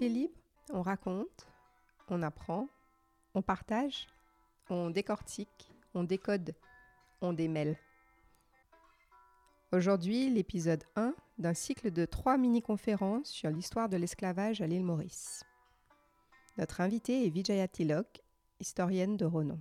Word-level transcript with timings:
Libre, 0.00 0.34
on 0.70 0.82
raconte, 0.82 1.46
on 2.08 2.22
apprend, 2.22 2.68
on 3.34 3.42
partage, 3.42 4.08
on 4.68 4.90
décortique, 4.90 5.72
on 5.94 6.02
décode, 6.02 6.54
on 7.20 7.32
démêle. 7.32 7.78
Aujourd'hui, 9.72 10.30
l'épisode 10.30 10.82
1 10.96 11.14
d'un 11.38 11.54
cycle 11.54 11.92
de 11.92 12.04
trois 12.04 12.36
mini-conférences 12.36 13.30
sur 13.30 13.50
l'histoire 13.50 13.88
de 13.88 13.96
l'esclavage 13.96 14.60
à 14.60 14.66
l'île 14.66 14.84
Maurice. 14.84 15.44
Notre 16.58 16.80
invitée 16.80 17.26
est 17.26 17.30
Vijaya 17.30 17.68
Tilok, 17.68 18.20
historienne 18.58 19.16
de 19.16 19.24
renom. 19.24 19.60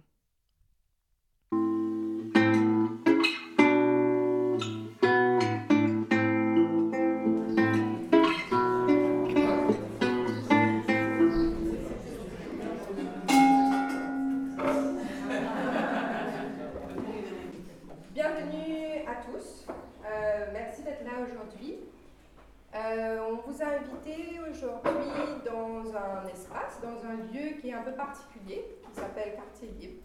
Particulier, 27.92 28.66
qui 28.84 29.00
s'appelle 29.00 29.36
Quartier 29.36 29.70
Libre. 29.80 30.04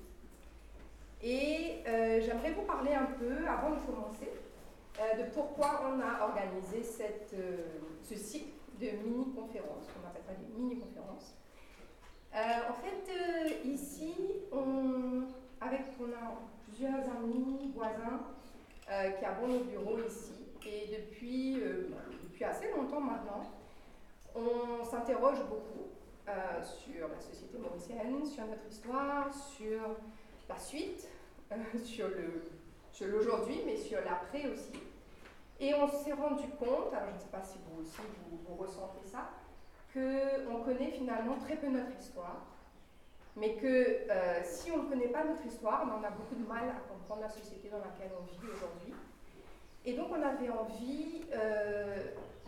Et 1.23 1.83
euh, 1.87 2.21
j'aimerais 2.21 2.53
vous 2.53 2.63
parler 2.63 2.95
un 2.95 3.07
peu, 3.07 3.47
avant 3.49 3.71
de 3.71 3.81
commencer, 3.81 4.31
euh, 5.01 5.25
de 5.25 5.31
pourquoi 5.31 5.83
on 5.87 6.01
a 6.01 6.29
organisé 6.29 6.83
cette, 6.83 7.35
euh, 7.35 7.67
ce 8.03 8.15
cycle 8.15 8.53
de 8.81 8.87
mini-conférences, 8.87 9.87
on 10.01 10.07
appelle 10.09 10.23
ça 10.27 10.33
des 10.35 10.61
mini-conférences. 10.61 11.35
En 12.33 12.75
fait, 12.75 13.11
ici, 13.65 14.15
on, 14.53 15.23
avec, 15.61 15.81
on 15.99 16.13
a 16.13 16.39
plusieurs 16.69 17.01
amis, 17.17 17.73
voisins, 17.75 18.21
qui 19.19 19.25
avons 19.25 19.49
nos 19.49 19.65
bureaux 19.65 19.99
ici. 20.07 20.35
Et 20.65 20.95
depuis, 20.95 21.55
depuis 22.23 22.45
assez 22.45 22.71
longtemps 22.71 23.01
maintenant, 23.01 23.43
on 24.37 24.85
s'interroge 24.85 25.39
beaucoup 25.49 25.88
euh, 26.29 26.63
sur 26.63 27.09
la 27.09 27.21
société 27.21 27.57
mauricienne, 27.57 28.25
sur 28.27 28.45
notre 28.45 28.67
histoire, 28.69 29.33
sur 29.33 29.97
la 30.47 30.59
suite, 30.59 31.09
euh, 31.53 31.57
sur 32.93 33.07
l'aujourd'hui, 33.07 33.63
mais 33.65 33.77
sur 33.77 33.99
l'après 34.05 34.47
aussi. 34.47 34.73
Et 35.59 35.73
on 35.75 35.89
s'est 35.89 36.13
rendu 36.13 36.49
compte, 36.59 36.93
alors 36.93 37.09
je 37.11 37.15
ne 37.15 37.21
sais 37.21 37.33
pas 37.33 37.43
si 37.43 37.59
vous 37.65 37.81
aussi 37.81 38.01
vous, 38.31 38.55
ressentez 38.57 39.03
ça, 39.05 39.31
qu'on 39.95 40.63
connaît 40.65 40.91
finalement 40.91 41.37
très 41.39 41.57
peu 41.57 41.69
notre 41.69 41.99
histoire, 41.99 42.45
mais 43.35 43.55
que 43.55 43.67
euh, 44.11 44.41
si 44.45 44.71
on 44.71 44.83
ne 44.83 44.89
connaît 44.89 45.09
pas 45.09 45.25
notre 45.25 45.47
histoire, 45.47 45.85
on 45.87 46.05
a 46.05 46.11
beaucoup 46.11 46.35
de 46.35 46.47
mal 46.47 46.69
à 46.69 46.93
comprendre 46.93 47.23
la 47.23 47.31
société 47.31 47.71
dans 47.71 47.79
laquelle 47.79 48.11
on 48.21 48.25
vit 48.25 48.53
aujourd'hui. 48.53 48.93
Et 49.87 49.95
donc 49.95 50.09
on 50.11 50.23
avait 50.23 50.51
envie 50.51 51.23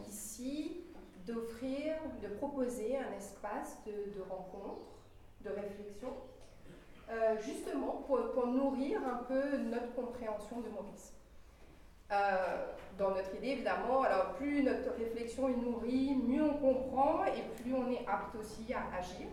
ici 0.07 0.85
d'offrir, 1.31 1.95
de 2.23 2.29
proposer 2.29 2.97
un 2.97 3.17
espace 3.17 3.79
de, 3.87 4.23
rencontre, 4.29 4.87
de 5.43 5.51
réflexion, 5.51 6.13
euh, 7.11 7.37
justement 7.41 8.05
pour, 8.07 8.47
nourrir 8.47 9.01
un 9.07 9.25
peu 9.25 9.57
notre 9.59 9.95
compréhension 9.95 10.61
de 10.61 10.69
Maurice. 10.69 11.15
Euh, 12.13 12.67
dans 12.99 13.11
notre 13.11 13.35
idée, 13.37 13.49
évidemment, 13.49 14.03
alors 14.03 14.35
plus 14.35 14.63
notre 14.63 14.97
réflexion 14.97 15.49
est 15.49 15.57
nourrie, 15.57 16.17
mieux 16.17 16.43
on 16.43 16.55
comprend 16.55 17.25
et 17.25 17.43
plus 17.63 17.73
on 17.73 17.91
est 17.91 18.05
apte 18.07 18.35
aussi 18.37 18.73
à 18.73 18.97
agir, 18.97 19.29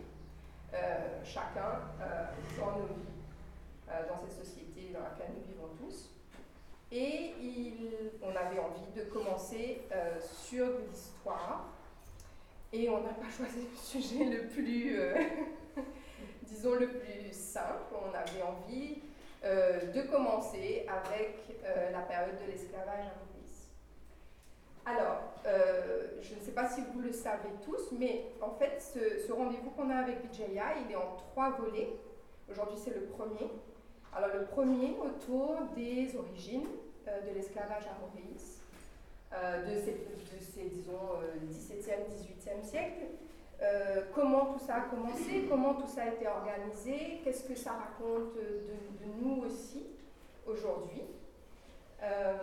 euh, 0.74 1.24
chacun 1.24 1.82
dans 2.60 2.80
nos 2.80 2.86
vies, 2.86 3.98
dans 4.10 4.20
cette 4.28 4.46
société 4.46 4.94
dans 4.94 5.02
laquelle 5.02 5.34
nous 5.36 5.54
vivons 5.54 5.70
tous. 5.80 6.12
Et 6.92 7.34
on 8.22 8.30
avait 8.30 8.60
envie 8.60 8.92
de 8.96 9.04
commencer 9.10 9.82
sur 10.22 10.68
l'histoire. 10.80 11.77
Et 12.74 12.90
on 12.90 13.02
n'a 13.02 13.14
pas 13.14 13.30
choisi 13.38 13.68
le 13.72 13.78
sujet 13.78 14.26
le 14.26 14.48
plus, 14.48 15.00
euh, 15.00 15.16
disons, 16.44 16.76
le 16.76 16.88
plus 16.88 17.32
simple. 17.32 17.94
On 17.94 18.14
avait 18.14 18.42
envie 18.42 19.00
euh, 19.44 19.92
de 19.92 20.02
commencer 20.02 20.86
avec 20.88 21.38
euh, 21.64 21.92
la 21.92 22.02
période 22.02 22.36
de 22.46 22.52
l'esclavage 22.52 23.06
à 23.06 23.16
Maurice. 23.20 23.70
Alors, 24.86 25.22
je 26.22 26.36
ne 26.36 26.40
sais 26.40 26.52
pas 26.52 26.68
si 26.68 26.82
vous 26.94 27.00
le 27.00 27.12
savez 27.12 27.50
tous, 27.64 27.92
mais 27.98 28.26
en 28.42 28.52
fait, 28.52 28.82
ce, 28.82 29.32
rendez-vous 29.32 29.70
qu'on 29.72 29.90
a 29.90 29.96
avec 29.96 30.26
Vijaya, 30.26 30.76
il 30.86 30.92
est 30.92 30.96
en 30.96 31.16
trois 31.16 31.52
volets. 31.52 31.90
Aujourd'hui, 32.50 32.78
c'est 32.78 32.94
le 32.94 33.06
premier. 33.06 33.52
Alors, 34.14 34.30
le 34.34 34.46
premier 34.46 34.96
autour 34.98 35.58
des 35.76 36.16
origines 36.18 36.68
de 37.06 37.34
l'esclavage 37.34 37.84
à 37.84 38.00
Maurice, 38.00 38.57
de 39.32 39.76
ces, 39.76 39.92
de 39.92 40.42
ces, 40.42 40.70
disons, 40.70 41.22
euh, 41.22 41.36
17e, 41.52 42.08
18e 42.10 42.64
siècle. 42.64 43.06
Euh, 43.62 44.04
comment 44.14 44.54
tout 44.54 44.60
ça 44.60 44.76
a 44.76 44.82
commencé, 44.82 45.48
comment 45.50 45.74
tout 45.74 45.88
ça 45.88 46.04
a 46.04 46.08
été 46.10 46.28
organisé, 46.28 47.22
qu'est-ce 47.24 47.44
que 47.44 47.56
ça 47.56 47.72
raconte 47.72 48.36
de, 48.36 48.62
nous 49.20 49.44
aussi 49.44 49.88
aujourd'hui. 50.46 51.02
Euh, 52.04 52.38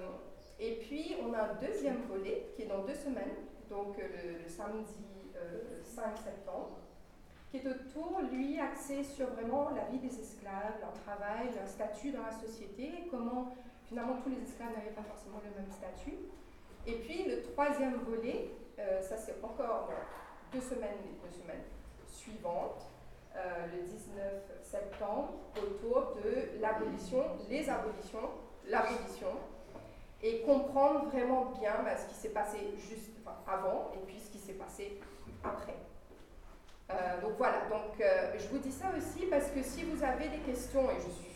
et 0.58 0.72
puis 0.76 1.14
on 1.24 1.32
a 1.32 1.42
un 1.42 1.54
deuxième 1.54 2.02
volet 2.08 2.48
qui 2.54 2.62
est 2.62 2.66
dans 2.66 2.82
deux 2.82 2.94
semaines, 2.94 3.36
donc 3.70 3.96
euh, 3.98 4.08
le, 4.24 4.42
le 4.42 4.48
samedi 4.48 5.04
euh, 5.36 5.80
5 5.84 6.18
septembre, 6.18 6.78
qui 7.50 7.58
est 7.58 7.66
autour, 7.68 8.20
lui, 8.32 8.58
axé 8.58 9.04
sur 9.04 9.28
vraiment 9.30 9.70
la 9.70 9.84
vie 9.84 9.98
des 9.98 10.18
esclaves, 10.18 10.80
leur 10.80 10.92
travail, 11.04 11.46
leur 11.54 11.68
statut 11.68 12.10
dans 12.10 12.22
la 12.22 12.32
société, 12.32 13.06
comment 13.08 13.54
finalement 13.86 14.16
tous 14.20 14.30
les 14.30 14.42
esclaves 14.42 14.72
n'avaient 14.76 14.96
pas 14.96 15.04
forcément 15.04 15.40
le 15.44 15.60
même 15.60 15.70
statut. 15.70 16.18
Et 16.86 16.92
puis 16.92 17.24
le 17.24 17.42
troisième 17.42 17.96
volet, 18.06 18.50
euh, 18.78 19.00
ça 19.00 19.16
c'est 19.16 19.42
encore 19.42 19.90
deux 20.52 20.60
semaines, 20.60 20.98
deux 21.22 21.30
semaines 21.30 21.64
suivantes, 22.06 22.86
euh, 23.36 23.66
le 23.74 23.82
19 23.82 24.22
septembre, 24.62 25.32
autour 25.56 26.16
de 26.22 26.60
l'abolition, 26.60 27.24
les 27.48 27.68
abolitions, 27.70 28.30
l'abolition, 28.66 29.32
et 30.22 30.42
comprendre 30.42 31.06
vraiment 31.06 31.46
bien 31.58 31.74
bah, 31.84 31.96
ce 31.96 32.06
qui 32.06 32.14
s'est 32.14 32.30
passé 32.30 32.58
juste 32.88 33.12
avant 33.46 33.90
et 33.94 34.06
puis 34.06 34.20
ce 34.20 34.30
qui 34.30 34.38
s'est 34.38 34.54
passé 34.54 35.00
après. 35.42 35.76
Euh, 36.90 37.20
donc 37.22 37.32
voilà, 37.38 37.66
donc 37.70 38.02
je 38.38 38.46
vous 38.48 38.58
dis 38.58 38.72
ça 38.72 38.92
aussi 38.96 39.26
parce 39.26 39.50
que 39.50 39.62
si 39.62 39.84
vous 39.84 40.04
avez 40.04 40.28
des 40.28 40.40
questions, 40.40 40.90
et 40.90 40.96
je 40.96 41.10
suis, 41.10 41.30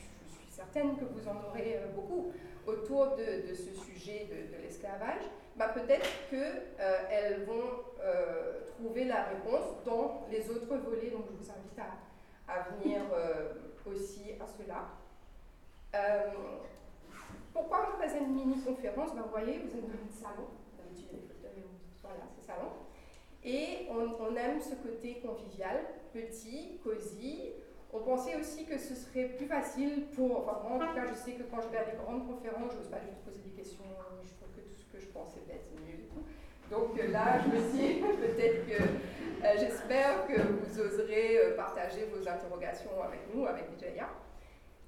certaine 0.51 0.97
que 0.97 1.05
vous 1.05 1.27
en 1.29 1.37
aurez 1.49 1.81
beaucoup 1.95 2.33
autour 2.69 3.17
de, 3.17 3.49
de 3.49 3.55
ce 3.55 3.73
sujet 3.75 4.27
de, 4.31 4.57
de 4.57 4.63
l'esclavage, 4.63 5.23
bah, 5.57 5.69
peut-être 5.69 6.07
qu'elles 6.31 7.45
vont 7.45 7.83
euh, 8.01 8.61
trouver 8.67 9.05
la 9.05 9.25
réponse 9.25 9.83
dans 9.85 10.27
les 10.31 10.49
autres 10.51 10.77
volets, 10.77 11.11
donc 11.11 11.25
je 11.31 11.37
vous 11.45 11.51
invite 11.51 11.79
à, 11.79 12.53
à 12.53 12.69
venir 12.71 13.01
euh, 13.13 13.55
aussi 13.87 14.33
à 14.41 14.47
cela. 14.47 14.89
Euh, 15.95 16.31
pourquoi 17.53 17.89
on 17.95 18.03
faisait 18.03 18.19
une 18.19 18.35
mini-conférence? 18.35 19.15
Ben, 19.15 19.23
Vous 19.23 19.31
voyez, 19.31 19.59
vous 19.59 19.77
êtes 19.77 19.83
dans 19.83 19.93
le 19.93 20.13
salon, 20.13 20.47
voilà, 22.03 22.25
c'est 22.35 22.47
salon. 22.47 22.71
Et 23.45 23.87
on, 23.91 24.25
on, 24.25 24.37
aime 24.37 24.61
ce 24.61 24.75
côté 24.77 25.21
convivial, 25.21 25.77
petit, 26.13 26.79
cosy. 26.83 27.53
On 27.93 28.01
pensait 28.01 28.37
aussi 28.37 28.67
que 28.67 28.77
ce 28.77 28.95
serait 28.95 29.29
plus 29.37 29.47
facile 29.47 30.07
pour. 30.15 30.41
Enfin, 30.41 30.61
moi, 30.63 30.77
en 30.77 30.89
tout 30.89 30.95
cas, 30.95 31.07
je 31.07 31.15
sais 31.15 31.33
que 31.33 31.45
quand 31.45 31.63
je 31.63 31.69
vais 31.69 31.79
à 31.79 31.85
des 31.85 31.97
grandes 31.97 32.27
conférences, 32.27 32.73
je 32.73 32.79
n'ose 32.79 32.91
pas 32.91 33.01
juste 33.01 33.17
poser 33.25 33.41
des 33.41 33.51
questions. 33.51 33.85
Je 34.23 34.31
trouve 34.35 34.51
que 34.55 34.61
tout 34.61 34.77
ce 34.77 34.93
que 34.93 35.01
je 35.01 35.07
pense 35.07 35.35
est 35.37 35.47
bête, 35.49 35.65
et 35.89 36.03
tout. 36.03 36.23
Donc 36.71 36.99
euh, 36.99 37.11
là, 37.11 37.41
je 37.41 37.49
me 37.49 37.73
dis 37.73 38.01
peut-être 38.21 38.67
que. 38.67 38.83
Euh, 38.83 39.55
J'espère 39.57 40.27
que 40.27 40.35
vous 40.35 40.81
oserez 40.81 41.39
euh, 41.39 41.57
partager 41.57 42.07
vos 42.13 42.29
interrogations 42.29 42.91
avec 43.03 43.21
nous, 43.33 43.47
avec 43.47 43.71
Vijaya. 43.71 44.09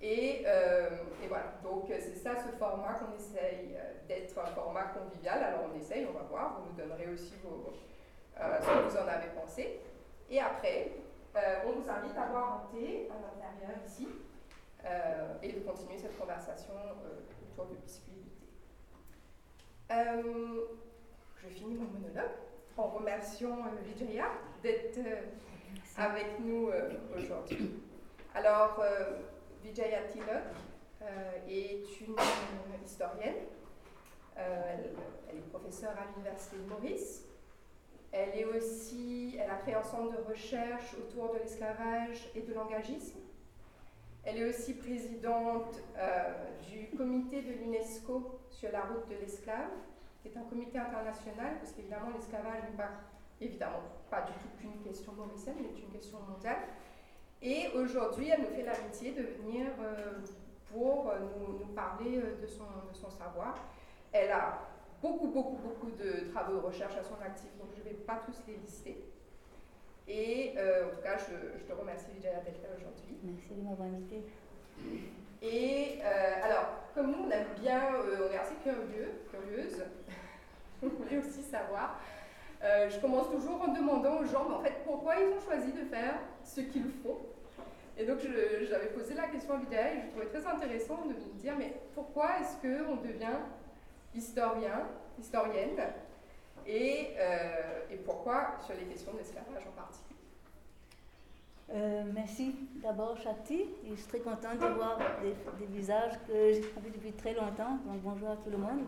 Et, 0.02 0.42
et, 0.42 1.28
voilà, 1.28 1.52
donc 1.62 1.84
c'est 1.88 2.16
ça 2.16 2.32
ce 2.34 2.56
format 2.56 2.94
qu'on 2.94 3.14
essaye 3.14 3.76
d'être 4.08 4.38
un 4.38 4.46
format 4.46 4.84
convivial. 4.84 5.42
Alors 5.44 5.66
on 5.70 5.78
essaye, 5.78 6.06
on 6.08 6.18
va 6.18 6.24
voir, 6.24 6.58
vous 6.58 6.70
nous 6.70 6.76
donnerez 6.76 7.06
aussi 7.12 7.26
ce 7.26 7.34
que 7.34 7.46
vous 7.48 8.96
en 8.96 9.06
avez 9.06 9.28
pensé. 9.38 9.78
Et 10.30 10.40
après, 10.40 10.92
euh, 11.36 11.62
on 11.66 11.72
vous 11.72 11.88
invite 11.88 12.16
à 12.16 12.26
boire 12.26 12.64
un 12.64 12.76
thé 12.76 13.08
à 13.10 13.14
l'intérieur 13.14 13.78
ici 13.86 14.08
euh, 14.84 15.34
et 15.42 15.52
de 15.52 15.60
continuer 15.60 15.96
cette 15.98 16.18
conversation 16.18 16.74
autour 17.52 17.66
de 17.66 17.76
biscuits 17.76 18.12
et 19.88 19.94
de 19.94 20.02
thé. 20.04 20.66
je 21.36 21.48
finis 21.48 21.74
mon 21.74 21.88
monologue 21.98 22.30
en 22.76 22.88
remerciant 22.88 23.58
Vijaya 23.84 24.30
d'être 24.62 25.00
avec 25.96 26.40
nous 26.40 26.70
aujourd'hui. 27.16 27.80
Alors, 28.34 28.82
Vijaya 29.62 30.02
Tilok 30.04 30.42
est 31.48 32.00
une 32.00 32.16
historienne. 32.84 33.46
Elle, 34.36 35.36
est 35.36 35.50
professeure 35.50 35.90
à 35.90 36.06
l'Université 36.12 36.56
de 36.56 36.68
Maurice. 36.68 37.29
Elle 38.12 38.36
est 38.36 38.44
aussi, 38.44 39.38
elle 39.40 39.50
a 39.50 39.56
créé 39.56 39.74
un 39.74 39.82
centre 39.82 40.10
de 40.10 40.22
recherche 40.28 40.94
autour 40.94 41.32
de 41.32 41.38
l'esclavage 41.38 42.28
et 42.34 42.42
de 42.42 42.52
l'engagisme. 42.52 43.20
Elle 44.24 44.38
est 44.38 44.48
aussi 44.48 44.74
présidente 44.74 45.80
euh, 45.96 46.32
du 46.68 46.96
comité 46.96 47.40
de 47.42 47.52
l'UNESCO 47.52 48.40
sur 48.50 48.70
la 48.72 48.82
route 48.82 49.08
de 49.08 49.14
l'esclave, 49.14 49.70
qui 50.20 50.28
est 50.28 50.36
un 50.36 50.42
comité 50.42 50.78
international, 50.78 51.54
parce 51.58 51.72
qu'évidemment 51.72 52.10
l'esclavage 52.14 52.62
n'est 52.70 52.76
pas, 52.76 52.90
évidemment, 53.40 53.82
pas 54.10 54.22
du 54.22 54.32
tout 54.32 54.48
qu'une 54.58 54.82
question 54.82 55.12
mauricienne, 55.12 55.56
mais 55.60 55.80
une 55.80 55.90
question 55.90 56.18
mondiale. 56.28 56.58
Et 57.40 57.68
aujourd'hui, 57.74 58.28
elle 58.28 58.40
nous 58.40 58.54
fait 58.54 58.64
l'amitié 58.64 59.12
de 59.12 59.22
venir 59.22 59.68
euh, 59.80 60.18
pour 60.70 61.12
nous, 61.38 61.66
parler 61.74 62.18
euh, 62.18 62.42
de 62.42 62.46
son, 62.46 62.64
de 62.64 62.94
son 62.94 63.08
savoir. 63.08 63.54
Elle 64.12 64.32
a 64.32 64.58
beaucoup, 65.02 65.28
beaucoup, 65.28 65.56
beaucoup 65.56 65.90
de 65.90 66.30
travaux 66.32 66.54
de 66.54 66.66
recherche 66.66 66.96
à 66.96 67.02
son 67.02 67.20
actif, 67.24 67.50
donc 67.58 67.68
je 67.74 67.80
ne 67.80 67.84
vais 67.84 67.94
pas 68.04 68.20
tous 68.24 68.42
les 68.46 68.56
lister. 68.56 69.02
Et 70.08 70.54
euh, 70.56 70.86
en 70.86 70.90
tout 70.90 71.02
cas, 71.02 71.16
je, 71.16 71.64
te 71.64 71.72
remercie 71.72 72.06
Vijaya 72.14 72.40
d'être 72.40 72.62
là 72.62 72.68
aujourd'hui. 72.76 73.16
Merci 73.22 73.54
de 73.54 73.62
m'avoir 73.62 73.88
invité. 73.88 74.24
Et 75.42 75.98
euh, 76.02 76.44
alors, 76.44 76.66
comme 76.94 77.12
nous, 77.12 77.26
on 77.26 77.30
aime 77.30 77.46
bien, 77.60 77.94
euh, 77.94 78.28
on 78.28 78.32
est 78.32 78.38
assez 78.38 78.56
curieux, 78.56 79.12
curieuse, 79.30 79.84
on 80.82 80.88
voulait 80.88 81.18
aussi 81.18 81.42
savoir. 81.42 82.00
je 82.60 83.00
commence 83.00 83.30
toujours 83.30 83.62
en 83.62 83.72
demandant 83.72 84.18
aux 84.18 84.26
gens, 84.26 84.48
mais 84.48 84.54
en 84.56 84.60
fait, 84.62 84.84
pourquoi 84.84 85.14
ils 85.16 85.28
ont 85.28 85.40
choisi 85.40 85.72
de 85.72 85.84
faire 85.84 86.16
ce 86.44 86.60
qu'ils 86.60 86.90
font? 87.02 87.18
Et 87.96 88.04
donc, 88.04 88.18
j'avais 88.68 88.88
posé 88.88 89.14
la 89.14 89.28
question 89.28 89.54
à 89.54 89.58
Vijaya 89.58 89.94
et 89.94 90.00
je 90.00 90.08
trouvais 90.08 90.26
très 90.26 90.46
intéressant 90.46 91.02
de 91.04 91.08
me 91.08 91.38
dire, 91.38 91.54
mais 91.56 91.74
pourquoi 91.94 92.30
est-ce 92.40 92.56
qu'on 92.60 92.96
devient 92.96 93.38
historien, 94.14 94.86
historienne, 95.18 95.78
et, 96.66 97.08
euh, 97.18 97.80
et 97.90 97.96
pourquoi 97.96 98.56
sur 98.64 98.74
les 98.74 98.84
questions 98.84 99.12
de 99.12 99.18
l'esclavage 99.18 99.66
en 99.66 99.80
particulier. 99.80 100.16
Euh, 101.72 102.02
merci 102.12 102.54
d'abord 102.82 103.16
Shakti, 103.16 103.64
je 103.88 103.94
suis 103.94 104.06
très 104.08 104.18
contente 104.18 104.58
de 104.58 104.74
voir 104.74 104.98
des, 105.22 105.66
visages 105.66 106.14
que 106.26 106.52
j'ai 106.52 106.60
vus 106.60 106.90
depuis 106.92 107.12
très 107.12 107.32
longtemps, 107.32 107.78
donc 107.86 108.00
bonjour 108.02 108.30
à 108.30 108.36
tout 108.36 108.50
le 108.50 108.58
monde. 108.58 108.80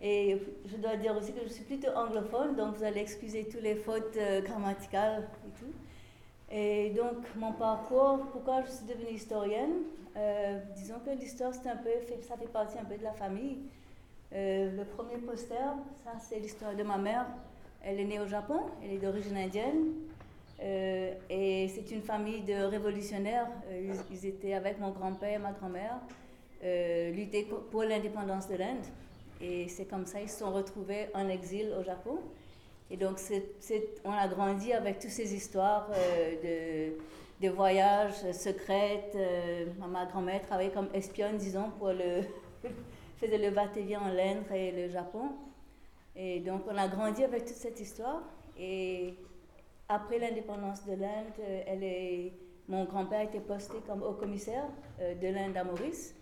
Et 0.00 0.42
je 0.66 0.76
dois 0.78 0.96
dire 0.96 1.16
aussi 1.16 1.32
que 1.32 1.42
je 1.44 1.48
suis 1.48 1.62
plutôt 1.62 1.90
anglophone, 1.94 2.56
donc 2.56 2.74
vous 2.74 2.82
allez 2.82 3.00
excuser 3.00 3.44
toutes 3.44 3.62
les 3.62 3.76
fautes 3.76 4.16
euh, 4.16 4.40
grammaticales 4.40 5.28
et 5.46 5.60
tout. 5.60 5.72
Et 6.50 6.90
donc 6.90 7.18
mon 7.36 7.52
parcours, 7.52 8.18
pourquoi 8.32 8.62
je 8.62 8.70
suis 8.70 8.84
devenue 8.84 9.12
historienne? 9.12 9.84
Disons 10.76 10.98
que 10.98 11.10
l'histoire, 11.10 11.54
ça 11.54 11.74
fait 11.76 12.52
partie 12.52 12.78
un 12.78 12.84
peu 12.84 12.98
de 12.98 13.02
la 13.02 13.14
famille. 13.14 13.60
Euh, 14.34 14.70
le 14.74 14.84
premier 14.84 15.18
poster, 15.18 15.56
ça 16.04 16.12
c'est 16.18 16.38
l'histoire 16.38 16.74
de 16.74 16.82
ma 16.82 16.96
mère. 16.96 17.26
Elle 17.84 18.00
est 18.00 18.04
née 18.04 18.20
au 18.20 18.26
Japon, 18.26 18.60
elle 18.82 18.92
est 18.92 18.98
d'origine 18.98 19.36
indienne. 19.36 19.92
Euh, 20.60 21.12
et 21.28 21.68
c'est 21.68 21.90
une 21.90 22.02
famille 22.02 22.40
de 22.42 22.64
révolutionnaires. 22.64 23.48
Euh, 23.68 23.94
ils, 24.10 24.26
étaient 24.26 24.54
avec 24.54 24.78
mon 24.80 24.90
grand-père 24.90 25.34
et 25.34 25.38
ma 25.38 25.52
grand-mère, 25.52 25.98
lutter 27.12 27.46
pour 27.70 27.82
l'indépendance 27.82 28.48
de 28.48 28.56
l'Inde. 28.56 28.86
Et 29.40 29.68
c'est 29.68 29.86
comme 29.86 30.06
ça 30.06 30.20
qu'ils 30.20 30.30
se 30.30 30.38
sont 30.38 30.52
retrouvés 30.52 31.08
en 31.14 31.28
exil 31.28 31.74
au 31.78 31.82
Japon. 31.82 32.18
Et 32.90 32.96
donc, 32.96 33.18
on 34.04 34.12
a 34.12 34.28
grandi 34.28 34.72
avec 34.72 35.00
toutes 35.00 35.10
ces 35.10 35.34
histoires 35.34 35.88
de, 35.90 36.92
de, 37.44 37.48
voyages 37.50 38.30
secrets. 38.32 39.10
ma 39.90 40.06
grand-mère 40.06 40.42
travaillait 40.42 40.72
comme 40.72 40.88
espionne, 40.94 41.36
disons, 41.36 41.70
pour 41.78 41.88
le, 41.88 42.22
faisait 43.22 43.38
le 43.38 43.50
va 43.50 43.62
en 43.62 44.08
l'Inde 44.08 44.44
et 44.54 44.72
le 44.72 44.88
Japon. 44.88 45.30
Et 46.16 46.40
donc, 46.40 46.62
on 46.68 46.76
a 46.76 46.88
grandi 46.88 47.24
avec 47.24 47.44
toute 47.44 47.56
cette 47.56 47.80
histoire. 47.80 48.22
Et 48.58 49.14
après 49.88 50.18
l'indépendance 50.18 50.84
de 50.84 50.92
l'Inde, 50.92 51.32
elle 51.66 51.82
est, 51.82 52.32
mon 52.68 52.84
grand-père 52.84 53.22
été 53.22 53.40
posté 53.40 53.78
comme 53.86 54.02
haut 54.02 54.14
commissaire 54.14 54.66
euh, 55.00 55.14
de 55.14 55.28
l'Inde 55.28 55.56
à 55.56 55.64
Maurice. 55.64 56.14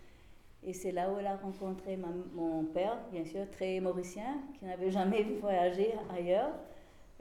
Et 0.62 0.74
c'est 0.74 0.92
là 0.92 1.10
où 1.10 1.18
elle 1.18 1.26
a 1.26 1.36
rencontré 1.36 1.96
mon 1.96 2.64
père, 2.64 2.98
bien 3.10 3.24
sûr, 3.24 3.48
très 3.50 3.80
mauricien, 3.80 4.42
qui 4.58 4.66
n'avait 4.66 4.90
jamais 4.90 5.22
voyagé 5.40 5.94
ailleurs. 6.14 6.52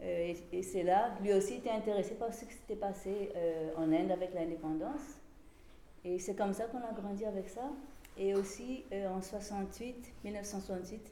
Euh, 0.02 0.34
et, 0.52 0.62
c'est 0.62 0.84
là, 0.84 1.12
lui 1.22 1.34
aussi 1.34 1.56
était 1.56 1.70
intéressé 1.70 2.16
par 2.16 2.34
ce 2.34 2.46
qui 2.46 2.54
s'était 2.54 2.76
passé 2.76 3.32
euh, 3.36 3.72
en 3.78 3.92
Inde 3.94 4.12
avec 4.12 4.34
l'indépendance. 4.34 5.20
Et 6.04 6.20
c'est 6.20 6.36
comme 6.36 6.54
ça 6.54 6.66
qu'on 6.66 6.80
a 6.80 6.92
grandi 6.94 7.26
avec 7.26 7.50
ça. 7.50 7.64
Et 8.20 8.36
aussi, 8.36 8.84
euh, 8.92 9.08
en 9.08 9.22
68, 9.22 9.96
1968, 10.26 11.10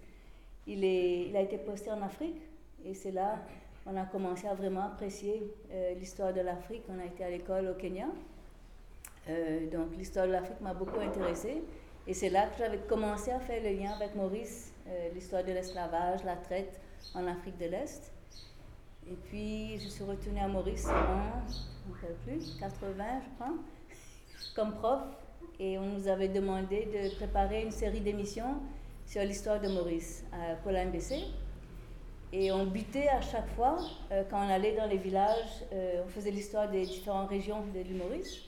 il, 0.68 1.36
a 1.38 1.42
été 1.42 1.57
posté 1.57 1.89
en 1.89 2.01
Afrique. 2.01 2.42
Et 2.83 2.94
c'est 2.94 3.12
là 3.12 3.39
qu'on 3.86 3.95
a 3.95 4.04
commencé 4.04 4.45
à 4.45 4.54
vraiment 4.54 4.83
apprécier 4.83 5.42
euh, 5.71 5.94
l'histoire 5.94 6.33
de 6.33 6.42
l'Afrique. 6.42 6.83
On 6.89 7.00
a 7.00 7.06
été 7.06 7.24
à 7.24 7.30
l'école 7.30 7.69
au 7.69 7.75
Kenya. 7.75 8.07
Euh, 9.30 9.69
donc 9.71 9.95
l'histoire 9.98 10.27
de 10.27 10.33
l'Afrique 10.33 10.59
m'a 10.59 10.74
beaucoup 10.74 11.00
intéressée. 11.00 11.63
Et 12.06 12.13
c'est 12.13 12.30
là 12.30 12.48
que 12.48 12.57
j'avais 12.57 12.80
commencé 12.80 13.31
à 13.31 13.39
faire 13.39 13.63
le 13.63 13.69
lien 13.69 13.92
avec 13.92 14.15
Maurice, 14.15 14.74
l'histoire 15.13 15.44
de 15.44 15.51
l'esclavage, 15.51 16.24
la 16.24 16.38
traite 16.38 16.80
en 17.13 17.27
Afrique 17.27 17.57
de 17.57 17.65
l'Est. 17.65 18.13
Et 19.10 19.15
puis 19.25 19.77
je 19.77 19.89
suis 19.89 20.06
retournée 20.06 20.39
à 20.39 20.48
Maurice 20.48 20.88
en, 20.88 21.92
plus, 22.24 22.57
80 22.57 22.94
je 23.24 23.36
crois, 23.36 23.53
comme 24.56 24.75
prof 24.75 25.01
et 25.59 25.77
on 25.77 25.86
nous 25.86 26.07
avait 26.07 26.27
demandé 26.27 26.88
de 26.94 27.15
préparer 27.15 27.63
une 27.63 27.71
série 27.71 28.01
d'émissions 28.01 28.57
sur 29.06 29.21
l'histoire 29.24 29.59
de 29.59 29.68
Maurice 29.68 30.24
pour 30.63 30.71
l'AMBC. 30.71 31.24
Et 32.33 32.51
on 32.51 32.65
butait 32.65 33.07
à 33.07 33.21
chaque 33.21 33.48
fois, 33.56 33.77
euh, 34.12 34.24
quand 34.30 34.38
on 34.38 34.50
allait 34.50 34.75
dans 34.75 34.86
les 34.86 34.98
villages, 34.98 35.63
euh, 35.71 36.04
on 36.06 36.09
faisait 36.09 36.31
l'histoire 36.31 36.69
des 36.69 36.86
différentes 36.86 37.30
régions 37.30 37.65
de 37.74 37.80
l'île 37.80 37.95
Maurice. 37.95 38.42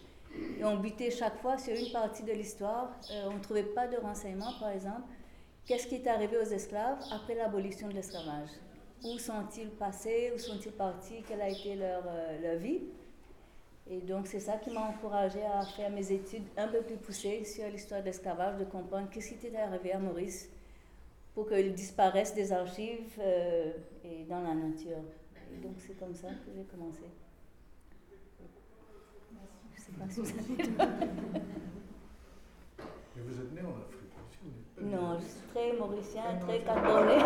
Et 0.60 0.66
on 0.66 0.78
butait 0.78 1.12
chaque 1.12 1.40
fois 1.42 1.58
sur 1.58 1.74
une 1.74 1.92
partie 1.92 2.24
de 2.24 2.34
l'histoire. 2.34 2.92
Euh, 3.12 3.30
on 3.32 3.36
ne 3.36 3.40
trouvait 3.40 3.64
pas 3.64 3.88
de 3.88 3.96
renseignements, 3.98 4.54
par 4.60 4.70
exemple. 4.72 5.04
Qu'est-ce 5.66 5.88
qui 5.88 5.96
est 5.96 6.08
arrivé 6.08 6.38
aux 6.38 6.50
esclaves 6.52 7.00
après 7.12 7.36
l'abolition 7.36 7.88
de 7.88 7.94
l'esclavage? 7.94 8.50
Où 9.04 9.18
sont-ils 9.18 9.70
passés? 9.70 10.34
Où 10.36 10.38
sont-ils 10.38 10.74
partis? 10.74 11.24
Quelle 11.28 11.42
a 11.42 11.50
été 11.50 11.76
leur 11.76 12.04
vie? 12.58 12.82
Et 13.92 14.02
donc, 14.02 14.28
c'est 14.28 14.40
ça 14.40 14.58
qui 14.58 14.70
m'a 14.70 14.82
encouragé 14.82 15.44
à 15.44 15.64
faire 15.64 15.90
mes 15.90 16.12
études 16.12 16.44
un 16.56 16.68
peu 16.68 16.82
plus 16.82 16.98
poussées 16.98 17.44
sur 17.44 17.68
l'histoire 17.68 18.02
de 18.02 18.06
l'esclavage, 18.06 18.60
de 18.60 18.66
comprendre 18.66 19.10
qu'est-ce 19.10 19.30
qui 19.34 19.48
était 19.48 19.58
arrivé 19.58 19.94
à 19.94 19.98
Maurice 19.98 20.48
pour 21.34 21.48
qu'il 21.48 21.74
disparaisse 21.74 22.36
des 22.36 22.52
archives 22.52 23.18
euh, 23.20 23.72
et 24.04 24.26
dans 24.26 24.42
la 24.42 24.54
nature. 24.54 25.02
Et 25.52 25.58
donc, 25.58 25.74
c'est 25.80 25.98
comme 25.98 26.14
ça 26.14 26.28
que 26.28 26.52
j'ai 26.56 26.66
commencé. 26.66 27.02
Je 29.76 29.82
sais 29.82 29.92
pas 29.94 30.08
si 30.08 30.20
vous 30.20 30.30
avez. 30.30 30.70
Mais 33.16 33.24
vous 33.24 33.42
êtes 33.42 33.52
né 33.54 33.62
en 33.62 33.72
Afrique 33.72 34.14
aussi 34.22 34.86
Non, 34.86 35.18
je 35.18 35.26
suis 35.26 35.48
très 35.52 35.74
mauricien, 35.74 36.38
très 36.42 36.62
camerounais. 36.62 37.24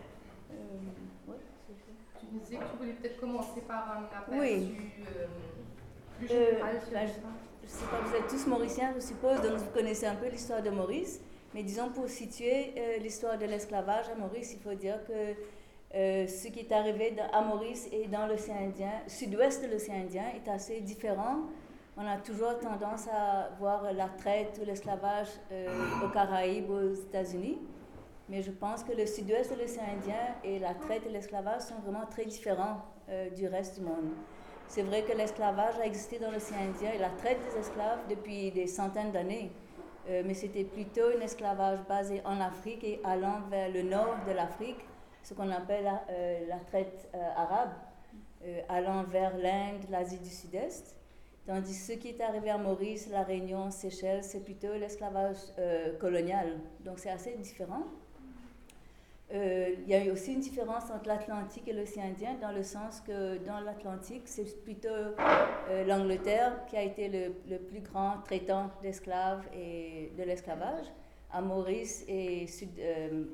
Tu 2.35 2.41
disais 2.41 2.57
que 2.57 2.71
tu 2.73 2.76
voulais 2.79 2.93
peut-être 2.95 3.21
commencer 3.21 3.61
par 3.61 3.97
un 3.97 4.19
appel 4.19 4.41
oui. 4.41 4.76
Euh, 5.07 5.26
plus 6.19 6.29
euh, 6.33 6.50
général 6.50 6.75
bah, 6.93 7.00
je, 7.00 7.67
ne 7.67 7.71
sais 7.71 7.87
pas, 7.87 8.00
vous 8.05 8.17
êtes 8.17 8.26
tous 8.26 8.47
mauriciens, 8.49 8.93
je 8.97 9.00
suppose, 9.00 9.41
donc 9.41 9.53
vous 9.53 9.71
connaissez 9.71 10.07
un 10.07 10.17
peu 10.17 10.26
l'histoire 10.26 10.61
de 10.61 10.71
Maurice. 10.71 11.21
Mais 11.55 11.62
disons, 11.62 11.91
pour 11.91 12.09
situer 12.09 12.75
euh, 12.76 12.97
l'histoire 12.99 13.38
de 13.38 13.45
l'esclavage 13.45 14.07
à 14.09 14.17
Maurice, 14.17 14.53
il 14.53 14.59
faut 14.59 14.75
dire 14.75 14.99
que 15.07 16.26
ce 16.26 16.49
qui 16.49 16.59
est 16.59 16.73
arrivé 16.73 17.14
à 17.33 17.41
Maurice 17.43 17.88
et 17.93 18.09
dans 18.09 18.26
l'océan 18.26 18.57
Indien, 18.57 18.91
sud-ouest 19.07 19.62
de 19.64 19.71
l'océan 19.71 19.95
Indien, 19.95 20.25
est 20.35 20.50
assez 20.50 20.81
différent. 20.81 21.43
On 21.97 22.05
a 22.05 22.17
toujours 22.17 22.59
tendance 22.59 23.07
à 23.07 23.50
voir 23.61 23.93
la 23.93 24.09
traite 24.09 24.59
ou 24.61 24.64
l'esclavage 24.64 25.29
aux 26.05 26.09
Caraïbes, 26.09 26.69
aux 26.69 26.95
États-Unis. 26.95 27.61
Mais 28.28 28.43
je 28.43 28.50
pense 28.50 28.83
que 28.83 28.93
le 28.93 29.07
sud-ouest 29.07 29.54
de 29.54 29.61
l'océan 29.61 29.85
Indien 29.97 30.37
et 30.43 30.59
la 30.59 30.75
traite 30.75 31.04
et 31.07 31.11
l'esclavage 31.11 31.62
sont 31.62 31.78
vraiment 31.85 32.07
très 32.07 32.25
différents 32.25 32.81
euh, 33.11 33.28
du 33.31 33.47
reste 33.47 33.78
du 33.78 33.85
monde. 33.85 34.12
C'est 34.66 34.83
vrai 34.83 35.02
que 35.02 35.12
l'esclavage 35.12 35.78
a 35.78 35.85
existé 35.85 36.19
dans 36.19 36.31
l'océan 36.31 36.61
Indien 36.61 36.93
et 36.93 36.99
la 36.99 37.11
traite 37.11 37.38
des 37.50 37.61
esclaves 37.61 38.00
depuis 38.09 38.50
des 38.50 38.66
centaines 38.66 39.12
d'années. 39.12 39.52
Euh, 40.09 40.23
mais 40.25 40.33
c'était 40.33 40.64
plutôt 40.64 41.09
un 41.16 41.21
esclavage 41.21 41.81
basé 41.87 42.23
en 42.25 42.40
Afrique 42.40 42.83
et 42.83 43.00
allant 43.04 43.43
vers 43.50 43.71
le 43.71 43.83
nord 43.83 44.16
de 44.26 44.33
l'Afrique, 44.33 44.81
ce 45.23 45.35
qu'on 45.35 45.50
appelle 45.50 45.85
la, 45.85 46.04
euh, 46.09 46.47
la 46.49 46.59
traite 46.61 47.11
arabe, 47.37 47.73
allant 48.69 49.04
vers 49.04 49.37
l'Inde, 49.38 49.85
l'Asie 49.88 50.19
du 50.19 50.28
Sud-Est. 50.28 50.97
Tandis 51.47 51.73
que 51.73 51.93
ce 51.95 51.99
qui 51.99 52.09
est 52.09 52.21
arrivé 52.21 52.50
à 52.50 52.59
Maurice, 52.59 53.09
la 53.11 53.23
Réunion, 53.23 53.71
Seychelles, 53.71 54.23
c'est 54.23 54.40
plutôt 54.40 54.75
l'esclavage 54.75 55.38
colonial. 55.99 56.59
Donc 56.81 56.99
c'est 56.99 57.09
assez 57.09 57.35
différent. 57.37 57.85
Euh, 59.35 59.75
il 59.83 59.88
y 59.88 59.95
a 59.97 60.12
aussi 60.12 60.33
une 60.33 60.41
différence 60.41 60.85
entre 60.91 61.09
l'Atlantique 61.09 61.67
et 61.67 61.73
l'océan 61.73 62.05
Indien, 62.05 62.35
dans 62.41 62.53
le 62.53 62.62
sens 62.62 63.00
que 63.00 63.38
dans 63.38 63.59
l'Atlantique, 63.61 64.23
c'est 64.26 64.62
plutôt 64.62 64.88
euh, 64.88 65.85
l'Angleterre 65.87 66.64
qui 66.67 66.76
a 66.76 66.83
été 66.83 67.09
le, 67.09 67.59
plus 67.59 67.81
grand 67.81 68.19
traitant 68.25 68.71
d'esclaves 68.81 69.43
et 69.53 70.12
de 70.17 70.23
l'esclavage. 70.23 70.87
À 71.33 71.41
Maurice 71.41 72.05
et 72.07 72.47
euh, 72.79 73.25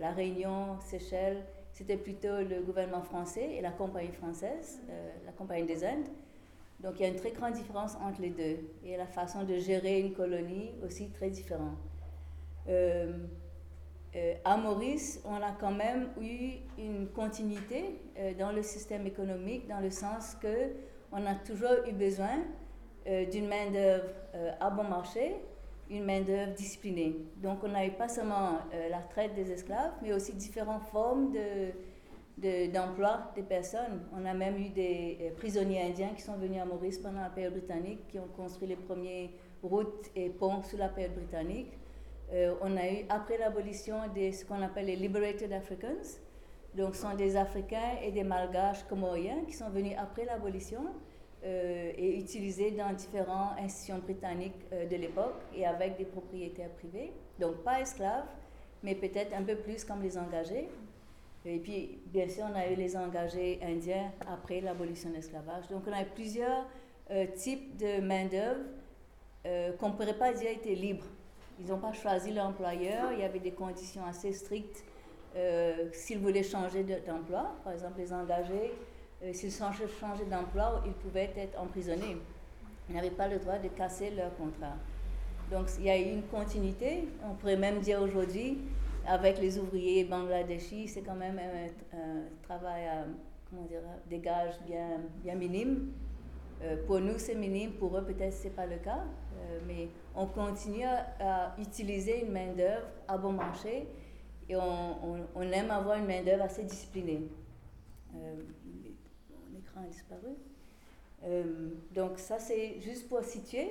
La 0.00 0.12
Réunion, 0.12 0.78
Seychelles 0.80 1.44
c'était 1.70 1.96
plutôt 1.96 2.36
le 2.42 2.60
gouvernement 2.60 3.02
français 3.02 3.54
et 3.54 3.62
la 3.62 3.70
compagnie 3.70 4.12
française, 4.12 4.78
la 5.24 5.32
compagnie 5.32 5.64
des 5.64 5.82
Indes. 5.82 6.08
Donc 6.80 6.96
il 6.98 7.02
y 7.02 7.04
a 7.06 7.08
une 7.08 7.16
très 7.16 7.30
grande 7.30 7.54
différence 7.54 7.96
entre 7.96 8.20
les 8.20 8.28
deux. 8.28 8.58
Et 8.84 8.94
la 8.98 9.06
façon 9.06 9.44
de 9.44 9.56
gérer 9.56 10.00
une 10.00 10.12
colonie 10.12 10.74
aussi 10.84 11.08
très 11.08 11.30
différente. 11.30 11.78
Euh, 14.14 14.18
euh, 14.22 14.34
à 14.44 14.56
Maurice, 14.56 15.20
on 15.24 15.36
a 15.36 15.52
quand 15.58 15.72
même 15.72 16.08
eu 16.20 16.58
une 16.78 17.08
continuité 17.08 18.00
euh, 18.18 18.32
dans 18.38 18.52
le 18.52 18.62
système 18.62 19.06
économique, 19.06 19.68
dans 19.68 19.80
le 19.80 19.90
sens 19.90 20.34
que 20.40 20.72
on 21.12 21.26
a 21.26 21.34
toujours 21.34 21.86
eu 21.86 21.92
besoin 21.92 22.38
d'une 23.04 23.48
main-d'œuvre 23.48 24.06
à 24.60 24.70
bon 24.70 24.84
marché, 24.84 25.34
une 25.90 26.04
main-d'œuvre 26.04 26.54
disciplinée. 26.54 27.16
Donc, 27.36 27.58
on 27.64 27.68
n'a 27.68 27.84
eu 27.84 27.90
pas 27.90 28.08
seulement 28.08 28.60
la 28.88 29.00
traite 29.10 29.34
des 29.34 29.50
esclaves, 29.50 29.92
mais 30.00 30.14
aussi 30.14 30.32
différentes 30.32 30.84
formes 30.84 31.32
de, 31.32 32.70
d'emploi 32.72 33.32
des 33.34 33.42
personnes. 33.42 34.00
On 34.16 34.24
a 34.24 34.34
même 34.34 34.56
eu 34.56 34.70
des 34.70 35.18
euh, 35.20 35.30
prisonniers 35.36 35.82
indiens 35.82 36.10
qui 36.16 36.22
sont 36.22 36.36
venus 36.36 36.60
à 36.60 36.64
Maurice 36.64 36.98
pendant 36.98 37.20
la 37.20 37.30
période 37.30 37.52
britannique, 37.52 38.08
qui 38.08 38.18
ont 38.18 38.28
construit 38.36 38.68
les 38.68 38.76
premières 38.76 39.28
routes 39.62 40.10
et 40.16 40.28
ponts 40.30 40.62
sous 40.62 40.76
la 40.76 40.88
période 40.88 41.14
britannique. 41.14 41.72
Euh, 42.32 42.54
on 42.62 42.76
a 42.76 42.88
eu, 42.88 43.04
après 43.08 43.38
l'abolition, 43.38 43.96
de 44.14 44.30
ce 44.30 44.44
qu'on 44.44 44.62
appelle 44.62 44.86
les 44.86 44.96
Liberated 44.96 45.52
Africans. 45.52 46.18
Donc, 46.74 46.94
ce 46.94 47.02
sont 47.02 47.14
des 47.14 47.36
Africains 47.36 47.98
et 48.02 48.10
des 48.10 48.24
Malgaches 48.24 48.84
comoriens 48.84 49.44
qui 49.46 49.52
sont 49.52 49.68
venus 49.68 49.92
après 49.98 50.24
l'abolition 50.24 50.82
euh, 51.44 51.92
et 51.96 52.18
utilisés 52.18 52.70
dans 52.70 52.92
différentes 52.92 53.58
institutions 53.58 53.98
britanniques 53.98 54.70
de 54.70 54.96
l'époque 54.96 55.42
et 55.54 55.66
avec 55.66 55.98
des 55.98 56.06
propriétaires 56.06 56.70
privés. 56.70 57.12
Donc, 57.38 57.56
pas 57.56 57.80
esclaves, 57.80 58.24
mais 58.82 58.94
peut-être 58.94 59.34
un 59.34 59.42
peu 59.42 59.56
plus 59.56 59.84
comme 59.84 60.02
les 60.02 60.16
engagés. 60.16 60.68
Et 61.44 61.58
puis, 61.58 61.98
bien 62.06 62.28
sûr, 62.28 62.44
on 62.50 62.54
a 62.54 62.68
eu 62.68 62.76
les 62.76 62.96
engagés 62.96 63.58
indiens 63.62 64.12
après 64.28 64.60
l'abolition 64.60 65.10
de 65.10 65.16
l'esclavage. 65.16 65.66
Donc, 65.68 65.82
on 65.88 65.92
a 65.92 66.02
eu 66.02 66.06
plusieurs 66.14 66.66
euh, 67.10 67.26
types 67.34 67.76
de 67.76 68.00
main-d'œuvre 68.00 68.60
euh, 69.46 69.72
qu'on 69.72 69.88
ne 69.88 69.94
pourrait 69.94 70.16
pas 70.16 70.32
dire 70.32 70.50
étaient 70.50 70.74
libres. 70.74 71.06
Ils 71.60 71.66
n'ont 71.66 71.78
pas 71.78 71.92
choisi 71.92 72.32
l'employeur, 72.32 73.12
il 73.12 73.20
y 73.20 73.24
avait 73.24 73.38
des 73.38 73.52
conditions 73.52 74.04
assez 74.06 74.32
strictes 74.32 74.84
euh, 75.36 75.88
s'ils 75.92 76.18
voulaient 76.18 76.42
changer 76.42 76.82
d'emploi. 76.82 77.54
Par 77.64 77.72
exemple, 77.72 77.98
les 77.98 78.12
engagés, 78.12 78.72
s'ils 79.32 79.52
changer 79.52 80.24
d'emploi, 80.30 80.82
ils 80.84 80.92
pouvaient 80.92 81.32
être 81.36 81.58
emprisonnés. 81.60 82.16
Ils 82.88 82.96
n'avaient 82.96 83.10
pas 83.10 83.28
le 83.28 83.38
droit 83.38 83.58
de 83.58 83.68
casser 83.68 84.10
leur 84.10 84.34
contrat. 84.36 84.76
Donc, 85.50 85.68
il 85.78 85.84
y 85.84 85.90
a 85.90 85.98
eu 85.98 86.10
une 86.12 86.22
continuité. 86.22 87.08
On 87.24 87.34
pourrait 87.34 87.56
même 87.56 87.80
dire 87.80 88.00
aujourd'hui, 88.00 88.58
avec 89.06 89.38
les 89.38 89.58
ouvriers 89.58 90.04
bangladeshis, 90.04 90.88
c'est 90.88 91.02
quand 91.02 91.14
même 91.14 91.38
un, 91.38 92.22
travail 92.42 92.84
à 92.86 93.04
comment 93.50 93.66
dire, 93.66 93.80
des 94.08 94.18
gages 94.18 94.58
bien, 94.66 95.00
bien 95.22 95.34
minimes. 95.34 95.92
Euh, 96.62 96.76
pour 96.86 97.00
nous, 97.00 97.18
c'est 97.18 97.34
minime, 97.34 97.72
pour 97.72 97.96
eux, 97.96 98.04
peut-être 98.04 98.32
ce 98.32 98.44
n'est 98.44 98.50
pas 98.50 98.66
le 98.66 98.76
cas, 98.76 99.04
euh, 99.42 99.58
mais 99.66 99.88
on 100.14 100.26
continue 100.26 100.84
à, 100.84 101.54
utiliser 101.58 102.24
une 102.24 102.32
main-d'œuvre 102.32 102.86
à 103.08 103.18
bon 103.18 103.32
marché 103.32 103.86
et 104.48 104.56
on, 104.56 105.42
aime 105.52 105.70
avoir 105.70 105.98
une 105.98 106.06
main-d'œuvre 106.06 106.44
assez 106.44 106.64
disciplinée. 106.64 107.22
Euh, 108.14 108.34
mon 109.30 109.58
écran 109.58 109.80
a 109.82 109.86
disparu. 109.86 110.36
donc, 111.94 112.18
ça, 112.18 112.38
c'est 112.38 112.80
juste 112.80 113.08
pour 113.08 113.22
situer. 113.22 113.70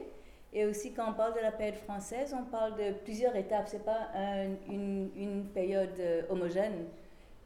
Et 0.53 0.65
aussi, 0.65 0.91
quand 0.91 1.09
on 1.09 1.13
parle 1.13 1.33
de 1.33 1.39
la 1.39 1.51
période 1.51 1.77
française, 1.77 2.35
on 2.37 2.43
parle 2.43 2.75
de 2.75 2.91
plusieurs 3.05 3.35
étapes. 3.35 3.69
Ce 3.69 3.77
n'est 3.77 3.83
pas 3.83 4.09
une, 4.69 5.45
période 5.53 5.97
euh, 5.99 6.23
homogène. 6.29 6.85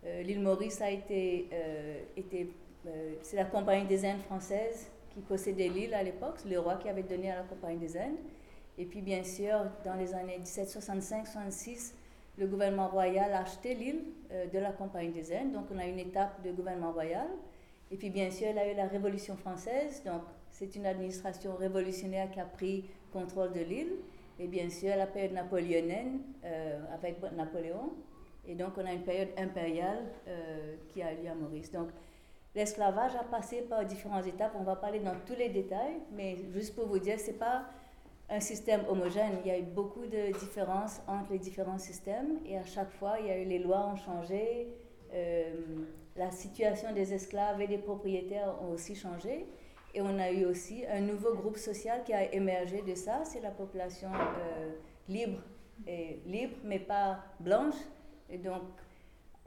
Euh, 0.05 0.23
l'île 0.23 0.41
Maurice 0.41 0.81
a 0.81 0.89
été. 0.89 1.47
Euh, 1.53 2.01
été 2.17 2.51
c'est 3.23 3.35
la 3.35 3.45
Compagnie 3.45 3.87
des 3.87 4.05
Indes 4.05 4.21
françaises 4.21 4.91
qui 5.15 5.21
possédait 5.21 5.69
l'île 5.69 5.93
à 5.93 6.03
l'époque, 6.03 6.35
le 6.45 6.59
roi 6.59 6.75
qui 6.75 6.89
avait 6.89 7.03
donné 7.03 7.31
à 7.31 7.37
la 7.37 7.43
Compagnie 7.43 7.79
des 7.79 7.97
Indes. 7.97 8.19
Et 8.77 8.85
puis, 8.85 9.01
bien 9.01 9.23
sûr, 9.23 9.65
dans 9.83 9.95
les 9.95 10.13
années 10.13 10.37
1765-66, 10.43 11.93
le 12.37 12.47
gouvernement 12.47 12.89
royal 12.89 13.33
a 13.33 13.39
acheté 13.39 13.73
l'île 13.73 14.03
de 14.51 14.59
la 14.59 14.73
Compagnie 14.73 15.13
des 15.13 15.33
Indes. 15.33 15.53
Donc, 15.53 15.67
on 15.73 15.79
a 15.79 15.85
une 15.85 15.99
étape 15.99 16.43
de 16.43 16.51
gouvernement 16.51 16.91
royal. 16.91 17.27
Et 17.89 17.95
puis, 17.95 18.09
bien 18.09 18.29
sûr, 18.29 18.47
il 18.49 18.57
y 18.57 18.59
a 18.59 18.71
eu 18.73 18.75
la 18.75 18.87
Révolution 18.87 19.37
française. 19.37 20.03
Donc, 20.05 20.23
c'est 20.51 20.75
une 20.75 20.85
administration 20.85 21.55
révolutionnaire 21.55 22.29
qui 22.31 22.41
a 22.41 22.45
pris 22.45 22.85
contrôle 23.13 23.53
de 23.53 23.61
l'île. 23.61 23.93
Et 24.39 24.47
bien 24.47 24.69
sûr, 24.69 24.95
la 24.95 25.07
période 25.07 25.33
napoléonienne 25.33 26.19
euh, 26.43 26.79
avec 26.93 27.21
Napoléon. 27.33 27.93
Et 28.47 28.55
donc, 28.55 28.73
on 28.77 28.85
a 28.85 28.93
une 28.93 29.03
période 29.03 29.29
impériale 29.37 30.03
euh, 30.27 30.75
qui 30.89 31.01
a 31.01 31.13
eu 31.13 31.23
lieu 31.23 31.29
à 31.29 31.35
Maurice. 31.35 31.71
Donc, 31.71 31.89
l'esclavage 32.55 33.15
a 33.15 33.23
passé 33.23 33.61
par 33.61 33.85
différentes 33.85 34.25
étapes. 34.25 34.53
On 34.57 34.63
va 34.63 34.75
parler 34.75 34.99
dans 34.99 35.15
tous 35.25 35.35
les 35.35 35.49
détails, 35.49 35.97
mais 36.11 36.37
juste 36.53 36.73
pour 36.75 36.87
vous 36.87 36.99
dire, 36.99 37.19
ce 37.19 37.27
n'est 37.27 37.37
pas 37.37 37.65
un 38.29 38.39
système 38.39 38.81
homogène. 38.89 39.39
Il 39.43 39.47
y 39.47 39.51
a 39.51 39.59
eu 39.59 39.63
beaucoup 39.63 40.05
de 40.05 40.37
différences 40.39 41.01
entre 41.07 41.33
les 41.33 41.39
différents 41.39 41.77
systèmes. 41.77 42.39
Et 42.45 42.57
à 42.57 42.63
chaque 42.63 42.91
fois, 42.91 43.17
il 43.19 43.27
y 43.27 43.29
a 43.29 43.37
eu 43.37 43.45
les 43.45 43.59
lois 43.59 43.87
ont 43.87 43.97
changé. 43.97 44.69
Euh, 45.13 45.53
la 46.15 46.31
situation 46.31 46.93
des 46.93 47.13
esclaves 47.13 47.61
et 47.61 47.67
des 47.67 47.77
propriétaires 47.77 48.55
ont 48.63 48.71
aussi 48.73 48.95
changé. 48.95 49.45
Et 49.93 50.01
on 50.01 50.17
a 50.17 50.31
eu 50.31 50.45
aussi 50.45 50.85
un 50.87 51.01
nouveau 51.01 51.35
groupe 51.35 51.57
social 51.57 52.03
qui 52.03 52.13
a 52.13 52.33
émergé 52.33 52.81
de 52.81 52.95
ça, 52.95 53.23
c'est 53.23 53.39
la 53.39 53.51
population 53.51 54.09
euh, 54.13 54.71
libre, 55.07 55.39
libre 56.25 56.55
mais 56.63 56.79
pas 56.79 57.19
blanche. 57.39 57.75
Et 58.29 58.37
donc, 58.37 58.63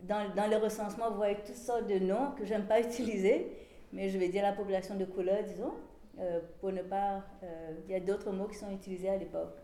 dans, 0.02 0.32
dans, 0.34 0.48
le 0.50 0.56
recensement, 0.56 1.10
vous 1.10 1.16
voyez 1.16 1.36
toutes 1.36 1.54
sortes 1.54 1.86
de 1.86 1.98
noms 1.98 2.32
que 2.38 2.44
j'aime 2.44 2.66
pas 2.66 2.80
utiliser, 2.88 3.52
mais 3.92 4.10
je 4.10 4.18
vais 4.18 4.28
dire 4.28 4.42
la 4.42 4.52
population 4.52 4.94
de 4.94 5.04
couleur, 5.04 5.42
disons, 5.44 5.74
euh, 6.20 6.40
pour 6.60 6.72
ne 6.72 6.82
pas... 6.82 7.22
Euh, 7.42 7.72
il 7.86 7.92
y 7.92 7.94
a 7.94 8.00
d'autres 8.00 8.30
mots 8.30 8.46
qui 8.46 8.56
sont 8.56 8.70
utilisés 8.70 9.08
à 9.08 9.16
l'époque. 9.16 9.56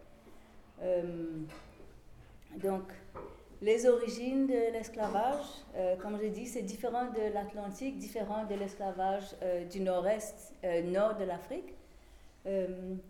donc, 2.56 2.84
les 3.64 3.86
origines 3.86 4.46
de 4.46 4.72
l'esclavage, 4.72 5.46
euh, 5.74 5.96
comme 5.96 6.18
je 6.20 6.26
dis, 6.26 6.46
c'est 6.46 6.60
différent 6.60 7.06
de 7.06 7.32
l'Atlantique, 7.32 7.98
différent 7.98 8.44
de 8.44 8.54
l'esclavage 8.54 9.24
euh, 9.42 9.64
du 9.64 9.80
nord-est, 9.80 10.52
euh, 10.64 10.82
nord 10.82 11.16
de 11.16 11.24
l'Afrique. 11.24 11.72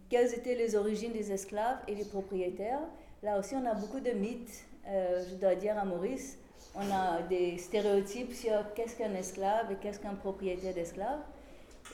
quelles 0.08 0.32
étaient 0.32 0.54
les 0.54 0.76
origines 0.76 1.12
des 1.12 1.32
esclaves 1.32 1.78
et 1.88 1.96
des 1.96 2.04
propriétaires? 2.04 2.86
Là 3.20 3.36
aussi, 3.40 3.56
on 3.56 3.66
a 3.66 3.74
beaucoup 3.74 3.98
de 3.98 4.12
mythes, 4.12 4.64
je 4.86 5.34
dois 5.34 5.56
dire 5.56 5.76
à 5.76 5.84
Maurice. 5.84 6.38
On 6.74 6.90
a 6.90 7.22
des 7.22 7.56
stéréotypes 7.58 8.32
sur 8.32 8.74
qu'est-ce 8.74 8.96
qu'un 8.96 9.14
esclave 9.14 9.70
et 9.70 9.76
qu'est-ce 9.76 10.00
qu'un 10.00 10.14
propriétaire 10.14 10.74
d'esclaves. 10.74 11.20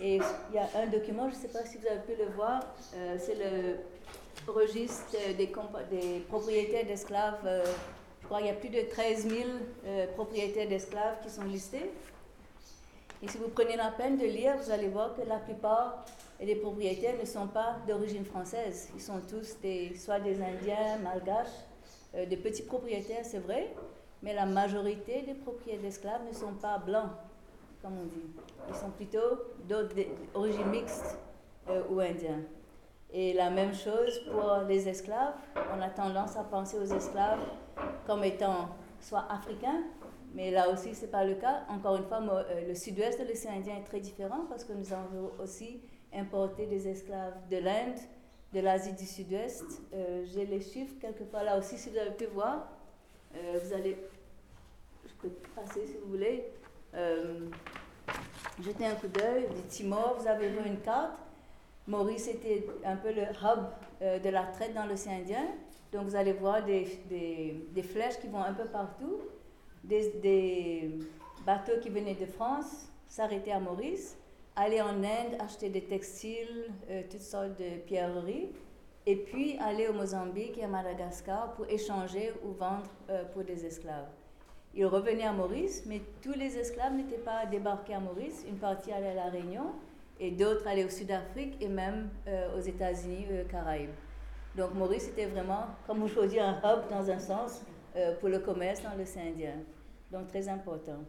Et 0.00 0.16
il 0.16 0.54
y 0.54 0.58
a 0.58 0.68
un 0.82 0.86
document, 0.86 1.28
je 1.28 1.36
ne 1.36 1.40
sais 1.40 1.48
pas 1.48 1.64
si 1.66 1.76
vous 1.78 1.86
avez 1.86 2.00
pu 2.00 2.12
le 2.16 2.30
voir, 2.30 2.62
c'est 3.18 3.34
le 3.34 3.76
registre 4.50 5.16
des, 5.36 5.48
propriétaires 6.28 6.86
d'esclaves 6.86 7.62
il 8.38 8.46
y 8.46 8.50
a 8.50 8.54
plus 8.54 8.68
de 8.68 8.82
13 8.82 9.28
000 9.28 9.42
euh, 9.86 10.06
propriétaires 10.14 10.68
d'esclaves 10.68 11.16
qui 11.22 11.30
sont 11.30 11.44
listés. 11.44 11.90
Et 13.22 13.28
si 13.28 13.38
vous 13.38 13.48
prenez 13.48 13.76
la 13.76 13.90
peine 13.90 14.16
de 14.16 14.24
lire, 14.24 14.56
vous 14.56 14.70
allez 14.70 14.88
voir 14.88 15.14
que 15.14 15.22
la 15.22 15.38
plupart 15.38 16.04
des 16.38 16.54
propriétaires 16.54 17.16
ne 17.20 17.26
sont 17.26 17.48
pas 17.48 17.76
d'origine 17.86 18.24
française. 18.24 18.88
Ils 18.94 19.02
sont 19.02 19.20
tous 19.28 19.56
des, 19.60 19.94
soit 19.96 20.20
des 20.20 20.40
Indiens, 20.40 20.98
Malgaches, 21.02 21.48
euh, 22.14 22.24
des 22.24 22.36
petits 22.36 22.62
propriétaires, 22.62 23.24
c'est 23.24 23.40
vrai, 23.40 23.68
mais 24.22 24.34
la 24.34 24.46
majorité 24.46 25.22
des 25.22 25.34
propriétaires 25.34 25.82
d'esclaves 25.82 26.26
ne 26.28 26.34
sont 26.34 26.54
pas 26.54 26.78
blancs, 26.78 27.10
comme 27.82 27.94
on 27.98 28.04
dit. 28.04 28.30
Ils 28.68 28.74
sont 28.74 28.90
plutôt 28.90 29.18
d'origine 29.68 30.68
mixte 30.70 31.18
euh, 31.68 31.82
ou 31.90 32.00
indiens. 32.00 32.40
Et 33.12 33.32
la 33.32 33.50
même 33.50 33.74
chose 33.74 34.20
pour 34.30 34.52
les 34.68 34.88
esclaves. 34.88 35.34
On 35.76 35.80
a 35.80 35.88
tendance 35.88 36.36
à 36.36 36.44
penser 36.44 36.78
aux 36.78 36.84
esclaves 36.84 37.40
comme 38.06 38.22
étant 38.24 38.68
soit 39.00 39.26
africains, 39.30 39.82
mais 40.34 40.50
là 40.50 40.70
aussi, 40.70 40.94
ce 40.94 41.02
n'est 41.02 41.10
pas 41.10 41.24
le 41.24 41.34
cas. 41.34 41.62
Encore 41.68 41.96
une 41.96 42.04
fois, 42.04 42.20
euh, 42.20 42.68
le 42.68 42.74
sud-ouest 42.74 43.20
de 43.20 43.26
l'océan 43.26 43.52
Indien 43.52 43.76
est 43.76 43.84
très 43.84 44.00
différent 44.00 44.44
parce 44.48 44.64
que 44.64 44.72
nous 44.72 44.92
avons 44.92 45.30
aussi 45.42 45.80
importé 46.14 46.66
des 46.66 46.86
esclaves 46.86 47.34
de 47.50 47.56
l'Inde, 47.56 47.98
de 48.52 48.60
l'Asie 48.60 48.92
du 48.92 49.06
Sud-Ouest. 49.06 49.64
Euh, 49.92 50.24
j'ai 50.32 50.46
les 50.46 50.60
chiffres 50.60 50.94
quelquefois 51.00 51.42
là 51.42 51.58
aussi, 51.58 51.78
si 51.78 51.90
vous 51.90 51.98
avez 51.98 52.12
pu 52.12 52.26
voir. 52.26 52.68
Euh, 53.34 53.58
vous 53.62 53.72
allez, 53.72 53.96
je 55.04 55.12
peux 55.20 55.30
passer 55.54 55.86
si 55.86 55.96
vous 56.02 56.10
voulez, 56.10 56.44
jeter 58.62 58.86
un 58.86 58.94
coup 58.94 59.08
d'œil 59.08 59.48
du 59.54 59.62
Timor. 59.68 60.16
Vous 60.18 60.26
avez 60.26 60.48
vu 60.48 60.58
une 60.66 60.80
carte. 60.80 61.18
Maurice 61.86 62.28
était 62.28 62.66
un 62.84 62.96
peu 62.96 63.12
le 63.12 63.22
hub 63.22 64.22
de 64.22 64.28
la 64.28 64.44
traite 64.44 64.74
dans 64.74 64.86
l'océan 64.86 65.14
Indien. 65.14 65.46
Donc 65.92 66.04
vous 66.04 66.16
allez 66.16 66.32
voir 66.32 66.64
des, 66.64 66.86
des, 67.08 67.66
des, 67.70 67.82
flèches 67.82 68.18
qui 68.20 68.28
vont 68.28 68.42
un 68.42 68.52
peu 68.52 68.66
partout, 68.66 69.18
des, 69.82 70.10
des 70.22 70.98
bateaux 71.44 71.80
qui 71.80 71.88
venaient 71.88 72.14
de 72.14 72.26
France 72.26 72.88
s'arrêter 73.08 73.50
à 73.50 73.58
Maurice, 73.58 74.16
aller 74.54 74.80
en 74.80 75.02
Inde 75.02 75.36
acheter 75.40 75.68
des 75.68 75.82
textiles, 75.82 76.70
euh, 76.90 77.02
toutes 77.10 77.22
sortes 77.22 77.58
de 77.58 77.78
pierreries, 77.86 78.50
et 79.10 79.16
puis 79.16 79.58
aller 79.58 79.88
au 79.88 79.92
Mozambique 79.92 80.56
et 80.56 80.62
à 80.62 80.68
Madagascar 80.68 81.52
pour 81.54 81.68
échanger 81.68 82.32
ou 82.44 82.52
vendre 82.52 82.86
euh, 83.08 83.24
pour 83.32 83.42
des 83.42 83.66
esclaves. 83.66 84.06
ils 84.72 84.86
revenaient 84.86 85.24
à 85.24 85.32
Maurice, 85.32 85.82
mais 85.84 86.00
tous 86.22 86.34
les 86.34 86.56
esclaves 86.56 86.94
n'étaient 86.94 87.24
pas 87.32 87.44
débarqués 87.46 87.94
à 87.94 87.98
Maurice. 87.98 88.44
Une 88.48 88.58
partie 88.58 88.92
allait 88.92 89.08
à 89.08 89.14
La 89.14 89.30
Réunion 89.30 89.72
et 90.20 90.30
d'autres 90.30 90.64
allaient 90.68 90.84
au 90.84 90.90
Sud-Afrique 90.90 91.56
et 91.60 91.66
même 91.66 92.08
euh, 92.28 92.56
aux 92.56 92.60
États-Unis, 92.60 93.26
aux 93.44 93.48
Caraïbes. 93.48 93.98
Donc 94.56 94.74
Maurice 94.74 95.08
était 95.08 95.26
vraiment, 95.26 95.64
comme 95.88 96.04
aujourd'hui, 96.04 96.38
un 96.38 96.60
hub 96.62 96.88
dans 96.88 97.10
un 97.10 97.18
sens 97.18 97.62
euh, 97.96 98.14
pour 98.20 98.28
le 98.28 98.38
commerce 98.38 98.80
dans 98.80 98.94
l'océan 98.96 99.24
Indien. 99.26 99.56
Donc 100.12 100.28
très 100.28 100.48
important. 100.48 101.00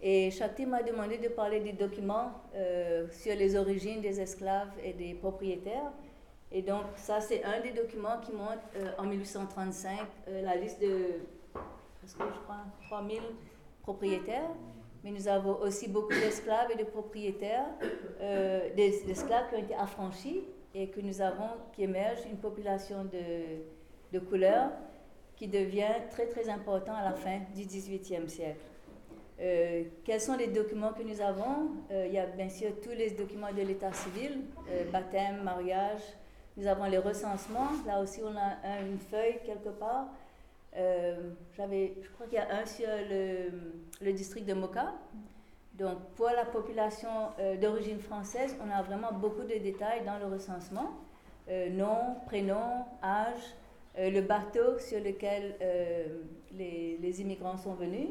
Et 0.00 0.30
Shakti 0.30 0.64
m'a 0.64 0.84
demandé 0.84 1.18
de 1.18 1.26
parler 1.26 1.58
des 1.58 1.72
documents 1.72 2.30
euh, 2.54 3.08
sur 3.10 3.34
les 3.34 3.56
origines 3.56 4.00
des 4.00 4.20
esclaves 4.20 4.70
et 4.84 4.92
des 4.92 5.14
propriétaires. 5.14 5.90
Et 6.50 6.62
donc 6.62 6.84
ça, 6.96 7.20
c'est 7.20 7.44
un 7.44 7.60
des 7.60 7.72
documents 7.72 8.18
qui 8.22 8.32
montre 8.32 8.62
en 8.98 9.04
1835 9.04 9.98
la 10.26 10.56
liste 10.56 10.80
de 10.80 11.20
parce 12.00 12.14
que 12.14 12.34
je 12.34 12.40
crois 12.40 12.64
3000 12.88 13.20
propriétaires, 13.82 14.50
mais 15.04 15.10
nous 15.10 15.28
avons 15.28 15.60
aussi 15.60 15.88
beaucoup 15.88 16.12
d'esclaves 16.12 16.70
et 16.70 16.76
de 16.76 16.84
propriétaires, 16.84 17.66
euh, 18.20 18.68
qui 18.74 19.54
ont 19.54 19.58
été 19.58 19.74
affranchis 19.74 20.44
et 20.74 20.88
que 20.88 21.00
nous 21.00 21.20
avons, 21.20 21.50
qui 21.72 21.82
émerge 21.82 22.20
une 22.30 22.38
population 22.38 23.04
de, 23.04 23.62
de 24.12 24.18
couleurs 24.18 24.70
qui 25.36 25.48
devient 25.48 25.94
très 26.10 26.26
très 26.26 26.48
important 26.48 26.94
à 26.94 27.04
la 27.04 27.12
fin 27.12 27.40
du 27.54 27.62
XVIIIe 27.62 28.28
siècle. 28.28 28.60
Euh, 29.40 29.84
quels 30.04 30.20
sont 30.20 30.36
les 30.36 30.48
documents 30.48 30.92
que 30.92 31.02
nous 31.02 31.20
avons? 31.20 31.70
Euh, 31.92 32.06
Il 32.08 32.14
y 32.14 32.18
a 32.18 32.26
bien 32.26 32.48
sûr 32.48 32.70
tous 32.82 32.90
les 32.90 33.10
documents 33.10 33.52
de 33.52 33.62
l'état 33.62 33.92
civil, 33.92 34.40
baptême, 34.92 35.42
mariage. 35.44 36.02
Nous 36.58 36.66
avons 36.66 36.84
les 36.84 36.98
recensements. 36.98 37.70
Là 37.86 38.00
aussi, 38.00 38.20
on 38.22 38.36
a 38.36 38.80
une 38.82 38.98
feuille 38.98 39.38
quelque 39.46 39.70
part 39.70 40.08
euh, 40.76 41.14
j'avais, 41.56 41.94
je 42.02 42.08
crois 42.10 42.26
qu'il 42.26 42.36
y 42.36 42.38
a 42.38 42.54
un 42.54 42.66
sur 42.66 42.88
le, 44.00 44.12
district 44.12 44.46
de 44.46 44.54
Moka. 44.54 44.92
Donc, 45.74 45.98
pour 46.16 46.26
la 46.26 46.44
population 46.44 47.08
euh, 47.38 47.56
d'origine 47.56 48.00
française, 48.00 48.56
on 48.64 48.70
a 48.70 48.82
vraiment 48.82 49.12
beaucoup 49.12 49.42
de 49.42 49.58
détails 49.58 50.04
dans 50.04 50.18
le 50.18 50.26
recensement. 50.32 50.90
Euh, 51.48 51.70
nom, 51.70 52.16
prénom, 52.26 52.84
âge, 53.02 53.54
le 53.96 54.20
bateau 54.20 54.78
sur 54.78 55.00
lequel 55.00 55.56
les, 56.52 57.20
immigrants 57.20 57.56
sont 57.56 57.74
venus, 57.74 58.10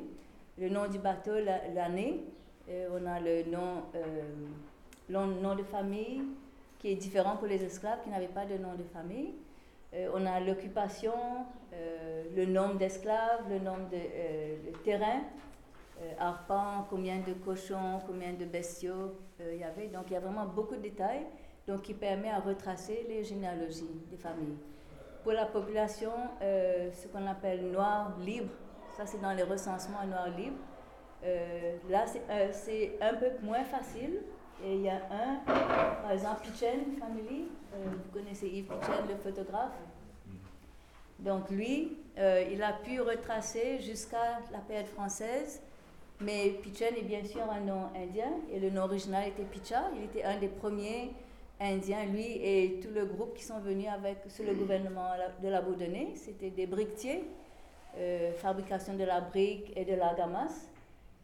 le 0.58 0.68
nom 0.68 0.88
du 0.88 1.00
bateau, 1.00 1.32
l'année. 1.74 2.26
on 2.68 3.06
a 3.06 3.22
le 3.22 3.44
nom, 3.50 3.84
le 5.08 5.42
nom 5.42 5.56
de 5.56 5.64
famille 5.64 6.24
qui 6.80 6.92
est 6.92 6.96
différent 6.96 7.38
pour 7.38 7.48
les 7.48 7.64
esclaves 7.64 8.02
qui 8.04 8.10
n'avaient 8.10 8.28
pas 8.28 8.46
de 8.46 8.58
nom 8.58 8.74
de 8.76 8.84
famille. 8.84 9.34
Euh, 9.94 10.10
on 10.14 10.26
a 10.26 10.40
l'occupation, 10.40 11.14
euh, 11.74 12.24
le 12.36 12.46
nombre 12.46 12.76
d'esclaves, 12.76 13.50
le 13.50 13.60
nombre 13.60 13.90
de, 13.90 13.98
euh, 13.98 14.56
terrains, 14.84 15.22
arpents, 16.20 16.86
combien 16.92 17.18
de 17.18 17.34
cochons, 17.34 18.00
combien 18.06 18.32
de 18.34 18.46
bestiaux 18.46 19.16
il 19.40 19.58
y 19.58 19.64
avait. 19.64 19.88
Donc 19.88 20.04
il 20.08 20.14
y 20.14 20.16
a 20.16 20.20
vraiment 20.20 20.46
beaucoup 20.46 20.76
de 20.76 20.82
détails 20.82 21.26
donc, 21.68 21.82
qui 21.82 21.96
permet 21.96 22.30
à 22.30 22.40
retracer 22.40 23.04
les 23.10 23.24
généalogies 23.24 23.90
des 24.12 24.18
familles. 24.18 24.58
Pour 25.24 25.32
la 25.32 25.48
population, 25.48 26.12
ce 26.40 27.08
qu'on 27.08 27.26
appelle 27.26 27.72
noir 27.72 28.16
libre, 28.20 28.54
ça 28.96 29.08
c'est 29.08 29.20
dans 29.20 29.34
les 29.34 29.42
recensements 29.42 30.06
noir 30.06 30.30
libre. 30.38 30.60
là, 31.90 32.06
c'est 32.52 32.96
un 33.02 33.16
peu 33.16 33.32
moins 33.42 33.64
facile. 33.64 34.22
Et 34.64 34.76
il 34.76 34.82
y 34.82 34.90
a 34.90 35.02
un, 35.12 35.36
par 35.46 36.12
exemple, 36.12 36.42
Pichen 36.42 36.98
Family, 37.00 37.46
euh, 37.74 37.86
vous 37.86 38.20
connaissez 38.20 38.48
Yves 38.48 38.66
Pichen, 38.66 39.08
le 39.08 39.16
photographe. 39.16 39.78
Donc 41.20 41.50
lui, 41.50 41.98
euh, 42.18 42.44
il 42.52 42.62
a 42.64 42.74
pu 42.74 43.02
retracer 43.02 43.80
jusqu'à 43.80 44.40
la 44.52 44.60
période 44.60 44.88
française, 44.88 45.62
mais 46.20 46.50
Pichen 46.62 46.96
est 46.96 47.04
bien 47.04 47.24
sûr 47.24 47.44
un 47.50 47.60
nom 47.60 47.90
indien, 47.96 48.32
et 48.52 48.60
le 48.60 48.70
nom 48.72 48.84
original 48.84 49.28
était 49.28 49.44
Picha. 49.44 49.84
Il 49.96 50.04
était 50.06 50.24
un 50.24 50.38
des 50.38 50.48
premiers 50.48 51.12
Indiens, 51.60 52.06
lui 52.06 52.38
et 52.44 52.80
tout 52.82 52.90
le 52.94 53.06
groupe 53.06 53.36
qui 53.36 53.44
sont 53.44 53.60
venus 53.60 53.88
avec, 53.88 54.18
sous 54.28 54.44
le 54.44 54.54
gouvernement 54.54 55.10
de 55.42 55.48
la 55.48 55.62
Bourdonnais. 55.62 56.10
C'était 56.16 56.52
des 56.52 56.68
briquetiers, 56.68 57.26
euh, 57.98 58.32
fabrication 58.34 58.94
de 58.96 59.04
la 59.04 59.22
brique 59.22 59.74
et 59.76 59.84
de 59.84 59.96
la 59.96 60.14
gamas. 60.14 60.68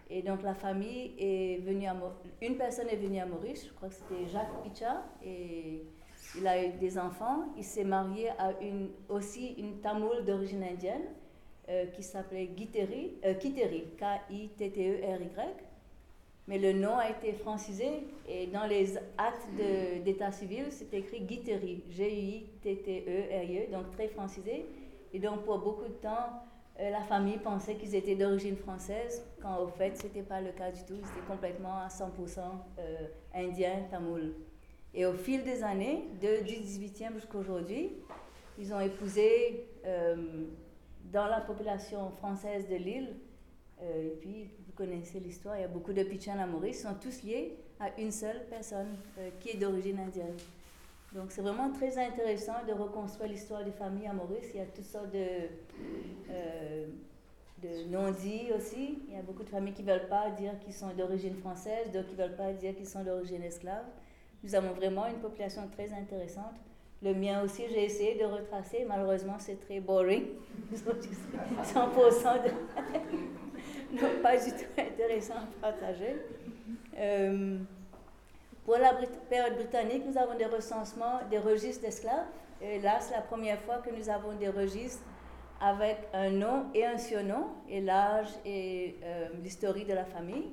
Et 0.09 0.21
donc 0.21 0.43
la 0.43 0.53
famille 0.53 1.13
est 1.17 1.61
venue 1.63 1.87
à 1.87 1.95
une 2.41 2.57
personne 2.57 2.89
est 2.89 2.97
venue 2.97 3.19
à 3.19 3.25
Maurice, 3.25 3.65
je 3.67 3.73
crois 3.73 3.89
que 3.89 3.95
c'était 3.95 4.27
Jacques 4.27 4.61
Picha, 4.63 5.03
et 5.25 5.83
il 6.37 6.47
a 6.47 6.65
eu 6.65 6.73
des 6.73 6.97
enfants. 6.97 7.45
Il 7.57 7.63
s'est 7.63 7.83
marié 7.83 8.29
à 8.37 8.51
une, 8.61 8.89
aussi 9.09 9.53
une 9.57 9.79
tamoule 9.79 10.25
d'origine 10.25 10.63
indienne 10.63 11.05
euh, 11.69 11.85
qui 11.87 12.03
s'appelait 12.03 12.47
Kiteri, 12.47 13.13
euh, 13.25 13.33
K-I-T-T-E-R-Y. 13.35 15.29
Mais 16.47 16.57
le 16.57 16.73
nom 16.73 16.97
a 16.97 17.09
été 17.09 17.31
francisé 17.31 18.05
et 18.27 18.47
dans 18.47 18.65
les 18.65 18.97
actes 19.17 19.47
d'état 20.03 20.31
civil, 20.31 20.65
c'est 20.71 20.93
écrit 20.93 21.21
Guiteri, 21.21 21.81
G-I-T-T-E-R-I-E, 21.89 23.71
donc 23.71 23.91
très 23.91 24.09
francisé. 24.09 24.65
Et 25.13 25.19
donc 25.19 25.43
pour 25.45 25.59
beaucoup 25.59 25.87
de 25.87 25.93
temps, 25.93 26.09
euh, 26.09 26.52
la 26.79 27.01
famille 27.01 27.37
pensait 27.37 27.75
qu'ils 27.75 27.95
étaient 27.95 28.15
d'origine 28.15 28.55
française, 28.55 29.23
quand 29.41 29.59
au 29.59 29.67
fait, 29.67 29.95
ce 29.97 30.03
n'était 30.03 30.23
pas 30.23 30.41
le 30.41 30.51
cas 30.51 30.71
du 30.71 30.83
tout. 30.83 30.95
Ils 30.95 31.07
étaient 31.07 31.27
complètement 31.27 31.77
à 31.77 31.87
100% 31.87 32.39
euh, 32.79 33.07
indiens, 33.33 33.83
tamoul. 33.89 34.33
Et 34.93 35.05
au 35.05 35.13
fil 35.13 35.43
des 35.43 35.63
années, 35.63 36.07
de, 36.21 36.43
du 36.43 36.53
18e 36.53 37.15
jusqu'à 37.15 37.37
aujourd'hui, 37.37 37.91
ils 38.57 38.73
ont 38.73 38.79
épousé 38.79 39.67
euh, 39.85 40.45
dans 41.11 41.27
la 41.27 41.41
population 41.41 42.11
française 42.11 42.67
de 42.67 42.75
l'île. 42.75 43.15
et 43.81 44.17
puis, 44.21 44.49
vous 44.65 44.73
connaissez 44.73 45.19
l'histoire, 45.19 45.57
il 45.57 45.61
y 45.61 45.65
a 45.65 45.67
beaucoup 45.67 45.93
de 45.93 46.03
Pichans 46.03 46.39
à 46.39 46.45
Maurice, 46.45 46.79
ils 46.79 46.87
sont 46.87 46.95
tous 46.95 47.23
liés 47.23 47.57
à 47.79 47.89
une 47.99 48.11
seule 48.11 48.45
personne 48.49 48.95
qui 49.39 49.49
est 49.49 49.57
d'origine 49.57 49.99
indienne. 49.99 50.37
Donc 51.13 51.25
c'est 51.31 51.41
vraiment 51.41 51.71
très 51.71 51.97
intéressant 51.97 52.65
de 52.67 52.73
reconstruire 52.73 53.29
l'histoire 53.29 53.63
des 53.63 53.71
familles 53.71 54.07
à 54.07 54.13
Maurice. 54.13 54.49
Il 54.53 54.57
y 54.59 54.63
a 54.63 54.65
toutes 54.65 54.83
sortes 54.85 55.11
de, 55.11 55.27
euh, 56.31 56.87
de 57.61 57.89
non-dits 57.91 58.51
aussi. 58.55 58.99
Il 59.07 59.13
y 59.13 59.17
a 59.17 59.21
beaucoup 59.21 59.43
de 59.43 59.49
familles 59.49 59.73
qui 59.73 59.83
ne 59.83 59.91
veulent 59.91 60.07
pas 60.07 60.31
dire 60.31 60.57
qu'ils 60.59 60.73
sont 60.73 60.89
d'origine 60.97 61.35
française, 61.35 61.91
d'autres 61.91 62.07
qui 62.07 62.15
ne 62.15 62.23
veulent 62.23 62.35
pas 62.35 62.51
dire 62.53 62.75
qu'ils 62.75 62.87
sont 62.87 63.03
d'origine 63.03 63.43
esclave. 63.43 63.85
Nous 64.43 64.55
avons 64.55 64.73
vraiment 64.73 65.05
une 65.05 65.19
population 65.19 65.67
très 65.69 65.93
intéressante. 65.93 66.55
Le 67.03 67.13
mien 67.13 67.43
aussi, 67.43 67.63
j'ai 67.69 67.83
essayé 67.83 68.15
de 68.15 68.25
retracer. 68.25 68.85
Malheureusement, 68.87 69.35
c'est 69.37 69.59
très 69.59 69.79
boring. 69.79 70.23
100% 70.73 70.83
de... 72.43 72.49
Donc, 74.01 74.21
pas 74.23 74.37
du 74.37 74.51
tout 74.51 74.81
intéressant 74.81 75.35
à 75.35 75.71
partager. 75.71 76.15
Euh, 76.97 77.57
pour 78.65 78.77
la 78.77 78.93
période 79.29 79.55
britannique, 79.55 80.03
nous 80.05 80.17
avons 80.17 80.37
des 80.37 80.45
recensements 80.45 81.19
des 81.29 81.39
registres 81.39 81.81
d'esclaves. 81.81 82.25
Et 82.61 82.79
là, 82.79 82.99
c'est 83.01 83.13
la 83.13 83.21
première 83.21 83.59
fois 83.61 83.77
que 83.77 83.89
nous 83.89 84.09
avons 84.09 84.33
des 84.33 84.47
registres 84.47 85.03
avec 85.59 85.97
un 86.13 86.29
nom 86.29 86.65
et 86.73 86.85
un 86.85 86.97
surnom, 86.97 87.47
et 87.69 87.81
l'âge 87.81 88.27
et 88.45 88.95
euh, 89.03 89.27
l'historique 89.43 89.87
de 89.87 89.93
la 89.93 90.05
famille. 90.05 90.51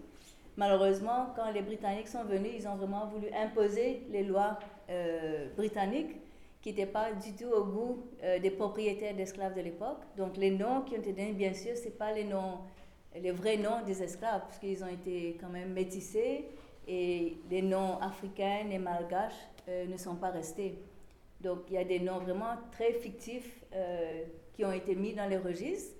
Malheureusement, 0.56 1.28
quand 1.36 1.50
les 1.52 1.62
Britanniques 1.62 2.08
sont 2.08 2.24
venus, 2.24 2.52
ils 2.58 2.68
ont 2.68 2.76
vraiment 2.76 3.06
voulu 3.06 3.28
imposer 3.32 4.02
les 4.10 4.24
lois 4.24 4.58
euh, 4.88 5.46
britanniques 5.56 6.16
qui 6.62 6.70
n'étaient 6.70 6.86
pas 6.86 7.12
du 7.12 7.32
tout 7.32 7.50
au 7.50 7.64
goût 7.64 8.02
euh, 8.22 8.38
des 8.38 8.50
propriétaires 8.50 9.14
d'esclaves 9.14 9.54
de 9.54 9.62
l'époque. 9.62 10.00
Donc 10.16 10.36
les 10.36 10.50
noms 10.50 10.82
qui 10.82 10.94
ont 10.94 10.98
été 10.98 11.12
donnés, 11.12 11.32
bien 11.32 11.54
sûr, 11.54 11.76
ce 11.76 11.88
pas 11.88 12.12
les 12.12 12.24
noms, 12.24 12.58
les 13.14 13.30
vrais 13.30 13.56
noms 13.56 13.82
des 13.86 14.02
esclaves, 14.02 14.42
puisqu'ils 14.48 14.84
ont 14.84 14.92
été 14.92 15.38
quand 15.40 15.48
même 15.48 15.72
métissés 15.72 16.48
et 16.86 17.38
les 17.50 17.62
noms 17.62 17.98
africains 18.00 18.68
et 18.70 18.78
malgaches 18.78 19.32
euh, 19.68 19.86
ne 19.86 19.96
sont 19.96 20.16
pas 20.16 20.30
restés. 20.30 20.78
Donc 21.40 21.60
il 21.68 21.74
y 21.74 21.78
a 21.78 21.84
des 21.84 22.00
noms 22.00 22.18
vraiment 22.18 22.56
très 22.72 22.92
fictifs 22.92 23.64
euh, 23.74 24.24
qui 24.54 24.64
ont 24.64 24.72
été 24.72 24.94
mis 24.94 25.14
dans 25.14 25.28
les 25.28 25.38
registres. 25.38 25.96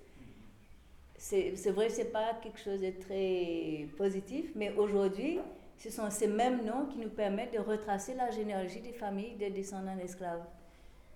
C'est 1.17 1.69
vrai 1.69 1.89
ce 1.89 1.99
n'est 1.99 2.05
pas 2.05 2.33
quelque 2.41 2.59
chose 2.59 2.81
de 2.81 2.89
très 2.89 3.87
positif, 3.95 4.51
mais 4.55 4.73
aujourd'hui, 4.73 5.39
ce 5.77 5.91
sont 5.91 6.09
ces 6.09 6.27
mêmes 6.27 6.65
noms 6.65 6.87
qui 6.87 6.97
nous 6.97 7.09
permettent 7.09 7.53
de 7.53 7.59
retracer 7.59 8.15
la 8.15 8.31
généalogie 8.31 8.81
des 8.81 8.93
familles 8.93 9.35
des 9.35 9.51
descendants 9.51 9.95
d'esclaves. 9.95 10.43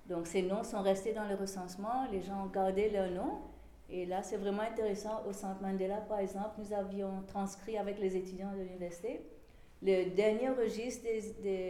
Donc 0.08 0.28
ces 0.28 0.43
noms 0.43 0.63
sont 0.63 0.84
restés 0.84 1.13
dans 1.13 1.28
le 1.28 1.34
recensement, 1.34 2.08
les 2.12 2.21
gens 2.21 2.45
ont 2.45 2.49
gardé 2.49 2.89
leurs 2.89 3.10
noms. 3.10 3.39
Et 3.89 4.06
là, 4.06 4.21
c'est 4.23 4.38
vraiment 4.38 4.63
intéressant. 4.63 5.23
Au 5.28 5.34
Centre 5.34 5.62
Mandela, 5.62 5.97
par 5.97 6.19
exemple, 6.19 6.56
nous 6.60 6.73
avions 6.73 7.23
transcrit 7.28 7.78
avec 7.78 7.99
les 7.99 8.15
étudiants 8.15 8.51
de 8.54 8.62
l'université 8.62 9.21
le 9.86 10.10
dernier 10.10 10.50
registre 10.50 11.08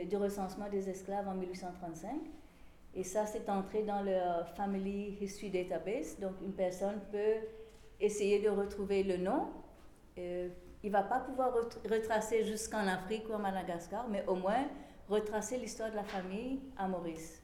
du 0.07 0.15
recensement 0.15 0.69
des 0.69 0.89
esclaves 0.89 1.27
en 1.27 1.35
1835. 1.35 2.11
Et 2.95 3.03
ça, 3.03 3.25
c'est 3.25 3.49
entré 3.49 3.83
dans 3.83 4.01
le 4.01 4.17
Family 4.55 5.17
History 5.19 5.49
Database. 5.49 6.17
Donc, 6.19 6.33
une 6.41 6.53
personne 6.53 7.01
peut 7.11 7.45
essayer 7.99 8.39
de 8.39 8.49
retrouver 8.49 9.03
le 9.03 9.17
nom. 9.17 9.47
Euh, 10.17 10.47
il 10.81 10.87
ne 10.87 10.93
va 10.93 11.03
pas 11.03 11.19
pouvoir 11.19 11.53
retracer 11.53 12.45
jusqu'en 12.45 12.87
Afrique 12.87 13.27
ou 13.29 13.33
à 13.33 13.37
Madagascar, 13.37 14.07
mais 14.07 14.23
au 14.27 14.35
moins 14.35 14.65
retracer 15.09 15.57
l'histoire 15.57 15.91
de 15.91 15.97
la 15.97 16.03
famille 16.05 16.61
à 16.77 16.87
Maurice. 16.87 17.41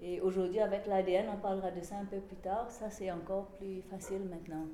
Et 0.00 0.20
aujourd'hui, 0.20 0.60
avec 0.60 0.86
l'ADN, 0.86 1.26
on 1.32 1.38
parlera 1.38 1.72
de 1.72 1.80
ça 1.80 1.96
un 1.96 2.04
peu 2.04 2.20
plus 2.20 2.36
tard. 2.36 2.70
Ça, 2.70 2.88
c'est 2.88 3.10
encore 3.10 3.46
plus 3.58 3.82
facile 3.82 4.22
maintenant. 4.30 4.66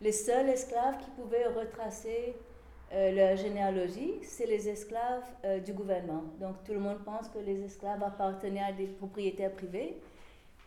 Les 0.00 0.12
seuls 0.12 0.48
esclaves 0.48 0.98
qui 0.98 1.10
pouvaient 1.10 1.46
retracer 1.46 2.34
leur 2.92 3.36
généalogie, 3.36 4.14
c'est 4.22 4.46
les 4.46 4.68
esclaves 4.68 5.24
du 5.64 5.72
gouvernement. 5.72 6.22
Donc 6.40 6.62
tout 6.64 6.72
le 6.72 6.78
monde 6.78 6.98
pense 7.04 7.28
que 7.28 7.38
les 7.38 7.64
esclaves 7.64 8.02
appartenaient 8.02 8.62
à 8.62 8.72
des 8.72 8.86
propriétaires 8.86 9.52
privés, 9.52 9.96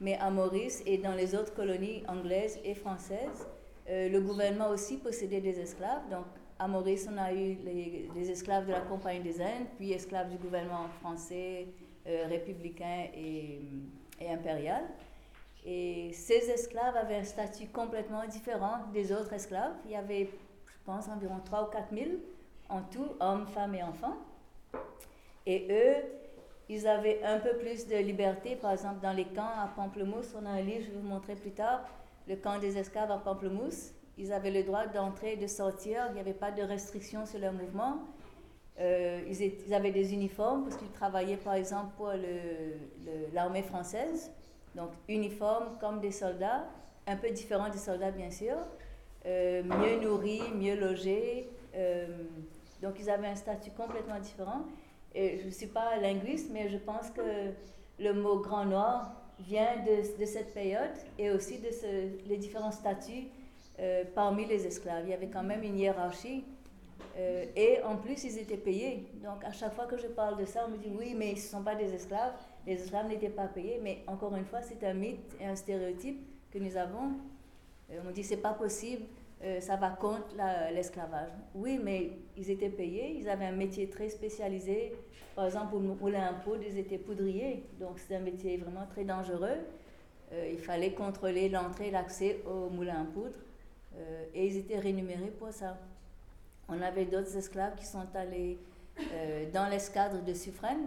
mais 0.01 0.17
à 0.17 0.29
Maurice 0.29 0.83
et 0.85 0.97
dans 0.97 1.13
les 1.13 1.33
autres 1.33 1.53
colonies 1.53 2.03
anglaises 2.07 2.59
et 2.65 2.75
françaises, 2.75 3.47
le 3.87 4.19
gouvernement 4.19 4.69
aussi 4.69 4.97
possédait 4.97 5.39
des 5.39 5.59
esclaves. 5.59 6.09
Donc 6.11 6.25
à 6.61 6.67
Maurice, 6.67 7.07
on 7.09 7.17
a 7.17 7.31
eu 7.31 7.57
les, 7.63 8.29
esclaves 8.29 8.67
de 8.67 8.73
la 8.73 8.81
Compagnie 8.81 9.21
des 9.21 9.41
Indes, 9.41 9.67
puis 9.77 9.93
esclaves 9.93 10.29
du 10.29 10.35
gouvernement 10.35 10.89
français, 10.99 11.67
euh, 12.05 12.25
républicain 12.27 13.07
et, 13.15 13.61
impérial. 14.29 14.83
Et 15.65 16.12
ces 16.13 16.50
esclaves 16.50 16.95
avaient 16.95 17.17
un 17.17 17.24
statut 17.24 17.67
complètement 17.67 18.26
différent 18.26 18.78
des 18.93 19.12
autres 19.12 19.34
esclaves. 19.34 19.74
Il 19.86 19.91
y 19.91 19.95
avait, 19.95 20.30
je 20.65 20.74
pense, 20.86 21.08
environ 21.08 21.39
3 21.43 21.63
ou 21.63 21.72
4 21.72 21.93
000 21.93 22.06
en 22.69 22.82
tout, 22.84 23.08
hommes, 23.19 23.48
femmes 23.48 23.76
et 23.76 23.84
enfants. 23.84 24.17
Et 25.45 25.67
eux, 25.69 26.04
ils 26.69 26.88
avaient 26.88 27.22
un 27.24 27.39
peu 27.39 27.58
plus 27.58 27.88
de 27.88 27.98
liberté. 27.98 28.56
Par 28.56 28.72
exemple, 28.72 29.02
dans 29.02 29.13
les 29.13 29.26
camps 29.26 29.41
à 29.41 29.67
Pamplemousse, 29.76 30.34
on 30.39 30.45
a 30.45 30.50
un 30.50 30.62
livre, 30.62 30.86
je 30.86 30.91
vais 30.91 30.98
vous 30.98 31.08
montrer 31.08 31.36
plus 31.36 31.52
tard, 31.52 31.82
le 32.28 32.36
camp 32.36 32.60
des 32.60 32.78
esclaves 32.78 33.12
à 33.12 33.17
Pamplemousse. 33.17 33.91
Ils 34.17 34.32
avaient 34.32 34.52
le 34.52 34.63
droit 34.63 34.86
d'entrer 34.86 35.34
et 35.34 35.38
de 35.38 35.48
sortir. 35.48 36.06
Il 36.10 36.13
n'y 36.13 36.19
avait 36.19 36.34
pas 36.34 36.52
de 36.52 36.62
restrictions 36.62 37.26
sur 37.26 37.39
leur 37.39 37.54
mouvement. 37.54 38.00
Euh, 38.80 39.22
ils, 39.28 39.74
avaient 39.74 39.91
des 39.91 40.13
uniformes 40.13 40.63
parce 40.63 40.78
qu'ils 40.78 40.91
travaillaient 40.91 41.38
par 41.38 41.56
exemple 41.56 41.93
pour 41.98 42.12
l'armée 43.34 43.63
française. 43.63 44.32
Donc 44.79 44.91
uniformes 45.09 45.77
comme 45.81 45.99
des 45.99 46.13
soldats, 46.13 46.63
un 47.05 47.17
peu 47.17 47.29
différents 47.31 47.69
des 47.69 47.77
soldats 47.77 48.11
bien 48.11 48.31
sûr. 48.31 48.55
Euh, 49.25 49.61
mieux 49.61 49.99
nourris, 49.99 50.41
mieux 50.55 50.79
logés. 50.79 51.49
Euh, 51.75 52.07
donc 52.81 52.95
ils 52.97 53.09
avaient 53.09 53.27
un 53.27 53.35
statut 53.35 53.71
complètement 53.71 54.19
différent. 54.19 54.61
Et 55.13 55.37
je 55.39 55.47
ne 55.47 55.51
suis 55.51 55.67
pas 55.67 55.97
linguiste, 55.97 56.49
mais 56.53 56.69
je 56.69 56.77
pense 56.77 57.09
que 57.09 57.51
le 57.99 58.13
mot 58.13 58.39
grand 58.39 58.63
noir 58.63 59.11
vient 59.39 59.83
de, 59.85 60.25
cette 60.25 60.53
période 60.53 60.95
et 61.17 61.29
aussi 61.31 61.59
de 61.59 61.69
les 62.29 62.37
différents 62.37 62.71
statuts 62.71 63.27
euh, 63.79 64.05
parmi 64.15 64.45
les 64.45 64.65
esclaves. 64.65 65.03
Il 65.07 65.09
y 65.09 65.13
avait 65.13 65.27
quand 65.27 65.43
même 65.43 65.63
une 65.63 65.77
hiérarchie. 65.77 66.45
Et 67.57 67.81
en 67.83 67.97
plus, 67.97 68.23
ils 68.23 68.37
étaient 68.37 68.55
payés. 68.55 69.05
Donc, 69.21 69.43
à 69.43 69.51
chaque 69.51 69.73
fois 69.73 69.85
que 69.87 69.97
je 69.97 70.07
parle 70.07 70.37
de 70.37 70.45
ça, 70.45 70.63
on 70.65 70.71
me 70.71 70.77
dit 70.77 70.89
oui, 70.97 71.13
mais 71.17 71.35
ce 71.35 71.47
ne 71.47 71.59
sont 71.59 71.63
pas 71.63 71.75
des 71.75 71.93
esclaves. 71.93 72.31
Les 72.69 72.82
esclaves 72.82 73.08
n'étaient 73.08 73.29
pas 73.29 73.47
payés. 73.47 73.79
Mais 73.84 74.03
encore 74.08 74.36
une 74.36 74.45
fois, 74.45 74.62
c'est 74.62 74.84
un 74.86 74.93
mythe 74.93 75.36
et 75.41 75.45
un 75.45 75.55
stéréotype 75.55 76.19
que 76.51 76.60
nous 76.60 76.77
avons. 76.77 77.13
Euh, 77.91 77.99
on 78.08 78.12
dit 78.12 78.23
c'est 78.23 78.38
pas 78.38 78.53
possible, 78.53 79.03
ça 79.62 79.77
va 79.77 79.89
contre 79.91 80.36
l'esclavage. 80.73 81.32
oui, 81.55 81.79
mais 81.82 82.12
ils 82.36 82.51
étaient 82.51 82.69
payés. 82.69 83.15
Ils 83.17 83.29
avaient 83.29 83.45
un 83.45 83.53
métier 83.53 83.89
très 83.89 84.10
spécialisé. 84.10 84.93
Par 85.34 85.45
exemple, 85.45 85.71
pour 85.71 85.79
moulin 85.79 86.27
à 86.27 86.34
poudre, 86.34 86.63
ils 86.67 86.77
étaient 86.77 86.97
poudriers. 86.97 87.63
Donc, 87.79 87.99
c'est 87.99 88.15
un 88.17 88.19
métier 88.19 88.58
vraiment 88.58 88.86
très 88.86 89.05
dangereux. 89.05 89.60
il 90.32 90.60
fallait 90.60 90.91
contrôler 90.91 91.47
l'entrée 91.47 91.88
et 91.88 91.91
l'accès 91.91 92.41
au 92.45 92.69
moulin 92.69 93.01
à 93.01 93.05
poudre. 93.05 93.39
Euh, 93.99 94.25
et 94.34 94.47
ils 94.47 94.58
étaient 94.58 94.79
rémunérés 94.79 95.32
pour 95.38 95.51
ça. 95.51 95.77
On 96.67 96.82
avait 96.82 97.05
d'autres 97.05 97.36
esclaves 97.36 97.75
qui 97.75 97.86
sont 97.86 98.08
allés 98.13 98.60
euh, 99.13 99.49
dans 99.51 99.67
l'escadre 99.67 100.23
de 100.23 100.33
Suffren. 100.33 100.77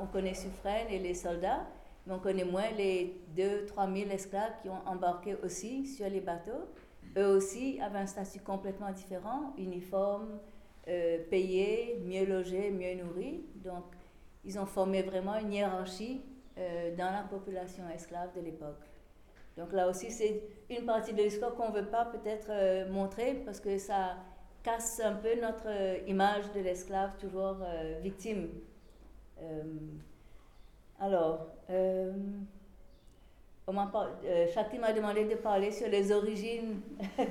On, 0.00 0.06
connaît 0.06 0.34
Suffren 0.34 0.86
et 0.88 0.98
les 0.98 1.14
soldats, 1.14 1.66
mais 2.06 2.14
on 2.14 2.18
connaît 2.18 2.44
moins 2.44 2.70
les 2.76 3.20
2-3 3.36 3.92
000 3.94 4.10
esclaves 4.10 4.52
qui 4.62 4.68
ont 4.68 4.86
embarqué 4.86 5.36
aussi 5.42 5.86
sur 5.86 6.08
les 6.08 6.20
bateaux. 6.20 6.68
Eux 7.16 7.26
aussi 7.26 7.78
avaient 7.80 7.98
un 7.98 8.06
statut 8.06 8.40
complètement 8.40 8.90
différent, 8.90 9.52
uniforme, 9.58 10.38
euh, 10.88 11.18
payé, 11.30 12.00
mieux 12.04 12.26
logé, 12.26 12.70
mieux 12.70 12.94
nourri. 12.94 13.44
Donc, 13.56 13.84
ils 14.44 14.58
ont 14.58 14.66
formé 14.66 15.02
vraiment 15.02 15.36
une 15.36 15.52
hiérarchie 15.52 16.22
dans 16.98 17.10
la 17.10 17.22
population 17.30 17.84
esclave 17.88 18.28
de 18.36 18.42
l'époque. 18.42 18.92
Donc 19.56 19.72
là 19.72 19.88
aussi, 19.88 20.10
c'est 20.10 20.42
une 20.70 20.86
partie 20.86 21.12
de 21.12 21.22
l'histoire 21.22 21.54
qu'on 21.54 21.70
ne 21.70 21.74
veut 21.74 21.86
pas 21.88 22.06
peut-être 22.06 22.48
euh, 22.50 22.88
montrer 22.90 23.34
parce 23.44 23.60
que 23.60 23.76
ça 23.78 24.16
casse 24.62 25.00
un 25.00 25.14
peu 25.14 25.40
notre 25.40 25.66
euh, 25.66 25.98
image 26.06 26.50
de 26.54 26.60
l'esclave 26.60 27.12
toujours 27.18 27.56
euh, 27.62 27.98
victime. 28.02 28.48
alors, 31.00 31.48
Shakti 34.54 34.78
m'a 34.78 34.92
demandé 34.92 35.24
de 35.24 35.34
parler 35.34 35.72
sur 35.72 35.88
les 35.88 36.12
origines 36.12 36.80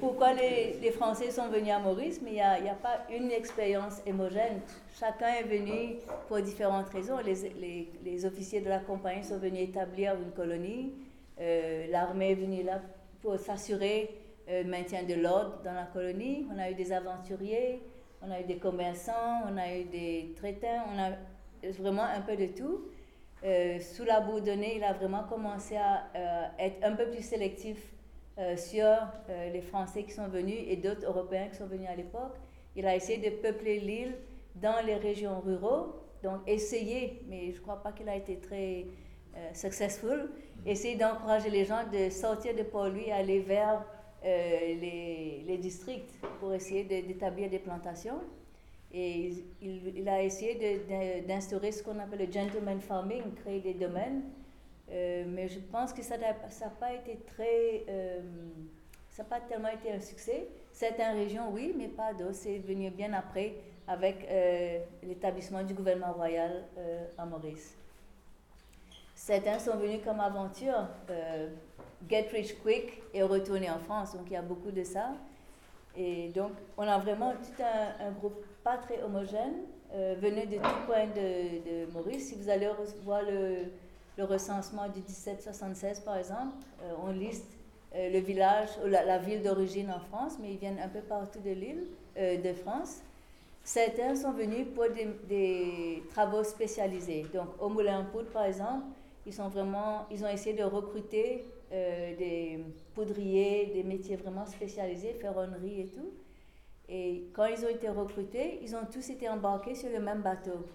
pourquoi 0.00 0.32
les, 0.32 0.78
les, 0.80 0.90
Français 0.90 1.30
sont 1.30 1.48
venus 1.48 1.72
à 1.72 1.78
Maurice, 1.78 2.20
mais 2.22 2.30
il 2.30 2.34
n'y 2.34 2.40
a, 2.40 2.72
a, 2.72 2.74
pas 2.74 3.04
une 3.10 3.30
expérience 3.30 4.00
homogène. 4.06 4.60
Chacun 4.98 5.28
est 5.28 5.44
venu 5.44 5.98
pour 6.26 6.40
différentes 6.40 6.88
raisons. 6.88 7.18
Les, 7.18 7.50
les, 7.60 7.92
les 8.02 8.24
officiers 8.24 8.62
de 8.62 8.68
la 8.68 8.80
compagnie 8.80 9.22
sont 9.22 9.38
venus 9.38 9.68
établir 9.68 10.14
une 10.14 10.32
colonie. 10.32 10.94
Euh, 11.38 11.86
l'armée 11.90 12.32
est 12.32 12.34
venue 12.34 12.62
là 12.62 12.80
pour 13.22 13.38
s'assurer 13.38 14.10
euh, 14.50 14.64
maintien 14.64 15.04
de 15.04 15.14
l'ordre 15.14 15.60
dans 15.64 15.72
la 15.72 15.84
colonie. 15.84 16.46
On 16.54 16.58
a 16.58 16.70
eu 16.70 16.74
des 16.74 16.92
aventuriers, 16.92 17.82
on 18.22 18.30
a 18.30 18.40
eu 18.40 18.44
des 18.44 18.58
commerçants, 18.58 19.42
on 19.50 19.56
a 19.56 19.76
eu 19.76 19.84
des 19.84 20.34
traitants, 20.36 20.84
on 20.94 20.98
a 20.98 21.10
vraiment 21.78 22.04
un 22.04 22.20
peu 22.20 22.36
de 22.36 22.46
tout. 22.46 22.82
Euh, 23.42 23.78
sous 23.80 24.04
la 24.04 24.20
Bourdonnais, 24.20 24.74
il 24.76 24.84
a 24.84 24.92
vraiment 24.92 25.24
commencé 25.24 25.76
à 25.76 26.10
être 26.58 26.84
un 26.84 26.92
peu 26.92 27.08
plus 27.08 27.22
sélectif 27.22 27.94
euh, 28.40 28.56
sur 28.56 28.86
euh, 28.86 29.50
les 29.52 29.60
Français 29.60 30.04
qui 30.04 30.12
sont 30.12 30.28
venus 30.28 30.56
et 30.66 30.76
d'autres 30.76 31.04
Européens 31.04 31.48
qui 31.48 31.56
sont 31.56 31.66
venus 31.66 31.88
à 31.90 31.94
l'époque. 31.94 32.36
Il 32.74 32.86
a 32.86 32.96
essayé 32.96 33.18
de 33.18 33.36
peupler 33.36 33.80
l'île 33.80 34.14
dans 34.54 34.80
les 34.86 34.94
régions 34.94 35.40
ruraux, 35.40 35.96
donc 36.22 36.40
essayer, 36.46 37.20
mais 37.28 37.50
je 37.52 37.58
ne 37.58 37.62
crois 37.62 37.82
pas 37.82 37.92
qu'il 37.92 38.08
a 38.08 38.16
été 38.16 38.38
très 38.38 38.86
euh, 39.36 39.52
successful, 39.52 40.30
essayer 40.64 40.96
d'encourager 40.96 41.50
les 41.50 41.66
gens 41.66 41.82
de 41.92 42.08
sortir 42.08 42.54
de 42.54 42.62
Port-Louis 42.62 43.08
et 43.08 43.12
aller 43.12 43.40
vers 43.40 43.84
les, 44.22 45.44
les, 45.46 45.58
districts 45.58 46.14
pour 46.38 46.52
essayer 46.52 46.84
d'établir 46.84 47.48
des 47.48 47.58
plantations. 47.58 48.20
Et 48.92 49.32
il, 49.62 50.08
a 50.08 50.22
essayé 50.22 50.82
d'instaurer 51.26 51.72
ce 51.72 51.82
qu'on 51.82 51.98
appelle 51.98 52.26
le 52.26 52.32
gentleman 52.32 52.80
farming, 52.80 53.22
créer 53.34 53.60
des 53.60 53.74
domaines 53.74 54.22
euh, 54.92 55.24
mais 55.26 55.48
je 55.48 55.60
pense 55.60 55.92
que 55.92 56.02
ça 56.02 56.18
n'a 56.18 56.34
pas 56.34 56.92
été 56.92 57.18
très. 57.26 57.84
Euh, 57.88 58.20
ça 59.10 59.22
n'a 59.22 59.28
pas 59.28 59.40
tellement 59.40 59.68
été 59.68 59.92
un 59.92 60.00
succès. 60.00 60.48
Certaines 60.72 61.16
régions, 61.16 61.50
oui, 61.52 61.74
mais 61.76 61.88
pas 61.88 62.12
d'autres. 62.12 62.34
C'est 62.34 62.58
venu 62.58 62.90
bien 62.90 63.12
après 63.12 63.54
avec 63.86 64.26
euh, 64.28 64.80
l'établissement 65.02 65.62
du 65.62 65.74
gouvernement 65.74 66.12
royal 66.12 66.64
à 67.18 67.24
Maurice. 67.24 67.76
Certains 69.14 69.58
sont 69.58 69.76
venus 69.76 70.00
comme 70.04 70.20
aventure, 70.20 70.88
get 72.08 72.28
rich 72.32 72.56
quick 72.62 73.02
et 73.14 73.22
retourner 73.22 73.70
en 73.70 73.78
France. 73.78 74.14
Donc 74.14 74.22
il 74.26 74.32
y 74.32 74.36
a 74.36 74.42
beaucoup 74.42 74.70
de 74.70 74.84
ça. 74.84 75.12
Et 75.96 76.28
donc 76.28 76.52
on 76.76 76.82
a 76.82 76.98
vraiment 76.98 77.32
tout 77.32 77.62
un, 77.62 78.10
groupe 78.12 78.44
pas 78.62 78.76
très 78.76 79.02
homogène, 79.02 79.54
venu 79.92 80.46
de 80.46 80.56
tout 80.56 80.86
point 80.86 81.06
de, 81.06 81.92
Maurice. 81.92 82.28
Si 82.28 82.34
vous 82.36 82.48
allez 82.48 82.68
voir 83.04 83.22
le 83.22 84.24
recensement 84.24 84.88
du 84.88 85.00
1776, 85.00 86.00
par 86.00 86.16
exemple, 86.16 86.54
euh, 86.82 86.92
on 87.02 87.12
liste 87.12 87.56
euh, 87.94 88.10
le 88.10 88.18
village 88.20 88.68
ou 88.84 88.88
la, 88.88 89.18
ville 89.18 89.42
d'origine 89.42 89.90
en 89.90 90.00
France, 90.00 90.36
mais 90.40 90.52
ils 90.52 90.58
viennent 90.58 90.78
un 90.78 90.88
peu 90.88 91.00
partout 91.00 91.40
de 91.40 91.50
l'île, 91.50 91.86
euh, 92.16 92.36
de 92.36 92.52
France. 92.52 93.00
Certains 93.64 94.14
sont 94.14 94.32
venus 94.32 94.66
pour 94.74 94.84
des, 95.28 96.02
travaux 96.10 96.44
spécialisés. 96.44 97.26
Donc, 97.34 97.48
au 97.58 97.68
Moulin 97.68 98.04
Poudre, 98.04 98.30
par 98.30 98.44
exemple, 98.44 98.84
ils, 99.26 99.32
sont 99.32 99.48
vraiment, 99.48 100.06
ils 100.10 100.24
ont 100.24 100.28
essayé 100.28 100.56
de 100.56 100.64
recruter 100.64 101.44
des 101.70 102.64
poudriers, 102.94 103.66
des 103.66 103.82
métiers 103.84 104.16
vraiment 104.16 104.44
spécialisés, 104.46 105.14
ferronnerie 105.14 105.82
et 105.82 105.86
tout. 105.86 106.12
Et 106.88 107.30
quand 107.32 107.46
ils 107.46 107.64
ont 107.64 107.68
été 107.68 107.88
recrutés, 107.88 108.58
ils 108.62 108.74
ont 108.74 108.84
tous 108.90 109.10
été 109.10 109.28
embarqués 109.28 109.76
sur 109.76 109.88
le 109.90 110.00
même 110.00 110.22
bateau. 110.22 110.66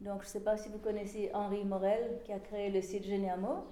Donc, 0.00 0.22
je 0.22 0.26
ne 0.26 0.30
sais 0.30 0.40
pas 0.40 0.56
si 0.56 0.68
vous 0.70 0.78
connaissez 0.78 1.30
Henri 1.34 1.64
Morel, 1.64 2.20
qui 2.24 2.32
a 2.32 2.38
créé 2.38 2.70
le 2.70 2.80
site 2.80 3.04
Geniamo. 3.04 3.66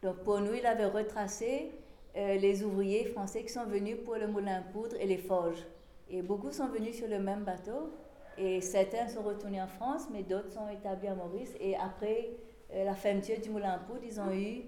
Donc, 0.00 0.18
pour 0.18 0.38
nous, 0.40 0.54
il 0.54 0.64
avait 0.64 0.86
retracé 0.86 1.72
euh, 2.16 2.36
les 2.36 2.62
ouvriers 2.62 3.04
français 3.06 3.42
qui 3.42 3.52
sont 3.52 3.64
venus 3.64 3.96
pour 4.04 4.14
le 4.14 4.28
moulin 4.28 4.60
à 4.60 4.62
poudre 4.62 4.96
et 5.00 5.06
les 5.06 5.18
forges. 5.18 5.66
Et 6.08 6.22
beaucoup 6.22 6.52
sont 6.52 6.68
venus 6.68 6.96
sur 6.96 7.08
le 7.08 7.18
même 7.18 7.42
bateau. 7.42 7.92
Et 8.38 8.60
certains 8.60 9.08
sont 9.08 9.22
retournés 9.22 9.60
en 9.60 9.66
France, 9.66 10.06
mais 10.12 10.22
d'autres 10.22 10.52
sont 10.52 10.68
établis 10.68 11.08
à 11.08 11.14
Maurice. 11.14 11.52
Et 11.60 11.74
après 11.76 12.30
euh, 12.72 12.84
la 12.84 12.94
fermeture 12.94 13.40
du 13.40 13.50
moulin 13.50 13.72
à 13.72 13.78
poudre, 13.78 14.04
ils 14.04 14.20
ont 14.20 14.32
eu 14.32 14.62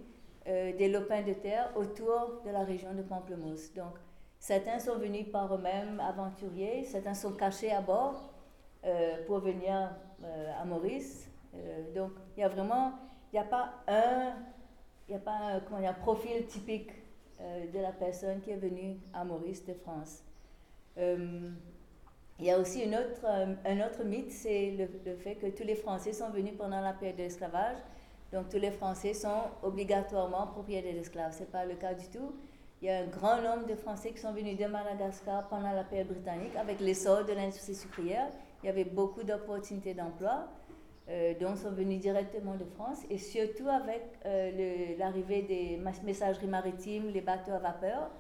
euh, 0.48 0.76
des 0.76 0.88
lopins 0.88 1.22
de 1.22 1.32
terre 1.32 1.70
autour 1.76 2.42
de 2.44 2.50
la 2.50 2.64
région 2.64 2.94
de 2.94 3.02
Pamplemousse. 3.02 3.72
Donc, 3.74 3.94
certains 4.38 4.78
sont 4.78 4.98
venus 4.98 5.26
par 5.30 5.54
eux-mêmes 5.54 6.00
aventuriers, 6.00 6.84
certains 6.84 7.14
sont 7.14 7.32
cachés 7.32 7.72
à 7.72 7.80
bord 7.80 8.32
pour 9.26 9.40
venir 9.40 9.90
euh, 10.24 10.52
à 10.60 10.64
Maurice. 10.64 11.28
Euh, 11.54 11.92
donc, 11.94 12.12
il 12.36 12.40
y 12.40 12.42
a 12.42 12.48
vraiment, 12.48 12.92
il 13.32 13.36
n'y 13.36 13.40
a 13.40 13.44
pas 13.44 13.74
un, 13.86 14.34
il 15.08 15.14
a 15.14 15.18
pas 15.18 15.60
un, 15.70 15.92
profil 15.92 16.46
typique 16.46 16.90
euh, 17.40 17.70
de 17.70 17.78
la 17.78 17.92
personne 17.92 18.40
qui 18.40 18.50
est 18.50 18.56
venue 18.56 18.96
à 19.12 19.24
Maurice 19.24 19.64
de 19.64 19.74
France. 19.74 20.22
Euh, 20.98 21.50
il 22.38 22.46
y 22.46 22.50
a 22.50 22.58
aussi 22.58 22.82
une 22.82 22.94
autre, 22.94 23.24
euh, 23.24 23.54
un 23.64 23.86
autre 23.86 24.04
mythe, 24.04 24.30
c'est 24.30 24.70
le, 24.72 24.88
le, 25.04 25.16
fait 25.16 25.34
que 25.36 25.46
tous 25.48 25.64
les 25.64 25.74
Français 25.74 26.12
sont 26.12 26.30
venus 26.30 26.54
pendant 26.56 26.80
la 26.80 26.92
période 26.92 27.16
de 27.16 27.22
l'esclavage. 27.22 27.78
Donc 28.32 28.48
tous 28.48 28.58
les 28.58 28.70
Français 28.70 29.14
sont 29.14 29.44
obligatoirement 29.62 30.46
propriétaires 30.48 30.94
d'esclaves. 30.94 31.32
Ce 31.32 31.40
n'est 31.40 31.46
pas 31.46 31.64
le 31.64 31.74
cas 31.74 31.94
du 31.94 32.08
tout. 32.08 32.32
Il 32.82 32.88
y 32.88 32.90
a 32.90 32.98
un 32.98 33.06
grand 33.06 33.40
nombre 33.40 33.66
de 33.66 33.74
Français 33.74 34.10
qui 34.10 34.18
sont 34.18 34.32
venus 34.32 34.58
de 34.58 34.66
Madagascar 34.66 35.48
pendant 35.48 35.72
la 35.72 35.84
période 35.84 36.08
britannique 36.08 36.54
avec 36.56 36.80
l'essor 36.80 37.24
de 37.24 37.32
l'industrie 37.32 37.74
sucrière. 37.74 38.28
Il 38.62 38.66
y 38.66 38.68
avait 38.68 38.84
beaucoup 38.84 39.22
d'opportunités 39.22 39.94
d'emploi, 39.94 40.48
euh, 41.08 41.32
dont 41.40 41.56
sont 41.56 41.70
venus 41.70 42.00
directement 42.00 42.54
de 42.54 42.64
France, 42.64 42.98
et 43.08 43.16
surtout 43.16 43.68
avec 43.68 44.02
euh, 44.26 44.96
l'arrivée 44.98 45.42
des 45.42 45.80
messageries 46.04 46.48
maritimes, 46.48 47.08
les 47.08 47.22
bateaux 47.22 47.52
à 47.52 47.58
vapeur. 47.58 48.10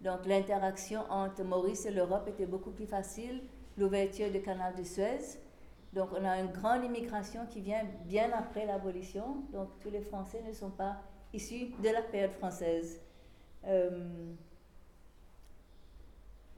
Donc 0.00 0.24
l'interaction 0.26 1.00
entre 1.10 1.42
Maurice 1.42 1.84
et 1.84 1.90
l'Europe 1.90 2.26
était 2.28 2.46
beaucoup 2.46 2.70
plus 2.70 2.86
facile, 2.86 3.42
l'ouverture 3.76 4.30
du 4.30 4.40
canal 4.40 4.74
de 4.74 4.82
Suez. 4.82 5.38
Donc 5.96 6.10
on 6.12 6.24
a 6.26 6.38
une 6.38 6.52
grande 6.52 6.84
immigration 6.84 7.46
qui 7.46 7.62
vient 7.62 7.82
bien 8.04 8.30
après 8.38 8.66
l'abolition. 8.66 9.42
Donc 9.50 9.68
tous 9.80 9.90
les 9.90 10.02
Français 10.02 10.42
ne 10.46 10.52
sont 10.52 10.68
pas 10.68 10.98
issus 11.32 11.68
de 11.82 11.88
la 11.88 12.02
période 12.02 12.32
française. 12.32 13.00
Euh, 13.66 14.34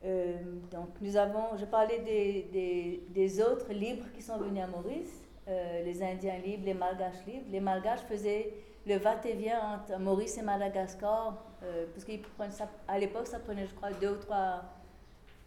euh, 0.04 0.36
donc 0.72 0.88
nous 1.00 1.16
avons, 1.16 1.56
je 1.56 1.64
parlais 1.66 2.00
des, 2.00 3.40
autres 3.40 3.72
libres 3.72 4.06
qui 4.12 4.22
sont 4.22 4.38
venus 4.38 4.60
à 4.60 4.66
Maurice, 4.66 5.22
euh, 5.46 5.84
les 5.84 6.02
Indiens 6.02 6.38
libres, 6.38 6.64
les 6.66 6.74
Malgaches 6.74 7.24
libres. 7.24 7.46
Les 7.48 7.60
Malgaches 7.60 8.02
faisaient 8.08 8.52
le 8.86 8.96
va-et-vient 8.96 9.76
entre 9.76 10.00
Maurice 10.00 10.36
et 10.38 10.42
Madagascar, 10.42 11.44
parce 11.92 12.04
qu'à 12.04 12.98
l'époque 12.98 13.26
ça 13.28 13.38
prenait 13.38 13.66
je 13.66 13.74
crois 13.74 13.92
deux 13.92 14.12
ou 14.12 14.16
trois, 14.16 14.62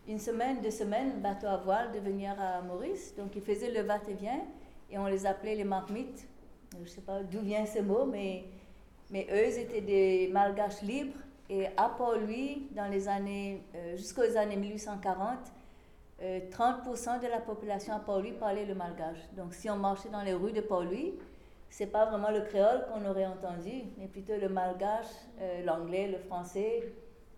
une 0.08 0.20
semaine, 0.20 0.62
deux 0.62 0.72
semaines, 0.72 1.20
bateau 1.22 1.48
à 1.48 1.58
voile 1.58 1.92
de 1.92 2.00
venir 2.00 2.36
à 2.40 2.62
Maurice. 2.62 3.16
Donc 3.16 3.36
ils 3.36 3.42
faisaient 3.42 3.72
le 3.72 3.82
va-et-vient 3.82 4.42
et 4.90 4.98
on 4.98 5.06
les 5.06 5.26
appelait 5.26 5.56
les 5.56 5.64
marmites. 5.64 6.28
Je 6.74 6.80
ne 6.80 6.86
sais 6.86 7.02
pas 7.02 7.22
d'où 7.24 7.40
vient 7.42 7.66
ce 7.66 7.80
mot, 7.80 8.06
mais, 8.06 8.46
mais 9.10 9.28
eux 9.32 9.60
étaient 9.60 9.82
des 9.82 10.30
Malgaches 10.32 10.82
libres 10.82 11.18
et 11.50 11.68
à 11.78 11.90
Port-Louis, 11.90 12.70
dans 12.72 12.88
les 12.88 13.08
années, 13.08 13.62
euh, 13.76 13.98
jusqu'aux 13.98 14.38
années 14.38 14.56
1840, 14.56 15.38
euh, 16.24 16.40
30% 16.52 17.20
de 17.20 17.28
la 17.28 17.40
population 17.40 17.94
à 17.96 18.00
Port-Louis 18.00 18.34
parlait 18.34 18.66
le 18.66 18.76
malgache. 18.76 19.18
Donc 19.36 19.54
si 19.56 19.70
on 19.70 19.76
marchait 19.76 20.10
dans 20.10 20.22
les 20.22 20.34
rues 20.34 20.52
de 20.52 20.62
Port-Louis, 20.62 21.14
c'est 21.70 21.88
pas 21.88 22.06
vraiment 22.06 22.30
le 22.30 22.42
créole 22.42 22.86
qu'on 22.88 23.10
aurait 23.10 23.26
entendu, 23.26 23.72
mais 23.98 24.08
plutôt 24.08 24.38
le 24.40 24.48
malgache, 24.48 25.08
euh, 25.40 25.64
l'anglais, 25.64 26.08
le 26.08 26.20
français 26.20 26.94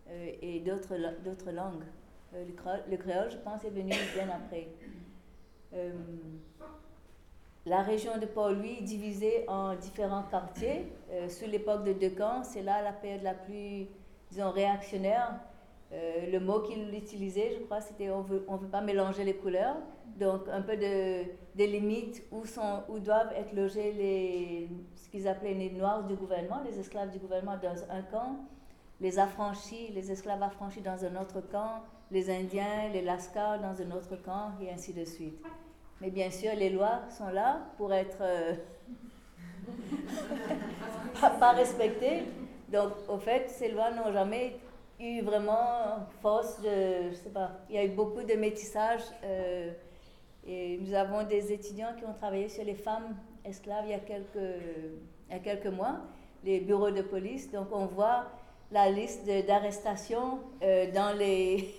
euh, 0.10 0.32
et 0.42 0.60
d'autres 0.60 1.52
langues. 1.52 1.86
Euh, 2.36 2.46
le 2.46 2.54
créole, 2.54 2.84
le, 2.90 2.98
créole, 2.98 3.32
je 3.32 3.38
pense, 3.38 3.64
est 3.64 3.70
venu 3.70 3.94
bien 4.16 4.30
après. 4.30 4.68
Euh, 5.74 5.92
la 7.66 7.82
région 7.82 8.18
de 8.18 8.26
Port-Louis 8.26 8.82
divisée 8.82 9.46
en 9.48 9.76
différents 9.76 10.24
quartiers. 10.24 10.92
sous 11.30 11.46
l'époque 11.46 11.86
de 11.86 11.94
Decamps, 11.94 12.44
c'est 12.44 12.62
là 12.62 12.82
la 12.82 12.92
période 12.92 13.24
la 13.24 13.34
plus 13.34 13.88
disons, 14.34 14.52
réactionnaire. 14.52 15.40
Euh, 15.92 16.32
le 16.32 16.40
mot 16.40 16.62
qu'il 16.62 16.94
utilisait, 16.96 17.52
je 17.56 17.64
crois, 17.66 17.80
c'était 17.80 18.10
on 18.10 18.22
veut, 18.22 18.44
on 18.48 18.56
veut 18.58 18.68
pas 18.68 18.82
mélanger 18.82 19.24
les 19.24 19.36
couleurs. 19.36 19.78
Donc, 20.18 20.48
un 20.52 20.62
peu 20.62 20.76
de, 20.76 21.24
des 21.56 21.68
limites 21.68 22.24
où, 22.32 22.46
sont, 22.46 22.84
où 22.90 23.00
doivent 23.00 23.32
être 23.36 23.54
logés 23.54 23.94
les, 23.94 24.70
ce 24.96 25.08
qu'ils 25.10 25.28
appelaient 25.28 25.54
les 25.54 25.70
noirs 25.70 26.04
du 26.04 26.16
gouvernement, 26.16 26.62
les 26.66 26.80
esclaves 26.80 27.12
du 27.12 27.20
gouvernement 27.20 27.58
dans 27.62 27.84
un 27.92 28.02
camp, 28.02 28.38
les 29.00 29.20
affranchis, 29.20 29.90
les 29.94 30.12
esclaves 30.12 30.42
affranchis 30.42 30.82
dans 30.82 31.06
un 31.06 31.16
autre 31.22 31.42
camp, 31.42 31.84
les 32.14 32.30
Indiens, 32.30 32.90
les 32.94 33.02
Lascars 33.02 33.60
dans 33.60 33.82
un 33.82 33.92
autre 33.92 34.16
camp, 34.24 34.52
et 34.62 34.70
ainsi 34.70 34.94
de 34.94 35.04
suite. 35.04 35.44
Mais 36.00 36.12
bien 36.12 36.30
sûr, 36.30 36.52
les 36.56 36.70
lois 36.70 37.02
sont 37.10 37.30
là 37.30 37.62
pour 37.78 37.92
être 37.92 38.22
euh, 38.22 38.54
pas 41.40 41.52
respectées. 41.54 42.24
Donc, 42.70 42.92
au 43.10 43.18
fait, 43.18 43.50
ces 43.50 43.70
lois 43.70 43.90
n'ont 43.92 44.12
jamais 44.14 44.58
eu 45.00 45.22
vraiment 45.22 46.06
force 46.22 46.62
de. 46.62 47.10
Je 47.10 47.16
sais 47.16 47.30
pas. 47.30 47.52
Il 47.70 47.76
y 47.76 47.80
a 47.80 47.86
eu 47.86 47.90
beaucoup 47.90 48.22
de 48.22 48.36
métissage. 48.36 49.02
Euh, 49.24 49.72
et 50.46 50.78
nous 50.82 50.94
avons 50.94 51.24
des 51.24 51.52
étudiants 51.52 51.96
qui 51.98 52.06
ont 52.06 52.14
travaillé 52.14 52.50
sur 52.50 52.64
les 52.64 52.76
femmes 52.76 53.16
esclaves 53.46 53.86
il 53.86 53.92
y 53.92 53.94
a 53.94 54.00
quelques, 54.00 54.62
il 55.30 55.34
y 55.34 55.36
a 55.36 55.40
quelques 55.40 55.74
mois, 55.74 56.02
les 56.44 56.60
bureaux 56.60 56.92
de 56.92 57.02
police. 57.02 57.50
Donc, 57.50 57.70
on 57.72 57.86
voit 57.86 58.26
la 58.72 58.92
liste 58.92 59.26
d'arrestations 59.48 60.40
euh, 60.62 60.92
dans 60.92 61.18
les, 61.18 61.74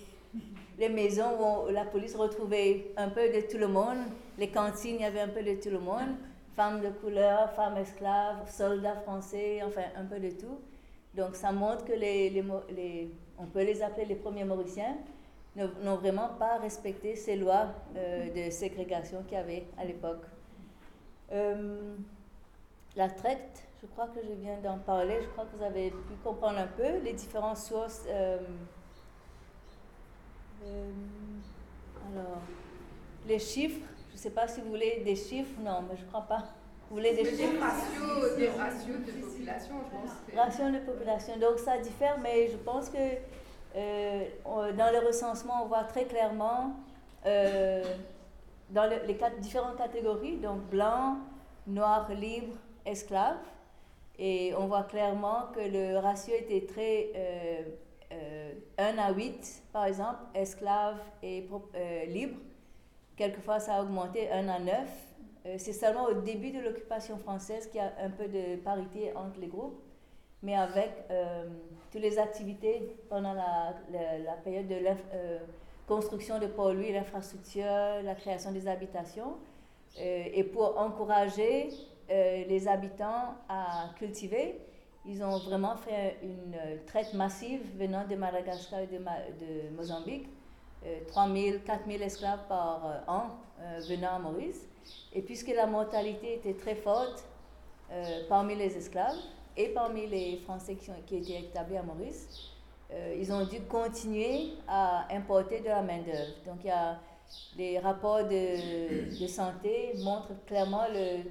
les 0.79 0.89
maisons 0.89 1.67
où 1.67 1.71
la 1.71 1.85
police 1.85 2.17
retrouvait 2.17 2.93
un 2.97 3.09
peu 3.09 3.29
de 3.29 3.41
tout 3.51 3.59
le 3.59 3.69
monde. 3.69 3.99
Les 4.39 4.49
cantines, 4.49 4.97
il 4.97 5.03
y 5.03 5.05
avait 5.05 5.21
un 5.21 5.29
peu 5.29 5.43
de 5.43 5.55
tout 5.61 5.71
le 5.71 5.79
monde. 5.79 6.17
Femmes 6.57 6.81
de 6.81 6.91
couleur, 6.91 7.53
femmes 7.53 7.77
esclaves, 7.77 8.49
soldats 8.49 8.97
français, 8.97 9.63
enfin 9.65 9.83
un 9.97 10.05
peu 10.05 10.21
de 10.21 10.31
tout. 10.31 10.59
Donc 11.15 11.37
ça 11.37 11.53
montre 11.53 11.85
que 11.85 11.93
les, 11.93 12.45
on 13.39 13.47
peut 13.47 13.63
les 13.63 13.83
appeler 13.83 14.07
les 14.07 14.17
premiers 14.17 14.45
Mauriciens, 14.45 14.97
n'ont 15.57 15.97
vraiment 15.97 16.31
pas 16.39 16.59
respecté 16.59 17.15
ces 17.15 17.37
lois 17.37 17.69
euh, 17.97 18.29
de 18.31 18.51
ségrégation 18.51 19.23
qu'il 19.23 19.35
y 19.35 19.41
avait 19.41 19.67
à 19.79 19.85
l'époque. 19.85 20.25
Euh, 21.33 21.95
la 22.97 23.09
traite, 23.09 23.65
je 23.81 23.87
crois 23.87 24.09
que 24.09 24.21
je 24.21 24.33
viens 24.33 24.59
d'en 24.59 24.79
parler, 24.79 25.19
je 25.23 25.29
crois 25.29 25.45
que 25.45 25.57
vous 25.57 25.65
avez 25.65 25.91
pu 25.91 26.15
comprendre 26.23 26.59
un 26.59 26.67
peu 26.67 26.99
les 27.05 27.13
différentes 27.13 27.59
sources. 27.59 28.05
Euh, 28.09 28.39
alors, 32.13 32.41
les 33.27 33.39
chiffres, 33.39 33.87
je 34.11 34.15
ne 34.15 34.19
sais 34.19 34.31
pas 34.31 34.47
si 34.47 34.61
vous 34.61 34.69
voulez 34.69 35.03
des 35.05 35.17
chiffres, 35.17 35.61
non, 35.61 35.83
mais 35.89 35.97
je 35.97 36.03
ne 36.03 36.09
crois 36.09 36.23
pas. 36.23 36.45
Vous 36.89 36.97
voulez 36.97 37.15
des 37.15 37.25
chiffres? 37.25 37.61
ratios, 37.61 38.37
des 38.37 38.49
ratios 38.51 38.99
de 38.99 39.13
population, 39.21 39.75
je 39.85 39.97
pense. 39.97 40.37
Ratios 40.37 40.73
de 40.73 40.79
population, 40.79 41.37
donc 41.39 41.59
ça 41.59 41.79
diffère, 41.79 42.19
mais 42.23 42.49
je 42.49 42.57
pense 42.57 42.91
que 42.91 42.99
euh, 43.77 44.25
dans 44.45 44.93
le 44.93 45.07
recensement, 45.07 45.65
on 45.65 45.67
voit 45.67 45.85
très 45.85 46.05
clairement 46.05 46.77
euh, 47.27 47.83
dans 48.71 48.85
le, 48.85 49.07
les 49.07 49.17
quatre, 49.17 49.41
différentes 49.41 49.77
catégories, 49.77 50.37
donc 50.37 50.61
blanc, 50.71 51.17
noir, 51.67 52.09
libre, 52.13 52.55
esclave, 52.85 53.39
et 54.19 54.55
on 54.57 54.67
voit 54.67 54.85
clairement 54.85 55.49
que 55.55 55.61
le 55.61 55.99
ratio 55.99 56.35
était 56.35 56.67
très 56.67 57.11
euh, 58.13 58.53
1 58.79 58.99
à 58.99 59.13
8, 59.13 59.63
par 59.73 59.87
exemple, 59.87 60.19
esclave 60.35 60.99
et 61.23 61.49
euh, 61.75 62.05
libre. 62.07 62.37
Quelquefois, 63.17 63.61
ça 63.61 63.77
a 63.77 63.83
augmenté 63.83 64.31
1 64.31 64.49
à 64.49 64.59
9. 64.59 64.79
Euh, 65.47 65.55
c'est 65.59 65.73
seulement 65.73 66.05
au 66.05 66.15
début 66.15 66.51
de 66.51 66.61
l'occupation 66.61 67.19
française 67.19 67.67
qu'il 67.67 67.77
y 67.77 67.81
a 67.81 67.93
un 68.03 68.11
peu 68.11 68.27
de 68.27 68.57
parité 68.57 69.13
entre 69.15 69.39
les 69.41 69.47
groupes, 69.47 69.79
mais 70.43 70.55
avec 70.55 70.91
euh, 71.11 71.47
toutes 71.91 72.03
les 72.03 72.19
activités 72.19 72.97
pendant 73.09 73.35
la, 73.35 73.75
période 74.43 74.69
de 74.69 74.77
construction 75.87 76.39
de 76.39 76.47
Port-Louis, 76.47 76.93
l'infrastructure, 76.93 78.03
la 78.03 78.15
création 78.15 78.53
des 78.53 78.67
habitations, 78.67 79.37
et 79.97 80.43
pour 80.43 80.81
encourager 80.81 81.69
les 82.09 82.67
habitants 82.67 83.35
à 83.49 83.91
cultiver, 83.97 84.59
ils 85.07 85.23
ont 85.23 85.39
vraiment 85.39 85.77
fait 85.77 86.19
une 86.23 86.57
traite 86.87 87.13
massive 87.15 87.61
venant 87.77 88.07
de 88.07 88.15
Madagascar 88.17 88.81
et 88.81 88.87
de, 88.87 89.75
Mozambique, 89.77 90.29
3000, 91.09 91.63
4000 91.65 92.03
esclaves 92.03 92.47
par 92.49 93.03
an 93.07 93.29
venant 93.89 94.17
à 94.17 94.19
Maurice. 94.19 94.67
Et 95.13 95.23
puisque 95.23 95.49
la 95.49 95.67
mortalité 95.67 96.35
était 96.35 96.55
très 96.55 96.75
forte 96.75 97.25
euh, 97.91 98.21
parmi 98.29 98.55
les 98.55 98.77
esclaves 98.77 99.17
et 99.57 99.69
parmi 99.69 100.07
les 100.07 100.39
Français 100.39 100.75
qui, 100.75 100.91
ont, 100.91 100.95
qui 101.07 101.17
étaient 101.17 101.41
établis 101.41 101.77
à 101.77 101.83
Maurice, 101.83 102.51
euh, 102.93 103.17
ils 103.19 103.33
ont 103.33 103.45
dû 103.45 103.61
continuer 103.63 104.55
à 104.67 105.07
importer 105.15 105.61
de 105.61 105.67
la 105.67 105.83
main-d'œuvre. 105.83 106.35
Donc, 106.47 106.57
il 106.65 106.69
y 106.69 106.71
a 106.71 106.99
les 107.57 107.79
rapports 107.79 108.25
de, 108.25 109.19
de, 109.19 109.27
santé 109.27 109.95
montrent 109.99 110.35
clairement 110.47 110.85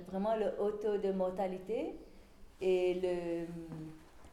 vraiment 0.07 0.35
le 0.35 0.51
haut 0.59 0.71
taux 0.71 0.97
de 0.97 1.11
mortalité 1.11 1.95
et 2.63 3.47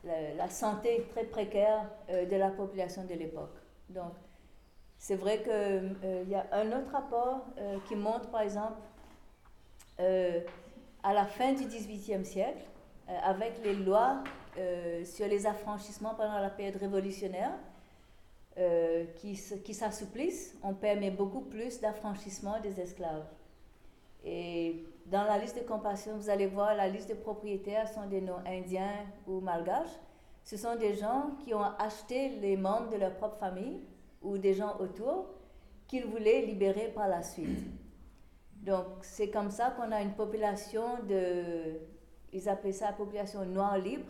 la, 0.04 0.48
santé 0.48 1.06
très 1.10 1.24
précaire 1.24 1.90
euh, 2.08 2.24
de 2.24 2.36
la 2.36 2.50
population 2.50 3.04
de 3.04 3.14
l'époque. 3.14 3.56
Donc, 3.88 4.12
c'est 5.00 5.16
vrai 5.16 5.38
qu'il 5.42 5.50
euh, 5.50 6.24
y 6.28 6.34
a 6.34 6.46
un 6.52 6.68
autre 6.78 6.92
rapport 6.92 7.46
euh, 7.58 7.78
qui 7.88 7.96
montre, 7.96 8.28
par 8.28 8.42
exemple, 8.42 8.78
euh, 9.98 10.40
à 11.02 11.14
la 11.14 11.24
fin 11.24 11.54
du 11.54 11.64
XVIIIe 11.64 12.24
siècle, 12.24 12.64
avec 13.24 13.54
les 13.64 13.74
lois 13.74 14.22
sur 15.04 15.26
les 15.26 15.46
affranchissements 15.46 16.14
pendant 16.14 16.38
la 16.38 16.50
période 16.50 16.76
révolutionnaire, 16.76 17.54
qui, 19.16 19.40
qui 19.64 19.74
s'assouplissent, 19.74 20.54
on 20.62 20.74
permet 20.74 21.10
beaucoup 21.10 21.40
plus 21.40 21.80
d'affranchissement 21.80 22.60
des 22.60 22.78
esclaves. 22.78 23.26
Et 24.24 24.84
dans 25.10 25.24
la 25.24 25.38
liste 25.38 25.56
de 25.56 25.66
compassion, 25.66 26.16
vous 26.16 26.30
allez 26.30 26.46
voir 26.46 26.74
la 26.76 26.88
liste 26.88 27.08
de 27.08 27.14
propriétaires 27.14 27.88
sont 27.88 28.06
des 28.06 28.20
noms 28.20 28.38
indiens 28.46 29.06
ou 29.26 29.40
malgaches. 29.40 29.98
Ce 30.44 30.56
sont 30.56 30.76
des 30.76 30.94
gens 30.94 31.32
qui 31.44 31.52
ont 31.52 31.64
acheté 31.78 32.28
les 32.40 32.56
membres 32.56 32.88
de 32.90 32.96
leur 32.96 33.14
propre 33.16 33.36
famille 33.36 33.80
ou 34.22 34.38
des 34.38 34.54
gens 34.54 34.76
autour 34.78 35.26
qu'ils 35.88 36.06
voulaient 36.06 36.42
libérer 36.42 36.92
par 36.94 37.08
la 37.08 37.22
suite. 37.22 37.58
Donc, 38.62 38.86
c'est 39.02 39.30
comme 39.30 39.50
ça 39.50 39.70
qu'on 39.70 39.90
a 39.90 40.00
une 40.00 40.12
population 40.12 41.02
de. 41.08 41.80
Ils 42.32 42.48
appelaient 42.48 42.72
ça 42.72 42.86
la 42.86 42.92
population 42.92 43.44
noire 43.44 43.78
libre. 43.78 44.06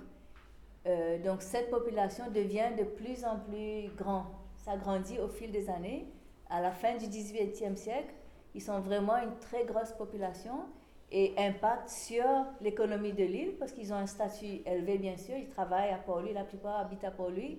Euh, 0.87 1.19
donc, 1.23 1.41
cette 1.41 1.71
population 1.71 2.31
devient 2.31 2.73
de 2.77 2.85
plus 2.85 3.25
en 3.25 3.39
plus 3.39 3.89
grande. 3.97 4.27
Ça 4.57 4.77
grandit 4.77 5.19
au 5.19 5.29
fil 5.29 5.51
des 5.51 5.71
années. 5.71 6.13
À 6.51 6.61
la 6.61 6.73
fin 6.73 6.97
du 6.97 7.07
18e 7.07 7.77
siècle, 7.77 8.13
ils 8.55 8.61
sont 8.61 8.81
vraiment 8.81 9.17
une 9.17 9.37
très 9.39 9.65
grosse 9.65 9.93
population 9.93 10.65
et 11.13 11.35
impactent 11.37 11.89
sur 11.89 12.25
l'économie 12.61 13.13
de 13.13 13.25
l'île 13.25 13.57
parce 13.59 13.73
qu'ils 13.73 13.93
ont 13.93 13.97
un 13.97 14.07
statut 14.07 14.63
élevé, 14.65 14.99
bien 14.99 15.17
sûr. 15.17 15.37
Ils 15.37 15.49
travaillent 15.49 15.91
à 15.91 15.99
Port-Louis, 15.99 16.33
la 16.33 16.45
plupart 16.45 16.79
habitent 16.81 17.05
à 17.05 17.11
Port-Louis, 17.11 17.59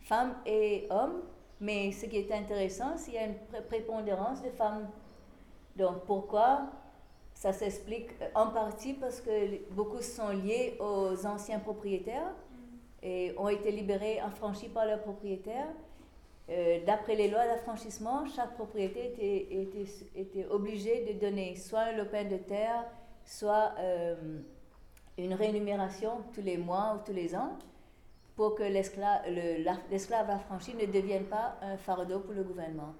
femmes 0.00 0.34
et 0.46 0.86
hommes. 0.90 1.22
Mais 1.60 1.92
ce 1.92 2.06
qui 2.06 2.16
est 2.16 2.32
intéressant, 2.32 2.96
c'est 2.96 3.12
qu'il 3.12 3.14
y 3.14 3.18
a 3.18 3.26
une 3.26 3.36
prépondérance 3.68 4.42
de 4.42 4.50
femmes. 4.50 4.88
Donc 5.76 6.04
pourquoi 6.06 6.62
Ça 7.34 7.52
s'explique 7.52 8.10
euh, 8.20 8.28
en 8.34 8.48
partie 8.48 8.94
parce 8.94 9.20
que 9.20 9.70
beaucoup 9.72 10.02
sont 10.02 10.30
liés 10.30 10.76
aux 10.80 11.26
anciens 11.26 11.60
propriétaires 11.60 12.34
et 13.02 13.34
ont 13.36 13.48
été 13.48 13.72
libérés, 13.72 14.20
affranchis 14.20 14.68
par 14.68 14.86
leurs 14.86 15.02
propriétaires. 15.02 15.68
Euh, 16.50 16.80
d'après 16.84 17.14
les 17.14 17.28
lois 17.28 17.46
d'affranchissement, 17.46 18.26
chaque 18.26 18.54
propriété 18.54 19.14
était, 20.16 20.46
obligée 20.50 21.12
de 21.12 21.18
donner 21.18 21.54
soit 21.56 21.80
un 21.80 21.92
lopin 21.92 22.24
de 22.24 22.36
terre, 22.36 22.84
soit 23.24 23.74
euh, 23.78 24.40
une 25.18 25.34
rémunération 25.34 26.22
tous 26.34 26.42
les 26.42 26.56
mois 26.56 26.96
ou 26.96 27.06
tous 27.06 27.12
les 27.12 27.34
ans 27.36 27.56
pour 28.34 28.54
que 28.54 28.62
l'esclave 28.62 30.30
affranchi 30.30 30.74
ne 30.74 30.86
devienne 30.86 31.24
pas 31.24 31.56
un 31.62 31.76
fardeau 31.76 32.20
pour 32.20 32.32
le 32.32 32.42
gouvernement. 32.42 32.94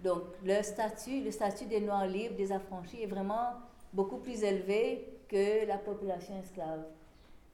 Donc 0.00 0.22
le 0.44 0.62
statut, 0.62 1.22
le 1.22 1.30
statut 1.30 1.66
des 1.66 1.80
Noirs 1.80 2.06
libres, 2.06 2.36
des 2.36 2.52
affranchis 2.52 3.02
est 3.02 3.06
vraiment 3.06 3.54
beaucoup 3.92 4.18
plus 4.18 4.42
élevé 4.42 5.06
que 5.28 5.66
la 5.66 5.76
population 5.76 6.38
esclave. 6.40 6.84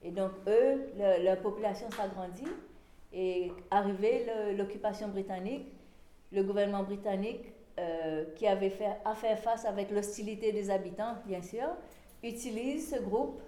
Et 0.03 0.11
donc 0.11 0.31
eux, 0.47 0.91
la 0.95 1.35
population 1.35 1.89
s'agrandit 1.91 2.47
et 3.13 3.51
arrivé 3.71 4.25
l'occupation 4.57 5.07
britannique, 5.07 5.65
le 6.31 6.43
gouvernement 6.43 6.83
britannique, 6.83 7.45
euh, 7.79 8.25
qui 8.35 8.47
avait 8.47 8.71
fait, 8.71 8.97
à 9.05 9.13
faire 9.13 9.37
face 9.39 9.65
avec 9.65 9.91
l'hostilité 9.91 10.51
des 10.51 10.69
habitants, 10.69 11.15
bien 11.25 11.41
sûr, 11.41 11.67
utilise 12.23 12.89
ce 12.89 12.99
groupe 12.99 13.39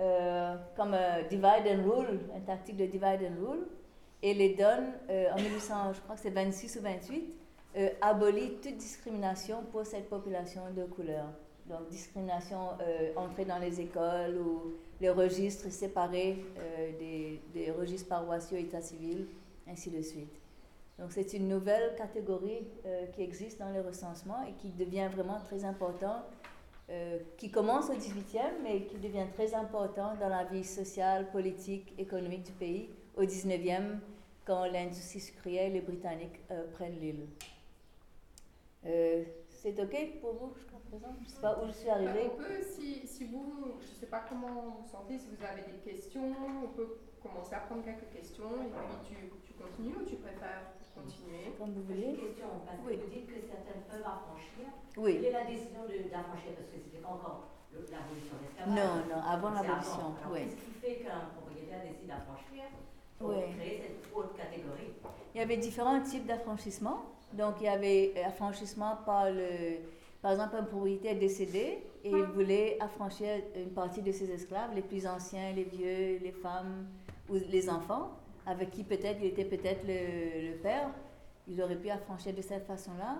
euh, 0.00 0.56
comme 0.76 0.92
un 0.92 1.22
divide 1.22 1.66
and 1.66 1.88
rule, 1.88 2.20
une 2.34 2.44
tactique 2.44 2.76
de 2.76 2.86
divide 2.86 3.20
and 3.22 3.40
rule, 3.40 3.66
et 4.22 4.34
les 4.34 4.54
donne 4.54 4.92
euh, 5.10 5.30
en 5.32 5.36
1800, 5.36 5.92
je 5.92 6.00
crois 6.00 6.16
que 6.16 6.20
c'est 6.20 6.30
26 6.30 6.76
ou 6.76 6.82
28, 6.82 7.34
euh, 7.76 7.88
abolit 8.00 8.56
toute 8.62 8.76
discrimination 8.76 9.62
pour 9.70 9.86
cette 9.86 10.08
population 10.08 10.62
de 10.76 10.84
couleur. 10.84 11.26
Donc 11.66 11.88
discrimination 11.88 12.70
entrée 13.16 13.46
dans 13.46 13.58
les 13.58 13.80
écoles 13.80 14.36
ou 14.36 14.74
les 15.00 15.08
registres 15.08 15.70
séparés 15.70 16.44
des, 17.00 17.40
des, 17.54 17.70
registres 17.70 18.08
paroissiaux, 18.08 18.58
état 18.58 18.82
civil, 18.82 19.26
ainsi 19.66 19.90
de 19.90 20.02
suite. 20.02 20.32
Donc 20.98 21.10
c'est 21.10 21.32
une 21.32 21.48
nouvelle 21.48 21.94
catégorie 21.96 22.66
qui 23.14 23.22
existe 23.22 23.58
dans 23.58 23.70
les 23.70 23.80
recensements 23.80 24.42
et 24.46 24.52
qui 24.60 24.68
devient 24.68 25.08
vraiment 25.10 25.40
très 25.40 25.64
importante 25.64 26.24
euh, 26.90 27.18
qui 27.38 27.50
commence 27.50 27.88
au 27.88 27.94
18e, 27.94 28.60
mais 28.62 28.82
qui 28.82 28.98
devient 28.98 29.24
très 29.32 29.54
important 29.54 30.14
dans 30.20 30.28
la 30.28 30.44
vie 30.44 30.64
sociale, 30.64 31.30
politique, 31.30 31.94
économique 31.98 32.42
du 32.42 32.52
pays 32.52 32.90
au 33.16 33.22
19e, 33.22 34.00
quand 34.44 34.66
l'industrie 34.66 35.20
sucrière 35.20 35.68
et 35.68 35.70
les 35.70 35.80
Britanniques 35.80 36.38
euh, 36.50 36.70
prennent 36.72 37.00
l'île. 37.00 37.26
Euh, 38.84 39.24
c'est 39.48 39.80
OK 39.80 40.20
pour 40.20 40.34
vous? 40.34 40.52
Présent 40.94 41.14
Je 41.18 41.24
ne 41.24 41.28
sais 41.28 41.40
pas 41.40 41.58
où 41.58 41.66
je 41.66 41.72
suis 41.72 41.90
arrivée. 41.90 42.30
On 42.32 42.36
peut, 42.36 42.62
si, 42.62 43.06
si 43.06 43.24
vous, 43.24 43.74
je 43.80 43.90
ne 43.90 43.94
sais 44.00 44.06
pas 44.06 44.24
comment 44.28 44.78
vous 44.78 44.88
sentez, 44.88 45.18
si 45.18 45.26
vous 45.26 45.44
avez 45.44 45.62
des 45.62 45.78
questions, 45.82 46.34
on 46.62 46.68
peut 46.68 46.98
commencer 47.22 47.54
à 47.54 47.60
prendre 47.60 47.82
quelques 47.84 48.10
questions 48.12 48.50
et 48.62 48.70
puis 48.70 49.14
tu, 49.14 49.16
tu 49.42 49.52
continues 49.54 49.96
ou 49.96 50.04
tu 50.04 50.16
préfères 50.16 50.74
continuer? 50.94 51.50
Comme 51.58 51.72
vous 51.74 51.82
voulez. 51.82 52.14
Une 52.14 52.16
question, 52.16 52.46
parce 52.64 52.78
que 52.78 52.94
vous 52.94 53.10
dites 53.10 53.26
que 53.26 53.40
certaines 53.42 53.82
peuvent 53.90 54.06
affranchir. 54.06 54.70
Oui. 54.96 55.14
Quelle 55.14 55.24
est 55.24 55.32
la 55.32 55.44
décision 55.44 55.82
d'affranchir? 55.82 56.54
Parce 56.54 56.70
que 56.70 56.78
c'était 56.78 57.02
pas 57.02 57.08
encore 57.08 57.50
l'abolition 57.74 58.38
de 58.38 58.46
l'esclavage. 58.46 58.78
Non, 58.78 58.94
non, 59.10 59.20
avant 59.22 59.50
l'abolition. 59.50 60.14
Oui. 60.30 60.46
Qu'est-ce 60.46 60.56
qui 60.56 60.72
fait 60.78 60.96
qu'un 61.02 61.26
propriétaire 61.34 61.82
décide 61.82 62.06
d'affranchir 62.06 62.64
pour 63.18 63.30
oui. 63.30 63.50
créer 63.58 63.82
cette 63.82 64.14
autre 64.14 64.34
catégorie? 64.34 64.94
Il 65.34 65.38
y 65.38 65.42
avait 65.42 65.56
différents 65.56 66.00
types 66.00 66.26
d'affranchissement. 66.26 67.02
Donc, 67.32 67.56
il 67.60 67.64
y 67.64 67.68
avait 67.68 68.14
affranchissement 68.22 68.98
par 69.04 69.30
le. 69.30 69.82
Par 70.24 70.32
exemple, 70.32 70.56
un 70.56 70.62
propriétaire 70.62 71.18
décédé 71.18 71.82
et 72.02 72.08
il 72.10 72.24
voulait 72.24 72.78
affranchir 72.80 73.28
une 73.54 73.68
partie 73.72 74.00
de 74.00 74.10
ses 74.10 74.30
esclaves, 74.30 74.74
les 74.74 74.80
plus 74.80 75.06
anciens, 75.06 75.52
les 75.52 75.64
vieux, 75.64 76.18
les 76.18 76.32
femmes 76.32 76.86
ou 77.28 77.34
les 77.34 77.68
enfants 77.68 78.10
avec 78.46 78.70
qui 78.70 78.84
peut-être 78.84 79.18
il 79.20 79.26
était 79.26 79.44
peut-être 79.44 79.86
le, 79.86 80.52
le, 80.52 80.56
père. 80.62 80.88
Il 81.46 81.60
aurait 81.60 81.76
pu 81.76 81.90
affranchir 81.90 82.32
de 82.32 82.40
cette 82.40 82.66
façon-là. 82.66 83.18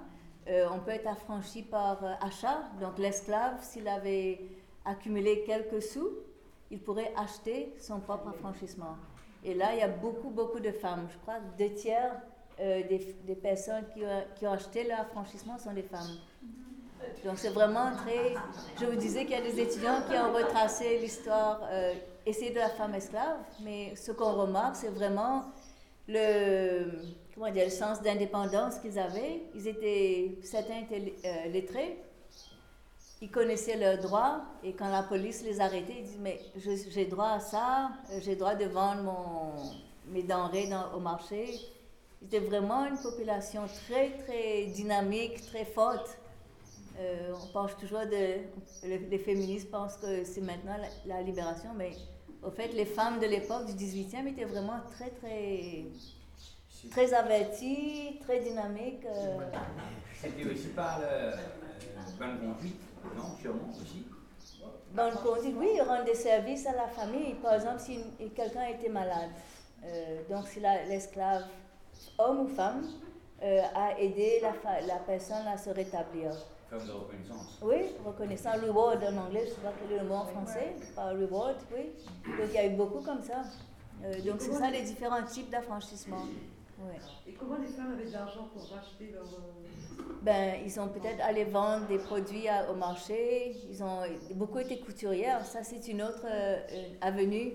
Euh, 0.49 0.67
on 0.73 0.79
peut 0.79 0.93
être 0.93 1.07
affranchi 1.07 1.61
par 1.61 2.03
euh, 2.03 2.15
achat. 2.23 2.71
Donc 2.81 2.97
l'esclave, 2.99 3.63
s'il 3.63 3.87
avait 3.87 4.41
accumulé 4.87 5.45
quelques 5.45 5.83
sous, 5.83 6.09
il 6.71 6.81
pourrait 6.81 7.13
acheter 7.19 7.75
son 7.79 8.01
propre 8.01 8.29
affranchissement. 8.29 8.97
Et 9.45 9.53
là, 9.53 9.75
il 9.75 9.81
y 9.81 9.83
a 9.83 9.89
beaucoup, 9.89 10.31
beaucoup 10.31 10.61
de 10.61 10.73
femmes. 10.73 11.07
Je 11.13 11.19
crois 11.19 11.35
que 11.35 11.59
deux 11.69 11.75
tiers 11.75 12.19
euh, 12.61 12.83
des, 12.89 13.15
des, 13.27 13.35
personnes 13.35 13.85
qui 13.93 14.07
ont, 14.07 14.25
qui 14.37 14.47
ont, 14.47 14.53
acheté 14.53 14.89
leur 14.89 15.01
affranchissement 15.01 15.59
sont 15.59 15.75
des 15.75 15.83
femmes. 15.83 16.17
Donc 17.25 17.39
c'est 17.39 17.51
vraiment 17.51 17.93
très... 17.97 18.35
Je 18.81 18.87
vous 18.87 18.97
disais 18.97 19.23
qu'il 19.25 19.37
y 19.37 19.41
a 19.41 19.43
des 19.43 19.61
étudiants 19.61 20.03
qui 20.09 20.17
ont 20.17 20.33
retracé 20.33 20.99
l'histoire 20.99 21.61
essayer 22.27 22.51
de 22.51 22.59
la 22.59 22.71
femme 22.71 22.95
esclave, 22.95 23.39
mais 23.61 23.95
ce 23.97 24.13
qu'on 24.13 24.33
remarque, 24.33 24.77
c'est 24.77 24.89
vraiment 24.89 25.45
le, 26.09 26.91
comment 27.35 27.51
dire, 27.51 27.65
le 27.65 27.71
sens 27.71 28.01
d'indépendance 28.03 28.79
qu'ils 28.79 28.99
avaient. 28.99 29.43
Ils 29.55 29.69
étaient, 29.69 30.39
certains 30.43 30.81
étaient 30.81 31.15
euh, 31.25 31.49
lettrés, 31.51 31.99
ils 33.21 33.31
connaissaient 33.31 33.77
leurs 33.77 33.99
droits, 33.99 34.43
et 34.63 34.73
quand 34.73 34.89
la 34.89 35.03
police 35.03 35.43
les 35.45 35.61
arrêtait, 35.61 35.97
ils 35.99 36.05
disaient, 36.05 36.19
mais 36.21 36.41
j'ai 36.91 37.07
droit 37.07 37.31
à 37.31 37.41
ça, 37.41 37.91
euh, 38.11 38.19
j'ai 38.23 38.37
droit 38.37 38.55
de 38.55 38.67
vendre 38.67 39.03
mon, 39.03 40.13
mes 40.13 40.23
denrées 40.23 40.71
au 40.95 41.01
marché. 41.01 41.55
C'était 42.21 42.41
vraiment 42.41 42.87
une 42.87 42.99
population 42.99 43.63
très, 43.87 44.13
très 44.25 44.65
dynamique, 44.67 45.45
très 45.47 45.67
forte. 45.67 46.19
Euh, 46.99 47.33
on 47.43 47.47
pense 47.53 47.77
toujours 47.77 48.07
de. 48.07 48.45
Les, 48.85 49.19
féministes 49.19 49.71
pensent 49.71 49.97
que 49.97 50.25
c'est 50.25 50.41
maintenant 50.41 50.77
la, 50.77 51.17
la, 51.17 51.23
libération, 51.23 51.71
mais 51.77 51.91
au 52.43 52.51
fait, 52.51 52.69
les 52.69 52.85
femmes 52.85 53.19
de 53.19 53.27
l'époque 53.27 53.67
du 53.67 53.73
18e 53.73 54.29
étaient 54.29 54.45
vraiment 54.45 54.81
très, 54.93 55.11
très, 55.11 55.87
très 56.91 57.13
averties, 57.13 58.21
très 58.21 58.41
dynamiques. 58.41 59.05
Euh. 59.07 59.39
C'était 60.15 60.45
aussi 60.53 60.69
par 60.69 61.01
le, 61.01 61.05
euh, 61.07 61.37
bonne 62.19 62.39
conduite, 62.39 62.81
non, 63.17 63.37
sûrement 63.41 63.71
aussi. 63.73 64.07
Bonne 64.93 65.15
conduite, 65.15 65.57
oui, 65.59 65.81
rendre 65.81 66.05
des 66.05 66.15
services 66.15 66.67
à 66.67 66.73
la 66.73 66.87
famille. 66.87 67.35
Par 67.43 67.55
exemple, 67.55 67.81
si 67.81 67.99
quelqu'un 68.37 68.67
était 68.67 68.89
malade, 68.89 69.31
euh, 69.85 70.21
donc 70.31 70.47
si 70.47 70.61
l'esclave, 70.61 71.47
homme 72.19 72.41
ou 72.43 72.49
femme, 72.49 72.87
a 73.43 73.99
aidé 74.01 74.41
la, 74.41 74.81
la 74.87 74.97
personne 75.01 75.47
à 75.47 75.59
se 75.59 75.69
rétablir. 75.69 76.31
De 76.75 76.91
reconnaissance. 76.91 77.59
Oui, 77.63 77.77
reconnaissance, 78.05 78.57
reward 78.57 79.01
en 79.05 79.17
anglais, 79.17 79.43
je 79.45 79.51
ne 79.51 79.55
sais 79.55 79.61
pas 79.61 79.73
quel 79.79 79.97
est 79.97 80.03
le 80.03 80.09
mot 80.09 80.17
en 80.17 80.25
français, 80.25 80.75
par 80.97 81.11
reward, 81.11 81.57
oui. 81.73 81.93
Donc 82.27 82.49
il 82.49 82.55
y 82.55 82.59
a 82.59 82.67
eu 82.67 82.71
beaucoup 82.71 83.01
comme 83.01 83.23
ça. 83.23 83.43
Euh, 84.03 84.21
donc 84.23 84.41
c'est 84.41 84.53
ça 84.53 84.71
les 84.71 84.83
différents 84.83 85.23
types 85.23 85.51
d'affranchissement. 85.51 86.23
Ouais. 86.81 86.99
Et 87.29 87.33
comment 87.35 87.59
les 87.59 87.69
femmes 87.69 87.93
avaient 87.93 88.07
de 88.07 88.13
l'argent 88.13 88.49
pour 88.53 88.69
racheter 88.69 89.13
leur... 89.13 89.23
Euh, 89.23 90.03
ben, 90.23 90.57
ils 90.67 90.81
ont 90.81 90.89
peut-être 90.89 91.23
allé 91.23 91.45
vendre 91.45 91.87
des 91.87 91.99
produits 91.99 92.49
à, 92.49 92.69
au 92.69 92.75
marché, 92.75 93.57
ils 93.71 93.81
ont 93.81 94.01
beaucoup 94.35 94.59
été 94.59 94.81
couturières, 94.81 95.47
ça 95.47 95.63
c'est 95.63 95.87
une 95.87 96.03
autre 96.03 96.27
euh, 96.27 96.59
avenue 97.01 97.53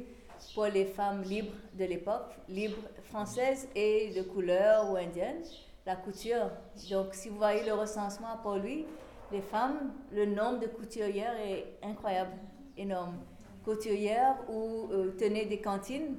pour 0.55 0.67
les 0.67 0.85
femmes 0.85 1.23
libres 1.23 1.51
de 1.73 1.83
l'époque, 1.83 2.31
libres 2.47 2.87
françaises 3.03 3.67
et 3.75 4.13
de 4.15 4.21
couleur 4.21 4.89
ou 4.89 4.95
indiennes 4.95 5.43
la 5.89 5.95
couture. 5.95 6.51
Donc, 6.91 7.13
si 7.13 7.29
vous 7.29 7.37
voyez 7.37 7.65
le 7.65 7.73
recensement 7.73 8.37
pour 8.43 8.55
lui, 8.55 8.85
les 9.31 9.41
femmes, 9.41 9.93
le 10.11 10.25
nombre 10.25 10.59
de 10.59 10.67
couturières 10.67 11.35
est 11.39 11.77
incroyable, 11.83 12.33
énorme. 12.77 13.17
Couturières 13.63 14.37
ou 14.49 14.89
euh, 14.91 15.11
tenaient 15.17 15.45
des 15.45 15.59
cantines. 15.59 16.17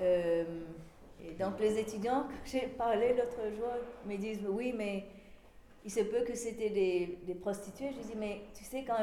Euh, 0.00 0.44
et 1.22 1.32
donc, 1.34 1.58
les 1.60 1.78
étudiants 1.78 2.24
que 2.24 2.34
j'ai 2.50 2.66
parlé 2.66 3.14
l'autre 3.14 3.40
jour 3.56 3.70
me 4.06 4.16
disent 4.16 4.46
Oui, 4.48 4.74
mais 4.76 5.06
il 5.84 5.90
se 5.90 6.00
peut 6.00 6.24
que 6.26 6.34
c'était 6.34 6.70
des, 6.70 7.34
prostituées. 7.40 7.90
Je 7.92 8.06
dis 8.08 8.16
Mais 8.16 8.42
tu 8.54 8.64
sais, 8.64 8.84
quand 8.84 8.96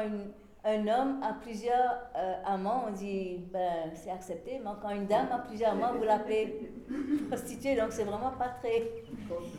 un 0.64 0.86
homme 0.86 1.20
a 1.24 1.32
plusieurs 1.42 2.06
euh, 2.16 2.34
amants, 2.44 2.84
on 2.86 2.92
dit 2.92 3.40
ben, 3.52 3.90
c'est 3.94 4.10
accepté, 4.10 4.60
mais 4.62 4.70
quand 4.80 4.90
une 4.90 5.06
dame 5.06 5.28
a 5.32 5.38
plusieurs 5.38 5.72
amants, 5.72 5.94
vous 5.94 6.04
l'appelez 6.04 6.70
prostituée, 7.28 7.74
donc 7.74 7.90
c'est 7.90 8.04
vraiment 8.04 8.30
pas 8.38 8.50
très 8.60 8.88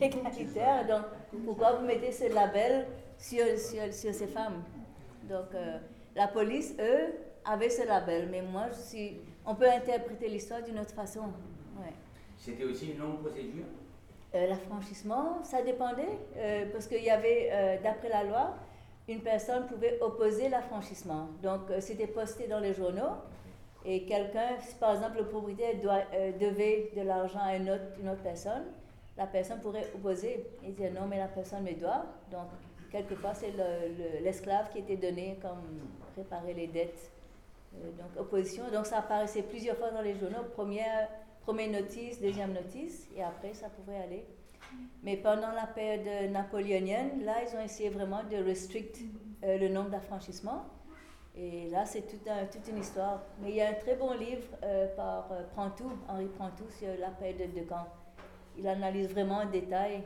égalitaire. 0.00 0.86
Donc 0.86 1.04
pourquoi 1.44 1.72
vous 1.72 1.84
mettez 1.84 2.10
ce 2.10 2.32
label 2.32 2.86
sur, 3.18 3.44
sur, 3.58 3.92
sur 3.92 4.14
ces 4.14 4.26
femmes 4.26 4.62
Donc 5.28 5.54
euh, 5.54 5.78
la 6.14 6.28
police, 6.28 6.74
eux, 6.78 7.14
avaient 7.44 7.70
ce 7.70 7.86
label, 7.86 8.28
mais 8.30 8.42
moi, 8.42 8.66
je 8.70 8.80
suis, 8.80 9.16
on 9.46 9.54
peut 9.54 9.68
interpréter 9.68 10.28
l'histoire 10.28 10.62
d'une 10.62 10.78
autre 10.78 10.94
façon. 10.94 11.22
Ouais. 11.78 11.92
C'était 12.38 12.64
aussi 12.64 12.92
une 12.92 12.98
longue 12.98 13.20
procédure? 13.20 13.64
Euh, 14.34 14.46
L'affranchissement, 14.48 15.42
ça 15.42 15.62
dépendait, 15.62 16.18
euh, 16.36 16.66
parce 16.72 16.86
qu'il 16.86 17.02
y 17.02 17.10
avait, 17.10 17.78
d'après 17.82 18.08
la 18.08 18.24
loi, 18.24 18.54
une 19.08 19.20
personne 19.20 19.66
pouvait 19.66 19.98
opposer 20.00 20.48
l'affranchissement. 20.48 21.28
Donc, 21.42 21.60
c'était 21.80 22.06
posté 22.06 22.46
dans 22.46 22.60
les 22.60 22.72
journaux, 22.74 23.12
et 23.84 24.04
quelqu'un, 24.04 24.58
si 24.60 24.74
par 24.76 24.94
exemple 24.94 25.18
le 25.18 25.26
propriétaire 25.26 25.74
doit, 25.82 26.02
devait 26.40 26.90
de 26.96 27.02
l'argent 27.02 27.40
à 27.42 27.56
une 27.56 27.68
autre, 27.70 27.84
une 28.00 28.08
autre 28.08 28.22
personne, 28.22 28.64
la 29.16 29.26
personne 29.26 29.60
pourrait 29.60 29.86
opposer 29.94 30.46
et 30.64 30.72
dire 30.72 30.90
non, 30.92 31.06
mais 31.06 31.18
la 31.18 31.28
personne 31.28 31.62
me 31.62 31.72
doit. 31.74 32.06
Donc, 32.30 32.48
quelquefois, 32.94 33.34
c'est 33.34 33.50
le- 33.50 33.88
le- 33.98 34.24
l'esclave 34.24 34.70
qui 34.70 34.78
était 34.78 34.96
donné 34.96 35.36
comme 35.42 35.62
réparer 36.16 36.54
les 36.54 36.68
dettes. 36.68 37.10
Euh, 37.74 37.90
donc, 37.98 38.10
opposition. 38.24 38.64
Donc, 38.72 38.86
ça 38.86 38.98
apparaissait 38.98 39.42
plusieurs 39.42 39.76
fois 39.76 39.90
dans 39.90 40.00
les 40.02 40.14
journaux. 40.14 40.44
Première, 40.54 41.08
première 41.42 41.70
notice, 41.80 42.20
deuxième 42.20 42.52
notice, 42.52 43.08
et 43.16 43.22
après, 43.22 43.52
ça 43.52 43.68
pouvait 43.68 43.96
aller. 43.98 44.24
Mais 45.02 45.16
pendant 45.16 45.50
la 45.52 45.66
période 45.66 46.30
napoléonienne, 46.30 47.24
là, 47.24 47.34
ils 47.44 47.56
ont 47.56 47.60
essayé 47.60 47.90
vraiment 47.90 48.22
de 48.30 48.36
restrict 48.36 48.96
euh, 49.42 49.58
le 49.58 49.68
nombre 49.68 49.90
d'affranchissements. 49.90 50.64
Et 51.36 51.68
là, 51.70 51.84
c'est 51.84 52.02
toute 52.02 52.68
une 52.68 52.78
histoire. 52.78 53.22
Mais 53.40 53.50
il 53.50 53.56
y 53.56 53.60
a 53.60 53.70
un 53.70 53.74
très 53.74 53.96
bon 53.96 54.12
livre 54.14 54.46
euh, 54.62 54.86
par 54.94 55.26
Prantou, 55.52 55.90
Henri 56.08 56.26
Prantou, 56.26 56.64
sur 56.78 56.88
la 57.00 57.08
période 57.10 57.52
de 57.52 57.64
Caen. 57.68 57.86
Il 58.56 58.68
analyse 58.68 59.08
vraiment 59.08 59.38
en 59.38 59.46
détail 59.46 60.04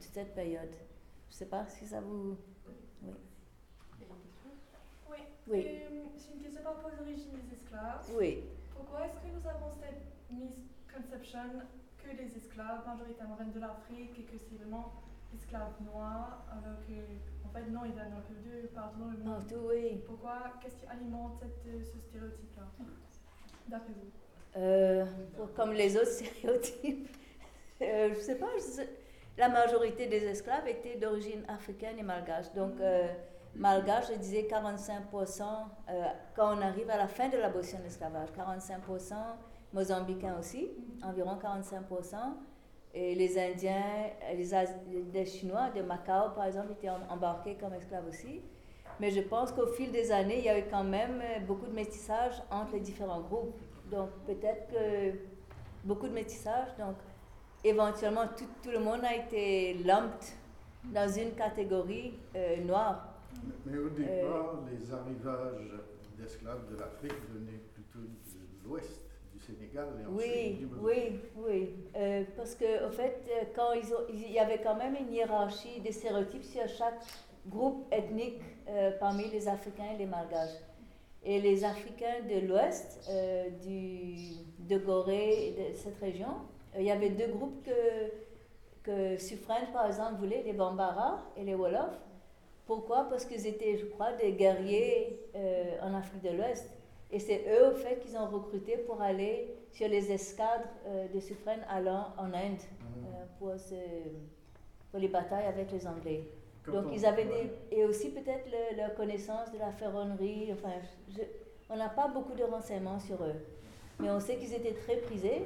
toute 0.00 0.12
cette 0.12 0.34
période. 0.34 0.74
Je 1.32 1.36
ne 1.36 1.38
sais 1.38 1.46
pas 1.46 1.66
si 1.66 1.86
ça 1.86 1.98
vous... 2.02 2.36
Oui. 3.02 3.14
Oui. 5.48 5.64
Euh, 5.66 6.04
J'ai 6.18 6.34
une 6.36 6.42
question 6.42 6.62
par 6.62 6.76
rapport 6.76 6.90
aux 6.92 7.00
origines 7.02 7.30
des 7.32 7.54
esclaves. 7.56 8.04
Oui. 8.18 8.44
Pourquoi 8.76 9.06
est-ce 9.06 9.14
que 9.16 9.32
nous 9.32 9.48
avons 9.48 9.70
cette 9.80 10.02
misconception 10.30 11.40
que 12.04 12.10
les 12.14 12.36
esclaves 12.36 12.86
majoritairement 12.86 13.36
viennent 13.36 13.52
de 13.52 13.60
l'Afrique 13.60 14.10
et 14.18 14.24
que 14.24 14.36
c'est 14.38 14.56
vraiment 14.56 14.92
esclaves 15.34 15.72
noirs, 15.90 16.44
alors 16.52 16.76
que, 16.86 17.46
en 17.46 17.50
fait, 17.50 17.64
non, 17.70 17.86
ils 17.86 17.92
viennent 17.92 18.12
un 18.12 18.20
peu 18.28 18.34
de 18.34 18.66
partout 18.66 18.98
dans 19.00 19.10
le 19.10 19.16
monde? 19.16 19.48
Partout, 19.48 19.64
oui. 19.70 20.02
Pourquoi 20.06 20.52
Qu'est-ce 20.62 20.76
qui 20.76 20.86
alimente 20.86 21.38
cette, 21.40 21.64
euh, 21.66 21.82
ce 21.82 21.98
stéréotype-là, 21.98 22.64
d'après 23.68 23.92
vous? 23.94 24.10
Euh, 24.60 25.06
comme 25.56 25.72
les 25.72 25.96
autres 25.96 26.06
stéréotypes. 26.12 27.08
Euh, 27.80 28.10
je 28.14 28.20
sais 28.20 28.36
pas, 28.36 28.50
je 28.56 28.60
sais- 28.60 28.90
la 29.38 29.48
majorité 29.48 30.06
des 30.06 30.24
esclaves 30.24 30.66
étaient 30.68 30.96
d'origine 30.96 31.44
africaine 31.48 31.98
et 31.98 32.02
malgache. 32.02 32.52
Donc, 32.54 32.74
euh, 32.80 33.08
malgache, 33.54 34.08
je 34.12 34.18
disais 34.18 34.42
45%, 34.50 35.42
euh, 35.90 36.04
quand 36.36 36.56
on 36.56 36.60
arrive 36.60 36.90
à 36.90 36.96
la 36.98 37.08
fin 37.08 37.28
de 37.28 37.38
l'abolition 37.38 37.78
de 37.78 37.84
l'esclavage, 37.84 38.28
45%, 38.32 39.14
mozambicains 39.72 40.38
aussi, 40.38 40.70
environ 41.02 41.36
45%. 41.36 42.16
Et 42.94 43.14
les 43.14 43.38
Indiens, 43.38 44.10
euh, 44.30 44.34
les, 44.34 45.02
les 45.14 45.24
Chinois 45.26 45.70
de 45.74 45.80
Macao, 45.80 46.30
par 46.34 46.44
exemple, 46.44 46.72
étaient 46.72 46.90
em- 46.90 47.06
embarqués 47.08 47.54
comme 47.54 47.72
esclaves 47.72 48.06
aussi. 48.06 48.42
Mais 49.00 49.10
je 49.10 49.22
pense 49.22 49.50
qu'au 49.50 49.66
fil 49.68 49.90
des 49.90 50.12
années, 50.12 50.38
il 50.38 50.44
y 50.44 50.48
a 50.50 50.58
eu 50.58 50.64
quand 50.70 50.84
même 50.84 51.22
beaucoup 51.46 51.64
de 51.66 51.72
métissage 51.72 52.42
entre 52.50 52.74
les 52.74 52.80
différents 52.80 53.22
groupes. 53.22 53.58
Donc 53.90 54.10
peut-être 54.26 54.66
que 54.68 55.18
beaucoup 55.84 56.06
de 56.06 56.12
métissage. 56.12 56.68
Donc 56.78 56.96
éventuellement, 57.64 58.26
tout, 58.36 58.46
tout 58.62 58.70
le 58.70 58.78
monde 58.80 59.04
a 59.04 59.14
été 59.14 59.74
lumped 59.84 60.26
dans 60.84 61.08
une 61.12 61.32
catégorie 61.32 62.14
euh, 62.36 62.56
noire. 62.64 63.08
Mais 63.64 63.78
au 63.78 63.88
départ, 63.88 64.58
les 64.70 64.92
arrivages 64.92 65.70
d'esclaves 66.18 66.70
de 66.70 66.78
l'Afrique 66.78 67.18
venaient 67.32 67.60
plutôt 67.74 68.00
de 68.00 68.68
l'ouest 68.68 69.02
du 69.32 69.40
Sénégal 69.40 69.88
et 70.00 70.06
ensuite 70.06 70.32
Oui, 70.34 70.52
du 70.54 70.68
oui, 70.80 71.20
oui. 71.36 71.74
Euh, 71.96 72.24
parce 72.36 72.54
que, 72.54 72.86
au 72.86 72.90
fait, 72.90 73.22
euh, 73.30 73.44
quand 73.54 73.72
ils 73.72 73.92
ont, 73.94 74.04
il 74.12 74.30
y 74.30 74.38
avait 74.38 74.60
quand 74.62 74.76
même 74.76 74.94
une 74.96 75.12
hiérarchie 75.12 75.80
des 75.80 75.92
stéréotypes 75.92 76.44
sur 76.44 76.68
chaque 76.68 77.00
groupe 77.46 77.86
ethnique 77.92 78.40
euh, 78.68 78.92
parmi 78.98 79.28
les 79.30 79.48
Africains 79.48 79.92
et 79.94 79.98
les 79.98 80.06
Malgaches. 80.06 80.60
Et 81.24 81.40
les 81.40 81.64
Africains 81.64 82.20
de 82.28 82.46
l'Ouest, 82.46 83.08
euh, 83.08 83.48
du, 83.64 84.16
de 84.68 84.78
Gorée 84.78 85.54
de 85.56 85.76
cette 85.76 85.98
région, 86.00 86.26
euh, 86.26 86.51
il 86.78 86.84
y 86.84 86.90
avait 86.90 87.10
deux 87.10 87.26
groupes 87.28 87.62
que, 87.64 88.10
que 88.82 89.16
Suffren, 89.18 89.66
par 89.72 89.86
exemple, 89.86 90.14
voulait, 90.18 90.42
les 90.44 90.52
Bambara 90.52 91.22
et 91.36 91.44
les 91.44 91.54
Wolofs. 91.54 92.00
Pourquoi? 92.66 93.06
Parce 93.10 93.24
qu'ils 93.24 93.46
étaient, 93.46 93.76
je 93.76 93.86
crois, 93.86 94.12
des 94.12 94.32
guerriers 94.32 95.18
euh, 95.34 95.76
en 95.82 95.94
Afrique 95.94 96.22
de 96.22 96.30
l'Ouest. 96.30 96.70
Et 97.10 97.18
c'est 97.18 97.44
eux, 97.48 97.72
au 97.72 97.74
fait, 97.74 97.98
qu'ils 98.00 98.16
ont 98.16 98.26
recruté 98.26 98.78
pour 98.78 99.02
aller 99.02 99.54
sur 99.70 99.88
les 99.88 100.10
escadres 100.10 100.64
euh, 100.86 101.08
de 101.08 101.20
Suffren 101.20 101.60
allant 101.68 102.06
en 102.16 102.26
Inde 102.32 102.32
Mhm. 102.60 103.06
euh, 103.06 103.24
pour, 104.90 104.98
les 104.98 105.08
batailles 105.08 105.46
avec 105.46 105.70
les 105.72 105.86
Anglais. 105.86 106.22
Donc 106.66 106.86
on- 106.86 106.92
ils 106.92 107.04
avaient 107.04 107.26
ouais. 107.26 107.50
des... 107.70 107.76
Et 107.78 107.84
aussi 107.84 108.10
peut-être 108.10 108.46
le- 108.50 108.76
leur 108.76 108.94
connaissance 108.94 109.50
de 109.52 109.58
la 109.58 109.72
ferronnerie. 109.72 110.50
Enfin, 110.52 110.72
je- 111.10 111.22
on 111.68 111.76
n'a 111.76 111.88
pas 111.88 112.08
beaucoup 112.08 112.34
de 112.34 112.44
renseignements 112.44 113.00
sur 113.00 113.16
eux. 113.22 113.34
Mais 113.98 114.10
on 114.10 114.20
sait 114.20 114.36
qu'ils 114.36 114.54
étaient 114.54 114.74
très 114.74 114.96
prisés. 114.96 115.42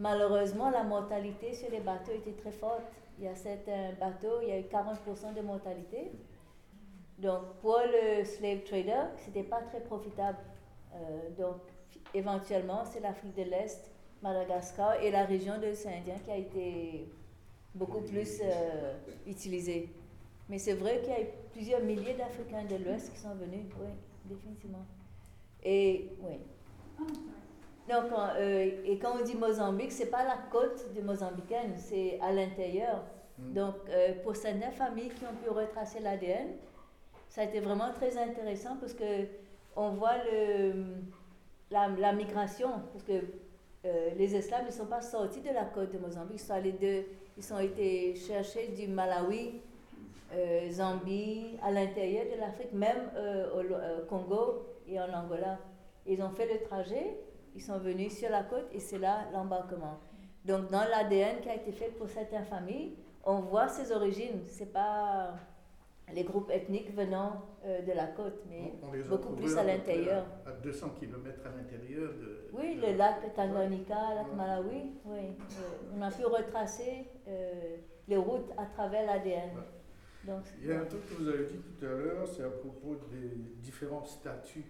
Malheureusement, 0.00 0.70
la 0.70 0.82
mortalité 0.82 1.52
sur 1.52 1.70
les 1.70 1.80
bateaux 1.80 2.12
était 2.12 2.32
très 2.32 2.52
forte. 2.52 2.82
Il 3.18 3.26
y 3.26 3.28
a 3.28 3.34
certains 3.34 3.92
bateaux, 4.00 4.40
il 4.40 4.48
y 4.48 4.52
a 4.52 4.58
eu 4.58 4.62
40% 4.62 5.34
de 5.34 5.42
mortalité. 5.42 6.10
Donc 7.18 7.42
pour 7.60 7.78
le 7.84 8.24
slave 8.24 8.62
trader, 8.64 9.02
c'était 9.18 9.42
pas 9.42 9.60
très 9.60 9.80
profitable. 9.80 10.38
Euh, 10.94 11.28
donc 11.38 11.56
éventuellement, 12.14 12.82
c'est 12.86 13.00
l'Afrique 13.00 13.36
de 13.36 13.42
l'Est, 13.42 13.90
Madagascar 14.22 15.02
et 15.02 15.10
la 15.10 15.26
région 15.26 15.58
de 15.58 15.66
l'océan 15.66 15.92
Indien 15.98 16.16
qui 16.24 16.30
a 16.30 16.36
été 16.38 17.06
beaucoup 17.74 18.00
plus 18.00 18.40
euh, 18.42 18.94
utilisée. 19.26 19.90
Mais 20.48 20.58
c'est 20.58 20.74
vrai 20.74 21.00
qu'il 21.00 21.10
y 21.10 21.16
a 21.16 21.20
eu 21.20 21.26
plusieurs 21.52 21.82
milliers 21.82 22.14
d'Africains 22.14 22.64
de 22.64 22.82
l'Ouest 22.82 23.12
qui 23.12 23.18
sont 23.20 23.34
venus, 23.34 23.66
oui, 23.78 23.88
définitivement. 24.24 24.86
Et 25.62 26.08
oui. 26.22 26.38
Donc, 27.90 28.12
euh, 28.12 28.70
et 28.84 28.98
quand 28.98 29.16
on 29.20 29.24
dit 29.24 29.36
Mozambique, 29.36 29.90
c'est 29.90 30.10
pas 30.10 30.22
la 30.22 30.36
côte 30.50 30.94
de 30.94 31.00
Mozambicaine, 31.00 31.72
c'est 31.76 32.20
à 32.20 32.32
l'intérieur. 32.32 33.02
Mm. 33.38 33.52
Donc, 33.52 33.74
euh, 33.88 34.12
pour 34.22 34.36
certaines 34.36 34.70
familles 34.72 35.10
qui 35.10 35.24
ont 35.24 35.34
pu 35.42 35.50
retracer 35.50 35.98
l'ADN, 35.98 36.48
ça 37.28 37.40
a 37.40 37.44
été 37.44 37.58
vraiment 37.60 37.92
très 37.92 38.16
intéressant 38.16 38.76
parce 38.80 38.94
que 38.94 39.26
on 39.74 39.90
voit 39.90 40.18
le, 40.30 40.84
la, 41.70 41.88
la 41.88 42.12
migration, 42.12 42.70
parce 42.92 43.04
que 43.04 43.24
euh, 43.84 44.10
les 44.16 44.36
esclaves 44.36 44.66
ne 44.66 44.70
sont 44.70 44.86
pas 44.86 45.00
sortis 45.00 45.40
de 45.40 45.52
la 45.52 45.64
côte 45.64 45.92
de 45.92 45.98
Mozambique, 45.98 46.40
ils 46.40 46.46
sont 46.46 46.52
allés 46.52 46.72
de, 46.72 47.04
ils 47.36 47.42
sont 47.42 47.58
été 47.58 48.14
cherchés 48.14 48.68
du 48.68 48.86
Malawi, 48.88 49.60
Zambie, 50.70 51.58
à 51.60 51.72
l'intérieur 51.72 52.24
de 52.32 52.38
l'Afrique, 52.38 52.72
même 52.72 53.10
au 53.52 54.06
Congo 54.06 54.64
et 54.86 55.00
en 55.00 55.12
Angola. 55.12 55.58
Ils 56.06 56.22
ont 56.22 56.30
fait 56.30 56.46
le 56.52 56.60
trajet, 56.60 57.16
ils 57.54 57.62
sont 57.62 57.78
venus 57.78 58.16
sur 58.18 58.30
la 58.30 58.42
côte 58.44 58.66
et 58.72 58.80
c'est 58.80 58.98
là 58.98 59.26
l'embarquement. 59.32 59.98
Donc 60.44 60.70
dans 60.70 60.84
l'ADN 60.88 61.40
qui 61.40 61.48
a 61.48 61.54
été 61.56 61.72
fait 61.72 61.90
pour 61.98 62.08
certaines 62.08 62.44
familles, 62.44 62.96
on 63.24 63.40
voit 63.40 63.68
ses 63.68 63.92
origines. 63.92 64.40
C'est 64.46 64.72
pas 64.72 65.34
les 66.12 66.24
groupes 66.24 66.50
ethniques 66.50 66.92
venant 66.94 67.42
euh, 67.64 67.82
de 67.82 67.92
la 67.92 68.06
côte, 68.06 68.42
mais 68.48 68.72
beaucoup 69.08 69.34
plus 69.34 69.56
à 69.56 69.62
l'intérieur. 69.64 70.24
À, 70.46 70.48
à 70.50 70.52
200 70.54 70.88
km 70.98 71.40
à 71.46 71.56
l'intérieur 71.56 72.10
de. 72.14 72.48
Oui, 72.52 72.76
de- 72.76 72.86
le 72.86 72.92
lac 72.96 73.32
Tanganyika, 73.34 74.14
lac 74.14 74.28
Ouais. 74.30 74.34
Malawi, 74.36 74.92
oui. 75.04 75.18
Euh, 75.18 75.96
on 75.96 76.02
a 76.02 76.10
pu 76.10 76.24
retracer 76.24 77.06
euh, 77.28 77.76
les 78.08 78.16
routes 78.16 78.50
à 78.56 78.64
travers 78.66 79.06
l'ADN. 79.06 79.50
Ouais. 79.56 79.62
Donc, 80.24 80.42
Il 80.60 80.68
y 80.68 80.72
a 80.72 80.80
un 80.80 80.84
truc 80.84 81.06
que 81.08 81.14
vous 81.14 81.28
avez 81.28 81.44
dit 81.44 81.58
tout 81.58 81.84
à 81.84 81.88
l'heure, 81.88 82.26
c'est 82.28 82.42
à 82.44 82.50
propos 82.50 82.96
des 83.10 83.28
différents 83.62 84.04
statuts 84.04 84.66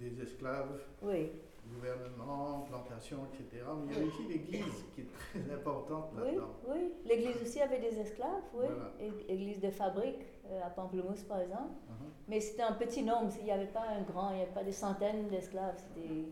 des 0.00 0.20
esclaves, 0.22 0.80
oui, 1.02 1.30
gouvernement, 1.74 2.66
plantation, 2.68 3.18
etc. 3.32 3.64
Mais 3.86 3.94
il 3.94 3.98
y 3.98 4.02
a 4.02 4.06
aussi 4.06 4.22
l'Église 4.28 4.84
qui 4.94 5.02
est 5.02 5.42
très 5.44 5.54
importante 5.54 6.10
oui, 6.14 6.24
là-dedans. 6.24 6.54
oui. 6.68 6.92
L'église 7.04 7.42
aussi 7.42 7.60
avait 7.60 7.78
des 7.78 7.98
esclaves, 7.98 8.42
oui. 8.54 8.66
Voilà. 8.66 8.92
Église 9.28 9.60
de 9.60 9.70
fabrique, 9.70 10.26
euh, 10.50 10.66
à 10.66 10.70
Pamplemousse 10.70 11.22
par 11.22 11.40
exemple. 11.40 11.74
Mhm. 11.88 12.08
Mais 12.28 12.40
c'était 12.40 12.62
un 12.62 12.72
petit 12.72 13.02
nombre, 13.02 13.32
il 13.38 13.44
n'y 13.44 13.52
avait 13.52 13.66
pas 13.66 13.84
un 13.88 14.02
grand, 14.02 14.30
il 14.30 14.36
n'y 14.36 14.42
avait 14.42 14.52
pas 14.52 14.64
des 14.64 14.72
centaines 14.72 15.28
d'esclaves, 15.28 15.76
c'était 15.76 16.24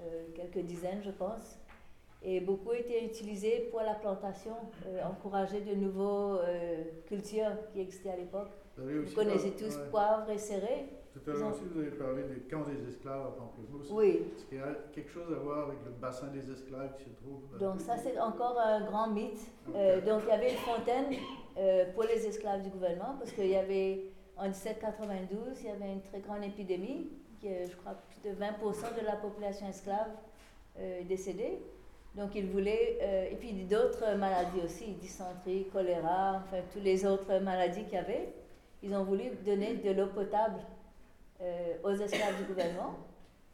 euh, 0.00 0.26
quelques 0.34 0.64
dizaines, 0.64 1.02
je 1.02 1.10
pense. 1.10 1.58
Et 2.26 2.40
beaucoup 2.40 2.72
étaient 2.72 3.04
utilisés 3.04 3.68
pour 3.70 3.80
la 3.82 3.94
plantation, 3.94 4.56
euh, 4.86 5.04
encourager 5.04 5.60
de 5.60 5.74
nouveaux 5.74 6.38
euh, 6.38 6.82
cultures 7.06 7.52
qui 7.72 7.80
existaient 7.80 8.10
à 8.10 8.16
l'époque. 8.16 8.50
Vous 8.78 9.14
connaissez 9.14 9.50
tous 9.52 9.76
ouais. 9.76 9.90
poivre 9.90 10.30
et 10.30 10.38
serré. 10.38 10.88
Tout 11.14 11.30
à 11.30 11.34
l'heure 11.34 11.50
aussi, 11.50 11.62
vous 11.72 11.78
avez 11.78 11.92
parlé 11.92 12.24
des 12.24 12.40
camps 12.40 12.64
des 12.64 12.88
esclaves 12.88 13.20
à 13.20 13.30
Pamplemousse. 13.30 13.88
Oui. 13.92 14.22
Est-ce 14.34 14.46
qu'il 14.46 14.58
y 14.58 14.60
a 14.60 14.74
quelque 14.92 15.10
chose 15.10 15.32
à 15.32 15.38
voir 15.38 15.68
avec 15.68 15.78
le 15.84 15.92
bassin 15.92 16.26
des 16.26 16.50
esclaves 16.50 16.96
qui 16.96 17.04
se 17.04 17.14
trouve 17.14 17.40
euh, 17.54 17.58
Donc 17.58 17.80
ça, 17.80 17.96
c'est 17.96 18.18
encore 18.18 18.58
un 18.58 18.84
grand 18.84 19.08
mythe. 19.08 19.46
Euh, 19.76 20.00
donc 20.00 20.22
il 20.24 20.30
y 20.30 20.32
avait 20.32 20.50
une 20.50 20.58
fontaine 20.58 21.14
euh, 21.56 21.84
pour 21.92 22.02
les 22.02 22.26
esclaves 22.26 22.62
du 22.62 22.70
gouvernement, 22.70 23.14
parce 23.16 23.30
qu'il 23.30 23.46
y 23.46 23.54
avait, 23.54 24.10
en 24.36 24.46
1792, 24.46 25.60
il 25.60 25.66
y 25.66 25.70
avait 25.70 25.92
une 25.92 26.02
très 26.02 26.18
grande 26.18 26.42
épidémie, 26.42 27.08
qui, 27.40 27.48
je 27.48 27.76
crois, 27.76 27.94
plus 28.08 28.28
de 28.28 28.34
20% 28.34 29.00
de 29.00 29.06
la 29.06 29.14
population 29.14 29.68
esclave 29.68 30.10
euh, 30.80 31.00
est 31.00 31.04
décédée. 31.04 31.60
Donc 32.16 32.34
ils 32.34 32.46
voulaient, 32.46 33.28
et 33.32 33.34
puis 33.34 33.52
d'autres 33.64 34.16
maladies 34.16 34.60
aussi, 34.64 34.92
dysenterie, 34.92 35.66
choléra, 35.72 36.42
enfin 36.44 36.58
toutes 36.72 36.84
les 36.84 37.04
autres 37.04 37.40
maladies 37.40 37.82
qu'il 37.84 37.94
y 37.94 37.96
avait. 37.96 38.32
Ils 38.84 38.94
ont 38.94 39.02
voulu 39.02 39.30
donner 39.44 39.74
de 39.74 39.90
l'eau 39.90 40.06
potable 40.14 40.60
euh, 41.44 41.74
aux 41.84 41.90
esclaves 41.94 42.36
du 42.38 42.44
gouvernement. 42.44 42.94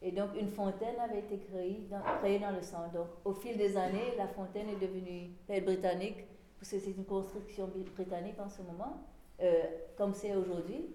Et 0.03 0.13
donc, 0.13 0.31
une 0.41 0.49
fontaine 0.51 0.99
avait 0.99 1.19
été 1.19 1.39
créée 1.39 1.87
dans, 1.91 2.01
créée 2.21 2.39
dans 2.39 2.53
le 2.53 2.63
sang. 2.63 2.89
Donc, 2.95 3.09
au 3.25 3.35
fil 3.35 3.57
des 3.59 3.77
années, 3.77 4.15
la 4.17 4.29
fontaine 4.29 4.69
est 4.71 4.81
devenue 4.81 5.31
belle 5.47 5.65
britannique, 5.65 6.25
parce 6.59 6.71
que 6.73 6.79
c'est 6.79 6.93
une 6.93 7.05
construction 7.05 7.69
britannique 7.95 8.39
en 8.41 8.49
ce 8.49 8.63
moment, 8.63 9.03
euh, 9.43 9.63
comme 9.99 10.15
c'est 10.15 10.35
aujourd'hui. 10.35 10.87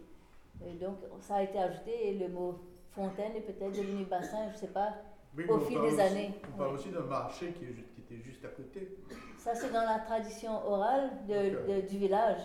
Donc, 0.82 0.98
ça 1.20 1.36
a 1.36 1.44
été 1.44 1.60
ajouté 1.60 2.10
et 2.10 2.14
le 2.18 2.30
mot 2.30 2.56
fontaine 2.92 3.36
est 3.36 3.42
peut-être 3.42 3.74
devenu 3.74 4.06
bassin, 4.06 4.48
je 4.50 4.54
ne 4.54 4.58
sais 4.58 4.68
pas. 4.68 4.94
Oui, 5.38 5.46
au 5.50 5.60
fil 5.60 5.80
des 5.82 5.88
aussi- 5.88 6.02
années, 6.02 6.32
On 6.54 6.58
parle 6.58 6.70
oui. 6.70 6.76
aussi 6.80 6.90
d'un 6.92 7.02
marché 7.02 7.52
qui, 7.52 7.66
est 7.66 7.74
ju- 7.74 7.86
qui 7.94 8.02
était 8.02 8.24
juste 8.24 8.44
à 8.46 8.48
côté. 8.48 8.98
Ça, 9.38 9.54
c'est 9.54 9.72
dans 9.72 9.84
la 9.84 10.00
tradition 10.00 10.66
orale 10.66 11.12
de- 11.28 11.58
Ok. 11.58 11.68
de- 11.68 11.88
du 11.90 11.98
village. 11.98 12.40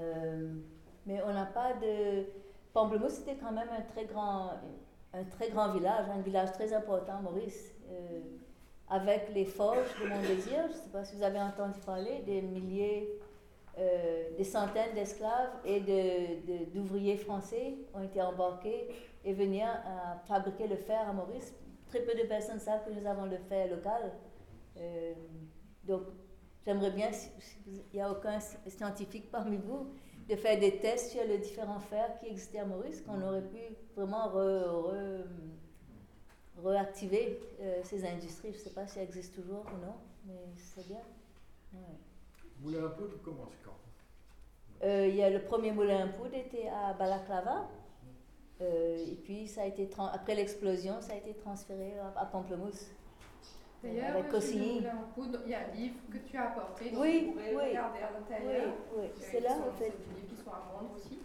Euh, 0.00 0.54
mais 1.06 1.20
on 1.26 1.32
n'a 1.32 1.46
pas 1.46 1.74
de. 1.74 2.24
Pamplemousse, 2.78 3.14
c'était 3.14 3.34
quand 3.34 3.50
même 3.50 3.68
un 3.76 3.82
très 3.82 4.04
grand, 4.04 4.52
un 5.12 5.24
très 5.24 5.50
grand 5.50 5.72
village, 5.72 6.08
un 6.10 6.20
village 6.20 6.52
très 6.52 6.72
important, 6.72 7.20
Maurice, 7.22 7.74
euh, 7.90 8.20
avec 8.88 9.34
les 9.34 9.44
forges 9.46 9.92
de 10.00 10.06
Montdésir. 10.08 10.60
Je 10.68 10.76
ne 10.76 10.80
sais 10.84 10.88
pas 10.92 11.04
si 11.04 11.16
vous 11.16 11.24
avez 11.24 11.40
entendu 11.40 11.80
parler, 11.84 12.20
des 12.24 12.40
milliers, 12.40 13.18
euh, 13.78 14.28
des 14.36 14.44
centaines 14.44 14.94
d'esclaves 14.94 15.50
et 15.64 15.80
d'ouvriers 16.72 17.16
français 17.16 17.78
ont 17.94 18.02
été 18.04 18.22
embarqués 18.22 18.88
et 19.24 19.32
venir 19.32 19.66
fabriquer 20.28 20.68
le 20.68 20.76
fer 20.76 21.00
à 21.08 21.12
Maurice. 21.12 21.52
Très 21.88 22.02
peu 22.02 22.14
de 22.16 22.28
personnes 22.28 22.60
savent 22.60 22.84
que 22.86 22.92
nous 22.92 23.06
avons 23.08 23.24
le 23.26 23.38
fer 23.38 23.68
local. 23.68 24.12
Euh, 24.76 25.14
donc, 25.82 26.02
j'aimerais 26.64 26.92
bien, 26.92 27.10
si 27.10 27.30
il 27.66 27.82
n'y 27.94 28.00
a 28.00 28.08
aucun 28.12 28.38
sci- 28.38 28.70
scientifique 28.70 29.32
parmi 29.32 29.56
vous, 29.56 29.88
de 30.28 30.36
faire 30.36 30.58
des 30.58 30.78
tests 30.78 31.12
sur 31.12 31.24
les 31.24 31.38
différents 31.38 31.80
fers 31.80 32.18
qui 32.18 32.26
existaient 32.26 32.58
à 32.58 32.64
Maurice, 32.66 33.00
qu'on 33.02 33.20
aurait 33.22 33.42
pu 33.42 33.58
vraiment 33.96 34.28
re- 34.28 34.66
re- 34.66 35.24
réactiver 36.64 37.38
euh, 37.60 37.80
ces 37.84 38.04
industries. 38.04 38.52
Je 38.52 38.58
ne 38.58 38.62
sais 38.64 38.70
pas 38.70 38.86
si 38.86 38.98
elles 38.98 39.06
existent 39.06 39.40
toujours 39.40 39.64
ou 39.66 39.84
non, 39.86 39.94
mais 40.26 40.34
c'est 40.56 40.86
bien. 40.86 41.00
Ouais. 41.72 41.80
Moulin 42.60 42.86
à 42.86 42.88
poudre 42.90 43.20
commence 43.22 43.54
quand? 43.64 43.76
Euh, 44.84 45.06
il 45.08 45.16
y 45.16 45.22
a 45.22 45.30
le 45.30 45.40
premier 45.40 45.72
moulin 45.72 46.04
à 46.04 46.08
poudre 46.08 46.34
était 46.34 46.68
à 46.68 46.92
Balaclava. 46.92 47.68
Euh, 48.60 48.96
et 48.98 49.14
puis, 49.14 49.46
ça 49.46 49.62
a 49.62 49.66
été 49.66 49.88
après 50.12 50.34
l'explosion, 50.34 51.00
ça 51.00 51.12
a 51.12 51.16
été 51.16 51.32
transféré 51.34 51.96
à, 52.00 52.20
à 52.20 52.26
Pamplemousse. 52.26 52.86
D'ailleurs, 53.82 54.24
poudre, 55.14 55.38
il 55.44 55.50
y 55.50 55.54
a 55.54 55.58
un 55.60 55.74
livre 55.74 55.94
que 56.12 56.18
tu 56.18 56.36
as 56.36 56.48
apporté, 56.48 56.90
donc 56.90 57.00
Oui, 57.00 57.32
vous 57.32 57.38
oui. 57.38 57.68
regarder 57.68 58.00
à 58.00 58.08
Oui, 58.10 58.14
l'intérieur. 58.18 58.74
oui, 58.96 59.04
Euh, 59.04 59.08
c'est 59.18 59.40
là 59.40 59.50
sont- 59.54 59.68
en 59.68 59.72
fait. 59.72 59.92
C'est 59.92 60.14
des 60.14 60.20
livres 60.20 60.28
qui 60.28 60.36
sont 60.36 60.50
à 60.50 60.72
vendre 60.72 60.94
aussi, 60.96 61.18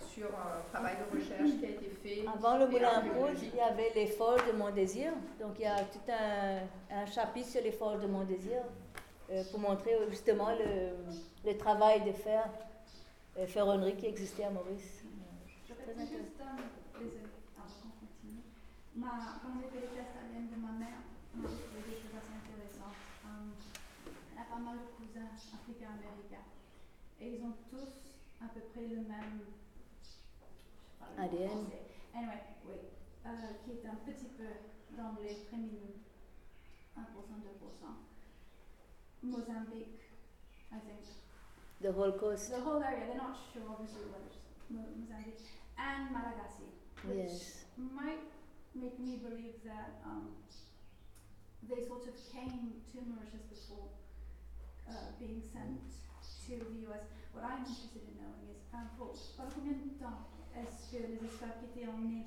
sur 0.00 0.28
un 0.28 0.62
travail 0.72 0.96
de 0.96 1.16
recherche 1.18 1.58
qui 1.58 1.66
a 1.66 1.68
été 1.70 1.90
fait. 2.02 2.24
Avant 2.26 2.56
le 2.56 2.68
moulin 2.68 2.88
archéologique. 2.88 3.50
il 3.52 3.58
y 3.58 3.60
avait 3.60 3.92
les 3.94 4.06
forges 4.06 4.46
de 4.46 4.52
Mont-Désir. 4.52 5.12
Donc, 5.40 5.58
il 5.58 5.62
y 5.62 5.66
a 5.66 5.76
tout 5.84 5.98
un, 6.10 6.60
un 7.02 7.06
chapitre 7.06 7.48
sur 7.48 7.62
les 7.62 7.72
forges 7.72 8.00
de 8.00 8.06
Mont-Désir 8.06 8.62
euh, 9.30 9.42
pour 9.50 9.60
montrer 9.60 9.94
euh, 9.94 10.08
justement 10.08 10.50
le, 10.52 10.92
le 11.50 11.56
travail 11.58 12.02
de 12.02 12.12
fer, 12.12 12.48
euh, 13.38 13.46
ferronnerie 13.46 13.96
qui 13.96 14.06
existait 14.06 14.44
à 14.44 14.50
Maurice. 14.50 15.02
Très 15.68 15.92
intéressant. 15.92 16.56
Ma, 18.96 19.08
quand 19.42 19.48
j'ai 19.60 19.68
fait 19.68 19.86
les 19.86 19.92
tests 19.92 20.14
Et 27.24 27.36
ils 27.38 27.42
ont 27.42 27.54
tous 27.70 27.88
à 28.44 28.48
peu 28.48 28.60
près 28.60 28.82
le 28.86 28.96
même 29.00 29.40
je 30.02 30.06
sais 30.06 30.18
pas 30.98 31.06
le 31.16 31.16
mot 31.16 31.36
ADN. 31.36 31.48
français. 31.48 31.82
Anyway, 32.14 32.42
oui. 32.66 32.74
Euh, 33.24 33.30
qui 33.64 33.70
est 33.72 33.86
un 33.88 33.94
petit 34.04 34.26
peu 34.36 34.44
dans 34.96 35.14
les 35.22 35.34
préminents. 35.48 35.96
1%, 36.96 37.00
2%. 37.02 37.86
Mozambique, 39.22 40.00
I 40.70 40.78
think. 40.80 41.00
The 41.80 41.96
whole 41.96 42.12
coast. 42.12 42.50
The 42.50 42.60
whole 42.60 42.82
area, 42.82 43.06
they're 43.06 43.16
not 43.16 43.36
sure 43.52 43.62
obviously 43.70 44.04
whether 44.12 44.26
it's 44.28 44.36
Mo- 44.70 44.92
Mozambique 45.00 45.40
and 45.78 46.12
Malagasy, 46.12 46.68
which 47.04 47.16
Yes. 47.16 47.64
might 47.78 48.28
make 48.74 48.98
me 49.00 49.16
believe 49.16 49.64
that 49.64 49.96
um, 50.04 50.28
they 51.62 51.86
sort 51.88 52.06
of 52.06 52.14
came 52.30 52.82
to 52.92 53.00
Mauritius 53.08 53.42
before 53.48 53.88
uh, 54.88 54.92
being 55.18 55.40
sent 55.52 55.80
to 56.46 56.52
the 56.56 56.90
US. 56.90 57.04
What 57.32 57.44
I'm 57.44 57.64
interested 57.64 58.02
in 58.04 58.14
knowing 58.20 58.46
is 58.52 58.60
um, 58.72 58.88
pour, 58.96 59.14
par 59.36 59.46
combien 59.54 59.72
de 59.74 59.94
temps 59.98 60.28
est-ce 60.54 60.90
que 60.92 61.02
les 61.02 61.18
esclaves 61.24 61.58
qui 61.60 61.66
étaient 61.72 61.88
emmenés 61.88 62.24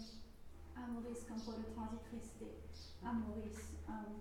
à 0.76 0.88
Maurice 0.92 1.24
comme 1.28 1.42
pour 1.42 1.54
le 1.58 1.66
transit 1.74 2.04
resté 2.12 2.48
à 3.04 3.14
Maurice 3.14 3.78
um, 3.88 4.20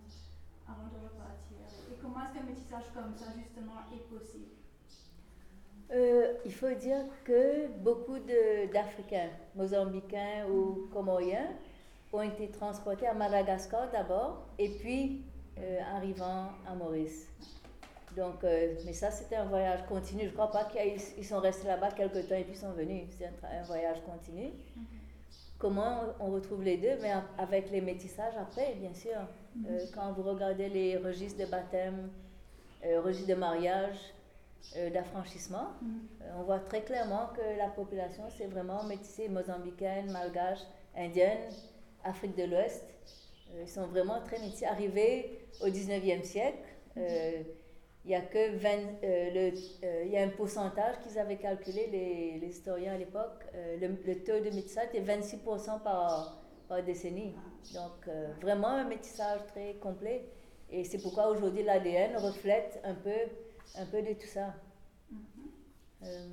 avant 0.68 0.88
de 0.88 0.98
repartir 1.02 1.64
Et 1.90 1.96
comment 2.00 2.22
est-ce 2.24 2.38
qu'un 2.38 2.46
métissage 2.46 2.86
comme 2.94 3.14
ça 3.16 3.32
justement 3.36 3.86
est 3.92 4.04
possible? 4.08 4.56
Euh, 5.92 6.34
il 6.44 6.52
faut 6.52 6.74
dire 6.74 7.04
que 7.24 7.68
beaucoup 7.78 8.18
d'Africains, 8.18 9.30
mozambicains 9.54 10.46
ou 10.50 10.88
comoriens, 10.92 11.48
ont 12.12 12.22
été 12.22 12.48
transportés 12.50 13.06
à 13.06 13.14
Madagascar 13.14 13.90
d'abord 13.90 14.46
et 14.58 14.70
puis 14.70 15.24
euh, 15.58 15.78
arrivant 15.94 16.48
à 16.66 16.74
Maurice. 16.74 17.28
Donc, 18.16 18.42
euh, 18.44 18.74
mais 18.84 18.92
ça, 18.92 19.10
c'était 19.10 19.36
un 19.36 19.44
voyage 19.44 19.84
continu. 19.86 20.22
Je 20.22 20.28
ne 20.28 20.32
crois 20.32 20.50
pas 20.50 20.64
qu'ils 20.64 21.24
sont 21.24 21.40
restés 21.40 21.66
là-bas 21.66 21.90
quelque 21.90 22.18
temps 22.26 22.34
et 22.34 22.44
puis 22.44 22.56
sont 22.56 22.72
venus. 22.72 23.04
C'est 23.18 23.26
un, 23.26 23.62
voyage 23.64 23.98
continu. 24.04 24.50
Comment 25.58 26.00
on 26.20 26.30
retrouve 26.30 26.62
les 26.62 26.76
deux? 26.78 26.96
Mais 27.02 27.12
avec 27.38 27.70
les 27.70 27.80
métissages 27.80 28.34
après, 28.38 28.74
bien 28.80 28.94
sûr. 28.94 29.18
Euh, 29.68 29.86
quand 29.94 30.12
vous 30.12 30.22
regardez 30.22 30.68
les 30.68 30.96
registres 30.96 31.40
de 31.40 31.46
baptême, 31.46 32.10
euh, 32.84 33.00
registres 33.00 33.28
de 33.28 33.34
mariage, 33.34 33.96
euh, 34.74 34.90
d'affranchissement, 34.90 35.68
euh, 36.20 36.24
on 36.38 36.42
voit 36.42 36.58
très 36.58 36.82
clairement 36.82 37.28
que 37.36 37.56
la 37.56 37.68
population, 37.68 38.24
c'est 38.36 38.46
vraiment 38.46 38.82
métissée 38.82 39.28
mozambicaine, 39.28 40.10
malgache, 40.10 40.58
indienne, 40.96 41.38
Afrique 42.02 42.36
de 42.36 42.44
l'Ouest. 42.44 42.84
Ils 43.60 43.68
sont 43.68 43.86
vraiment 43.86 44.20
très 44.22 44.40
métissés. 44.40 44.66
Arrivés 44.66 45.38
au 45.62 45.68
19e 45.68 46.24
siècle, 46.24 46.58
euh, 46.96 47.42
il 48.06 48.10
y 48.12 48.14
a 48.14 48.20
que 48.20 48.56
20, 48.56 48.68
euh, 49.02 49.50
le, 49.50 49.58
euh, 49.84 50.04
il 50.04 50.12
y 50.12 50.16
a 50.16 50.22
un 50.22 50.28
pourcentage 50.28 51.00
qu'ils 51.02 51.18
avaient 51.18 51.38
calculé, 51.38 51.88
les, 51.90 52.38
les 52.38 52.46
historiens 52.46 52.94
à 52.94 52.98
l'époque, 52.98 53.44
euh, 53.54 53.76
le, 53.80 53.88
le 54.06 54.22
taux 54.22 54.38
de 54.38 54.54
métissage 54.54 54.88
était 54.94 55.02
26% 55.02 55.82
par, 55.82 56.40
par 56.68 56.82
décennie. 56.84 57.34
Donc 57.74 58.06
euh, 58.06 58.32
vraiment 58.40 58.68
un 58.68 58.84
métissage 58.84 59.44
très 59.48 59.74
complet. 59.74 60.24
Et 60.70 60.84
c'est 60.84 60.98
pourquoi 61.02 61.28
aujourd'hui 61.30 61.64
l'ADN 61.64 62.16
reflète 62.16 62.80
un 62.84 62.94
peu, 62.94 63.10
un 63.76 63.86
peu 63.86 64.00
de 64.02 64.12
tout 64.14 64.26
ça. 64.28 64.54
Euh, 66.04 66.28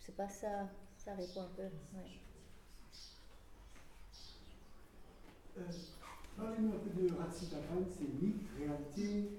je 0.00 0.06
sais 0.06 0.12
pas 0.12 0.28
si 0.28 0.40
ça, 0.40 0.68
ça 0.98 1.12
répond 1.14 1.40
un 1.40 1.50
peu. 1.56 1.62
ouais. 1.62 2.10
Euh, 5.56 5.62
Parlez-nous 6.36 6.68
un 6.68 6.78
peu 6.78 7.02
de 7.02 7.14
Ratsitapan, 7.16 7.82
c'est 7.90 8.22
mythe, 8.22 8.42
réalité. 8.58 9.30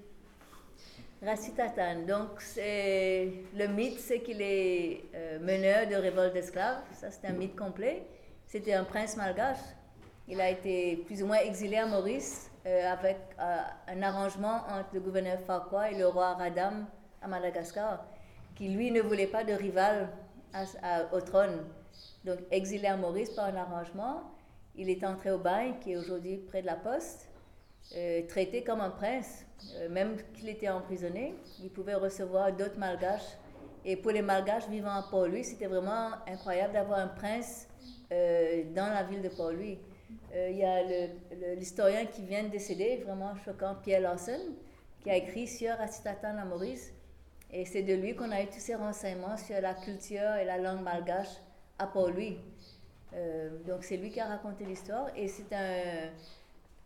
Rassitatan, 1.22 2.06
donc 2.06 2.40
le 2.56 3.66
mythe, 3.66 4.00
c'est 4.00 4.20
qu'il 4.20 4.40
est 4.40 5.04
euh, 5.14 5.38
meneur 5.38 5.86
de 5.86 5.94
révolte 5.94 6.32
d'esclaves. 6.32 6.80
Ça, 6.94 7.10
c'est 7.10 7.26
un 7.26 7.32
mythe 7.32 7.54
complet. 7.54 8.06
C'était 8.46 8.72
un 8.72 8.84
prince 8.84 9.18
malgache. 9.18 9.58
Il 10.28 10.40
a 10.40 10.48
été 10.48 10.96
plus 11.06 11.22
ou 11.22 11.26
moins 11.26 11.40
exilé 11.40 11.76
à 11.76 11.84
Maurice 11.84 12.50
euh, 12.64 12.90
avec 12.90 13.18
euh, 13.38 13.58
un 13.88 14.02
arrangement 14.02 14.62
entre 14.68 14.94
le 14.94 15.00
gouverneur 15.00 15.38
Farquhar 15.40 15.86
et 15.86 15.98
le 15.98 16.06
roi 16.06 16.34
Radam 16.34 16.86
à 17.20 17.28
Madagascar, 17.28 18.06
qui 18.54 18.68
lui 18.68 18.90
ne 18.90 19.02
voulait 19.02 19.26
pas 19.26 19.44
de 19.44 19.52
rival 19.52 20.08
au 21.12 21.20
trône. 21.20 21.66
Donc 22.24 22.38
exilé 22.50 22.88
à 22.88 22.96
Maurice 22.96 23.30
par 23.30 23.44
un 23.44 23.56
arrangement, 23.56 24.22
il 24.74 24.88
est 24.88 25.04
entré 25.04 25.30
au 25.30 25.38
bain, 25.38 25.74
qui 25.80 25.92
est 25.92 25.96
aujourd'hui 25.96 26.38
près 26.38 26.62
de 26.62 26.66
la 26.66 26.76
poste, 26.76 27.29
euh, 27.96 28.22
traité 28.28 28.62
comme 28.62 28.80
un 28.80 28.90
prince. 28.90 29.44
Euh, 29.76 29.88
même 29.88 30.16
qu'il 30.34 30.48
était 30.48 30.68
emprisonné, 30.68 31.34
il 31.62 31.70
pouvait 31.70 31.94
recevoir 31.94 32.52
d'autres 32.52 32.78
malgaches 32.78 33.36
Et 33.84 33.96
pour 33.96 34.12
les 34.12 34.22
Malgaches 34.22 34.68
vivant 34.68 34.92
à 34.92 35.02
Port-Louis, 35.02 35.44
c'était 35.44 35.66
vraiment 35.66 36.10
incroyable 36.26 36.74
d'avoir 36.74 37.00
un 37.00 37.08
prince 37.08 37.68
euh, 38.12 38.62
dans 38.74 38.88
la 38.88 39.02
ville 39.02 39.22
de 39.22 39.28
Port-Louis. 39.28 39.78
Il 40.34 40.56
y 40.56 40.64
a 40.64 40.82
l'historien 41.56 42.06
qui 42.06 42.22
vient 42.22 42.44
de 42.44 42.48
décéder, 42.48 43.02
vraiment 43.04 43.34
choquant, 43.44 43.76
Pierre 43.82 44.00
Lawson, 44.00 44.40
qui 45.02 45.10
a 45.10 45.16
écrit 45.16 45.46
sur 45.46 45.76
Rattitatan 45.76 46.36
à 46.38 46.44
Maurice. 46.44 46.92
Et 47.52 47.64
c'est 47.64 47.82
de 47.82 47.94
lui 47.94 48.14
qu'on 48.14 48.30
a 48.30 48.42
eu 48.42 48.46
tous 48.46 48.60
ces 48.60 48.76
renseignements 48.76 49.36
sur 49.36 49.60
la 49.60 49.74
culture 49.74 50.34
et 50.40 50.44
la 50.44 50.58
langue 50.58 50.82
malgache 50.82 51.36
à 51.78 51.86
Port-Louis. 51.86 52.38
Donc 53.66 53.82
c'est 53.82 53.96
lui 53.96 54.10
qui 54.10 54.20
a 54.20 54.26
raconté 54.26 54.64
l'histoire 54.64 55.08
et 55.16 55.26
c'est 55.26 55.52
un 55.52 56.10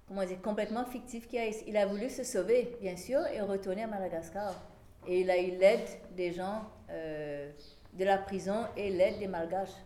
comment 0.09 0.25
dire 0.25 0.41
complètement 0.43 0.85
fictif 0.85 1.27
qui 1.27 1.39
a 1.39 1.47
il 1.67 1.77
a 1.77 1.87
voulu 1.87 2.11
se 2.11 2.25
sauver 2.25 2.77
bien 2.81 2.97
sûr 2.97 3.21
et 3.27 3.41
retourner 3.41 3.85
à 3.85 3.87
Madagascar 3.87 4.55
et 5.07 5.21
il 5.21 5.31
a 5.31 5.39
eu 5.39 5.53
l'aide 5.59 5.89
des 6.17 6.33
gens 6.33 6.63
euh, 6.91 7.51
de 7.93 8.05
la 8.05 8.19
prison 8.19 8.67
et 8.77 8.91
l'aide 8.91 9.19
des 9.19 9.29
malgaches 9.29 9.77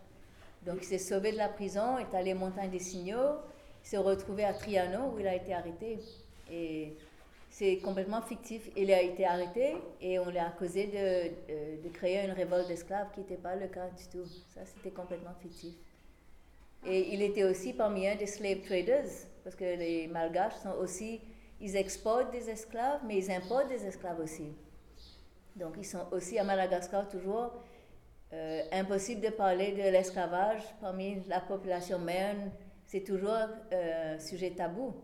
donc 0.66 0.78
il 0.82 0.86
s'est 0.86 0.98
sauvé 0.98 1.32
de 1.32 1.36
la 1.36 1.48
prison 1.48 1.98
est 1.98 2.14
allé 2.14 2.34
aux 2.34 2.68
des 2.68 2.78
signaux 2.78 3.36
s'est 3.82 3.96
retrouvé 3.96 4.44
à 4.44 4.52
Triano 4.52 5.12
où 5.14 5.18
il 5.18 5.26
a 5.26 5.34
été 5.34 5.54
arrêté 5.54 5.98
et 6.50 6.96
c'est 7.50 7.78
complètement 7.78 8.22
fictif. 8.22 8.70
Il 8.76 8.92
a 8.92 9.02
été 9.02 9.24
arrêté 9.24 9.76
et 10.00 10.18
on 10.18 10.30
l'a 10.30 10.48
accusé 10.48 10.86
de, 10.86 11.52
euh, 11.52 11.82
de 11.82 11.88
créer 11.88 12.24
une 12.24 12.32
révolte 12.32 12.68
d'esclaves 12.68 13.08
qui 13.12 13.20
n'était 13.20 13.36
pas 13.36 13.56
le 13.56 13.66
cas 13.68 13.88
du 13.88 14.04
tout. 14.06 14.24
Ça, 14.54 14.60
c'était 14.64 14.90
complètement 14.90 15.34
fictif. 15.40 15.74
Et 16.86 17.12
il 17.12 17.22
était 17.22 17.44
aussi 17.44 17.72
parmi 17.72 18.06
un 18.08 18.16
des 18.16 18.26
slave 18.26 18.60
traders, 18.60 19.08
parce 19.44 19.56
que 19.56 19.64
les 19.64 20.06
Malgaches 20.06 20.56
sont 20.62 20.74
aussi, 20.80 21.20
ils 21.60 21.76
exportent 21.76 22.30
des 22.30 22.48
esclaves, 22.48 23.00
mais 23.06 23.18
ils 23.18 23.30
importent 23.30 23.68
des 23.68 23.84
esclaves 23.84 24.20
aussi. 24.20 24.52
Donc 25.56 25.74
ils 25.76 25.84
sont 25.84 26.06
aussi 26.12 26.38
à 26.38 26.44
Madagascar 26.44 27.08
toujours 27.08 27.50
euh, 28.32 28.62
impossible 28.72 29.20
de 29.22 29.30
parler 29.30 29.72
de 29.72 29.82
l'esclavage 29.90 30.62
parmi 30.80 31.18
la 31.26 31.40
population 31.40 31.98
merne. 31.98 32.50
C'est 32.86 33.02
toujours 33.02 33.48
euh, 33.72 34.18
sujet 34.18 34.50
tabou. 34.50 34.94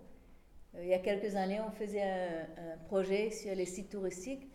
Euh, 0.76 0.82
Il 0.82 0.88
y 0.88 0.94
a 0.94 1.00
quelques 1.00 1.34
années, 1.34 1.60
on 1.60 1.72
faisait 1.72 2.02
un 2.02 2.76
projet 2.86 3.30
sur 3.30 3.54
les 3.54 3.66
sites 3.66 3.90
touristiques 3.90 4.48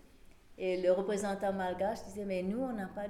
et 0.62 0.82
le 0.82 0.92
représentant 0.92 1.54
malgache 1.54 2.04
disait 2.04 2.26
Mais 2.26 2.44
nous, 2.44 2.60
on 2.60 2.74
n'a 2.74 2.88
pas, 2.88 3.06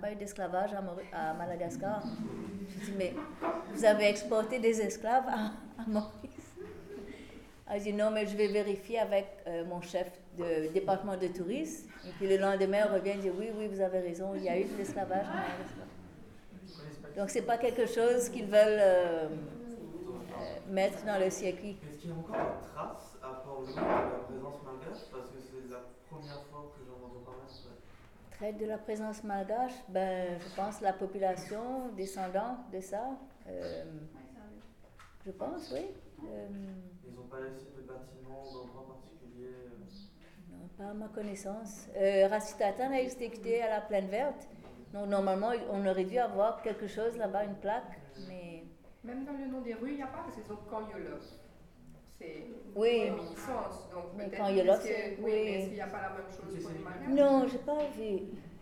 pas 0.00 0.12
eu 0.12 0.16
d'esclavage 0.16 0.70
à, 0.74 1.32
Madagascar. 1.32 2.02
Je 2.68 2.86
dis 2.86 2.94
Mais 2.98 3.14
vous 3.72 3.84
avez 3.84 4.08
exporté 4.08 4.58
des 4.58 4.80
esclaves 4.80 5.28
à, 5.28 5.52
Maurice 5.86 6.56
Elle 7.70 7.82
dit 7.82 7.92
Non, 7.92 8.10
mais 8.10 8.26
je 8.26 8.36
vais 8.36 8.48
vérifier 8.48 8.98
avec 8.98 9.26
euh, 9.46 9.64
mon 9.64 9.80
chef 9.80 10.08
de 10.36 10.72
département 10.72 11.16
de 11.16 11.28
tourisme. 11.28 11.88
Et 12.04 12.10
puis 12.18 12.28
le 12.28 12.36
lendemain, 12.36 12.78
elle 12.86 12.92
revient 12.94 13.10
et 13.10 13.18
dit 13.18 13.30
Oui, 13.30 13.50
oui, 13.56 13.68
vous 13.68 13.80
avez 13.80 14.00
raison, 14.00 14.34
il 14.34 14.42
y 14.42 14.48
a 14.48 14.58
eu 14.58 14.64
de 14.64 14.76
l'esclavage 14.76 15.26
à 15.26 15.34
Madagascar. 15.34 15.86
Donc, 17.16 17.30
ce 17.30 17.38
n'est 17.38 17.44
pas 17.44 17.58
quelque 17.58 17.86
chose 17.86 18.28
qu'ils 18.28 18.46
veulent 18.46 18.80
euh, 18.80 19.26
euh, 19.26 19.28
mettre 20.68 21.04
dans 21.04 21.18
le 21.18 21.30
circuit. 21.30 21.76
Est-ce 21.88 21.98
qu'il 21.98 22.10
y 22.10 22.12
a 22.12 22.16
encore 22.16 22.36
des 22.36 22.68
traces 22.72 23.18
à 23.22 23.42
Port-Louis 23.44 23.74
de 23.74 23.80
la 23.80 24.18
présence 24.18 24.62
malgache? 24.64 25.04
Première 26.10 26.42
fois 26.46 26.72
que 26.74 26.84
j'en 26.86 27.06
entends 27.06 27.24
parler. 27.24 27.38
Traite 28.30 28.58
de 28.58 28.66
la 28.66 28.78
présence 28.78 29.24
malgache, 29.24 29.72
ben, 29.88 30.38
je 30.40 30.54
pense 30.54 30.80
la 30.80 30.92
population 30.92 31.88
descendant 31.96 32.58
de 32.72 32.80
ça. 32.80 33.02
euh, 33.48 33.84
je 35.26 35.30
pense, 35.32 35.70
oui. 35.72 35.86
Euh, 36.24 36.48
Ils 37.06 37.14
n'ont 37.14 37.26
pas 37.26 37.40
laissé 37.40 37.66
de 37.76 37.82
bâtiments 37.82 38.42
ou 38.42 38.54
d'endroits 38.54 38.86
particuliers 38.96 39.54
euh, 39.54 40.52
non, 40.52 40.68
pas 40.76 40.90
à 40.90 40.94
ma 40.94 41.08
connaissance. 41.08 41.88
Euh, 41.96 42.28
Rassitatan 42.28 42.92
a 42.92 43.00
été 43.00 43.24
exécuté 43.24 43.62
à 43.62 43.70
la 43.70 43.80
plaine 43.80 44.08
verte. 44.08 44.48
Donc, 44.92 45.08
normalement, 45.08 45.50
on 45.70 45.84
aurait 45.86 46.04
dû 46.04 46.18
avoir 46.18 46.62
quelque 46.62 46.86
chose 46.86 47.16
là-bas, 47.16 47.44
une 47.44 47.56
plaque. 47.56 48.00
Mais 48.28 48.64
Même 49.04 49.24
dans 49.24 49.32
le 49.32 49.46
nom 49.46 49.60
des 49.60 49.74
rues, 49.74 49.90
il 49.90 49.96
n'y 49.96 50.02
a 50.02 50.06
pas, 50.06 50.22
parce 50.22 50.34
qu'ils 50.34 50.50
ont. 50.52 50.58
C'est 52.20 52.44
Oui. 52.74 53.04
réminiscence. 53.10 53.88
Donc 53.92 54.04
Mais 54.16 54.28
que- 54.28 54.36
c'est- 54.82 55.16
oui, 55.20 55.32
est-ce 55.32 55.64
qu'il 55.66 55.74
n'y 55.74 55.80
a 55.80 55.86
pas 55.86 56.02
la 56.02 56.08
même 56.10 56.30
chose 56.30 56.62
pour 56.62 56.70
les 57.08 57.14
non, 57.14 57.46
j'ai 57.48 57.58
pas 57.58 57.78
vu. 57.96 58.18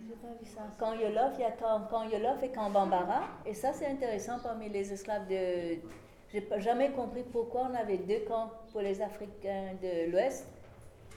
J'ai 0.07 0.15
pas 0.15 0.35
vu 0.41 0.47
ça. 0.47 0.63
Quand 0.79 0.93
Yolof, 0.95 1.33
il 1.39 1.41
y 1.41 1.45
a 1.45 1.53
quand, 1.53 1.83
quand 1.91 2.05
Yolof 2.09 2.43
et 2.43 2.51
quand 2.51 2.71
Bambara. 2.71 3.23
Et 3.45 3.55
ça, 3.55 3.73
c'est 3.73 3.87
intéressant 3.87 4.39
parmi 4.43 4.69
les 4.69 4.93
esclaves 4.93 5.27
de. 5.29 5.79
J'ai 6.29 6.47
jamais 6.59 6.91
compris 6.91 7.23
pourquoi 7.23 7.69
on 7.71 7.75
avait 7.75 7.99
deux 7.99 8.21
camps 8.29 8.51
pour 8.73 8.81
les 8.83 9.01
Africains 9.01 9.75
de 9.83 10.11
l'Ouest. 10.11 10.47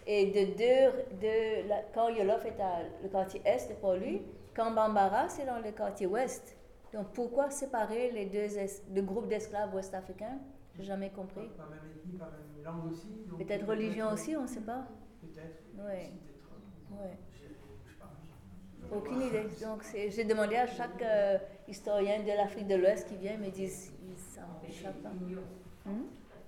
Et 0.08 0.28
de 0.28 0.46
deux. 0.58 1.18
De 1.22 1.68
la, 1.68 1.82
quand 1.94 2.10
Yolof 2.10 2.46
est 2.46 2.60
à 2.62 2.80
le 3.04 3.10
quartier 3.10 3.42
Est 3.46 3.80
pour 3.80 3.94
lui, 3.94 4.22
quand 4.56 4.72
Bambara, 4.72 5.28
c'est 5.30 5.46
dans 5.46 5.60
le 5.60 5.72
quartier 5.72 6.08
Ouest. 6.08 6.56
Donc 6.94 7.08
pourquoi 7.14 7.50
séparer 7.52 8.10
les 8.12 8.26
deux, 8.26 8.58
es- 8.58 8.82
deux 8.90 9.04
groupes 9.04 9.28
d'esclaves 9.28 9.74
ouest-africains 9.76 10.40
J'ai 10.80 10.86
jamais 10.86 11.10
compris. 11.10 11.50
Pas 11.58 11.68
même 11.70 11.92
ethnie, 11.94 12.18
pas 12.18 12.32
même 12.32 12.64
langue 12.64 12.92
aussi. 12.92 13.10
Peut-être 13.38 13.68
religion 13.68 14.12
aussi, 14.14 14.36
on 14.38 14.44
ne 14.44 14.48
sait 14.48 14.62
pas. 14.62 14.88
Peut-être. 15.22 15.62
Ouais. 15.78 16.12
Sais 17.38 17.96
pas. 18.00 18.96
Aucune 18.96 19.22
idée. 19.22 19.44
Donc, 19.62 19.84
j'ai 19.94 20.24
demandé 20.24 20.56
à 20.56 20.68
chaque 20.68 21.02
euh, 21.02 21.38
historien 21.68 22.24
de 22.24 22.28
l'Afrique 22.28 22.68
de 22.68 22.76
l'Ouest 22.76 23.10
qui 23.10 23.18
vient, 23.18 23.34
ils 23.34 23.40
me 23.40 23.52
disent, 23.52 23.92
ils 24.02 24.18
s'en 24.18 24.66
échappent 24.66 25.04
pas. 25.04 25.12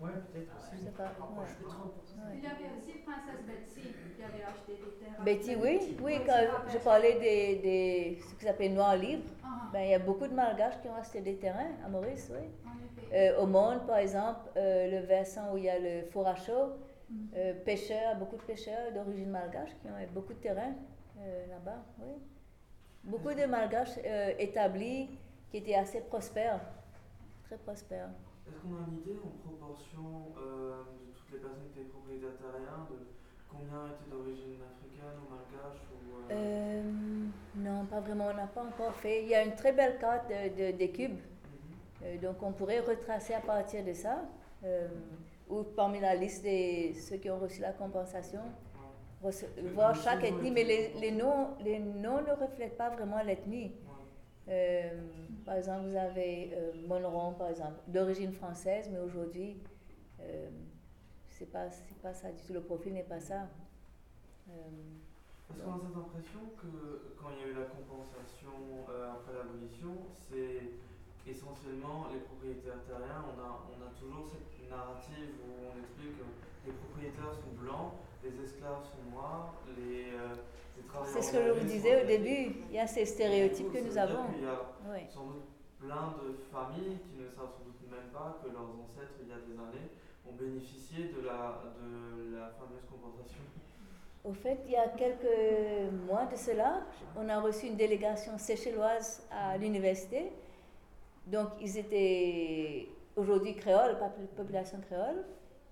Ouais, 0.02 0.10
peut-être 0.34 0.52
aussi. 0.58 0.72
Je 0.82 0.86
sais 0.86 0.91
pas. 0.91 1.04
Ouais. 1.04 1.45
Ouais. 1.45 2.36
Il 2.36 2.43
y 2.43 2.47
avait 2.47 2.72
aussi 2.78 2.97
Princesse 2.99 3.43
Betsy 3.45 3.82
qui 4.16 4.24
avait 4.24 4.43
acheté 4.43 4.74
des 4.74 5.06
terrains. 5.06 5.24
Betty, 5.24 5.56
oui, 5.56 5.97
oui, 6.02 6.22
quand 6.26 6.70
je 6.70 6.78
parlais 6.80 7.20
des, 7.20 7.56
des 7.58 8.20
ce 8.28 8.36
qu'ils 8.36 8.47
appellent 8.47 8.74
noirs 8.74 8.95
libres, 8.97 9.30
Ah, 9.43 9.70
ben, 9.72 9.82
il 9.82 9.89
y 9.91 9.93
a 9.93 9.99
beaucoup 9.99 10.28
de 10.28 10.34
malgaches 10.34 10.80
qui 10.82 10.88
ont 10.88 10.95
acheté 10.95 11.22
des 11.22 11.36
terrains 11.36 11.72
à 11.86 11.89
Maurice, 11.89 12.32
oui. 12.34 12.47
Euh, 13.14 13.39
au 13.41 13.45
Monde, 13.45 13.86
par 13.86 13.97
exemple, 13.97 14.49
euh, 14.58 14.89
le 14.89 15.06
versant 15.06 15.54
où 15.54 15.58
il 15.58 15.66
y 15.66 15.70
a 15.70 15.78
le 15.80 16.06
four 16.12 16.28
à 16.28 16.36
chaud, 16.36 16.74
Mm. 17.10 17.28
euh, 17.36 17.54
pêcheurs, 17.66 18.16
beaucoup 18.16 18.38
de 18.38 18.41
pêcheurs 18.43 18.89
d'origine 18.93 19.30
malgache 19.30 19.72
qui 19.82 19.88
ont 19.89 19.99
eu 19.99 20.06
beaucoup 20.14 20.32
de 20.34 20.39
terrain 20.39 20.72
euh, 21.20 21.45
là-bas, 21.47 21.84
oui. 21.99 22.14
Beaucoup 23.04 23.34
de 23.34 23.45
malgaches 23.45 23.99
euh, 24.06 24.32
établis 24.39 25.10
qui 25.49 25.58
étaient 25.58 25.76
assez 25.76 25.99
prospères, 25.99 26.62
très 27.43 27.58
prospères. 27.58 28.08
Est-ce 28.52 28.60
qu'on 28.68 28.76
a 28.76 28.86
une 28.88 28.97
idée 28.99 29.18
en 29.24 29.30
proportion 29.47 30.36
euh, 30.38 30.84
de 30.84 31.16
toutes 31.16 31.32
les 31.32 31.39
personnes 31.39 31.64
qui 31.74 31.80
étaient 31.80 31.89
propriétaires 31.89 32.36
terriens, 32.38 32.84
de 32.91 32.97
combien 33.49 33.88
étaient 33.88 34.12
d'origine 34.12 34.60
africaine 34.60 35.16
ou 35.24 35.32
malgache 35.32 35.80
ou, 35.88 36.32
euh, 36.32 36.36
Euh, 36.36 36.84
non, 37.56 37.86
pas 37.86 38.02
vraiment, 38.02 38.28
on 38.32 38.34
n'a 38.34 38.47
pas 38.47 38.64
encore 38.64 38.93
fait. 38.95 39.24
Il 39.24 39.30
y 39.30 39.36
a 39.36 39.43
une 39.45 39.56
très 39.56 39.72
belle 39.72 39.97
carte 39.99 40.28
de- 40.30 40.49
de- 40.72 40.78
des 40.78 40.91
cubes, 40.91 41.12
mhm. 41.14 41.20
euh, 42.04 42.18
donc 42.18 42.43
on 42.43 42.52
pourrait 42.52 42.82
retracer 42.82 43.34
à 43.34 43.39
partir 43.41 43.86
de 43.86 43.93
ça, 43.93 44.22
euh, 44.66 44.88
ou 45.49 45.64
parmi 45.64 45.99
la 46.02 46.14
liste 46.16 46.43
des 46.43 46.93
ceux 46.93 47.18
qui 47.18 47.30
ont 47.30 47.39
reçu 47.39 47.62
la 47.62 47.72
compensation, 47.72 48.41
voir 49.76 49.95
chaque 49.95 50.24
ethnie, 50.24 50.52
mais 50.52 50.64
les, 50.64 50.93
les 50.99 51.12
noms, 51.12 51.49
les 51.64 51.80
noms 51.80 52.22
ne 52.22 52.32
reflètent 52.34 52.78
pas 52.78 52.89
vraiment 52.89 53.22
l'ethnie. 53.24 53.72
Euh, 54.48 55.02
par 55.46 55.56
exemple, 55.56 55.89
vous 55.89 55.96
avez 55.96 56.52
euh, 56.54 56.72
Monron, 56.88 57.34
par 57.34 57.50
exemple, 57.50 57.80
d'origine 57.88 58.34
française, 58.34 58.89
mais 58.92 59.00
aujourd'hui, 59.00 59.58
euh, 60.20 60.50
c'est 61.30 61.52
pas, 61.52 61.68
pas 62.02 62.14
ça 62.14 62.32
du 62.32 62.44
tout, 62.44 62.54
le 62.54 62.62
profil 62.62 62.94
n'est 62.94 63.04
pas 63.04 63.20
ça. 63.20 63.48
Euh, 64.50 64.54
Est-ce 65.50 65.64
qu'on 65.64 65.74
a 65.74 65.80
cette 65.80 65.96
impression 65.96 66.39
que 66.58 67.14
quand 67.20 67.30
il 67.32 67.42
y 67.42 67.44
a 67.46 67.48
eu 67.54 67.56
la 67.56 67.70
compensation 67.70 68.86
euh, 68.89 69.12
après 69.14 69.34
l'abolition, 69.34 69.96
c'est 70.18 70.74
essentiellement 71.30 72.08
les 72.12 72.20
propriétaires 72.20 72.82
terriens? 72.88 73.24
On 73.30 73.39
a, 73.39 73.70
on 73.70 73.80
a 73.86 73.92
toujours 73.94 74.26
cette 74.28 74.70
narrative 74.70 75.38
où 75.46 75.70
on 75.70 75.80
explique 75.80 76.18
que 76.18 76.26
les 76.66 76.74
propriétaires 76.74 77.34
sont 77.34 77.54
blancs, 77.62 77.94
les 78.24 78.43
esclaves 78.43 78.84
sont 78.86 79.11
noirs, 79.15 79.53
les, 79.78 80.13
euh, 80.13 80.36
les 80.78 80.84
travailleurs 80.84 81.13
c'est 81.13 81.22
ce 81.22 81.32
que 81.38 81.43
je 81.43 81.51
vous 81.51 81.65
disais 81.65 82.03
au 82.03 82.05
début, 82.05 82.55
il 82.69 82.76
y 82.76 82.80
a 82.80 82.88
ces 82.88 83.05
stéréotypes 83.05 83.72
que 83.72 83.80
nous 83.80 83.97
avons. 83.97 84.26
qu'il 84.34 84.43
y 84.43 84.47
a 84.47 84.61
Oui. 84.91 84.99
sans 85.09 85.26
doute 85.26 85.47
plein 85.80 86.13
de 86.22 86.38
familles 86.51 86.97
qui 87.09 87.22
ne 87.22 87.28
savent 87.30 87.51
sans 87.57 87.65
doute 87.65 87.82
même 87.89 88.09
pas 88.13 88.38
que 88.43 88.49
leurs 88.51 88.69
ancêtres, 88.84 89.13
il 89.22 89.30
y 89.30 89.32
a 89.34 89.38
des 89.38 89.53
années, 89.57 89.89
ont 90.30 90.34
bénéficié 90.34 91.05
de 91.05 91.26
la, 91.26 91.61
de 91.82 92.36
la 92.38 92.47
fameuse 92.51 92.86
compensation. 92.89 93.39
Au 94.24 94.34
fait, 94.34 94.59
il 94.67 94.74
y 94.74 94.76
a 94.76 94.88
quelques 94.89 95.91
mois 96.07 96.26
de 96.26 96.36
cela, 96.36 96.82
on 97.17 97.28
a 97.28 97.39
reçu 97.41 97.65
une 97.65 97.76
délégation 97.76 98.38
séchelloise 98.38 99.28
à 99.32 99.57
l'université. 99.57 100.32
Donc, 101.26 101.49
ils 101.59 101.76
étaient 101.80 102.88
aujourd'hui 103.15 103.55
créoles, 103.55 103.97
population 104.38 104.80
créole, 104.82 105.24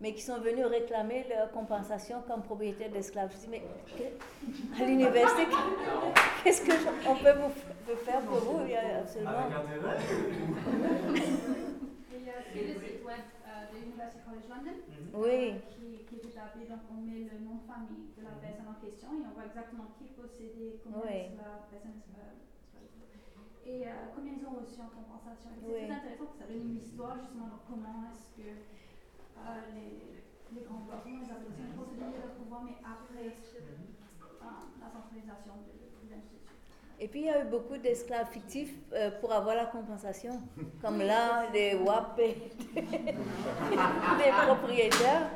mais 0.01 0.13
qui 0.13 0.21
sont 0.21 0.39
venus 0.39 0.65
réclamer 0.65 1.25
leur 1.29 1.51
compensation 1.51 2.21
comme 2.27 2.41
propriétaires 2.41 2.89
d'esclaves. 2.89 3.31
Je 3.33 3.37
dis, 3.39 3.47
mais 3.49 3.61
que- 3.97 4.81
à 4.81 4.85
l'université, 4.85 5.43
qu'est-ce 6.43 6.61
que 6.61 6.71
je- 6.71 7.09
on 7.09 7.15
peut 7.15 7.33
vous 7.39 7.51
vous 7.87 7.97
faire 8.05 8.21
pour 8.21 8.37
vous? 8.39 8.59
Il 8.65 8.71
y 8.71 8.75
a 8.75 8.99
absolument. 8.99 9.31
Avec 9.31 9.55
intérêt 9.55 9.97
Il 12.15 12.25
y 12.25 12.29
a 12.29 12.39
aussi 12.39 12.59
le 12.67 12.73
site 12.79 13.03
web 13.05 13.25
de 13.71 13.75
l'Université 13.77 14.21
College 14.25 14.47
London. 14.49 14.77
Oui. 15.13 15.53
qui, 15.73 16.05
qui 16.07 16.15
est 16.15 16.25
établi. 16.29 16.65
Donc, 16.69 16.79
on 16.91 17.01
met 17.01 17.27
le 17.27 17.37
nom 17.43 17.55
de 17.59 17.65
famille 17.67 18.07
de 18.15 18.23
la 18.23 18.35
personne 18.39 18.69
en 18.69 18.77
question 18.79 19.09
et 19.19 19.23
on 19.27 19.33
voit 19.35 19.45
exactement 19.49 19.87
qui 19.97 20.05
possédait, 20.15 20.79
combien 20.83 21.01
Oui. 21.03 21.19
la 21.35 21.65
personne 21.69 21.97
et 23.69 23.85
euh, 23.85 24.09
combien 24.15 24.33
ils 24.33 24.41
ont 24.49 24.57
reçu 24.57 24.81
en 24.81 24.89
compensation. 24.89 25.51
C'est 25.53 25.61
Oui. 25.69 25.85
très 25.85 25.93
intéressant 25.93 26.25
parce 26.25 26.37
que 26.37 26.41
ça 26.41 26.49
donne 26.49 26.73
une 26.73 26.77
histoire 26.81 27.13
justement 27.21 27.53
de 27.53 27.59
comment 27.69 28.01
est-ce 28.09 28.33
que 28.33 28.49
euh, 29.47 29.59
les, 29.75 30.55
les 30.55 30.65
grands 30.65 30.79
blocs, 30.85 30.99
comment 31.03 31.19
ils 31.23 31.31
avaient 31.31 31.47
aussi 31.47 31.61
une 31.61 31.75
procédure 31.75 32.07
de 32.07 32.43
pouvoir, 32.43 32.63
mais 32.63 32.77
après 32.83 33.35
la 34.81 34.87
centralisation 34.89 35.53
de, 35.67 36.07
de 36.07 36.11
l'industrie. 36.11 36.39
Et 36.99 37.07
puis 37.07 37.21
il 37.21 37.25
y 37.27 37.29
a 37.29 37.41
eu 37.41 37.45
beaucoup 37.49 37.77
d'esclaves 37.77 38.29
fictifs 38.31 38.75
euh, 38.93 39.11
pour 39.21 39.31
avoir 39.31 39.55
la 39.55 39.65
compensation. 39.65 40.41
Comme 40.81 40.99
là, 40.99 41.49
les 41.53 41.75
WAP 41.75 42.19
et 42.19 42.35
les 42.75 44.31
propriétaires. 44.47 45.29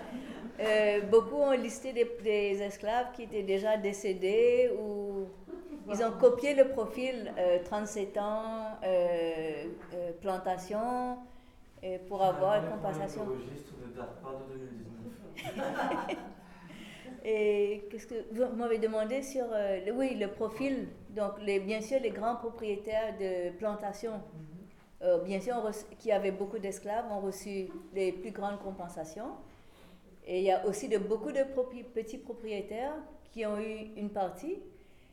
Euh, 0.60 1.02
beaucoup 1.10 1.38
ont 1.38 1.52
listé 1.52 1.94
des, 1.94 2.10
des 2.24 2.62
esclaves 2.62 3.08
qui 3.14 3.24
étaient 3.24 3.42
déjà 3.44 3.76
décédés 3.76 4.72
ou 4.80 5.26
ils 5.92 6.04
ont 6.04 6.12
copié 6.12 6.54
le 6.54 6.70
profil 6.70 7.34
euh, 7.38 7.60
37 7.66 8.18
ans, 8.18 8.78
euh, 8.84 9.66
euh, 9.94 10.12
plantation, 10.22 11.18
euh, 11.84 11.98
pour 12.08 12.22
avoir 12.24 12.64
une 12.64 12.70
compensation. 12.72 13.26
Le 13.26 13.34
registre 13.34 13.74
ne 13.86 13.96
date 13.96 14.22
pas 14.22 14.32
de 14.50 14.58
2019. 14.58 16.18
Et 17.26 17.88
qu'est-ce 17.90 18.08
que 18.08 18.16
vous 18.32 18.56
m'avez 18.56 18.80
demandé 18.80 19.22
sur 19.22 19.46
euh, 19.52 19.80
le- 19.86 19.92
oui 19.94 20.16
le 20.16 20.28
profil. 20.28 20.88
Donc 21.10 21.34
les 21.42 21.60
bien 21.60 21.82
sûr 21.82 22.00
les 22.02 22.10
grands 22.10 22.36
propriétaires 22.36 23.18
de 23.18 23.52
plantations. 23.58 24.20
Euh, 25.02 25.20
bien 25.24 25.40
sûr 25.40 25.56
reçu- 25.56 25.86
qui 26.00 26.12
avaient 26.12 26.32
beaucoup 26.32 26.60
d'esclaves 26.60 27.06
ont 27.12 27.20
reçu 27.22 27.68
les 27.94 28.12
plus 28.12 28.32
grandes 28.32 28.60
compensations. 28.60 29.32
Et 30.26 30.40
il 30.40 30.44
y 30.46 30.52
a 30.52 30.66
aussi 30.66 30.88
de 30.90 30.98
beaucoup 30.98 31.32
de 31.32 31.40
propri- 31.44 31.84
petits 31.84 32.18
propriétaires 32.18 32.96
qui 33.32 33.46
ont 33.46 33.58
eu 33.60 33.92
une 33.98 34.10
partie. 34.10 34.60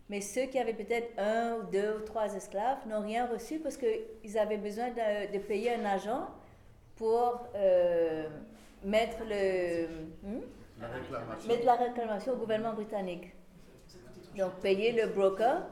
Mais 0.09 0.21
ceux 0.21 0.47
qui 0.47 0.59
avaient 0.59 0.75
peut-être 0.75 1.11
un 1.19 1.59
ou 1.59 1.63
deux 1.71 1.99
ou 1.99 2.01
trois 2.05 2.35
esclaves 2.35 2.79
n'ont 2.89 3.01
rien 3.03 3.27
reçu 3.27 3.61
parce 3.61 3.77
qu'ils 3.77 4.37
avaient 4.39 4.57
besoin 4.59 4.89
de, 4.91 5.33
de 5.33 5.39
payer 5.39 5.75
un 5.75 5.85
agent 5.85 6.27
pour 7.01 7.49
euh, 7.55 8.29
mettre 8.85 9.17
le 9.27 9.87
hmm? 10.23 10.41
La 10.81 10.89
réclamation. 10.89 11.49
mettre 11.49 11.65
la 11.65 11.75
réclamation 11.77 12.33
au 12.35 12.37
gouvernement 12.37 12.75
britannique. 12.75 13.33
Donc 14.37 14.53
payer 14.61 14.93
le 14.93 15.07
broker, 15.09 15.67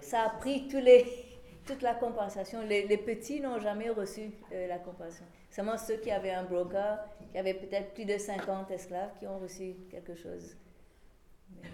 ça 0.00 0.22
a 0.22 0.30
pris 0.30 0.66
tous 0.66 0.78
les, 0.80 1.06
toute 1.66 1.80
la 1.82 1.94
compensation. 1.94 2.60
Les, 2.62 2.88
les 2.88 2.96
petits 2.96 3.40
n'ont 3.40 3.60
jamais 3.60 3.88
reçu 3.90 4.32
euh, 4.52 4.66
la 4.66 4.78
compensation. 4.78 5.24
Seulement 5.48 5.78
ceux 5.78 5.96
qui 5.98 6.10
avaient 6.10 6.32
un 6.32 6.42
broker, 6.42 6.98
qui 7.30 7.38
avaient 7.38 7.54
peut-être 7.54 7.94
plus 7.94 8.04
de 8.04 8.18
50 8.18 8.68
esclaves, 8.72 9.10
qui 9.20 9.28
ont 9.28 9.38
reçu 9.38 9.76
quelque 9.92 10.16
chose. 10.16 10.56
Mais, 11.62 11.68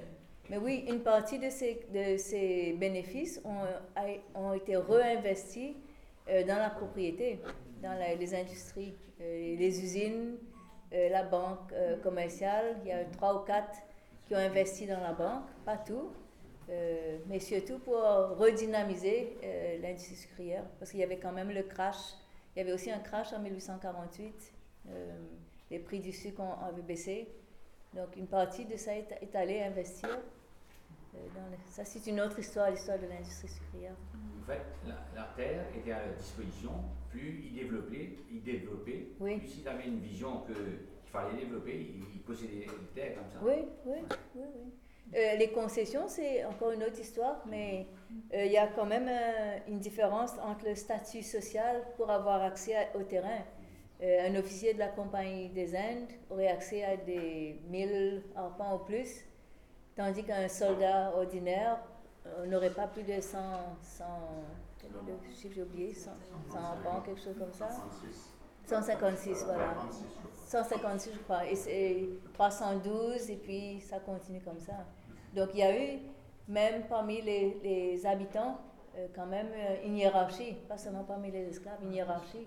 mais 0.50 0.58
oui, 0.58 0.84
une 0.88 1.00
partie 1.00 1.38
de 1.38 1.48
ces, 1.48 1.86
de 1.92 2.18
ces 2.18 2.74
bénéfices 2.74 3.40
ont, 3.46 3.64
a- 3.96 4.38
ont 4.38 4.52
été 4.52 4.76
réinvestis 4.76 5.74
euh, 6.28 6.44
dans 6.44 6.58
la 6.58 6.68
propriété, 6.70 7.40
dans 7.84 8.18
les 8.18 8.34
industries, 8.34 8.94
euh, 9.20 9.56
les 9.56 9.82
usines, 9.82 10.38
euh, 10.92 11.08
la 11.10 11.22
banque 11.22 11.72
euh, 11.72 11.98
commerciale. 12.02 12.78
Il 12.82 12.88
y 12.88 12.92
a 12.92 13.04
trois 13.04 13.40
ou 13.40 13.44
quatre 13.44 13.78
qui 14.26 14.34
ont 14.34 14.38
investi 14.38 14.86
dans 14.86 15.00
la 15.00 15.12
banque, 15.12 15.44
pas 15.66 15.76
tout, 15.76 16.10
mais 17.28 17.40
surtout 17.40 17.78
pour 17.78 18.00
redynamiser 18.38 19.36
l'industrie 19.82 20.16
sucrière, 20.16 20.64
parce 20.78 20.90
qu'il 20.90 21.00
y 21.00 21.02
avait 21.02 21.18
quand 21.18 21.30
même 21.30 21.50
le 21.50 21.62
crash. 21.62 22.14
Il 22.56 22.60
y 22.60 22.62
avait 22.62 22.72
aussi 22.72 22.90
un 22.90 23.00
crash 23.00 23.34
en 23.34 23.40
1848. 23.40 24.54
euh, 24.88 25.18
les 25.70 25.78
prix 25.78 26.00
du 26.00 26.10
sucre 26.10 26.40
avaient 26.62 26.80
baissé. 26.80 27.28
Donc 27.92 28.16
une 28.16 28.26
partie 28.26 28.64
de 28.64 28.78
ça 28.78 28.92
est, 28.96 29.34
allée 29.34 29.60
investir. 29.60 30.08
ça, 31.66 31.84
c'est 31.84 32.06
une 32.06 32.20
autre 32.22 32.38
histoire, 32.38 32.70
l'histoire 32.70 32.98
de 32.98 33.06
l'industrie 33.06 33.48
sucrière. 33.48 33.94
En 34.44 34.46
fait, 34.46 34.60
la, 34.86 34.94
la 35.22 35.28
terre 35.36 35.64
était 35.74 35.92
à 35.92 36.04
leur 36.06 36.14
disposition. 36.16 36.70
Plus 37.10 37.42
ils 37.46 37.54
développaient, 37.54 38.10
ils 38.30 38.42
développaient. 38.42 39.06
Oui. 39.20 39.38
Plus 39.38 39.58
ils 39.62 39.68
avaient 39.68 39.86
une 39.86 40.00
vision 40.00 40.40
que- 40.42 40.52
qu'il 40.52 41.10
fallait 41.10 41.36
développer, 41.36 41.94
ils 42.14 42.20
possédaient 42.20 42.66
les 42.66 43.00
terres 43.00 43.14
comme 43.14 43.30
ça. 43.30 43.38
Oui, 43.42 43.64
oui, 43.86 43.98
oui. 44.34 44.42
oui. 44.54 44.72
Euh, 45.16 45.36
les 45.36 45.48
concessions, 45.50 46.08
c'est 46.08 46.44
encore 46.44 46.72
une 46.72 46.82
autre 46.82 46.98
histoire, 46.98 47.42
mais 47.46 47.86
euh, 48.34 48.44
il 48.44 48.52
y 48.52 48.56
a 48.58 48.66
quand 48.66 48.86
même 48.86 49.06
euh, 49.08 49.58
une 49.68 49.78
différence 49.78 50.32
entre 50.42 50.66
le 50.66 50.74
statut 50.74 51.22
social 51.22 51.82
pour 51.96 52.10
avoir 52.10 52.42
accès 52.42 52.74
à- 52.74 52.96
au 52.96 53.02
terrain. 53.02 53.40
Un 54.02 54.34
officier 54.34 54.74
de 54.74 54.78
la 54.80 54.88
Compagnie 54.88 55.48
des 55.50 55.74
Indes 55.74 56.10
aurait 56.28 56.48
accès 56.48 56.84
à 56.84 56.96
des 56.96 57.58
1000 57.70 58.22
arpents 58.36 58.74
ou 58.76 58.78
plus, 58.80 59.24
tandis 59.96 60.22
qu'un 60.24 60.46
soldat 60.48 61.12
ordinaire 61.16 61.78
euh, 62.26 62.46
n'aurait 62.46 62.70
pas 62.72 62.86
plus 62.86 63.02
de 63.02 63.20
100, 63.20 63.38
100 63.82 64.04
quel 64.80 64.90
est 64.90 65.28
le 65.28 65.34
chiffre, 65.34 65.54
j'ai 65.54 65.62
oublié, 65.62 65.94
100, 65.94 66.10
100 66.50 66.58
arpents, 66.58 67.00
quelque 67.02 67.20
chose 67.20 67.36
comme 67.38 67.52
ça. 67.52 67.68
156, 68.66 69.44
voilà. 69.44 69.74
156, 70.46 71.12
je 71.14 71.18
crois. 71.20 71.46
Et 71.46 71.54
c'est 71.56 72.08
312, 72.34 73.30
et 73.30 73.36
puis 73.36 73.80
ça 73.80 73.98
continue 74.00 74.40
comme 74.40 74.58
ça. 74.60 74.86
Donc 75.34 75.50
il 75.54 75.60
y 75.60 75.62
a 75.62 75.76
eu, 75.76 75.98
même 76.48 76.82
parmi 76.88 77.20
les, 77.22 77.58
les 77.62 78.06
habitants, 78.06 78.58
euh, 78.96 79.08
quand 79.14 79.26
même 79.26 79.48
euh, 79.54 79.86
une 79.86 79.96
hiérarchie, 79.96 80.54
pas 80.68 80.78
seulement 80.78 81.04
parmi 81.04 81.30
les 81.30 81.48
esclaves, 81.48 81.78
une 81.82 81.92
hiérarchie. 81.92 82.46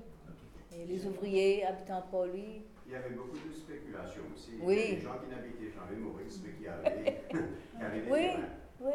Et 0.76 0.86
les 0.86 1.06
ouvriers 1.08 1.66
habitant 1.66 2.04
pour 2.12 2.26
lui. 2.26 2.62
Il 2.86 2.92
y 2.94 2.96
avait 2.96 3.10
beaucoup 3.16 3.38
de 3.48 3.52
spéculation 3.54 4.22
aussi. 4.34 4.52
Oui. 4.62 4.76
Il 4.76 4.90
y 4.90 4.92
a 4.92 4.96
des 4.96 5.02
gens 5.02 5.18
qui 5.20 5.28
n'habitaient 5.36 5.72
jamais 5.72 5.98
Maurice, 5.98 6.40
mais 6.44 6.52
qui 6.54 6.68
avaient, 6.68 7.22
qui 7.30 7.84
avaient 7.84 8.02
des 8.02 8.12
Oui, 8.12 8.20
terrains. 8.20 8.42
oui. 8.82 8.94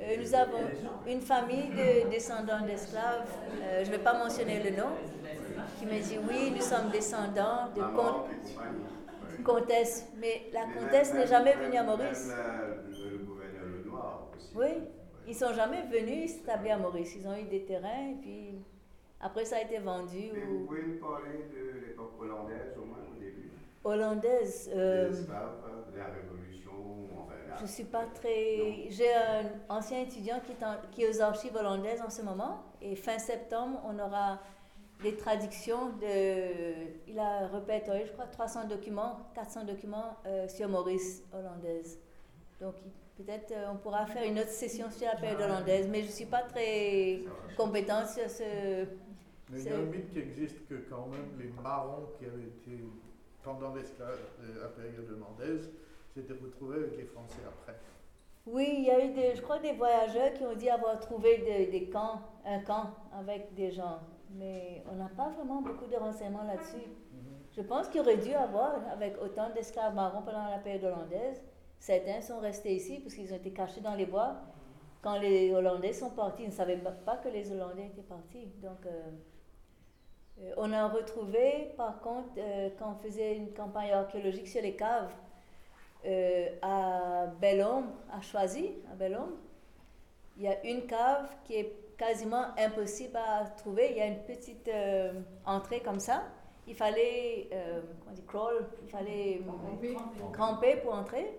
Euh, 0.00 0.16
nous 0.18 0.34
avons 0.34 0.58
une 1.06 1.20
famille 1.20 1.68
de 1.70 2.10
descendants 2.10 2.64
d'esclaves, 2.66 3.28
euh, 3.62 3.84
je 3.84 3.90
ne 3.90 3.96
vais 3.96 4.02
pas 4.02 4.14
mentionner 4.18 4.60
le 4.62 4.70
nom, 4.76 4.88
qui 5.78 5.86
me 5.86 6.00
dit 6.02 6.18
oui, 6.28 6.50
nous 6.54 6.60
sommes 6.62 6.90
descendants 6.90 7.68
de 7.74 7.80
Maman 7.80 8.02
comte- 8.02 9.44
comtesse, 9.44 10.08
mais 10.18 10.48
la 10.52 10.62
comtesse 10.64 11.14
n'est 11.14 11.26
jamais 11.28 11.54
venue 11.54 11.76
à 11.76 11.84
Maurice. 11.84 12.28
aussi. 14.36 14.52
Oui, 14.56 14.66
ils 15.28 15.34
sont 15.34 15.52
jamais 15.54 15.82
venus 15.82 16.32
s'établir 16.32 16.74
à 16.74 16.78
Maurice. 16.78 17.14
Ils 17.16 17.26
ont 17.28 17.36
eu 17.36 17.44
des 17.44 17.62
terrains 17.64 18.10
et 18.10 18.16
puis 18.20 18.54
après 19.20 19.44
ça 19.44 19.56
a 19.56 19.60
été 19.62 19.78
vendu 19.78 20.30
Mais 20.34 20.40
vous 20.40 20.64
pouvez 20.66 20.82
nous 20.82 20.98
parler 20.98 21.46
de 21.54 21.86
l'époque 21.86 22.12
hollandaise 22.20 22.74
au 22.76 22.84
moins 22.84 22.98
au 23.14 23.18
début? 23.20 23.50
Hollandaises. 23.84 24.70
euh, 24.74 25.08
Des 25.10 25.20
esclaves, 25.20 25.50
hein, 25.66 25.84
la 25.96 26.04
Révolution, 26.06 26.33
je 27.58 27.62
ne 27.62 27.68
suis 27.68 27.84
pas 27.84 28.04
très. 28.14 28.88
J'ai 28.90 29.12
un 29.14 29.44
ancien 29.68 30.00
étudiant 30.02 30.40
qui 30.44 30.52
est, 30.52 30.64
en- 30.64 30.76
qui 30.92 31.02
est 31.02 31.08
aux 31.08 31.20
archives 31.20 31.54
hollandaises 31.56 32.00
en 32.02 32.10
ce 32.10 32.22
moment 32.22 32.62
et 32.80 32.96
fin 32.96 33.18
septembre 33.18 33.80
on 33.86 33.98
aura 33.98 34.38
des 35.02 35.16
traductions 35.16 35.90
de. 36.00 37.08
Il 37.08 37.18
a 37.18 37.46
répertorié, 37.48 38.06
je 38.06 38.12
crois, 38.12 38.26
300 38.26 38.66
documents, 38.68 39.18
400 39.34 39.64
documents 39.64 40.16
euh, 40.26 40.48
sur 40.48 40.68
Maurice 40.68 41.22
hollandaise. 41.32 41.98
Donc 42.60 42.74
peut-être 43.16 43.52
euh, 43.52 43.72
on 43.72 43.76
pourra 43.76 44.06
faire 44.06 44.24
une 44.24 44.38
autre 44.38 44.50
session 44.50 44.90
sur 44.90 45.06
la 45.06 45.16
période 45.16 45.40
hollandaise, 45.40 45.88
mais 45.90 46.00
je 46.02 46.06
ne 46.06 46.12
suis 46.12 46.26
pas 46.26 46.42
très 46.42 47.20
compétente 47.56 48.08
sur 48.08 48.28
ce. 48.30 48.84
Mais 49.50 49.60
il 49.60 49.64
y 49.66 49.68
a 49.68 49.76
un 49.76 49.80
mythe 49.82 50.10
qui 50.12 50.18
existe 50.20 50.66
que 50.68 50.74
quand 50.88 51.06
même 51.08 51.28
les 51.38 51.48
marrons 51.62 52.06
qui 52.18 52.24
avaient 52.24 52.42
été 52.44 52.82
pendant 53.42 53.74
l'esclave- 53.74 54.18
euh, 54.42 54.62
la 54.62 54.68
période 54.68 55.06
hollandaise 55.10 55.70
s'étaient 56.14 56.32
retrouvés 56.32 56.76
avec 56.76 56.96
les 56.96 57.04
Français 57.04 57.42
après. 57.46 57.74
Oui, 58.46 58.74
il 58.78 58.84
y 58.84 58.90
a 58.90 59.04
eu, 59.04 59.12
des, 59.12 59.34
je 59.34 59.42
crois, 59.42 59.58
des 59.58 59.72
voyageurs 59.72 60.32
qui 60.34 60.44
ont 60.44 60.54
dit 60.54 60.68
avoir 60.68 61.00
trouvé 61.00 61.38
des, 61.38 61.66
des 61.66 61.88
camps, 61.88 62.20
un 62.44 62.60
camp 62.60 62.90
avec 63.18 63.54
des 63.54 63.70
gens. 63.70 63.98
Mais 64.30 64.82
on 64.90 64.96
n'a 64.96 65.08
pas 65.08 65.30
vraiment 65.30 65.62
beaucoup 65.62 65.86
de 65.86 65.96
renseignements 65.96 66.44
là-dessus. 66.44 66.86
Je 67.56 67.62
pense 67.62 67.88
qu'il 67.88 68.00
aurait 68.00 68.16
dû 68.16 68.34
avoir, 68.34 68.80
avec 68.90 69.16
autant 69.22 69.50
d'esclaves 69.50 69.94
marrons 69.94 70.22
pendant 70.22 70.48
la 70.50 70.58
période 70.58 70.84
hollandaise, 70.84 71.42
certains 71.78 72.20
sont 72.20 72.40
restés 72.40 72.74
ici 72.74 72.98
parce 72.98 73.14
qu'ils 73.14 73.32
ont 73.32 73.36
été 73.36 73.52
cachés 73.52 73.80
dans 73.80 73.94
les 73.94 74.06
bois. 74.06 74.36
Quand 75.02 75.18
les 75.18 75.52
Hollandais 75.52 75.92
sont 75.92 76.10
partis, 76.10 76.44
ils 76.44 76.48
ne 76.48 76.52
savaient 76.52 76.78
pas 76.78 77.16
que 77.18 77.28
les 77.28 77.52
Hollandais 77.52 77.86
étaient 77.86 78.02
partis. 78.02 78.46
Donc, 78.60 78.86
euh, 78.86 79.10
euh, 80.40 80.52
on 80.56 80.72
a 80.72 80.88
retrouvé, 80.88 81.74
par 81.76 82.00
contre, 82.00 82.30
euh, 82.38 82.70
quand 82.78 82.96
on 82.98 83.02
faisait 83.02 83.36
une 83.36 83.52
campagne 83.52 83.92
archéologique 83.92 84.48
sur 84.48 84.62
les 84.62 84.74
caves, 84.74 85.12
euh, 86.06 86.48
à 86.62 87.26
Belle-Ombre, 87.40 87.92
à 88.12 88.20
Choisy, 88.20 88.72
à 88.92 88.94
Belle-Ombre, 88.94 89.36
il 90.36 90.42
y 90.42 90.48
a 90.48 90.64
une 90.66 90.86
cave 90.86 91.28
qui 91.44 91.54
est 91.54 91.72
quasiment 91.96 92.46
impossible 92.58 93.16
à 93.16 93.44
trouver. 93.46 93.90
Il 93.92 93.96
y 93.98 94.00
a 94.00 94.06
une 94.06 94.22
petite 94.24 94.68
euh, 94.68 95.12
entrée 95.46 95.80
comme 95.80 96.00
ça. 96.00 96.24
Il 96.66 96.74
fallait, 96.74 97.48
euh, 97.52 97.80
comment 98.00 98.10
on 98.10 98.14
dit, 98.14 98.22
crawl, 98.26 98.66
il 98.82 98.88
fallait 98.88 99.40
grimper 100.32 100.76
pour 100.76 100.94
entrer. 100.94 101.38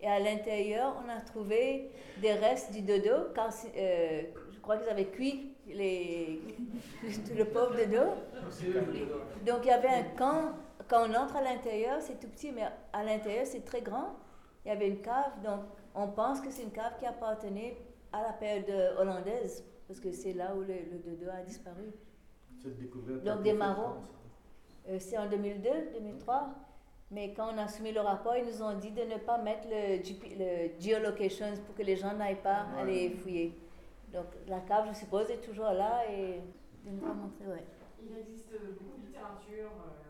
Et 0.00 0.06
à 0.06 0.18
l'intérieur, 0.18 0.96
on 1.04 1.08
a 1.08 1.20
trouvé 1.20 1.90
des 2.20 2.32
restes 2.32 2.72
du 2.72 2.82
dodo, 2.82 3.30
car 3.34 3.48
euh, 3.76 4.22
je 4.52 4.58
crois 4.60 4.76
qu'ils 4.76 4.90
avaient 4.90 5.06
cuit 5.06 5.52
les, 5.66 6.40
le 7.36 7.44
pauvre 7.44 7.76
dodo. 7.76 8.10
Donc 9.46 9.60
il 9.62 9.68
y 9.68 9.70
avait 9.70 9.88
un 9.88 10.02
camp, 10.16 10.52
quand 10.94 11.08
on 11.10 11.14
entre 11.14 11.36
à 11.36 11.42
l'intérieur, 11.42 12.00
c'est 12.00 12.20
tout 12.20 12.28
petit, 12.28 12.52
mais 12.52 12.62
à 12.92 13.02
l'intérieur, 13.02 13.46
c'est 13.46 13.64
très 13.64 13.82
grand. 13.82 14.14
Il 14.64 14.68
y 14.68 14.70
avait 14.70 14.88
une 14.88 15.00
cave, 15.00 15.40
donc 15.42 15.60
on 15.94 16.08
pense 16.08 16.40
que 16.40 16.50
c'est 16.50 16.62
une 16.62 16.70
cave 16.70 16.96
qui 16.98 17.06
appartenait 17.06 17.76
à 18.12 18.22
la 18.22 18.32
période 18.32 18.96
hollandaise, 18.98 19.64
parce 19.88 19.98
que 20.00 20.12
c'est 20.12 20.32
là 20.32 20.54
où 20.54 20.60
le, 20.60 20.66
le 20.92 20.98
dodo 21.04 21.30
a 21.32 21.42
disparu. 21.42 21.92
Cette 22.62 22.78
découverte. 22.78 23.26
a 23.26 23.30
Donc 23.32 23.40
été 23.40 23.52
des 23.52 23.58
marrons. 23.58 23.96
Euh, 24.88 24.98
c'est 25.00 25.18
en 25.18 25.28
2002, 25.28 25.68
2003. 25.94 26.48
Mais 27.10 27.32
quand 27.34 27.52
on 27.52 27.58
a 27.58 27.68
soumis 27.68 27.92
le 27.92 28.00
rapport, 28.00 28.36
ils 28.36 28.46
nous 28.46 28.62
ont 28.62 28.74
dit 28.74 28.90
de 28.90 29.02
ne 29.02 29.18
pas 29.18 29.38
mettre 29.38 29.66
le, 29.68 29.98
GP 30.02 30.36
le 30.38 30.80
geolocation 30.80 31.46
pour 31.66 31.74
que 31.74 31.82
les 31.82 31.96
gens 31.96 32.14
n'aillent 32.14 32.42
pas 32.42 32.66
Ouais. 32.76 32.80
aller 32.82 33.10
fouiller. 33.10 33.52
Donc 34.12 34.26
la 34.48 34.60
cave, 34.60 34.86
je 34.92 34.94
suppose, 34.96 35.28
est 35.30 35.38
toujours 35.40 35.70
là 35.70 36.02
et 36.10 36.40
de 36.84 36.90
nous 36.90 37.00
pas 37.00 37.12
montrer, 37.12 37.46
ouais. 37.46 37.64
Il 38.00 38.16
existe 38.16 38.50
beaucoup 38.52 38.96
de 39.00 39.06
littérature 39.06 39.70
euh, 39.70 40.03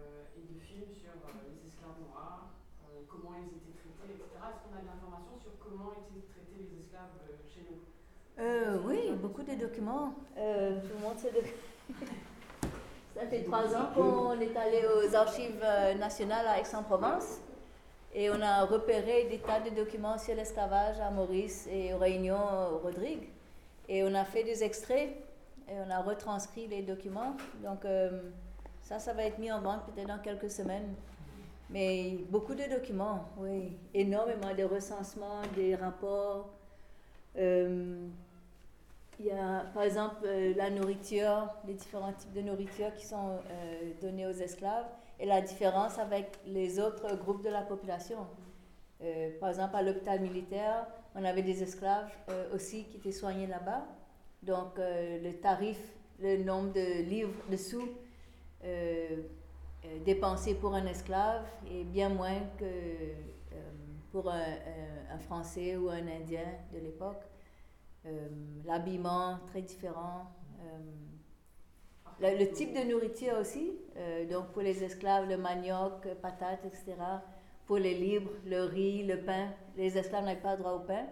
films 0.75 0.95
sur 0.95 1.14
euh, 1.14 1.39
les 1.47 1.70
esclaves 1.70 2.03
noirs, 2.11 2.51
euh, 2.91 3.07
comment 3.07 3.39
ils 3.39 3.55
étaient 3.55 3.79
traités, 3.79 4.18
etc. 4.18 4.27
Est-ce 4.51 4.61
qu'on 4.66 4.75
a 4.75 4.83
de 4.83 4.91
l'information 4.91 5.39
sur 5.39 5.55
comment 5.62 5.95
étaient 5.95 6.27
traités 6.27 6.59
les 6.59 6.83
esclaves 6.83 7.14
euh, 7.22 7.39
chez 7.47 7.62
nous? 7.70 7.79
Euh, 8.43 8.83
oui, 8.83 9.14
beaucoup 9.14 9.43
de 9.43 9.55
documents. 9.55 10.14
Euh, 10.37 10.81
je 10.83 10.93
vous 10.93 10.99
montre 10.99 11.20
ces 11.20 11.31
documents. 11.31 11.62
Ça 13.14 13.27
fait 13.29 13.45
trois 13.45 13.72
ans 13.77 13.95
qu'on 13.95 14.41
est 14.41 14.57
allé 14.57 14.83
aux 14.85 15.14
archives 15.14 15.62
nationales 16.01 16.49
à 16.49 16.59
Aix-en-Provence 16.59 17.39
et 18.12 18.29
on 18.29 18.41
a 18.43 18.64
repéré 18.64 19.29
des 19.31 19.39
tas 19.39 19.61
de 19.61 19.70
documents 19.70 20.18
sur 20.18 20.35
l'esclavage 20.35 20.99
à 20.99 21.11
Maurice 21.11 21.68
et 21.70 21.95
aux 21.95 21.99
Réunions 21.99 22.81
Rodrigue. 22.83 23.29
Et 23.89 24.03
on 24.03 24.12
a 24.16 24.25
fait 24.25 24.43
des 24.43 24.64
extraits 24.64 25.11
et 25.68 25.75
on 25.87 25.91
a 25.91 26.01
retranscrit 26.01 26.66
les 26.66 26.83
documents. 26.83 27.37
Donc 27.62 27.85
euh, 27.85 28.20
ça, 28.85 28.99
ça 28.99 29.14
va 29.14 29.24
être 29.24 29.39
mis 29.39 29.51
en 29.51 29.61
vente 29.61 29.87
peut-être 29.87 30.09
dans 30.09 30.18
quelques 30.18 30.51
semaines. 30.51 30.95
Mais 31.70 32.18
beaucoup 32.28 32.55
de 32.55 32.64
documents, 32.70 33.30
oui. 33.39 33.72
Énormément 33.95 34.55
de 34.55 34.62
recensements, 34.62 35.41
des 35.57 35.74
rapports. 35.74 36.51
Euh, 37.37 38.07
il 39.18 39.26
y 39.26 39.30
a 39.30 39.64
par 39.72 39.85
exemple 39.85 40.24
euh, 40.24 40.53
la 40.57 40.70
nourriture, 40.70 41.49
les 41.66 41.74
différents 41.74 42.12
types 42.12 42.32
de 42.32 42.43
nourriture 42.43 42.95
qui 42.95 43.07
sont 43.07 43.39
euh, 43.51 43.93
donnés 44.03 44.26
aux 44.26 44.32
esclaves 44.32 44.87
et 45.18 45.24
la 45.24 45.41
différence 45.41 45.99
avec 45.99 46.39
les 46.47 46.78
autres 46.78 47.16
groupes 47.16 47.43
de 47.43 47.51
la 47.51 47.62
population. 47.62 48.26
Par 49.39 49.51
exemple, 49.51 49.76
à 49.76 49.82
l'hôpital 49.82 50.18
militaire, 50.20 50.87
on 51.14 51.22
avait 51.24 51.43
des 51.43 51.62
esclaves 51.62 52.11
aussi 52.55 52.85
qui 52.85 52.97
étaient 52.97 53.12
soignés 53.12 53.47
là-bas. 53.47 53.85
Donc, 54.43 54.78
le 54.78 55.30
tarif, 55.32 55.78
le 56.20 56.43
nombre 56.43 56.72
de 56.72 57.03
livres, 57.03 57.35
de 57.51 57.57
sous 57.59 57.87
euh, 58.65 59.23
euh, 59.85 59.99
dépensés 60.05 60.55
pour 60.55 60.75
un 60.75 60.87
esclave 60.87 61.45
est 61.71 61.85
bien 61.85 62.09
moins 62.09 62.41
que 62.59 62.65
euh, 62.65 63.61
pour 64.12 64.31
un, 64.31 65.19
Français 65.27 65.77
ou 65.77 65.89
un 65.89 66.07
Indien 66.07 66.47
de 66.73 66.79
l'époque. 66.79 67.23
Euh, 68.07 68.29
L'habillement, 68.65 69.39
très 69.49 69.62
différent. 69.62 70.27
Le, 72.21 72.45
type 72.53 72.73
de 72.73 72.91
nourriture 72.91 73.39
aussi. 73.41 73.73
donc, 74.31 74.49
pour 74.53 74.62
les 74.62 74.83
esclaves, 74.83 75.29
le 75.29 75.37
manioc, 75.37 76.07
patates, 76.23 76.65
etc. 76.65 76.95
Pour 77.67 77.79
les 77.79 77.95
libres, 77.95 78.31
le 78.47 78.62
riz, 78.65 79.05
le 79.05 79.21
pain. 79.21 79.49
Les 79.77 79.99
esclaves 79.99 80.25
n'avaient 80.25 80.41
pas 80.41 80.57
droit 80.57 80.73
au 80.73 80.81
pain. 80.81 81.07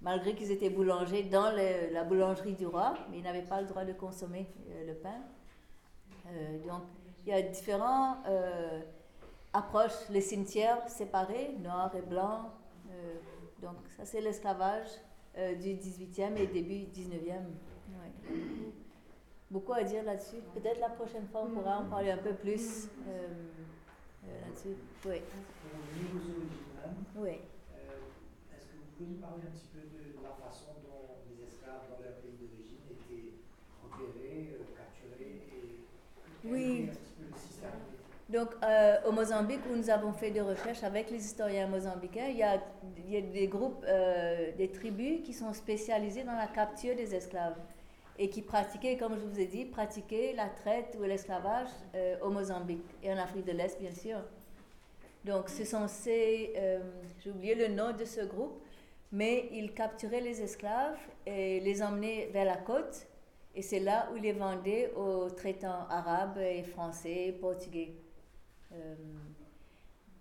Malgré 0.00 0.34
qu'ils 0.34 0.50
étaient 0.52 0.70
boulangers 0.70 1.24
dans 1.24 1.50
la 1.50 2.04
boulangerie 2.04 2.54
du 2.54 2.66
roi, 2.66 2.94
mais 3.10 3.18
ils 3.18 3.24
n'avaient 3.24 3.42
pas 3.42 3.60
le 3.60 3.66
droit 3.66 3.84
de 3.84 3.92
consommer 3.92 4.46
le 4.86 4.94
pain. 4.94 5.22
Euh, 6.26 6.66
donc, 6.66 6.82
il 7.24 7.30
y 7.30 7.32
a 7.32 7.42
différentes 7.42 8.18
euh, 8.26 8.80
approches. 9.52 10.08
Les 10.10 10.20
cimetières 10.20 10.88
séparés, 10.88 11.54
noir 11.60 11.94
et 11.96 12.02
blanc. 12.02 12.50
Euh, 12.90 13.14
donc, 13.60 13.76
ça, 13.96 14.04
c'est 14.04 14.20
l'esclavage 14.20 14.88
euh, 15.38 15.54
du 15.54 15.70
18e 15.70 16.36
et 16.36 16.46
début 16.46 16.86
19e. 16.92 17.46
Ouais. 17.88 18.32
Beaucoup 19.50 19.74
à 19.74 19.82
dire 19.82 20.02
là-dessus. 20.02 20.40
Peut-être 20.54 20.80
la 20.80 20.88
prochaine 20.88 21.26
fois, 21.28 21.42
on 21.44 21.50
pourra 21.50 21.78
en 21.78 21.84
parler 21.84 22.10
un 22.10 22.16
peu 22.18 22.32
plus 22.32 22.88
euh, 23.06 23.28
euh, 24.24 24.40
là-dessus. 24.46 24.76
Oui. 25.06 25.20
Oui. 27.16 27.30
est-ce 27.30 28.66
que 28.66 28.76
vous 28.80 28.88
pouvez 28.96 29.10
nous 29.10 29.20
parler 29.20 29.42
un 29.46 29.52
petit 29.52 29.68
peu 29.68 29.80
de 29.80 30.22
la 30.24 30.32
façon 30.40 30.72
dont 30.82 31.20
les 31.28 31.44
esclaves 31.44 31.84
dans 31.90 32.02
leur 32.02 32.16
pays 32.24 32.32
d'origine 32.40 32.80
étaient 32.90 33.36
repérés, 33.84 34.56
euh, 34.56 34.64
capturés 34.74 35.44
et 35.52 35.84
Oui. 36.44 36.88
Donc, 38.28 38.48
euh, 38.62 38.96
au 39.06 39.12
Mozambique, 39.12 39.60
où 39.70 39.76
nous 39.76 39.90
avons 39.90 40.12
fait 40.12 40.30
des 40.30 40.40
recherches 40.40 40.82
avec 40.82 41.10
les 41.10 41.24
historiens 41.24 41.66
mozambicains, 41.66 42.28
il 42.28 42.38
y 42.38 42.42
a, 42.42 42.58
des 43.20 43.46
groupes, 43.46 43.84
euh, 43.86 44.52
des 44.56 44.68
tribus 44.68 45.20
qui 45.22 45.34
sont 45.34 45.52
spécialisées 45.52 46.24
dans 46.24 46.36
la 46.36 46.46
capture 46.46 46.96
des 46.96 47.14
esclaves 47.14 47.58
et 48.18 48.30
qui 48.30 48.40
pratiquaient, 48.40 48.96
comme 48.96 49.16
je 49.18 49.26
vous 49.26 49.38
ai 49.38 49.46
dit, 49.46 49.66
pratiquaient 49.66 50.32
la 50.34 50.48
traite 50.48 50.96
ou 50.98 51.02
l'esclavage 51.02 51.68
euh, 51.94 52.16
au 52.22 52.30
Mozambique 52.30 52.84
et 53.02 53.12
en 53.12 53.18
Afrique 53.18 53.44
de 53.44 53.52
l'Est, 53.52 53.78
bien 53.78 53.92
sûr. 53.92 54.18
Donc, 55.24 55.50
ce 55.50 55.64
sont 55.64 55.86
ces, 55.86 56.52
j'ai 57.22 57.30
oublié 57.30 57.54
le 57.54 57.68
nom 57.68 57.92
de 57.92 58.04
ce 58.04 58.22
groupe, 58.22 58.60
mais 59.12 59.48
ils 59.52 59.72
capturaient 59.72 60.20
les 60.20 60.42
esclaves 60.42 60.98
et 61.26 61.60
les 61.60 61.82
emmenaient 61.82 62.28
vers 62.32 62.44
la 62.44 62.56
côte, 62.56 63.06
et 63.54 63.62
c'est 63.62 63.80
là 63.80 64.08
où 64.12 64.16
ils 64.16 64.22
les 64.22 64.32
vendaient 64.32 64.92
aux 64.96 65.28
traitants 65.30 65.86
arabes 65.88 66.38
et 66.38 66.62
français, 66.62 67.36
portugais. 67.40 67.94
Euh, 68.72 68.94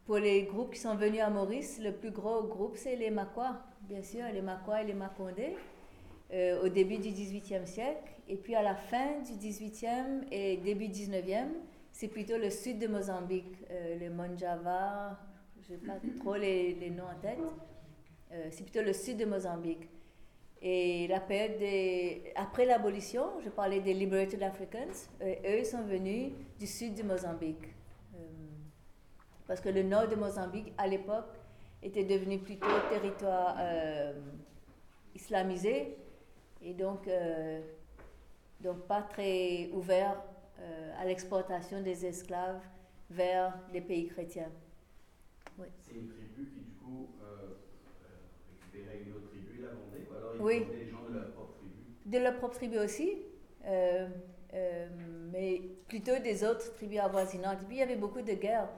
pour 0.05 0.17
les 0.17 0.43
groupes 0.43 0.73
qui 0.73 0.79
sont 0.79 0.95
venus 0.95 1.21
à 1.21 1.29
Maurice, 1.29 1.79
le 1.81 1.93
plus 1.93 2.11
gros 2.11 2.43
groupe, 2.43 2.75
c'est 2.75 2.95
les 2.95 3.11
Maquas, 3.11 3.61
bien 3.83 4.01
sûr, 4.01 4.23
les 4.33 4.41
Maquas 4.41 4.81
et 4.81 4.85
les 4.85 4.93
Macondés, 4.93 5.55
euh, 6.33 6.65
au 6.65 6.69
début 6.69 6.97
du 6.97 7.09
18e 7.09 7.65
siècle. 7.65 8.11
Et 8.27 8.35
puis 8.35 8.55
à 8.55 8.63
la 8.63 8.75
fin 8.75 9.19
du 9.19 9.33
18e 9.33 10.25
et 10.31 10.57
début 10.57 10.87
19e, 10.87 11.49
c'est 11.91 12.07
plutôt 12.07 12.37
le 12.37 12.49
sud 12.49 12.79
de 12.79 12.87
Mozambique, 12.87 13.55
euh, 13.69 13.97
le 13.99 14.09
Monjava, 14.09 15.19
je 15.61 15.73
n'ai 15.73 15.79
pas 15.79 15.99
trop 16.19 16.35
les, 16.35 16.73
les 16.75 16.89
noms 16.89 17.05
en 17.05 17.19
tête. 17.21 17.39
Euh, 18.31 18.47
c'est 18.51 18.63
plutôt 18.63 18.81
le 18.81 18.93
sud 18.93 19.17
de 19.17 19.25
Mozambique. 19.25 19.89
Et 20.61 21.07
la 21.07 21.19
période 21.19 21.57
des... 21.57 22.31
après 22.35 22.65
l'abolition, 22.65 23.39
je 23.43 23.49
parlais 23.49 23.79
des 23.79 23.93
Liberated 23.93 24.43
Africans, 24.43 25.09
euh, 25.21 25.59
eux 25.59 25.63
sont 25.63 25.81
venus 25.83 26.33
du 26.59 26.67
sud 26.67 26.93
de 26.93 27.03
Mozambique. 27.03 27.65
Euh, 28.15 28.17
parce 29.47 29.59
que 29.59 29.69
le 29.69 29.83
nord 29.83 30.07
de 30.07 30.15
Mozambique, 30.15 30.71
à 30.77 30.87
l'époque, 30.87 31.33
était 31.81 32.03
devenu 32.03 32.37
plutôt 32.37 32.67
territoire 32.89 33.55
euh, 33.59 34.13
islamisé 35.15 35.97
et 36.61 36.73
donc, 36.75 37.09
donc 38.59 38.81
pas 38.81 39.01
très 39.01 39.69
ouvert 39.73 40.21
à 40.99 41.05
l'exportation 41.05 41.81
des 41.81 42.05
esclaves 42.05 42.61
vers 43.09 43.57
les 43.73 43.81
pays 43.81 44.07
chrétiens. 44.07 44.51
C'est 45.81 45.93
une 45.93 46.07
tribu 46.07 46.45
du 46.45 46.63
coup, 46.79 47.09
euh, 47.21 47.25
euh, 47.25 48.07
récupérait 48.49 49.01
une 49.05 49.13
autre 49.13 49.27
tribu 49.29 49.59
et 49.59 49.61
la 49.61 49.69
vendait, 49.69 50.07
ou 50.09 50.15
alors 50.15 50.30
ils 50.30 50.30
Oui. 50.41 50.65
gens 50.89 51.09
de 51.09 51.13
leur 51.13 51.31
propre 51.31 51.53
tribu 51.57 51.73
De 52.05 52.17
leur 52.17 52.35
propre 52.37 52.55
tribu 52.55 52.79
aussi, 52.79 53.17
euh, 53.65 54.07
euh, 54.53 54.87
mais 55.31 55.61
plutôt 55.87 56.17
des 56.19 56.43
autres 56.43 56.73
tribus 56.73 56.99
avoisinantes. 56.99 57.61
Et 57.61 57.65
puis 57.65 57.75
il 57.77 57.79
y 57.79 57.83
avait 57.83 57.95
beaucoup 57.95 58.21
de 58.21 58.33
guerres. 58.33 58.69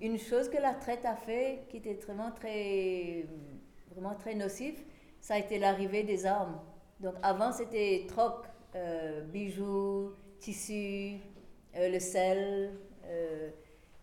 Une 0.00 0.18
chose 0.18 0.48
que 0.48 0.58
la 0.58 0.74
traite 0.74 1.04
a 1.04 1.14
fait, 1.14 1.66
qui 1.68 1.78
était 1.78 1.94
vraiment 1.94 2.30
très, 2.32 3.26
vraiment 3.90 4.14
très 4.14 4.34
nocif, 4.34 4.82
ça 5.20 5.34
a 5.34 5.38
été 5.38 5.58
l'arrivée 5.58 6.02
des 6.02 6.26
armes. 6.26 6.58
Donc 7.00 7.14
avant 7.22 7.52
c'était 7.52 8.04
troc, 8.08 8.44
euh, 8.74 9.22
bijoux, 9.22 10.12
tissus, 10.40 11.18
le 11.76 11.98
sel. 11.98 12.72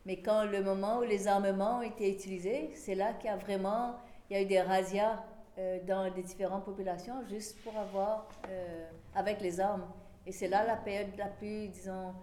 mais 0.06 0.22
quand 0.22 0.46
le 0.46 0.64
moment 0.64 1.00
où 1.00 1.04
les 1.04 1.28
armements 1.28 1.80
ont 1.80 1.82
été 1.82 2.10
utilisés, 2.12 2.72
c'est 2.74 2.96
là 2.96 3.14
qu'il 3.14 3.30
y 3.30 3.34
a 3.34 3.38
vraiment, 3.38 3.96
il 4.30 4.36
y 4.36 4.40
a 4.40 4.42
eu 4.42 4.46
des 4.46 4.62
razzias 4.62 5.24
euh, 5.58 5.80
dans 5.86 6.06
les 6.16 6.24
différentes 6.24 6.64
populations 6.64 7.26
juste 7.30 7.62
pour 7.62 7.78
avoir 7.78 8.28
euh, 8.48 8.90
avec 9.14 9.42
les 9.42 9.60
armes. 9.60 9.86
Et 10.26 10.32
c'est 10.32 10.48
là 10.48 10.66
la 10.66 10.78
période 10.78 11.10
la 11.18 11.28
plus, 11.28 11.68
disons, 11.68 12.14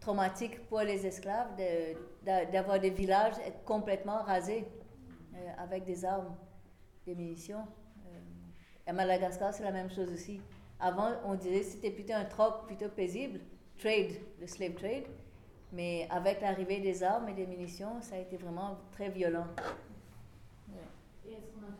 traumatique 0.00 0.66
pour 0.66 0.80
les 0.80 1.06
esclaves 1.06 1.48
d'avoir 2.24 2.78
des 2.78 2.90
villages 2.90 3.36
complètement 3.64 4.22
rasés 4.22 4.66
euh, 5.34 5.38
avec 5.58 5.84
des 5.84 6.04
armes, 6.04 6.34
des 7.06 7.14
munitions. 7.14 7.66
À 8.86 8.92
Madagascar, 8.92 9.54
c'est 9.54 9.62
la 9.64 9.72
même 9.72 9.90
chose 9.90 10.12
aussi. 10.12 10.42
Avant, 10.78 11.12
on 11.24 11.36
disait 11.36 11.60
que 11.60 11.66
c'était 11.66 11.90
plutôt 11.90 12.12
un 12.12 12.26
troc 12.26 12.66
plutôt 12.66 12.90
paisible, 12.90 13.40
trade, 13.78 14.12
le 14.38 14.46
slave 14.46 14.74
trade. 14.74 15.04
Mais 15.72 16.06
avec 16.10 16.42
l'arrivée 16.42 16.80
des 16.80 17.02
armes 17.02 17.30
et 17.30 17.32
des 17.32 17.46
munitions, 17.46 18.02
ça 18.02 18.16
a 18.16 18.18
été 18.18 18.36
vraiment 18.36 18.76
très 18.92 19.08
violent. 19.08 19.46
Et 21.26 21.32
est-ce 21.32 21.46
qu'on 21.52 21.66
a 21.66 21.74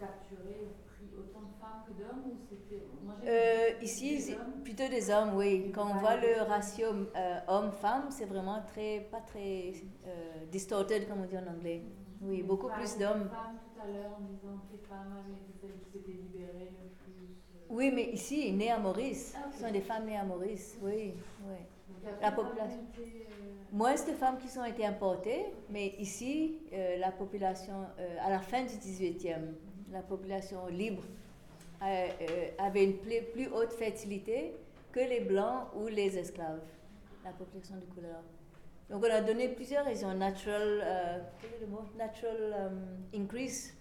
capturé 0.00 0.68
pris 0.86 1.06
autant 1.16 1.42
de 1.42 1.54
femmes 1.60 1.82
que 1.86 1.92
d'hommes 1.92 2.24
ou 2.32 2.36
c'était. 2.48 2.82
Euh, 3.26 3.82
ici, 3.82 4.16
des 4.26 4.36
plutôt 4.64 4.88
des 4.88 5.10
hommes, 5.10 5.34
oui. 5.36 5.70
Quand 5.74 5.90
on 5.90 5.94
voit 5.98 6.16
le 6.16 6.42
ratio 6.42 6.88
euh, 6.88 7.38
homme-femme, 7.48 8.06
c'est 8.10 8.24
vraiment 8.24 8.62
très, 8.66 9.00
pas 9.10 9.20
très 9.20 9.72
euh, 10.06 10.44
distorted, 10.50 11.06
comme 11.08 11.20
on 11.22 11.26
dit 11.26 11.36
en 11.38 11.46
anglais. 11.46 11.82
Oui, 12.22 12.42
beaucoup 12.42 12.68
Femmes- 12.68 12.78
plus 12.78 12.98
d'hommes. 12.98 13.28
Femmes 13.28 13.58
tout 13.62 13.80
à 13.82 13.86
l'heure 13.86 14.16
en 14.18 14.20
disant 14.32 14.58
que 14.66 14.72
les 14.72 14.82
femmes 14.88 15.12
avaient 15.18 15.38
celles 15.60 15.78
qui 15.84 15.90
s'étaient 15.92 16.12
libérées 16.12 16.70
le 16.82 16.90
plus. 17.02 17.28
euh, 17.54 17.66
Oui, 17.68 17.90
mais 17.94 18.10
ici, 18.10 18.52
nées 18.52 18.70
à 18.70 18.78
Maurice. 18.78 19.34
Ah, 19.36 19.44
ok. 19.46 19.54
Ce 19.54 19.60
sont 19.66 19.72
des 19.72 19.80
femmes 19.80 20.06
nées 20.06 20.16
à 20.18 20.24
Maurice, 20.24 20.78
oui. 20.82 21.14
oui. 21.48 21.56
donc 22.02 22.12
La 22.20 22.30
plus 22.32 22.42
population. 22.44 22.64
d'affinité, 22.82 23.26
euh, 23.30 23.34
Moins 23.72 23.94
de 23.94 24.12
femmes 24.12 24.38
qui 24.38 24.48
sont 24.48 24.64
été 24.64 24.84
importées, 24.84 25.46
mais 25.70 25.94
ici, 25.98 26.58
euh, 26.72 26.96
la 26.98 27.12
population, 27.12 27.86
euh, 27.98 28.16
à 28.20 28.28
la 28.30 28.40
fin 28.40 28.62
du 28.64 28.74
18e, 28.76 29.54
la 29.90 30.02
population 30.02 30.66
libre 30.68 31.02
euh, 31.82 32.08
euh, 32.20 32.48
avait 32.58 32.84
une 32.84 32.98
plus, 32.98 33.48
haute 33.48 33.72
fertilité 33.72 34.54
que 34.92 35.00
les 35.00 35.20
blancs 35.20 35.68
ou 35.76 35.86
les 35.86 36.18
esclaves, 36.18 36.62
la 37.24 37.32
population 37.32 37.76
de 37.76 37.86
couleur. 37.94 38.22
Donc 38.88 39.04
on 39.04 39.10
a 39.10 39.20
donné 39.20 39.48
plusieurs 39.48 39.84
raisons. 39.84 40.12
Natural, 40.14 40.80
euh, 40.82 41.18
le 41.60 41.66
mot? 41.66 41.82
Natural 41.96 42.36
euh, 42.40 42.68
increase, 43.14 43.74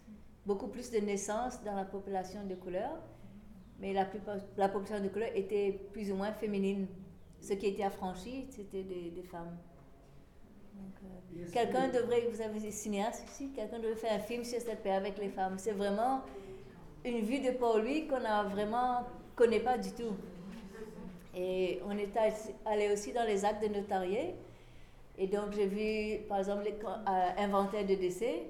beaucoup 0.46 0.68
plus 0.68 0.92
de 0.92 1.00
naissances 1.00 1.64
dans 1.64 1.76
la 1.76 1.86
population 1.86 2.46
de 2.46 2.56
couleur, 2.56 2.92
mais 3.80 3.94
la, 3.94 4.08
la 4.58 4.70
population 4.70 5.04
de 5.04 5.10
couleur 5.10 5.30
était 5.36 5.80
plus 5.92 6.12
ou 6.12 6.16
moins 6.16 6.32
féminine. 6.32 6.88
Ceux 7.42 7.56
qui 7.56 7.68
étaient 7.68 7.84
affranchis, 7.84 8.48
c'était 8.50 8.84
des 8.84 9.24
femmes. 9.24 9.58
Euh, 11.36 11.46
quelqu'un 11.54 11.90
que- 11.90 11.98
devrait, 11.98 12.28
vous 12.32 12.42
avez 12.42 12.60
des 12.60 12.72
cinéastes 12.72 13.24
ici, 13.30 13.52
quelqu'un 13.56 13.80
devrait 13.80 13.96
faire 13.96 14.14
un 14.14 14.20
film 14.20 14.44
sur 14.44 14.60
cette 14.60 14.82
paix 14.84 14.92
avec 14.92 15.18
les 15.18 15.30
femmes. 15.30 15.56
C'est 15.58 15.72
vraiment 15.72 16.22
une 17.06 17.22
vue 17.22 17.40
de 17.40 17.52
Paul-Louis 17.52 18.08
qu'on 18.08 18.24
a 18.26 18.44
vraiment 18.44 19.04
connaît 19.36 19.60
pas 19.62 19.78
du 19.78 19.92
tout. 19.92 20.14
Et 21.36 21.80
on 21.86 21.92
est 21.98 22.16
allé- 22.66 22.92
aussi 22.92 23.14
dans 23.14 23.24
les 23.24 23.46
actes 23.46 23.64
de 23.64 23.74
notarié. 23.74 24.36
Et 25.18 25.28
donc 25.28 25.52
j'ai 25.54 25.68
vu, 25.68 26.24
par 26.28 26.40
exemple, 26.40 26.64
co- 26.82 26.88
euh, 26.88 27.84
de 27.84 27.96
décès. 27.96 28.44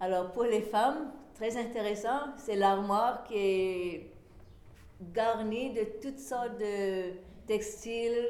Alors 0.00 0.32
pour 0.32 0.44
les 0.44 0.62
femmes, 0.62 1.12
très 1.34 1.56
intéressant, 1.56 2.20
c'est 2.36 2.56
l'armoire 2.56 3.24
qui 3.24 3.34
est 3.36 4.10
garnie 5.12 5.72
de 5.72 5.84
toutes 6.02 6.18
sortes 6.18 6.58
de 6.58 7.12
textiles, 7.46 8.28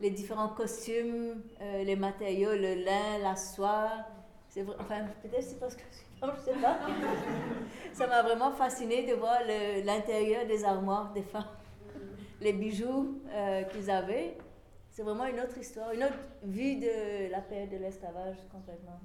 les 0.00 0.10
différents 0.10 0.48
costumes, 0.48 1.42
euh, 1.60 1.84
les 1.84 1.96
matériaux, 1.96 2.52
le 2.52 2.84
lin, 2.84 3.18
la 3.22 3.36
soie. 3.36 3.90
Enfin, 4.78 5.06
peut-être 5.22 5.44
c'est 5.44 5.60
parce 5.60 5.76
que 5.76 5.82
femme, 6.18 6.32
je 6.36 6.42
sais 6.42 6.60
pas. 6.60 6.78
Ça 7.92 8.06
m'a 8.06 8.22
vraiment 8.22 8.50
fasciné 8.50 9.06
de 9.06 9.14
voir 9.14 9.38
l'intérieur 9.84 10.46
des 10.46 10.64
armoires 10.64 11.12
des 11.12 11.22
femmes, 11.22 11.44
les 12.40 12.52
bijoux 12.52 13.20
euh, 13.28 13.62
qu'ils 13.64 13.90
avaient. 13.90 14.36
C'est 14.90 15.02
vraiment 15.02 15.26
une 15.26 15.38
autre 15.40 15.56
histoire, 15.56 15.92
une 15.92 16.04
autre 16.04 16.18
vue 16.42 16.76
de 16.76 17.30
la 17.30 17.40
période 17.40 17.70
de 17.70 17.76
l'esclavage 17.76 18.36
complètement. 18.50 18.98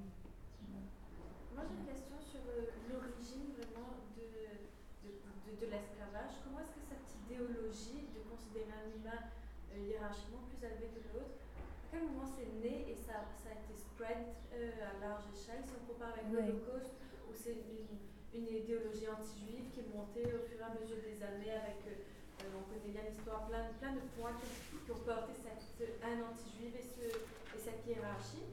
Moi 1.54 1.64
j'ai 1.64 1.74
une 1.78 1.86
question 1.86 2.16
sur 2.20 2.40
euh, 2.50 2.66
l'origine 2.90 3.54
vraiment 3.56 3.94
de, 4.16 5.60
de 5.60 5.70
l'esclavage. 5.70 6.42
Comment 6.44 6.60
est-ce 6.60 6.74
que 6.74 6.84
cette 6.90 7.08
idéologie 7.24 8.08
de 8.12 8.20
considérer 8.28 8.74
un 8.74 8.90
humain 8.98 9.30
euh, 9.72 9.88
hiérarchiquement 9.88 10.45
plus 10.56 10.66
élevé 10.66 10.88
que 10.96 11.00
l'autre, 11.12 11.36
à 11.60 11.86
quel 11.92 12.02
moment 12.08 12.24
c'est 12.26 12.48
né 12.64 12.88
et 12.88 12.96
ça, 12.96 13.28
ça 13.36 13.52
a 13.52 13.56
été 13.60 13.76
spread 13.76 14.24
euh, 14.56 14.88
à 14.88 14.92
large 15.04 15.24
échelle 15.36 15.60
Si 15.64 15.72
on 15.76 15.84
compare 15.92 16.12
avec 16.16 16.24
Oui. 16.32 16.40
l'Holocauste, 16.40 16.96
où 17.28 17.32
c'est 17.36 17.60
une, 17.60 17.92
une 18.32 18.48
idéologie 18.48 19.08
anti-juive 19.08 19.68
qui 19.72 19.80
est 19.84 19.90
montée 19.92 20.24
au 20.32 20.40
fur 20.48 20.56
et 20.56 20.64
à 20.64 20.72
mesure 20.80 21.00
des 21.04 21.20
années 21.20 21.52
avec, 21.52 21.84
euh, 21.88 22.00
euh, 22.44 22.56
on 22.56 22.64
connaît 22.72 22.92
bien 22.92 23.04
l'histoire, 23.04 23.46
plein, 23.48 23.68
plein 23.80 23.92
de 24.00 24.04
points 24.16 24.32
qui, 24.40 24.48
qui 24.80 24.90
ont 24.92 25.02
porté 25.04 25.32
cette, 25.36 25.60
un 26.00 26.16
anti-juif 26.24 26.72
et, 26.72 26.84
ce, 26.84 27.04
et 27.12 27.60
cette 27.60 27.84
hiérarchie. 27.86 28.48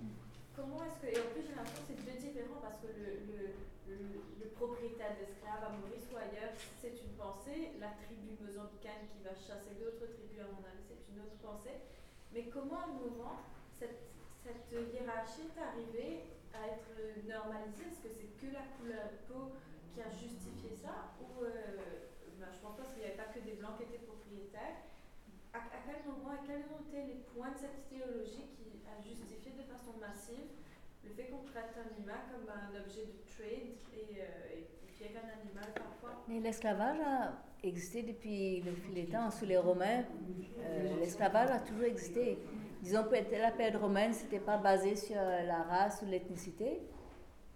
Comment 0.55 0.85
est-ce 0.85 0.99
que. 1.01 1.09
Et 1.09 1.19
en 1.19 1.29
plus, 1.33 1.43
j'ai 1.45 1.55
l'impression 1.57 1.81
que 1.81 1.89
c'est 1.89 2.05
deux 2.05 2.19
différents 2.21 2.61
parce 2.61 2.77
que 2.77 2.87
le, 2.93 3.25
le, 3.25 3.57
le, 3.89 4.47
propriétaire 4.53 5.17
d'esclaves 5.17 5.65
à 5.65 5.73
Maurice 5.75 6.07
ou 6.13 6.17
ailleurs, 6.17 6.53
c'est 6.79 6.93
une 6.93 7.17
pensée. 7.17 7.73
La 7.81 7.91
tribu 8.05 8.37
mozambicaine 8.39 9.09
qui 9.11 9.19
va 9.25 9.33
chasser 9.33 9.75
d'autres 9.81 10.07
tribus, 10.13 10.39
à 10.39 10.47
mon 10.53 10.63
avis, 10.63 10.85
c'est 10.85 11.03
une 11.09 11.19
autre 11.25 11.35
pensée. 11.41 11.83
Mais 12.31 12.47
comment, 12.53 12.79
à 12.79 12.87
un 12.87 12.95
moment, 12.95 13.43
cette, 13.75 14.07
cette 14.45 14.69
hiérarchie 14.71 15.49
est 15.49 15.59
arrivée 15.59 16.29
à 16.53 16.69
être 16.69 16.95
normalisée? 17.25 17.89
Est-ce 17.89 18.05
que 18.05 18.13
c'est 18.13 18.31
que 18.39 18.53
la 18.53 18.63
couleur 18.77 19.09
de 19.09 19.19
peau 19.25 19.57
qui 19.91 19.99
a 20.01 20.09
justifié 20.09 20.77
ça? 20.77 21.17
Ou. 21.19 21.43
Euh, 21.43 22.13
ben, 22.39 22.51
je 22.51 22.59
pense 22.59 22.75
pas 22.75 22.83
qu'il 22.91 22.99
n'y 22.99 23.07
avait 23.07 23.15
pas 23.15 23.31
que 23.31 23.39
des 23.39 23.55
blancs 23.55 23.77
qui 23.77 23.83
étaient 23.83 24.03
propriétaires. 24.03 24.83
À, 25.53 25.57
à 25.57 25.79
quel 25.85 26.01
moment, 26.09 26.33
et 26.33 26.45
quels 26.47 26.65
ont 26.73 26.81
été 26.89 27.05
les 27.13 27.19
points 27.33 27.51
de 27.51 27.57
cette 27.57 27.85
idéologie 27.91 28.45
qui 28.57 28.81
a 28.89 29.01
justifié 29.01 29.51
de 29.51 29.63
façon 29.63 29.93
massive 29.99 30.49
le 31.03 31.11
fait 31.13 31.25
qu'on 31.29 31.43
traite 31.43 31.75
un 31.77 32.01
humain 32.01 32.21
comme 32.31 32.49
un 32.49 32.79
objet 32.79 33.05
de 33.05 33.17
trade 33.29 33.75
et, 33.93 34.21
euh, 34.21 34.57
et, 34.57 34.67
puis 34.87 34.95
qu'un 35.13 35.19
animal 35.19 35.73
parfois 35.75 36.23
Mais 36.27 36.39
l'esclavage 36.39 36.99
a 37.01 37.33
existé 37.61 38.01
depuis 38.03 38.61
le 38.61 38.73
fil 38.73 38.93
des 38.95 39.05
temps. 39.05 39.29
Sous 39.29 39.45
les 39.45 39.57
Romains, 39.57 40.03
euh, 40.59 40.99
l'esclavage 40.99 41.51
a 41.51 41.59
toujours 41.59 41.83
existé. 41.83 42.39
Disons 42.81 43.03
que 43.03 43.15
la 43.15 43.51
période 43.51 43.81
romaine, 43.81 44.13
c'était 44.13 44.39
pas 44.39 44.57
basé 44.57 44.95
sur 44.95 45.15
la 45.15 45.63
race 45.63 46.01
ou 46.01 46.05
l'ethnicité, 46.09 46.81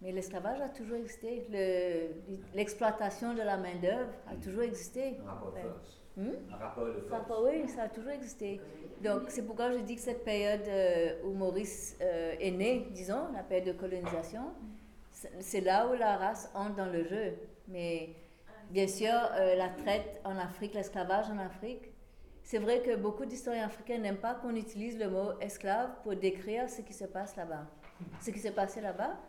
mais 0.02 0.12
l'esclavage 0.12 0.62
a 0.62 0.70
toujours 0.70 0.98
existé. 0.98 1.46
Le- 1.50 2.36
L'exploitation 2.56 3.34
de 3.34 3.42
la 3.42 3.58
main-d'œuvre 3.58 4.12
a 4.30 4.36
toujours 4.36 4.64
existé. 4.64 5.18
Un. 5.28 5.74
Hmm? 6.18 6.32
Un 6.52 6.56
rapport 6.58 6.88
de 6.88 6.94
force. 7.02 7.44
oui, 7.44 7.70
ça 7.70 7.84
a 7.84 7.90
toujours 7.90 8.10
existé. 8.10 8.60
Donc, 9.04 9.24
c'est 9.28 9.44
pourquoi 9.44 9.72
je 9.72 9.78
dis 9.78 9.96
que 9.96 10.02
cette 10.02 10.26
période 10.26 10.68
euh, 10.68 11.22
où 11.24 11.34
Maurice 11.34 11.96
euh, 12.02 12.34
est 12.40 12.50
né, 12.50 12.88
disons, 12.92 13.32
la 13.34 13.44
période 13.44 13.76
de 13.76 13.80
colonisation, 13.80 14.42
c'est 15.12 15.32
c'est 15.40 15.62
là 15.62 15.88
où 15.88 15.94
la 15.94 16.18
race 16.18 16.50
entre 16.56 16.76
dans 16.76 16.88
le 16.88 17.04
jeu. 17.04 17.36
Mais 17.68 18.16
bien 18.72 18.88
sûr, 18.88 19.14
euh, 19.14 19.56
la 19.56 19.70
traite 19.70 20.20
en 20.24 20.38
Afrique, 20.38 20.74
l'esclavage 20.74 21.30
en 21.30 21.38
Afrique, 21.38 21.92
c'est 22.44 22.60
vrai 22.60 22.82
que 22.82 22.96
beaucoup 22.96 23.26
d'historiens 23.26 23.66
africains 23.66 24.00
n'aiment 24.00 24.18
pas 24.18 24.34
qu'on 24.34 24.56
utilise 24.56 24.98
le 24.98 25.10
mot 25.10 25.38
esclave 25.40 25.90
pour 26.02 26.16
décrire 26.16 26.68
ce 26.68 26.82
qui 26.82 26.94
se 26.94 27.06
passe 27.06 27.36
là-bas. 27.36 27.68
Ce 28.22 28.32
qui 28.32 28.40
s'est 28.40 28.52
passé 28.52 28.82
là-bas, 28.82 29.20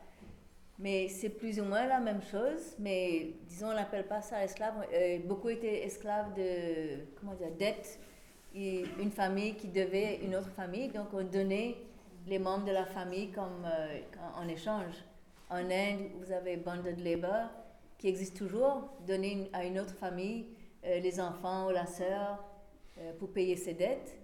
mais 0.78 1.08
c'est 1.08 1.30
plus 1.30 1.58
ou 1.58 1.64
moins 1.64 1.86
la 1.86 1.98
même 1.98 2.22
chose, 2.22 2.76
mais 2.78 3.34
disons, 3.48 3.68
on 3.68 3.74
n'appelle 3.74 4.06
pas 4.06 4.22
ça 4.22 4.44
esclave. 4.44 4.74
Euh, 4.92 5.18
beaucoup 5.24 5.48
étaient 5.48 5.84
esclaves 5.84 6.32
de, 6.34 7.04
comment 7.18 7.34
dire, 7.34 7.50
dette. 7.58 7.98
Et 8.54 8.84
une 9.00 9.10
famille 9.10 9.56
qui 9.56 9.68
devait 9.68 10.20
une 10.22 10.36
autre 10.36 10.50
famille, 10.50 10.88
donc 10.88 11.08
on 11.12 11.24
donnait 11.24 11.76
les 12.26 12.38
membres 12.38 12.64
de 12.64 12.72
la 12.72 12.86
famille 12.86 13.30
comme 13.30 13.66
euh, 13.66 14.00
en 14.36 14.48
échange. 14.48 14.94
En 15.50 15.70
Inde, 15.70 16.10
vous 16.20 16.30
avez 16.32 16.56
bonded 16.56 16.98
labor 17.00 17.50
qui 17.98 18.08
existe 18.08 18.36
toujours, 18.36 18.88
donner 19.06 19.50
à 19.52 19.64
une 19.64 19.80
autre 19.80 19.94
famille 19.94 20.46
euh, 20.84 21.00
les 21.00 21.20
enfants 21.20 21.66
ou 21.66 21.70
la 21.70 21.86
sœur 21.86 22.44
pour 23.20 23.30
payer 23.30 23.54
ses 23.54 23.74
dettes. 23.74 24.18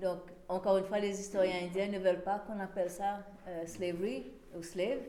Donc, 0.00 0.20
encore 0.48 0.78
une 0.78 0.86
fois, 0.86 0.98
les 0.98 1.20
historiens 1.20 1.66
indiens 1.66 1.88
ne 1.88 1.98
veulent 1.98 2.22
pas 2.22 2.38
qu'on 2.38 2.58
appelle 2.60 2.88
ça 2.88 3.18
slavery 3.66 4.24
ou 4.56 4.62
slave, 4.62 5.00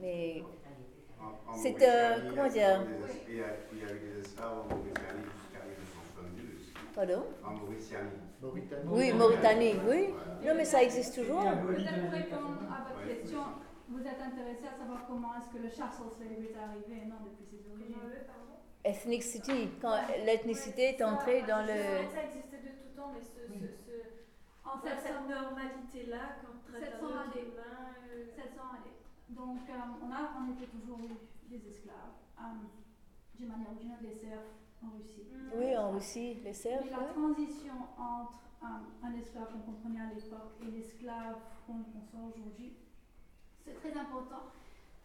mais 0.00 0.42
en 1.48 1.54
c'est, 1.54 1.76
euh, 1.82 2.30
comment 2.30 2.48
dire? 2.48 2.80
Des- 2.80 3.32
Il 3.32 3.36
y 3.36 3.40
a, 3.42 3.46
il 3.72 3.78
y 3.78 3.82
a 3.82 3.92
eu 3.92 3.98
des 3.98 4.20
esclaves 4.20 4.58
en 4.60 4.64
Mauritanie 4.74 5.24
jusqu'à 5.36 5.62
1972. 5.64 6.72
Pardon? 6.94 7.24
Oui, 8.86 9.12
Mauritanie, 9.12 9.74
oui. 9.88 10.08
Non, 10.44 10.54
mais 10.56 10.64
ça 10.64 10.82
existe 10.82 11.14
toujours. 11.16 11.42
Peut-être 11.42 12.00
pour 12.02 12.10
répondre 12.10 12.58
à 12.70 12.92
votre 12.92 13.06
question, 13.06 13.40
vous 13.88 14.00
êtes 14.00 14.20
intéressé 14.20 14.66
à 14.72 14.78
savoir 14.78 15.06
comment 15.06 15.32
est-ce 15.38 15.50
que 15.56 15.62
le 15.62 15.70
slavery 15.70 16.48
est 16.50 16.56
arrivé, 16.58 17.06
non, 17.06 17.16
depuis 17.24 17.44
ses 17.46 17.62
origines? 17.70 17.96
Ethnicity, 18.84 19.68
quand 19.82 19.96
l'ethnicité 20.24 20.90
est 20.96 21.02
entrée 21.02 21.42
dans 21.42 21.62
le... 21.62 22.06
Ça 22.14 22.22
existait 22.22 22.62
de 22.62 22.70
tout 22.78 22.94
temps, 22.96 23.10
mais 23.12 23.20
ce, 23.20 23.42
ce, 23.50 23.66
ce, 23.66 23.94
En 24.64 24.80
700 24.80 25.02
cette 25.02 25.28
normalité-là, 25.28 26.38
quand 26.40 26.54
on 26.54 26.70
traite 26.70 26.92
700 26.94 27.06
un 27.06 27.10
autre 27.10 27.26
années. 27.26 28.96
Humain, 29.30 29.36
700 29.36 29.44
années. 29.44 29.58
Donc, 29.58 29.68
euh, 29.68 30.04
on 30.04 30.10
a 30.12 30.38
en 30.38 30.50
effet 30.52 30.66
toujours 30.66 30.98
eu 31.00 31.48
des 31.48 31.68
esclaves. 31.68 32.14
Euh, 32.38 32.42
D'une 33.34 33.48
manière 33.48 33.70
ou 33.72 33.74
d'une 33.78 33.92
autre, 33.92 34.02
les 34.02 34.14
serfs 34.14 34.40
en 34.82 34.96
Russie. 34.96 35.28
Oui, 35.54 35.76
en 35.76 35.90
Russie, 35.92 36.34
les 36.42 36.54
serfs, 36.54 36.80
Mais 36.84 36.90
la 36.90 37.00
ouais. 37.00 37.12
transition 37.12 37.74
entre 37.98 38.32
euh, 38.62 39.06
un 39.06 39.14
esclave 39.14 39.52
qu'on 39.52 39.72
comprenait 39.72 40.00
à 40.00 40.14
l'époque 40.14 40.52
et 40.62 40.70
l'esclave 40.70 41.36
qu'on 41.66 41.82
conçoit 41.84 42.20
aujourd'hui, 42.34 42.76
c'est 43.62 43.74
très 43.74 43.92
important, 43.98 44.44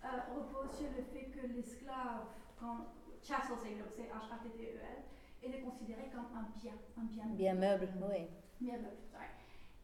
euh, 0.05 0.07
repose 0.35 0.71
sur 0.77 0.87
le 0.95 1.03
fait 1.03 1.25
que 1.31 1.45
l'esclave, 1.47 2.23
quand 2.59 2.85
chattel, 3.21 3.57
c'est 3.61 3.75
donc 3.75 3.89
c'est 3.91 4.03
H-A-T-T-E-L, 4.07 5.03
était 5.43 5.61
considéré 5.61 6.09
comme 6.13 6.27
un 6.37 6.47
bien, 6.57 6.73
un 6.97 7.03
bien 7.03 7.25
Bien 7.35 7.53
meuble, 7.55 7.89
oui. 8.09 8.27
Bien 8.61 8.77
meuble, 8.77 8.95
sorry. 9.11 9.25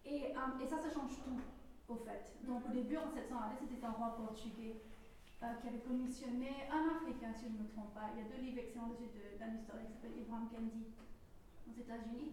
Et, 0.06 0.32
et 0.32 0.68
ça, 0.68 0.78
ça 0.78 0.90
change 0.90 1.18
tout, 1.22 1.38
au 1.88 1.96
fait. 1.96 2.36
Donc 2.46 2.66
au 2.68 2.72
début, 2.74 2.98
en 2.98 3.08
700 3.08 3.36
années, 3.38 3.56
c'était 3.60 3.86
un 3.86 3.92
roi 3.92 4.16
portugais 4.18 4.82
euh, 5.44 5.54
qui 5.62 5.68
avait 5.68 5.80
commissionné 5.80 6.50
un 6.72 6.96
Africain, 6.98 7.34
si 7.34 7.46
je 7.48 7.54
ne 7.54 7.64
me 7.64 7.68
trompe 7.70 7.94
pas. 7.94 8.10
Il 8.16 8.22
y 8.22 8.26
a 8.26 8.30
deux 8.30 8.42
livres 8.42 8.60
excellents 8.60 8.88
dessus 8.90 9.08
de- 9.16 9.38
d'un 9.40 9.54
historien 9.56 9.86
qui 9.86 9.94
s'appelle 9.94 10.18
Ibrahim 10.20 10.48
Kendi 10.52 10.86
aux 11.70 11.76
États-Unis, 11.80 12.32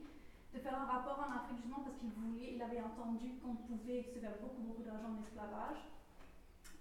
de 0.54 0.58
faire 0.58 0.74
un 0.80 0.84
rapport 0.86 1.18
en 1.18 1.30
Afrique 1.34 1.58
justement 1.58 1.82
parce 1.84 1.96
qu'il 1.98 2.10
voulait, 2.10 2.54
il 2.54 2.62
avait 2.62 2.80
entendu 2.80 3.34
qu'on 3.42 3.54
pouvait 3.56 4.02
se 4.02 4.18
faire 4.18 4.34
beaucoup, 4.40 4.62
beaucoup 4.62 4.82
d'argent 4.82 5.10
en 5.14 5.22
esclavage. 5.22 5.82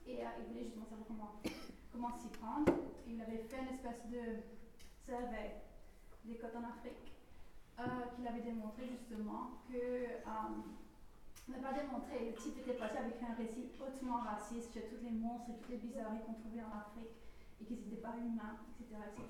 Et 0.05 0.21
euh, 0.23 0.27
il 0.41 0.45
voulait 0.49 0.63
justement 0.65 0.85
savoir 0.85 1.07
comment, 1.07 1.31
comment 1.91 2.11
s'y 2.17 2.27
prendre. 2.37 2.71
Et 3.07 3.13
il 3.13 3.21
avait 3.21 3.37
fait 3.49 3.61
une 3.61 3.69
espèce 3.73 4.01
de 4.09 4.41
survey 5.05 5.61
des 6.25 6.35
côtes 6.37 6.55
en 6.55 6.63
Afrique 6.69 7.11
euh, 7.79 7.83
qu'il 8.15 8.27
avait 8.27 8.41
démontré 8.41 8.87
justement 8.87 9.61
que. 9.67 10.23
On 11.47 11.51
n'a 11.51 11.59
pas 11.59 11.73
démontré, 11.73 12.31
le 12.31 12.33
type 12.41 12.57
était 12.59 12.73
passé 12.79 12.97
avec 12.97 13.21
un 13.21 13.33
récit 13.35 13.67
hautement 13.79 14.19
raciste 14.23 14.71
sur 14.71 14.83
tous 14.87 15.03
les 15.03 15.11
monstres 15.11 15.49
et 15.51 15.53
toutes 15.59 15.69
les 15.69 15.77
bizarreries 15.77 16.23
qu'on 16.25 16.33
trouvait 16.39 16.63
en 16.63 16.71
Afrique 16.71 17.11
et 17.61 17.65
qu'ils 17.65 17.79
n'étaient 17.83 18.01
pas 18.01 18.15
humains, 18.17 18.55
etc., 18.79 18.95
etc. 19.11 19.27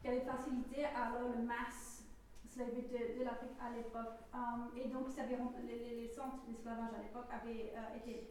Qui 0.00 0.08
avait 0.08 0.26
facilité 0.26 0.84
alors 0.84 1.28
le 1.30 1.42
mass 1.46 2.02
slavery 2.50 2.82
de, 2.82 3.18
de 3.18 3.24
l'Afrique 3.24 3.56
à 3.62 3.70
l'époque. 3.70 4.18
Euh, 4.34 4.76
et 4.76 4.88
donc, 4.88 5.08
ça 5.08 5.22
avait 5.22 5.36
rem- 5.36 5.54
les, 5.64 5.78
les- 5.78 5.96
les 6.02 6.08
centres 6.08 6.42
d'esclavage 6.46 6.92
à 6.92 6.98
l'époque 7.00 7.26
avaient 7.30 7.72
euh, 7.74 7.96
été. 7.96 8.28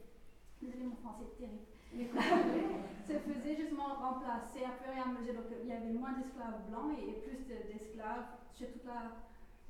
Désolé, 0.62 0.84
mon 0.84 0.96
français 0.98 1.24
est 1.26 1.38
terrible. 1.40 1.66
se 3.08 3.14
faisait 3.18 3.56
justement 3.56 3.96
remplacer 3.96 4.64
à 4.64 4.72
fur 4.78 4.92
et 4.94 5.00
à 5.00 5.08
mesure. 5.08 5.34
Donc, 5.34 5.46
il 5.64 5.68
y 5.68 5.72
avait 5.74 5.90
moins 5.90 6.14
d'esclaves 6.14 6.62
blancs 6.70 6.92
et, 7.00 7.10
et 7.10 7.14
plus 7.24 7.40
de- 7.48 7.66
d'esclaves 7.72 8.28
sur 8.54 8.68
tout 8.72 8.80
la- 8.86 9.16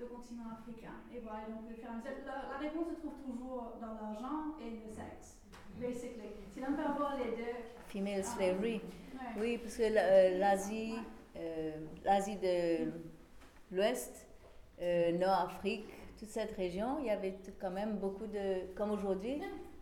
le 0.01 0.07
continent 0.07 0.49
africain. 0.59 0.93
Et 1.13 1.19
voilà, 1.19 1.45
donc, 1.49 1.69
mesure, 1.69 1.89
la, 2.25 2.49
la 2.51 2.57
réponse 2.57 2.87
se 2.89 2.99
trouve 2.99 3.17
toujours 3.25 3.77
dans 3.79 3.93
l'argent 3.93 4.57
et 4.59 4.69
le 4.71 4.89
sexe, 4.89 5.37
basically. 5.79 6.31
Si 6.51 6.59
l'on 6.59 6.73
peut 6.73 6.81
avoir 6.83 7.17
les 7.17 7.31
deux. 7.31 7.57
Female 7.87 8.19
Ah, 8.19 8.23
slavery. 8.23 8.81
ouais. 8.81 9.39
Oui, 9.39 9.57
parce 9.57 9.77
que 9.77 9.83
euh, 9.83 10.37
l'Asie, 10.39 10.95
euh, 11.37 11.71
l'Asie 12.03 12.37
de 12.37 12.91
l'Ouest, 13.71 14.27
euh, 14.81 15.11
Nord-Afrique, 15.17 15.85
toute 16.17 16.29
cette 16.29 16.51
région, 16.55 16.97
il 16.99 17.05
y 17.05 17.09
avait 17.09 17.35
quand 17.59 17.71
même 17.71 17.97
beaucoup 17.97 18.27
de, 18.27 18.73
comme 18.75 18.91
aujourd'hui, 18.91 19.41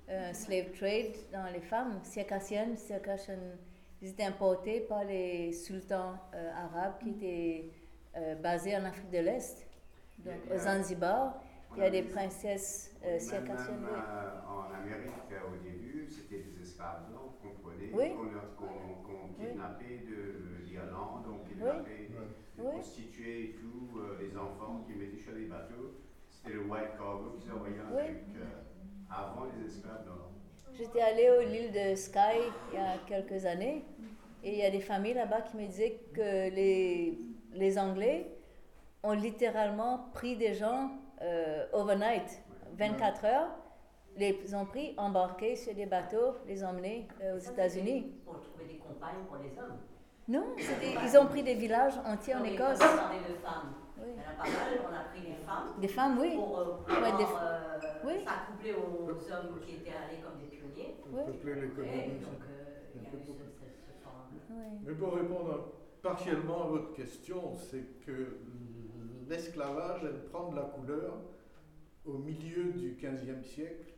euh, 0.10 0.34
slave 0.34 0.72
trade 0.72 1.16
dans 1.32 1.52
les 1.54 1.62
femmes 1.62 2.00
circassiennes, 2.04 2.76
circassiennes, 2.78 3.58
ils 4.02 4.10
étaient 4.10 4.24
importés 4.24 4.80
par 4.82 5.04
les 5.04 5.52
sultans 5.52 6.14
arabes 6.56 6.94
qui 7.04 7.10
étaient 7.10 7.70
euh, 8.16 8.36
basés 8.36 8.76
en 8.78 8.86
Afrique 8.86 9.10
de 9.12 9.20
l'Est. 9.20 9.68
Donc 10.26 10.36
au 10.54 10.58
Zanzibar, 10.58 11.42
il 11.76 11.84
y 11.84 11.86
a 11.86 11.90
des 11.90 12.02
vu- 12.02 12.10
princesses 12.12 12.96
euh, 13.06 13.20
circassiennes. 13.20 13.86
euh, 13.86 14.40
en 14.48 14.74
Amérique, 14.74 15.14
euh, 15.32 15.54
au 15.54 15.64
début, 15.64 16.08
c'était 16.10 16.44
des 16.44 16.62
esclaves 16.62 17.10
blancs 17.10 17.32
qu'on 17.42 17.62
prenait, 17.62 17.92
Oui. 17.94 18.10
qu'on 18.16 18.64
qu'on 18.64 19.14
Oui. 19.40 19.48
kidnappait 19.50 20.04
de 20.10 20.66
l'Irlande, 20.66 21.26
on 21.32 21.48
kidnappait 21.48 22.10
des 22.10 22.62
Oui. 22.64 22.72
prostituées 22.74 23.44
et 23.44 23.52
tout, 23.54 23.98
euh, 24.00 24.18
les 24.22 24.36
enfants 24.38 24.84
qui 24.86 24.94
mettaient 24.94 25.18
sur 25.18 25.34
les 25.34 25.46
bateaux. 25.46 25.94
C'était 26.30 26.54
le 26.56 26.62
white 26.66 26.98
cargo 26.98 27.32
qu'ils 27.40 27.52
envoyaient 27.52 27.80
en 27.82 27.96
Oui. 27.96 28.18
Euh, 28.38 28.46
avant 29.10 29.46
les 29.58 29.66
esclaves 29.66 30.04
blancs. 30.06 30.16
J'étais 30.74 31.02
allée 31.02 31.30
aux 31.30 31.42
l'île 31.42 31.72
de 31.72 31.96
Skye 31.96 32.52
il 32.72 32.76
y 32.76 32.82
a 32.82 32.98
quelques 33.08 33.46
années 33.46 33.84
et 34.44 34.54
il 34.54 34.60
y 34.60 34.64
a 34.64 34.70
des 34.72 34.80
familles 34.80 35.16
là-bas 35.16 35.42
qui 35.42 35.58
me 35.58 35.66
disaient 35.66 36.00
que 36.14 36.22
les, 36.54 37.18
les 37.54 37.80
Anglais 37.80 38.28
ont 39.04 39.14
littéralement 39.14 40.10
pris 40.14 40.36
des 40.36 40.54
gens 40.54 40.92
euh, 41.22 41.66
overnight, 41.74 42.42
24 42.78 43.26
heures, 43.26 43.50
les 44.18 44.54
ont 44.56 44.66
pris, 44.66 44.94
embarqués 44.98 45.56
sur 45.56 45.74
des 45.74 45.86
bateaux, 45.86 46.36
les 46.48 46.64
emmenés 46.64 47.08
euh, 47.22 47.36
aux 47.36 47.40
États-Unis. 47.40 48.14
Pour 48.26 48.40
trouver 48.42 48.66
des 48.66 48.78
compagnes 48.78 49.24
pour 49.28 49.38
les 49.38 49.58
hommes. 49.58 49.78
Non, 50.28 50.44
c'était- 50.58 50.96
ils 51.04 51.18
ont 51.18 51.26
pris 51.28 51.44
des 51.44 51.56
villages 51.56 51.98
entiers 52.06 52.36
en 52.36 52.38
Non, 52.40 52.44
mais 52.44 52.54
Écosse. 52.54 52.78
on 52.82 52.84
de 53.34 53.36
femmes. 53.40 53.74
Oui. 53.98 54.06
Il 54.16 54.22
y 54.22 54.26
en 54.26 54.30
a 54.32 54.36
pas 54.38 54.44
mal, 54.44 54.80
on 54.90 54.96
a 54.96 55.04
pris 55.12 55.22
des 55.22 55.36
femmes. 55.46 55.80
Des 55.82 55.88
femmes, 55.88 56.18
oui. 56.20 56.36
Pour, 56.36 56.60
euh, 56.60 56.66
Ouais, 56.88 57.18
des 57.18 57.24
euh, 57.24 57.80
oui. 58.06 58.14
s'accoupler 58.26 58.74
aux 58.74 59.10
hommes 59.10 59.60
qui 59.66 59.76
étaient 59.76 59.90
allés 59.92 60.22
comme 60.22 60.40
des 60.40 60.56
pionniers. 60.56 60.96
Oui. 61.12 61.22
Peupler 61.26 61.56
l'économie. 61.62 61.92
Et 61.98 62.20
donc, 62.24 62.42
euh, 62.50 62.66
il 62.96 63.02
y 63.04 63.06
a 63.06 63.10
eu 63.10 63.22
ce, 63.22 63.28
ce, 63.28 63.34
ce 63.34 64.04
format. 64.04 64.26
Mais 64.86 64.94
pour 64.94 65.14
répondre 65.16 65.74
partiellement 66.02 66.64
à 66.64 66.68
votre 66.68 66.94
question, 66.94 67.54
c'est 67.56 67.84
que 68.06 68.38
l'esclavage, 69.30 70.02
elle 70.04 70.24
prend 70.30 70.50
de 70.50 70.56
la 70.56 70.64
couleur 70.64 71.14
au 72.06 72.14
milieu 72.18 72.72
du 72.74 72.98
XVe 73.00 73.44
siècle, 73.44 73.94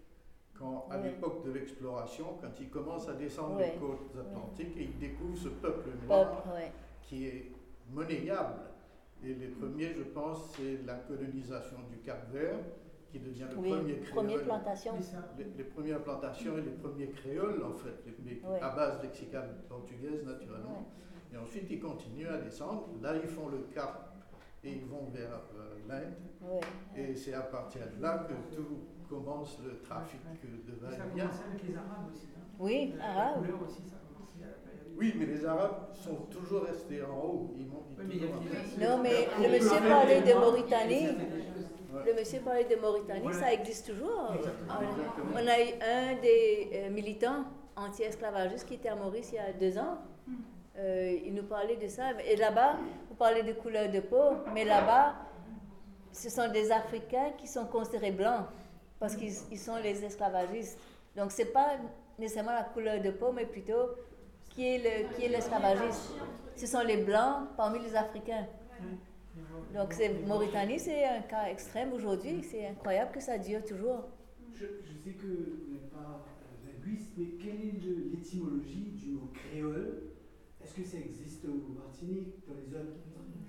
quand, 0.57 0.87
à 0.91 0.97
Oui. 0.97 1.03
l'époque 1.05 1.45
de 1.45 1.51
l'exploration, 1.51 2.25
quand 2.41 2.51
ils 2.59 2.69
commencent 2.69 3.07
à 3.07 3.13
descendre 3.13 3.55
Oui. 3.57 3.63
les 3.73 3.79
côtes 3.79 4.15
atlantiques 4.19 4.77
et 4.77 4.83
ils 4.83 4.97
découvrent 4.99 5.37
ce 5.37 5.47
peuple 5.49 5.89
noir 6.05 6.43
Peuple, 6.43 6.59
qui 7.03 7.25
est 7.27 7.51
monnayable. 7.89 8.59
Et 9.23 9.33
les 9.33 9.47
premiers, 9.47 9.93
je 9.93 10.03
pense, 10.03 10.55
c'est 10.55 10.85
la 10.85 10.95
colonisation 10.95 11.77
du 11.89 11.97
Cap-Vert, 11.99 12.57
qui 13.11 13.19
devient 13.19 13.45
le 13.51 13.57
Oui, 13.57 13.69
premier 13.71 13.93
créole. 13.99 14.15
première 14.15 14.43
plantation. 14.43 14.93
Les, 15.37 15.43
les 15.57 15.63
premières 15.63 16.01
plantations 16.03 16.57
et 16.57 16.61
les 16.61 16.71
premiers 16.71 17.07
créoles, 17.09 17.63
en 17.63 17.73
fait, 17.73 17.93
les- 18.05 18.41
mais 18.43 18.61
à 18.61 18.69
base 18.75 19.01
lexicale 19.03 19.49
portugaise, 19.67 20.23
naturellement. 20.25 20.87
Et 21.33 21.37
ensuite, 21.37 21.65
ils 21.69 21.79
continuent 21.79 22.27
à 22.29 22.37
descendre. 22.37 22.87
Là, 23.01 23.13
ils 23.21 23.29
font 23.29 23.47
le 23.49 23.59
cap 23.73 24.10
et 24.63 24.71
ils 24.73 24.85
vont 24.85 25.07
vers 25.13 25.41
euh, 25.55 25.75
l'Inde. 25.87 26.13
Ouais. 26.41 26.59
Et 26.95 27.15
c'est 27.15 27.33
à 27.33 27.41
partir 27.41 27.81
de 27.95 28.01
là 28.01 28.27
que 28.27 28.55
tout 28.55 28.79
commence 29.09 29.59
le 29.63 29.79
trafic 29.79 30.19
de 30.43 30.73
Ça 30.79 30.87
a 30.87 31.07
commencé 31.07 31.39
avec 31.49 31.67
les 31.67 31.75
Arabes 31.75 32.09
aussi. 32.11 32.27
hein. 32.35 32.41
Oui, 32.59 32.93
La- 32.97 33.05
Arabes. 33.05 33.35
La 33.35 33.41
couleur 33.47 33.63
aussi, 33.67 33.81
ça 33.89 33.95
a 33.95 34.13
commencé 34.13 34.37
à 34.43 34.47
la 34.47 34.53
période. 34.53 34.95
Oui, 34.97 35.13
mais 35.17 35.25
les 35.25 35.45
Arabes 35.45 35.87
sont 35.93 36.15
toujours 36.29 36.63
restés 36.63 37.01
en 37.03 37.17
haut. 37.17 37.51
Ils 37.57 37.65
montent 37.65 37.97
Oui, 37.97 38.21
mais. 38.21 38.85
Non, 38.87 39.01
mais 39.01 39.27
le 39.41 39.53
monsieur 39.53 39.79
parlait 39.87 40.21
de 40.21 40.33
Mauritanie. 40.33 41.07
Le 42.05 42.13
monsieur 42.13 42.39
parlait 42.39 42.63
de 42.65 42.75
Mauritanie, 42.79 43.21
Voilà. 43.23 43.37
ça 43.39 43.53
existe 43.53 43.87
toujours. 43.91 44.31
Exactement. 44.35 44.73
On- 45.33 45.37
a 45.47 45.59
eu 45.59 45.73
un 45.81 46.21
des 46.21 46.69
euh, 46.73 46.89
militants 46.89 47.43
anti-esclavagistes 47.75 48.65
qui 48.65 48.75
était 48.75 48.89
à 48.89 48.95
Maurice 48.95 49.31
il 49.33 49.35
y 49.35 49.39
a 49.39 49.51
deux 49.51 49.77
ans. 49.77 49.97
Euh, 50.81 51.19
il 51.25 51.33
nous 51.33 51.43
parlait 51.43 51.75
de 51.75 51.87
ça. 51.87 52.11
Et 52.25 52.35
là-bas, 52.35 52.77
vous 53.09 53.15
parlez 53.15 53.43
de 53.43 53.53
couleur 53.53 53.89
de 53.91 53.99
peau, 53.99 54.37
mais 54.53 54.65
là-bas, 54.65 55.15
ce 56.11 56.29
sont 56.29 56.51
des 56.51 56.71
Africains 56.71 57.31
qui 57.37 57.47
sont 57.47 57.65
considérés 57.65 58.11
blancs 58.11 58.45
parce 58.99 59.15
qu'ils 59.15 59.33
ils 59.51 59.59
sont 59.59 59.77
les 59.77 60.03
esclavagistes. 60.03 60.77
Donc, 61.15 61.31
ce 61.31 61.43
n'est 61.43 61.49
pas 61.49 61.77
nécessairement 62.17 62.53
la 62.53 62.63
couleur 62.63 63.01
de 63.01 63.11
peau, 63.11 63.31
mais 63.31 63.45
plutôt 63.45 63.91
qui 64.49 64.65
est 64.65 65.27
l'esclavagiste. 65.29 66.13
Ce 66.55 66.67
sont 66.67 66.81
les 66.81 66.97
blancs 66.97 67.47
parmi 67.55 67.79
les 67.79 67.95
Africains. 67.95 68.47
Donc, 69.73 69.95
Mauritanie, 70.25 70.79
c'est 70.79 71.05
un 71.05 71.21
cas 71.21 71.45
extrême 71.49 71.93
aujourd'hui. 71.93 72.43
C'est 72.43 72.67
incroyable 72.67 73.11
que 73.11 73.21
ça 73.21 73.37
dure 73.37 73.63
toujours. 73.63 74.09
Je, 74.53 74.65
je 74.65 74.93
sais 75.03 75.15
que 75.15 75.27
vous 75.27 75.73
n'êtes 75.73 75.89
pas 75.91 76.25
linguiste, 76.65 77.11
mais 77.17 77.25
quelle 77.41 77.61
est 77.67 78.11
l'étymologie 78.11 78.91
du 78.95 79.11
mot 79.11 79.29
créole? 79.33 80.10
Est-ce 80.71 80.79
que 80.83 80.87
ça 80.87 80.97
existe 81.03 81.43
au 81.43 81.73
Martinique, 81.77 82.33
dans 82.47 82.53
les 82.55 82.73
autres 82.79 82.95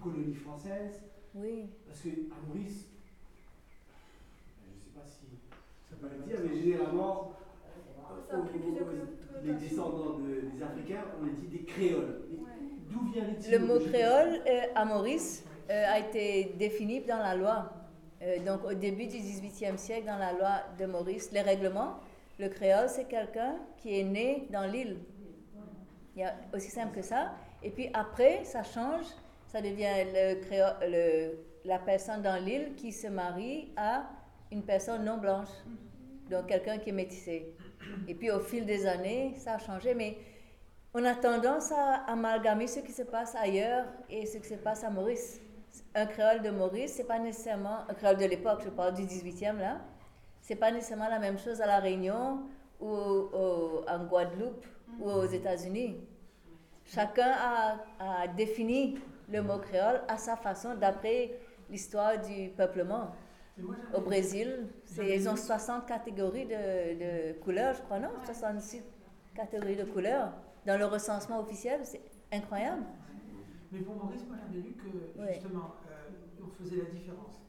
colonies 0.03 0.35
françaises? 0.35 1.03
Oui. 1.36 1.66
Parce 1.86 2.01
qu'à 2.01 2.09
Maurice, 2.49 2.86
je 4.59 4.66
ne 4.66 4.74
sais 4.74 4.90
pas 4.93 5.07
si 5.07 5.27
ça 5.89 5.97
peut 6.01 6.09
le 6.16 6.24
dire, 6.24 6.40
mais 6.44 6.61
généralement, 6.61 7.32
aux- 8.32 9.44
les 9.47 9.53
descendants 9.55 10.19
de- 10.19 10.51
des 10.53 10.62
Africains, 10.65 11.05
on 11.20 11.27
les 11.27 11.32
dit 11.35 11.59
des 11.59 11.65
créoles. 11.65 12.23
D'où 12.90 13.12
vient 13.12 13.24
Le 13.53 13.59
mot 13.61 13.78
créole 13.78 14.40
euh, 14.49 14.61
à 14.74 14.85
Maurice 14.85 15.44
euh, 15.70 15.85
a 15.93 16.01
été 16.01 16.55
défini 16.59 17.03
dans 17.03 17.19
la 17.19 17.36
loi. 17.36 17.73
Euh, 18.23 18.39
donc 18.44 18.65
au 18.65 18.74
début 18.74 19.07
du 19.07 19.19
XVIIIe 19.19 19.78
siècle, 19.78 20.07
dans 20.07 20.19
la 20.19 20.32
loi 20.32 20.62
de 20.77 20.86
Maurice, 20.86 21.31
les 21.31 21.40
règlements, 21.43 22.01
le 22.40 22.49
créole, 22.49 22.89
c'est 22.89 23.05
quelqu'un 23.07 23.55
qui 23.78 24.01
est 24.01 24.05
né 24.05 24.49
dans 24.51 24.65
l'île. 24.70 24.97
Il 26.15 26.23
y 26.23 26.25
a 26.25 26.35
aussi 26.55 26.71
simple 26.71 26.95
que 26.95 27.03
ça. 27.03 27.33
Et 27.63 27.71
puis 27.71 27.89
après, 27.95 28.45
ça 28.45 28.63
change, 28.63 29.07
ça 29.47 29.61
devient 29.63 29.87
la 31.65 31.79
personne 31.79 32.23
dans 32.23 32.43
l'île 32.43 32.75
qui 32.77 32.93
se 32.93 33.07
marie 33.07 33.73
à 33.77 34.05
une 34.51 34.63
personne 34.63 35.05
non 35.05 35.19
blanche. 35.19 35.49
Donc 36.31 36.47
quelqu'un 36.47 36.79
qui 36.79 36.91
est 36.91 36.93
métissé. 36.93 37.55
Et 38.09 38.15
puis 38.15 38.31
au 38.31 38.41
fil 38.41 38.65
des 38.67 38.87
années, 38.87 39.35
ça 39.39 39.55
a 39.55 39.59
changé. 39.59 39.95
Mais 39.95 40.19
on 40.95 41.05
a 41.05 41.15
tendance 41.15 41.73
à 41.73 42.05
amalgamer 42.07 42.67
ce 42.67 42.81
qui 42.81 42.93
se 42.93 43.03
passe 43.03 43.35
ailleurs 43.35 43.87
et 44.11 44.27
ce 44.27 44.39
qui 44.39 44.49
se 44.49 44.55
passe 44.55 44.85
à 44.85 44.91
Maurice. 44.91 45.41
Un 45.95 46.05
créole 46.05 46.43
de 46.43 46.51
Maurice, 46.51 46.93
c'est 46.93 47.07
pas 47.07 47.19
nécessairement 47.19 47.79
un 47.89 47.95
créole 47.95 48.19
de 48.19 48.27
l'époque, 48.27 48.61
je 48.63 48.69
parle 48.69 48.93
du 48.93 49.05
18e 49.05 49.59
là, 49.59 49.81
c'est 50.43 50.57
pas 50.57 50.71
nécessairement 50.71 51.09
la 51.09 51.19
même 51.19 51.39
chose 51.39 51.63
à 51.63 51.67
La 51.67 51.79
Réunion 51.79 52.41
ou 52.79 52.95
en 53.89 54.05
Guadeloupe 54.05 54.67
ou 55.01 55.10
aux 55.10 55.27
États-Unis. 55.27 56.01
Chacun 56.85 57.31
a, 57.32 57.78
a 57.98 58.28
défini 58.28 58.98
le 59.31 59.43
mot 59.43 59.59
créole 59.59 60.02
à 60.09 60.19
sa 60.19 60.36
façon 60.36 60.74
d'après 60.74 61.39
l'histoire 61.70 62.20
du 62.20 62.51
peuplement. 62.51 63.12
Au 63.94 64.01
Brésil, 64.01 64.66
ils 64.98 65.28
ont 65.28 65.36
60 65.36 65.86
catégories 65.86 66.47
de, 66.47 67.32
de 67.32 67.40
couleurs, 67.40 67.74
je 67.74 67.82
crois, 67.82 67.98
non? 67.98 68.09
66 68.24 68.82
catégories 69.35 69.77
de 69.77 69.85
couleurs 69.85 70.32
dans 70.66 70.78
le 70.78 70.86
recensement 70.86 71.40
officiel. 71.40 71.81
C'est 71.85 72.01
incroyable. 72.32 72.82
Mais 73.70 73.81
pour 73.81 73.94
Maurice, 73.97 74.27
moi 74.27 74.36
j'avais 74.40 74.60
lu 74.62 74.73
que 74.74 74.89
justement, 75.32 75.74
euh, 75.90 76.43
on 76.44 76.51
faisait 76.62 76.77
la 76.77 76.90
différence 76.90 77.40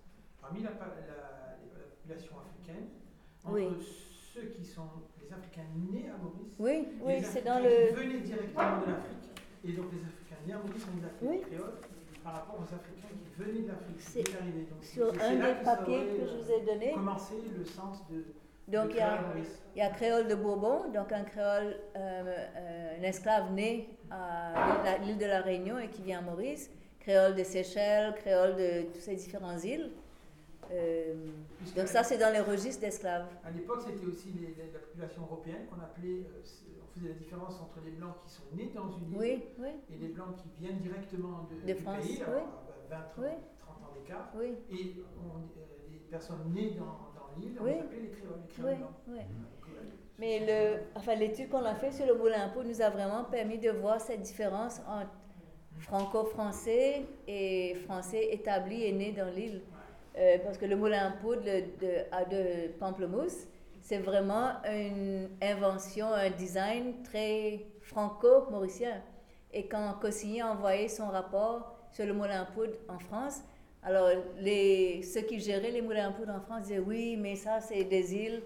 parmi 0.41 0.61
la, 0.61 0.71
pa- 0.71 0.85
la- 0.85 1.57
la 1.79 1.85
population 1.95 2.35
africaine 2.39 2.87
entre 3.43 3.53
Oui. 3.55 3.67
Ceux 4.33 4.47
qui 4.55 4.63
sont 4.65 4.87
les 5.21 5.31
Africains 5.31 5.67
nés 5.91 6.09
à 6.09 6.17
Maurice 6.17 6.53
Oui, 6.59 6.87
oui, 7.01 7.13
c'est 7.21 7.39
Africains 7.47 7.53
dans 7.55 7.63
le- 7.63 7.87
qui 7.89 7.93
venaient 7.95 8.19
directement 8.21 8.79
de 8.81 8.91
l'Afrique. 8.91 9.29
Et 9.65 9.71
donc 9.73 9.85
les 9.93 9.99
Africains 10.01 10.41
nés 10.47 10.53
à 10.53 10.57
Maurice 10.57 10.83
ont 10.85 10.97
une 10.97 11.05
Afrique 11.05 11.29
Oui. 11.29 11.41
créole 11.51 11.73
par 12.23 12.33
rapport 12.33 12.55
aux 12.59 12.73
Africains 12.73 13.13
qui 13.13 13.41
venaient 13.43 13.61
de 13.61 13.67
l'Afrique. 13.67 13.99
C'est- 13.99 14.23
sur 14.93 15.07
un 15.21 15.35
des 15.35 15.63
papiers 15.63 16.05
que 16.19 16.25
je 16.27 16.33
euh, 16.33 16.41
vous 16.41 16.51
ai 16.51 16.61
donné. 16.65 16.93
Le 17.57 17.65
sens 17.65 18.03
de. 18.09 18.23
Donc 18.69 18.91
il 18.91 18.95
y, 18.97 19.01
a, 19.01 19.07
créole 19.09 19.19
à 19.19 19.27
Maurice. 19.27 19.61
il 19.75 19.79
y 19.79 19.81
a 19.81 19.89
créole 19.89 20.27
de 20.27 20.35
Bourbon, 20.35 20.89
donc 20.93 21.11
un 21.11 21.23
créole, 21.23 21.75
euh, 21.97 22.23
euh, 22.55 22.97
un 22.99 23.03
esclave 23.03 23.51
né 23.51 23.89
à 24.09 24.97
l'île- 25.03 25.17
de 25.17 25.25
la 25.25 25.41
Réunion 25.41 25.77
et 25.79 25.89
qui 25.89 26.01
vient 26.01 26.19
à 26.19 26.21
Maurice, 26.21 26.71
créole 27.01 27.35
de 27.35 27.43
Seychelles, 27.43 28.13
créole 28.15 28.55
de 28.55 28.83
toutes 28.93 29.01
ces 29.01 29.15
différentes 29.15 29.63
îles. 29.65 29.91
Euh, 30.73 31.13
donc 31.75 31.87
ça 31.87 32.03
c'est 32.03 32.17
dans 32.17 32.31
les 32.33 32.39
registres 32.39 32.81
d'esclaves. 32.81 33.27
À 33.45 33.51
l'époque, 33.51 33.81
c'était 33.85 34.05
aussi 34.05 34.31
les- 34.31 34.55
la 34.73 34.79
population 34.79 35.21
européenne 35.23 35.65
qu'on 35.69 35.79
appelait. 35.81 36.25
euh, 36.25 36.41
on 36.81 36.99
faisait 36.99 37.09
la 37.09 37.15
différence 37.15 37.59
entre 37.61 37.79
les 37.85 37.91
blancs 37.91 38.15
qui 38.25 38.31
sont 38.33 38.43
nés 38.53 38.71
dans 38.73 38.89
une 38.91 39.11
île 39.13 39.17
Oui, 39.17 39.43
oui. 39.59 39.69
et 39.91 39.97
les 39.97 40.07
blancs 40.09 40.35
qui 40.37 40.49
viennent 40.59 40.79
directement 40.79 41.47
de, 41.49 41.55
De 41.67 41.73
du 41.73 41.81
France, 41.81 42.03
pays, 42.05 42.17
oui. 42.17 42.23
alors, 42.23 42.63
à 42.91 42.95
20, 42.95 43.01
30, 43.13 43.25
Oui. 43.25 43.31
30 43.59 43.77
ans 43.83 43.93
d'écart. 43.95 44.31
Et 44.71 45.03
on- 45.19 45.39
euh, 45.39 45.63
les 45.91 45.97
personnes 46.09 46.51
nées 46.53 46.71
dans, 46.71 46.85
dans 46.85 47.29
l'île, 47.39 47.57
on 47.59 47.65
les 47.65 47.79
appelait 47.79 47.99
les 48.01 48.09
créoles, 48.09 48.39
les 48.47 48.53
créoles 48.53 48.77
Oui, 49.07 49.13
blancs. 49.15 49.25
Mais 50.19 50.39
le, 50.45 50.81
enfin, 50.95 51.15
l'étude 51.15 51.49
qu'on 51.49 51.65
a 51.65 51.73
faite 51.73 51.93
sur 51.93 52.05
le 52.05 52.13
moulin 52.15 52.45
à 52.45 52.49
peau 52.49 52.61
nous 52.63 52.79
a 52.81 52.89
vraiment 52.91 53.23
permis 53.23 53.57
de 53.57 53.71
voir 53.71 53.99
cette 53.99 54.21
différence 54.21 54.79
entre 54.87 55.09
franco-français 55.79 57.05
et 57.27 57.75
français 57.85 58.29
établi 58.31 58.83
et 58.83 58.91
né 58.91 59.11
dans 59.11 59.29
l'île. 59.33 59.61
Euh, 60.17 60.37
parce 60.43 60.57
que 60.57 60.65
le 60.65 60.75
moulin 60.75 61.07
à 61.07 61.11
poudre 61.11 61.41
de, 61.41 61.61
de, 61.81 61.95
à 62.11 62.23
de 62.25 62.67
Pamplemousse, 62.79 63.47
c'est 63.81 63.97
vraiment 63.97 64.51
une 64.65 65.29
invention, 65.41 66.07
un 66.13 66.29
design 66.29 67.01
très 67.03 67.65
franco-mauricien. 67.81 69.01
Et 69.51 69.67
quand 69.67 69.93
Cossigny 69.99 70.41
a 70.41 70.51
envoyé 70.51 70.87
son 70.87 71.07
rapport 71.07 71.75
sur 71.91 72.05
le 72.05 72.13
moulin 72.13 72.41
à 72.41 72.45
poudre 72.45 72.73
en 72.87 72.99
France, 72.99 73.41
alors 73.83 74.09
ceux 74.41 75.21
qui 75.21 75.39
géraient 75.39 75.71
les 75.71 75.81
moulins 75.81 76.09
à 76.09 76.11
poudre 76.11 76.33
en 76.33 76.41
France 76.41 76.63
disaient 76.63 76.79
oui, 76.79 77.17
mais 77.17 77.35
ça 77.35 77.59
c'est 77.59 77.83
des 77.83 78.15
îles, 78.15 78.41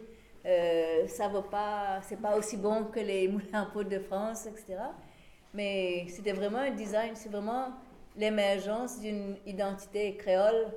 euh, 0.45 1.05
ça 1.07 1.27
vaut 1.27 1.43
pas, 1.43 1.99
c'est 2.01 2.21
pas 2.21 2.35
aussi 2.37 2.57
bon 2.57 2.85
que 2.85 2.99
les 2.99 3.27
moulins 3.27 3.61
à 3.61 3.65
poudre 3.65 3.89
de 3.89 3.99
France, 3.99 4.47
etc. 4.47 4.77
Mais 5.53 6.07
c'était 6.09 6.33
vraiment 6.33 6.59
un 6.59 6.71
design, 6.71 7.11
c'est 7.15 7.29
vraiment 7.29 7.67
l'émergence 8.15 8.99
d'une 8.99 9.35
identité 9.45 10.15
créole 10.15 10.71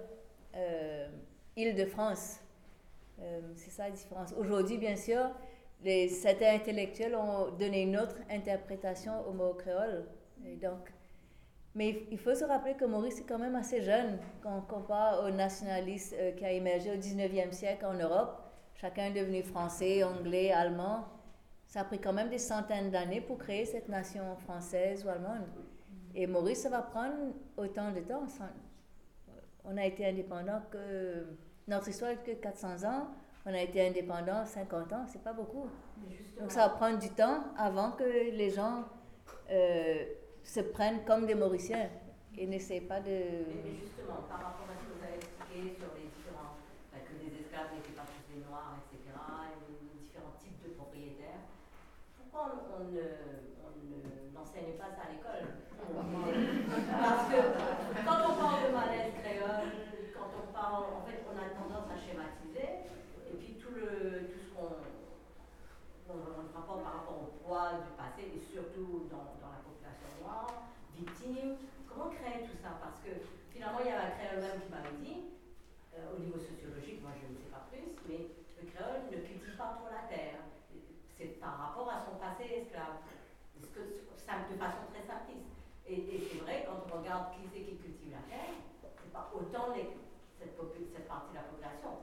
Île-de-France. 1.57 2.41
Euh, 3.21 3.41
c'est 3.57 3.71
ça 3.71 3.85
la 3.85 3.91
différence. 3.91 4.33
Aujourd'hui, 4.39 4.79
bien 4.79 4.97
sûr, 4.97 5.31
les, 5.83 6.09
certains 6.09 6.55
intellectuels 6.55 7.15
ont 7.15 7.51
donné 7.51 7.83
une 7.83 7.97
autre 7.97 8.17
interprétation 8.31 9.13
au 9.29 9.33
mot 9.33 9.55
créole. 9.55 10.07
Donc, 10.61 10.93
mais 11.75 12.07
il 12.11 12.19
faut 12.19 12.35
se 12.35 12.45
rappeler 12.45 12.75
que 12.75 12.85
Maurice 12.85 13.21
est 13.21 13.29
quand 13.29 13.39
même 13.39 13.55
assez 13.55 13.83
jeune 13.83 14.19
quand 14.43 14.57
on 14.57 14.61
compare 14.63 15.25
au 15.25 15.31
nationalisme 15.31 16.17
euh, 16.19 16.33
qui 16.33 16.45
a 16.45 16.51
émergé 16.53 16.91
au 16.91 16.97
19e 16.97 17.53
siècle 17.53 17.87
en 17.87 17.95
Europe. 17.95 18.43
Chacun 18.75 19.05
est 19.07 19.13
devenu 19.13 19.43
français, 19.43 20.03
anglais, 20.03 20.51
allemand. 20.51 21.05
Ça 21.67 21.83
a 21.83 21.85
pris 21.85 22.01
quand 22.01 22.13
même 22.13 22.31
des 22.31 22.39
centaines 22.39 22.91
d'années 22.91 23.21
pour 23.21 23.39
créer 23.39 23.67
cette 23.67 23.89
nation 23.89 24.35
française 24.39 25.05
ou 25.05 25.11
allemande. 25.11 25.47
Et 26.15 26.27
Maurice, 26.27 26.63
ça 26.63 26.71
va 26.71 26.83
prendre 26.83 27.15
autant 27.57 27.93
de 27.93 28.01
temps. 28.01 28.25
On 29.65 29.77
a 29.77 29.85
été 29.87 30.07
indépendant 30.07 30.63
que. 30.71 31.27
Notre 31.69 31.89
histoire 31.89 32.11
est 32.11 32.17
que 32.25 32.33
400 32.33 32.85
ans. 32.85 33.07
On 33.47 33.55
a 33.55 33.61
été 33.63 33.87
indépendant 33.87 34.45
50 34.45 34.93
ans, 34.93 35.05
c'est 35.07 35.23
pas 35.23 35.33
beaucoup. 35.33 35.69
Donc 36.39 36.51
ça 36.51 36.67
va 36.69 36.75
prendre 36.75 36.99
du 36.99 37.11
temps 37.11 37.45
avant 37.57 37.93
que 37.93 38.05
les 38.05 38.51
gens 38.51 38.85
euh, 39.51 40.05
se 40.43 40.61
prennent 40.61 41.05
comme 41.05 41.27
des 41.27 41.35
Mauriciens 41.35 41.89
et 42.37 42.47
n'essayent 42.47 42.81
pas 42.83 43.01
de. 43.01 43.09
Mais, 43.09 43.77
justement, 43.81 44.21
par 44.29 44.39
rapport 44.39 44.67
à 44.69 44.77
ce 44.77 44.85
que 44.89 44.93
vous 44.99 45.05
avez 45.05 45.17
expliqué 45.17 45.77
sur 45.79 45.89
les 45.97 46.09
différents, 46.13 46.57
bah, 46.93 46.99
que 47.07 47.13
les 47.23 47.31
esclaves 47.41 47.71
n'étaient 47.77 47.97
pas 47.97 48.05
tous 48.09 48.25
des 48.35 48.41
noirs, 48.45 48.77
etc., 48.83 48.99
et 49.09 49.57
les 49.73 50.01
différents 50.05 50.37
types 50.43 50.61
de 50.65 50.71
propriétaires, 50.77 51.45
pourquoi 52.19 52.51
on, 52.51 52.83
on 52.83 52.85
ne, 52.93 53.05
on 53.65 53.71
ne- 53.79 54.35
n'enseigne 54.37 54.75
pas 54.77 54.91
ça 54.93 55.07
à 55.07 55.13
l'école? 55.15 55.49
Parce 55.81 57.25
que 57.33 57.41
quand 58.05 58.21
on 58.31 58.35
parle 58.37 58.69
de 58.69 58.73
malaise 58.75 59.13
créole, 59.17 59.65
quand 60.13 60.29
on 60.37 60.53
parle, 60.53 60.85
en 60.93 61.03
fait, 61.09 61.25
on 61.25 61.35
a 61.35 61.49
tendance 61.57 61.89
à 61.89 61.97
schématiser, 61.97 62.85
et 63.27 63.35
puis 63.39 63.55
tout, 63.59 63.75
le, 63.75 64.29
tout 64.31 64.39
ce 64.39 64.51
qu'on 64.55 64.77
par 66.67 67.01
rapport 67.01 67.17
au 67.17 67.31
poids 67.41 67.81
du 67.81 67.91
passé, 67.97 68.29
et 68.29 68.41
surtout 68.53 69.09
dans, 69.09 69.33
la 69.41 69.61
population 69.65 70.09
noire, 70.21 70.69
victime, 70.97 71.57
comment 71.89 72.11
créer 72.13 72.45
tout 72.45 72.59
ça? 72.61 72.77
Parce 72.81 73.01
que 73.01 73.17
finalement, 73.49 73.81
il 73.81 73.89
y 73.89 73.95
a 73.95 74.05
un 74.05 74.13
créole 74.17 74.45
même 74.45 74.61
qui 74.61 74.69
m'avait 74.69 74.99
dit, 75.01 75.33
euh, 75.97 76.17
au 76.17 76.19
niveau 76.21 76.39
sociologique, 76.39 77.01
moi 77.03 77.17
je 77.17 77.27
ne 77.27 77.37
sais 77.41 77.51
pas 77.51 77.65
plus, 77.73 77.97
mais 78.05 78.29
le 78.61 78.65
créole 78.69 79.09
ne 79.09 79.19
cultive 79.25 79.57
pas 79.57 79.81
trop 79.81 79.89
la 79.89 80.05
terre. 80.09 80.45
C'est 81.17 81.41
par 81.41 81.57
rapport 81.59 81.89
à 81.89 82.01
son 82.01 82.17
passé 82.17 82.65
esclave. 82.65 83.01
De 84.31 84.57
façon 84.57 84.87
très 84.95 85.03
simpliste. 85.03 85.51
Et, 85.87 86.07
c'est 86.07 86.39
vrai, 86.39 86.65
quand 86.65 86.87
on 86.87 87.03
regarde 87.03 87.35
qui 87.35 87.43
c'est 87.51 87.67
qui 87.67 87.77
cultive 87.77 88.15
la 88.15 88.23
terre, 88.31 88.55
c'est 88.81 89.13
pas 89.13 89.29
autant 89.35 89.75
cette, 89.75 91.09
partie 91.09 91.31
de 91.31 91.35
la 91.35 91.51
population. 91.51 91.99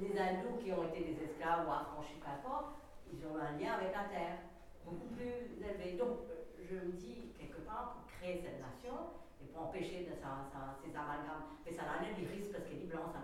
Les 0.00 0.14
hindous 0.14 0.62
qui 0.62 0.72
ont 0.72 0.86
été 0.88 1.10
des 1.10 1.24
esclaves 1.24 1.66
ou 1.66 1.72
affranchis, 1.72 2.22
peu 2.22 2.30
importe, 2.30 2.80
ils 3.12 3.26
ont 3.26 3.36
un 3.36 3.58
lien 3.58 3.74
avec 3.74 3.92
la 3.92 4.04
terre, 4.08 4.38
beaucoup 4.84 5.08
plus 5.14 5.58
élevé. 5.58 5.96
Donc, 5.96 6.26
euh, 6.30 6.64
je 6.64 6.76
me 6.76 6.92
dis, 6.92 7.32
quelque 7.38 7.60
part, 7.66 7.96
pour 7.96 8.06
créer 8.06 8.40
cette 8.42 8.60
nation, 8.60 8.94
et 9.42 9.46
pour 9.46 9.68
empêcher 9.68 10.04
de, 10.04 10.12
ces 10.12 10.96
amalgames, 10.96 11.56
mais 11.64 11.72
ça 11.72 11.82
n'a 11.82 11.98
rien 12.00 12.12
des 12.12 12.26
risques 12.26 12.52
parce 12.52 12.64
qu'il 12.64 12.82
est 12.82 12.90
blanc, 12.92 13.08
ça 13.12 13.20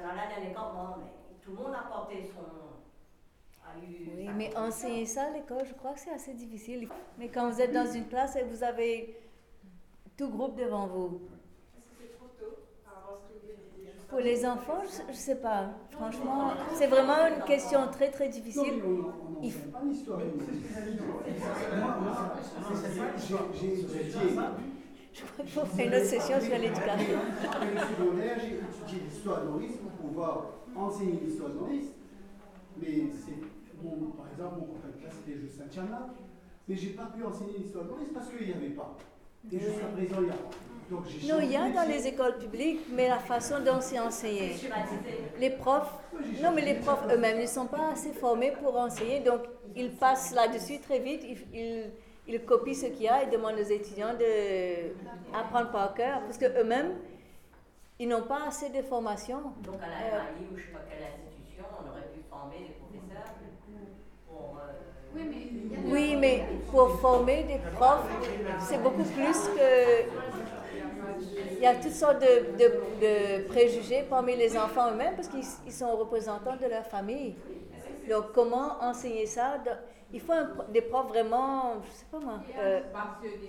n'a 0.00 0.10
rien 0.10 0.50
écornement, 0.50 0.96
mais 0.98 1.38
tout 1.42 1.50
le 1.52 1.56
monde 1.56 1.74
a 1.74 1.88
porté 1.88 2.24
son. 2.24 2.70
Oui, 3.76 4.28
mais 4.34 4.56
enseigner 4.56 5.06
ça 5.06 5.26
à 5.26 5.30
l'école, 5.30 5.64
je 5.64 5.74
crois 5.74 5.92
que 5.92 6.00
c'est 6.00 6.10
assez 6.10 6.34
difficile. 6.34 6.88
Mais 7.18 7.28
quand 7.28 7.48
vous 7.48 7.60
êtes 7.60 7.72
dans 7.72 7.86
une 7.86 8.08
classe 8.08 8.34
et 8.34 8.42
vous 8.42 8.64
avez 8.64 9.16
tout 10.16 10.28
groupe 10.28 10.56
devant 10.56 10.88
vous, 10.88 11.20
Est-ce 11.76 11.88
que 11.88 11.94
c'est 12.00 12.16
trop 12.16 12.26
tôt 12.36 12.56
avant 12.84 13.16
ce 13.16 13.28
que 13.28 13.34
vous 13.34 13.46
venez 13.46 13.54
de 13.54 13.80
dire 13.80 13.99
pour 14.10 14.18
les 14.20 14.44
enfants, 14.44 14.82
je 15.06 15.12
ne 15.12 15.16
sais 15.16 15.36
pas. 15.36 15.70
Franchement, 15.90 16.50
c'est 16.74 16.88
vraiment 16.88 17.26
une 17.36 17.42
question 17.44 17.80
très 17.92 18.10
très 18.10 18.28
difficile. 18.28 18.82
Il 19.42 19.52
faut-. 19.52 19.70
Je 25.12 25.22
crois 25.24 25.44
qu'il 25.44 25.52
faut 25.54 25.64
faire 25.66 25.86
une 25.86 25.94
autre 25.94 26.04
session 26.04 26.40
sur 26.40 26.58
l'éducation. 26.58 27.18
J'ai 28.40 28.54
étudié 28.56 29.00
l'histoire 29.08 29.42
de 29.42 29.48
Maurice 29.48 29.76
pour 29.76 29.90
pouvoir 30.08 30.46
enseigner 30.76 31.18
l'histoire 31.24 31.50
de 31.50 31.54
Maurice. 31.58 31.86
Mais 32.80 32.92
c'est, 33.24 33.38
mon- 33.82 34.10
par 34.12 34.26
exemple, 34.32 34.54
mon 34.60 34.66
copain 34.66 34.88
de 34.94 35.00
classe, 35.02 35.14
c'était 35.24 35.38
Justin 35.40 35.64
Tchamla. 35.68 36.06
Mais 36.68 36.76
j'ai 36.76 36.90
pas 36.90 37.06
pu 37.06 37.24
enseigner 37.24 37.58
l'histoire 37.58 37.84
de 37.84 37.90
Maurice 37.90 38.08
parce 38.14 38.28
qu'il 38.28 38.46
n'y 38.46 38.52
avait 38.54 38.70
pas. 38.70 38.96
Et 39.50 39.58
jusqu'à 39.58 39.86
présent, 39.86 40.16
il 40.20 40.24
n'y 40.24 40.30
a 40.30 40.34
pas. 40.34 40.50
Donc 40.90 41.04
j'ai 41.08 41.28
Non, 41.28 41.38
il 41.40 41.52
y 41.52 41.56
a 41.56 41.68
dans 41.70 41.86
les 41.88 42.06
écoles 42.06 42.36
publiques, 42.38 42.80
mais 42.90 43.08
la 43.08 43.18
façon 43.18 43.60
dont 43.64 43.80
c'est 43.80 43.98
enseigné. 43.98 44.56
Les 45.38 45.50
profs, 45.50 45.92
non, 46.42 46.50
mais 46.52 46.62
les 46.62 46.74
profs 46.74 47.04
eux-mêmes 47.12 47.40
ne 47.40 47.46
sont 47.46 47.66
pas 47.66 47.90
assez 47.92 48.12
formés 48.12 48.52
pour 48.60 48.76
enseigner, 48.76 49.20
donc 49.20 49.42
ils 49.76 49.92
passent 49.92 50.34
là-dessus 50.34 50.80
très 50.80 50.98
vite, 50.98 51.22
ils, 51.24 51.38
ils, 51.54 51.90
ils 52.26 52.44
copient 52.44 52.74
ce 52.74 52.86
qu'il 52.86 53.02
y 53.04 53.08
a 53.08 53.22
et 53.22 53.26
demandent 53.26 53.58
aux 53.60 53.70
étudiants 53.78 54.14
d'apprendre 55.32 55.70
par 55.70 55.94
cœur, 55.94 56.20
parce 56.22 56.38
qu'eux-mêmes, 56.38 56.92
ils 58.00 58.08
n'ont 58.08 58.22
pas 58.22 58.40
assez 58.48 58.70
de 58.70 58.82
formation. 58.82 59.38
Donc 59.62 59.76
à 59.82 59.86
Euh, 59.86 60.10
la 60.10 60.18
RAI 60.18 60.46
ou 60.52 60.56
je 60.56 60.62
sais 60.62 60.68
pas 60.72 60.80
quelle 60.88 61.06
institution, 61.06 61.64
on 61.78 61.88
aurait 61.90 62.08
pu 62.14 62.20
former 62.28 62.56
des 62.66 62.74
professeurs 62.80 63.34
pour. 64.26 64.58
euh, 64.58 64.72
mais 65.14 65.90
Oui, 65.92 66.16
mais 66.16 66.44
pour 66.70 66.98
former 67.00 67.42
des 67.44 67.58
profs, 67.76 68.08
c'est 68.66 68.82
beaucoup 68.82 69.04
plus 69.04 69.38
que... 69.56 70.08
Il 71.58 71.62
y 71.62 71.66
a 71.66 71.74
toutes 71.74 71.92
sortes 71.92 72.20
de, 72.20 72.56
de- 72.56 73.42
de 73.42 73.48
préjugés 73.48 74.04
parmi 74.08 74.36
les 74.36 74.56
enfants 74.56 74.90
eux-mêmes 74.92 75.14
parce 75.16 75.28
qu'ils 75.28 75.44
ils 75.66 75.72
sont 75.72 75.94
représentants 75.96 76.56
de 76.56 76.66
leur 76.66 76.86
famille. 76.86 77.36
Donc, 78.08 78.32
comment 78.32 78.82
enseigner 78.82 79.26
ça? 79.26 79.62
Il 80.12 80.20
faut 80.20 80.32
un 80.32 80.50
des 80.72 80.82
profs 80.82 81.06
vraiment, 81.08 81.74
je 81.84 81.90
sais 81.92 82.06
pas 82.10 82.18
moi, 82.18 82.40
euh, 82.58 82.80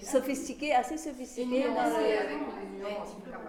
sophistiqués, 0.01 0.73
assez 0.73 0.97
sophistiqués 0.97 1.63
dans 1.63 1.89
le. 1.89 2.85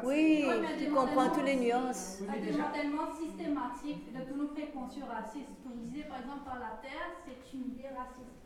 Oui, 0.05 0.44
qui 0.78 0.89
comprend 0.89 1.28
toutes 1.31 1.44
les 1.44 1.57
nuances. 1.57 2.20
Un 2.28 2.40
démantèlement 2.40 3.11
systématique 3.12 4.12
de 4.12 4.35
nos 4.35 4.49
préconçus 4.49 5.03
racistes. 5.05 5.49
Comme 5.62 5.73
vous 5.74 5.85
disiez, 5.85 6.05
par 6.05 6.20
exemple, 6.20 6.44
par 6.44 6.59
la 6.59 6.78
Terre, 6.81 7.11
c'est 7.27 7.53
une 7.57 7.66
idée 7.73 7.89
raciste. 7.89 8.41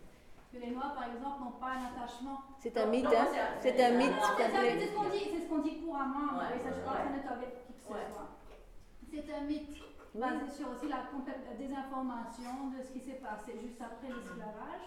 Que 0.57 0.61
les 0.65 0.71
Noirs, 0.73 0.95
par 0.95 1.05
exemple, 1.05 1.41
n'ont 1.45 1.61
pas 1.61 1.73
un 1.77 1.85
attachement. 1.93 2.41
C'est 2.59 2.77
un 2.79 2.87
mythe, 2.87 3.07
hein 3.07 3.29
C'est 3.61 3.85
un 3.85 3.91
mythe 3.93 4.13
c'est 4.17 4.87
ce 4.89 4.95
qu'on 4.97 5.09
dit, 5.11 5.29
c'est 5.33 5.41
ce 5.45 5.49
qu'on 5.49 5.59
dit 5.59 5.81
couramment, 5.83 6.39
Ouais, 6.39 6.57
mais 6.57 6.63
ça, 6.65 6.71
je 6.73 6.81
ouais, 6.81 6.85
pense 6.85 6.97
que 6.97 7.03
ouais. 7.03 7.05
ça 7.05 7.17
ne 7.17 7.29
target 7.29 7.53
qui 7.67 7.73
que 7.75 7.81
ce 7.85 7.93
Ouais. 7.93 8.09
soit. 8.09 8.29
C'est 9.13 9.35
un 9.35 9.41
mythe 9.45 9.77
basé 10.15 10.49
sur 10.57 10.71
aussi 10.73 10.89
la 10.89 11.05
désinformation 11.59 12.73
de 12.73 12.83
ce 12.83 12.91
qui 12.93 13.01
s'est 13.01 13.21
passé 13.21 13.53
juste 13.61 13.81
après 13.81 14.09
l'esclavage 14.09 14.87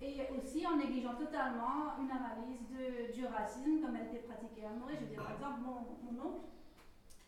et 0.00 0.28
aussi 0.38 0.66
en 0.66 0.76
négligeant 0.76 1.14
totalement 1.14 1.98
une 2.00 2.10
analyse 2.10 2.62
de, 2.70 3.12
du 3.12 3.26
racisme 3.26 3.82
comme 3.82 3.96
elle 3.96 4.06
était 4.14 4.24
pratiquée 4.26 4.64
à 4.66 4.70
Maurice. 4.78 4.98
Je 5.00 5.04
veux 5.06 5.10
dire, 5.10 5.22
par 5.22 5.32
exemple, 5.32 5.60
mon, 5.66 5.76
mon 6.06 6.14
oncle, 6.22 6.46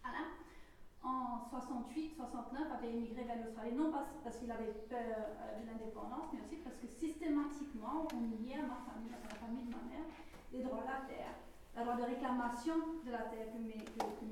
Alain, 0.06 0.30
en 1.05 1.43
68-69 1.51 2.79
avait 2.79 2.93
immigré 2.93 3.24
vers 3.24 3.43
l'Australie, 3.43 3.74
non 3.74 3.91
pas 3.91 4.07
parce 4.23 4.37
qu'il 4.39 4.51
avait 4.51 4.73
peur 4.89 4.99
euh, 5.01 5.61
de 5.61 5.66
l'indépendance, 5.66 6.31
mais 6.33 6.41
aussi 6.41 6.57
parce 6.62 6.77
que 6.77 6.87
systématiquement 6.87 8.07
on 8.15 8.20
niait 8.43 8.59
à 8.59 8.66
ma 8.66 8.79
famille, 8.87 9.11
à 9.11 9.29
la 9.29 9.35
famille 9.35 9.65
de 9.66 9.70
ma 9.70 9.83
mère, 9.91 10.07
les 10.53 10.62
droits 10.62 10.83
de 10.83 10.87
la 10.87 11.03
terre, 11.11 11.35
la 11.74 11.83
droit 11.83 11.97
de 11.97 12.05
réclamation 12.05 13.03
de 13.05 13.11
la 13.11 13.27
terre 13.33 13.51
que 13.51 13.59
mes, 13.59 13.83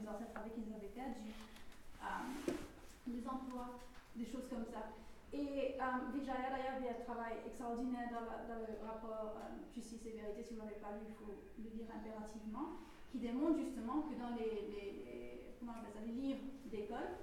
ancêtres 0.07 0.37
avaient, 0.39 0.51
qu'ils 0.51 0.73
avaient 0.73 0.95
perdu, 0.95 1.35
euh, 2.03 2.53
des 3.07 3.27
emplois, 3.27 3.81
des 4.15 4.27
choses 4.27 4.47
comme 4.49 4.65
ça. 4.71 4.95
Et 5.33 5.79
euh, 5.79 6.11
Vijaya 6.13 6.51
d'ailleurs 6.51 6.77
avait 6.77 6.91
un 6.91 7.05
travail 7.07 7.35
extraordinaire 7.47 8.11
dans, 8.11 8.27
dans 8.51 8.61
le 8.63 8.75
rapport 8.83 9.39
euh, 9.39 9.63
Justice 9.73 10.03
et 10.07 10.19
Vérité, 10.19 10.43
si 10.43 10.55
vous 10.55 10.63
ne 10.63 10.67
l'avez 10.67 10.81
pas 10.83 10.91
lu, 10.99 11.07
il 11.07 11.15
faut 11.15 11.31
le 11.31 11.71
lire 11.71 11.87
impérativement, 11.95 12.83
qui 13.11 13.19
démontre 13.19 13.59
justement 13.59 14.03
que 14.03 14.15
dans 14.21 14.35
les, 14.37 14.45
les- 14.71 14.97
livres 16.11 16.43
d'école, 16.67 17.17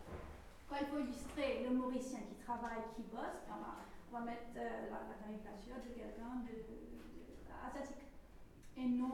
quand 0.70 0.76
il 0.80 0.88
faut 0.88 1.00
illustrer 1.00 1.66
le 1.68 1.76
Mauricien 1.76 2.20
qui 2.20 2.36
travaille, 2.46 2.82
qui 2.96 3.04
bosse, 3.12 3.44
on 3.52 3.60
va, 3.60 3.84
on 4.12 4.20
va 4.20 4.26
mettre 4.32 4.56
euh, 4.56 4.88
la, 4.90 5.00
la 5.12 5.16
caricature 5.20 5.76
de 5.84 5.92
quelqu'un 5.92 6.40
de, 6.48 6.56
de- 6.56 7.52
asiatique. 7.68 8.08
Et 8.78 8.86
non 8.88 9.10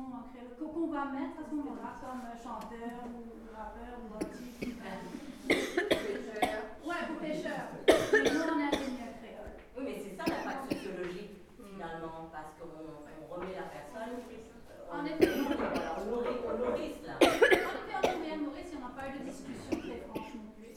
qu'on 0.74 0.88
va 0.88 1.06
mettre 1.06 1.40
à 1.42 1.50
ce 1.50 1.56
moment-là 1.56 1.98
comme 2.02 2.22
chanteur 2.38 3.02
ou 3.10 3.50
rappeur 3.56 3.98
ou 4.06 4.14
artiste. 4.16 4.62
Pêcheur. 5.48 6.62
Ouais, 6.86 7.02
ou 7.12 7.16
pêcheur. 7.20 7.64
Mais 8.14 8.30
nous, 8.30 8.42
on 8.44 8.60
est 8.60 8.70
ingénieur 8.74 9.14
créole. 9.20 9.54
Oui, 9.78 9.84
mais 9.86 9.98
c'est 10.04 10.16
ça 10.16 10.24
l'impact 10.28 10.74
sociologique 10.74 11.32
finalement, 11.58 12.30
parce 12.32 12.54
qu'on 12.60 12.70
on 12.70 13.34
remet 13.34 13.56
la 13.56 13.68
personne. 13.74 14.16
euh, 14.20 14.92
on- 14.92 15.00
En 15.00 15.06
effet. 15.06 15.28
Voilà, 15.28 15.96
on 16.00 16.06
nourrit, 16.12 16.40
on 16.46 16.58
nourrit 16.58 16.94
cela. 17.02 17.16
En 17.18 17.22
effet, 17.22 17.60
en 18.04 18.18
Montréal, 18.18 18.40
Maurice, 18.46 18.70
il 18.72 18.78
n'y 18.78 18.84
en 18.84 18.88
a 18.88 18.92
pas 18.92 19.08
eu 19.10 19.20
de 19.20 19.24
discussion 19.30 19.72
très 19.80 19.98
franche 20.08 20.34
non 20.36 20.52
plus. 20.56 20.76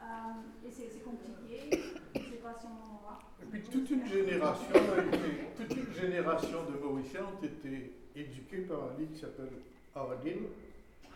Euh, 0.00 0.66
et 0.66 0.70
c'est 0.70 0.88
c'est 0.92 1.04
compliqué. 1.04 1.70
Je 2.14 2.18
ne 2.20 2.24
sais 2.24 2.40
pas 2.42 2.54
si 2.60 2.66
on 2.66 2.76
en 2.76 2.96
aura. 3.00 3.18
Et 3.42 3.46
puis 3.46 3.62
toute 3.62 3.90
une 3.90 4.06
génération, 4.06 4.74
a 4.74 5.02
été- 5.02 5.46
toute 5.56 5.76
une 5.76 5.92
génération 5.92 6.58
de 6.70 6.76
Mauriciens 6.78 7.22
ont 7.26 7.44
été 7.44 7.92
éduqués 8.16 8.62
par 8.62 8.78
un 8.84 8.88
livre 8.98 9.04
qui 9.16 9.22
s'appelle 9.22 9.48
Ardil. 9.94 10.38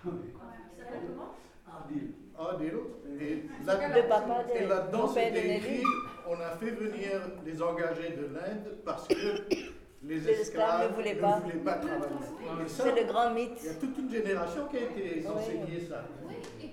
Ça 0.02 0.10
s'appelle 0.78 1.00
comment 1.08 1.34
Ardil. 1.70 2.10
Ardil. 2.38 2.74
Et 3.20 3.42
Le 3.60 4.08
papa 4.08 4.44
de 4.44 4.56
et 4.56 4.66
là-dedans, 4.66 5.08
c'était 5.08 5.56
écrit 5.56 5.82
on 6.26 6.34
a 6.40 6.50
fait 6.56 6.70
venir 6.70 7.20
les 7.44 7.60
engagés 7.62 8.10
de 8.10 8.22
l'Inde 8.34 8.76
parce 8.84 9.06
que 9.08 9.14
les 10.02 10.18
Les 10.18 10.28
esclaves 10.30 10.90
ne 10.90 10.94
voulaient 10.94 11.14
pas. 11.16 11.40
travailler. 11.40 12.14
Et 12.64 12.68
ça, 12.68 12.84
C'est 12.84 13.02
le 13.02 13.06
grand 13.12 13.30
mythe. 13.34 13.58
Il 13.62 13.66
y 13.66 13.70
a 13.70 13.74
toute 13.74 13.98
une 13.98 14.10
génération 14.10 14.66
qui 14.68 14.76
a 14.78 14.80
été 14.80 15.26
enseignée 15.26 15.80
ça. 15.86 16.04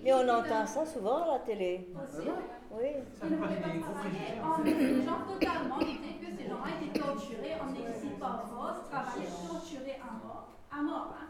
Mais 0.03 0.13
on 0.13 0.29
entend 0.29 0.65
ça 0.65 0.85
souvent 0.85 1.23
à 1.23 1.33
la 1.33 1.39
télé. 1.39 1.87
Aussi. 1.93 2.27
Oui. 2.71 2.87
Ils 3.23 3.29
ne 3.31 3.35
voulaient 3.35 3.55
pas 3.55 3.67
travailler 3.67 4.39
en 4.41 4.63
négligeant 4.63 5.19
totalement 5.27 5.79
l'idée 5.79 6.15
que 6.21 6.27
ces 6.37 6.47
gens-là 6.47 6.71
étaient 6.81 6.99
torturés 6.99 7.55
en 7.59 7.69
exil 7.73 8.11
par 8.19 8.47
force, 8.47 8.89
travaillés, 8.89 9.27
torturés 9.49 9.99
à 10.01 10.25
mort. 10.25 10.46
À 10.71 10.81
mort, 10.81 11.15
hein. 11.19 11.27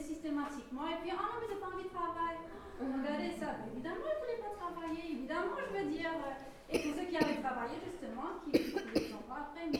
Systématiquement. 0.00 0.86
Et 0.88 0.98
puis, 1.02 1.10
ah 1.12 1.22
non, 1.22 1.38
mais 1.40 1.46
j'ai 1.54 1.60
pas 1.60 1.66
envie 1.70 1.84
de 1.84 1.94
travailler. 1.94 2.42
Regardez 2.80 3.30
ça. 3.38 3.54
Évidemment, 3.72 4.02
ils 4.02 4.14
ne 4.14 4.20
voulaient 4.20 4.42
pas 4.42 4.54
travailler. 4.58 5.04
Évidemment, 5.12 5.54
je 5.58 5.78
veux 5.78 5.86
dire. 5.90 6.10
euh, 6.10 6.74
Et 6.74 6.78
pour 6.82 6.94
ceux 6.98 7.06
qui 7.06 7.16
avaient 7.16 7.40
travaillé, 7.40 7.76
justement, 7.86 8.42
qui 8.42 8.50
ne 8.50 8.90
les 8.98 9.14
ont 9.14 9.26
pas 9.28 9.46
après, 9.50 9.70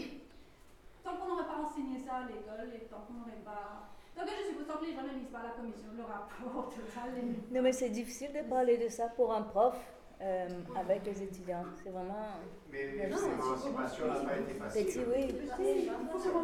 tant 1.02 1.16
qu'on 1.16 1.26
n'aurait 1.28 1.46
pas 1.50 1.58
enseigné 1.66 1.98
ça 1.98 2.22
à 2.22 2.26
l'école 2.26 2.70
et 2.74 2.84
tant 2.86 3.02
qu'on 3.06 3.14
n'aurait 3.14 3.42
pas. 3.44 3.90
Donc, 4.16 4.26
je 4.28 4.48
suppose 4.50 4.66
tant 4.66 4.78
que 4.78 4.84
les 4.86 4.94
gens 4.94 5.02
ne 5.02 5.18
lisent 5.18 5.32
pas 5.32 5.42
la 5.42 5.50
commission, 5.58 5.88
le 5.96 6.04
rapport, 6.04 6.70
tout 6.70 6.86
ça, 6.94 7.02
les. 7.14 7.22
Non, 7.54 7.62
mais 7.62 7.72
c'est 7.72 7.90
difficile 7.90 8.30
de 8.32 8.48
parler 8.48 8.76
de 8.78 8.88
ça 8.88 9.08
pour 9.08 9.32
un 9.34 9.42
prof 9.42 9.74
euh, 10.22 10.48
avec 10.76 11.04
les 11.04 11.22
étudiants. 11.22 11.64
C'est 11.82 11.90
vraiment. 11.90 12.38
Mais 12.70 12.92
l'émancipation 12.92 14.06
n'a 14.06 14.20
pas 14.20 14.38
été 14.38 14.54
facile. 14.54 14.86
Petit, 14.86 15.00
oui. 15.10 15.90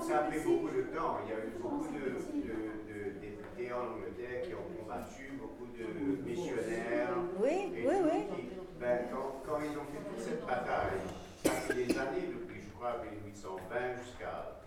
Ça 0.09 0.19
a 0.19 0.23
pris 0.25 0.41
beaucoup 0.41 0.69
de 0.69 0.83
temps. 0.97 1.19
Il 1.25 1.31
y 1.31 1.33
a 1.33 1.39
eu 1.45 1.51
beaucoup 1.61 1.87
de, 1.89 1.99
de, 1.99 3.05
de 3.15 3.19
députés 3.21 3.73
en 3.73 3.95
Angleterre 3.95 4.43
qui 4.43 4.55
ont 4.55 4.69
combattu, 4.79 5.33
beaucoup 5.41 5.67
de 5.67 6.23
missionnaires. 6.29 7.15
Oui, 7.41 7.73
oui, 7.75 7.95
oui. 8.05 8.27
qui- 8.37 8.49
ben, 8.81 9.07
quand, 9.11 9.43
quand 9.47 9.59
ils 9.61 9.77
ont 9.79 9.85
fait 9.91 10.03
toute 10.09 10.21
cette 10.21 10.47
bataille, 10.47 11.01
ça 11.45 11.51
a 11.51 11.55
fait 11.55 11.75
des 11.75 11.99
années, 11.99 12.29
depuis 12.33 12.61
je 12.63 12.71
crois 12.77 12.97
1820 13.03 14.03
jusqu'à 14.05 14.61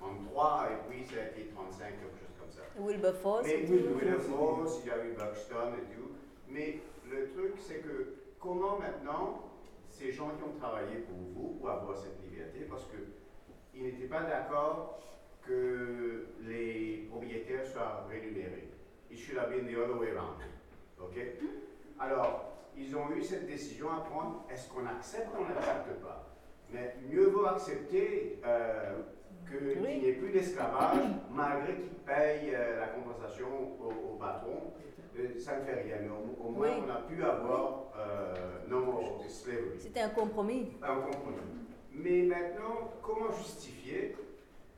33, 0.00 0.68
et 0.72 0.88
puis 0.90 1.04
ça 1.06 1.20
a 1.20 1.26
été 1.28 1.50
35, 1.54 1.78
quelque 2.00 2.18
chose 2.18 2.34
comme 2.40 2.50
ça. 2.50 2.62
Wilberforce. 2.78 3.46
Mais. 3.46 3.64
Wilberforce, 3.66 4.80
il 4.84 4.88
y 4.88 4.90
a 4.92 5.04
eu 5.04 5.12
Buxton 5.12 5.72
et 5.76 5.94
tout. 5.94 6.10
Mais 6.48 6.78
le 7.10 7.28
truc, 7.30 7.54
c'est 7.60 7.80
que 7.82 8.14
comment 8.46 8.78
maintenant 8.78 9.42
ces 9.88 10.12
gens 10.12 10.30
qui 10.36 10.42
ont 10.44 10.58
travaillé 10.60 10.96
pour 10.98 11.16
vous, 11.34 11.54
pour 11.58 11.70
avoir 11.70 11.96
cette 11.96 12.20
liberté, 12.22 12.60
parce 12.68 12.86
qu'ils 12.86 13.82
n'étaient 13.84 14.06
pas 14.06 14.22
d'accord 14.22 15.00
que 15.42 16.26
les 16.42 17.06
propriétaires 17.10 17.64
soient 17.66 18.04
rémunérés. 18.10 18.68
It 19.10 19.18
should 19.18 19.38
have 19.38 19.50
been 19.50 19.66
the 19.66 19.76
other 19.78 19.98
way 19.98 20.10
around. 20.10 20.40
OK? 21.00 21.14
Alors, 21.98 22.52
ils 22.76 22.94
ont 22.96 23.10
eu 23.12 23.22
cette 23.22 23.46
décision 23.46 23.90
à 23.90 24.00
prendre. 24.00 24.44
Est-ce 24.50 24.68
qu'on 24.68 24.86
accepte 24.86 25.28
ou 25.34 25.42
on 25.42 25.48
n'accepte 25.54 26.00
pas? 26.02 26.26
Mais 26.72 26.96
mieux 27.08 27.26
vaut 27.28 27.46
accepter 27.46 28.40
euh, 28.44 28.96
qu'il 29.48 29.80
Oui. 29.80 29.98
n'y 30.00 30.08
ait 30.08 30.12
plus 30.14 30.30
d'esclavage, 30.30 30.98
malgré 31.30 31.74
qu'ils 31.76 31.94
payent 32.04 32.52
euh, 32.54 32.80
la 32.80 32.88
compensation 32.88 33.46
au, 33.80 33.86
au 34.12 34.16
patron. 34.16 34.72
Ça 35.38 35.58
ne 35.58 35.64
fait 35.64 35.82
rien, 35.82 35.96
mais 36.02 36.08
au, 36.08 36.46
au 36.46 36.50
moins 36.50 36.68
Oui. 36.68 36.82
on 36.86 36.90
a 36.90 37.00
pu 37.02 37.22
avoir 37.24 37.84
euh, 37.98 38.34
no 38.68 38.80
more 38.84 39.24
slavery. 39.28 39.78
C'était 39.78 40.00
un 40.00 40.10
compromis. 40.10 40.72
Un 40.82 40.96
compromis. 40.96 41.36
Mais 41.92 42.22
maintenant, 42.22 42.90
comment 43.02 43.32
justifier 43.32 44.14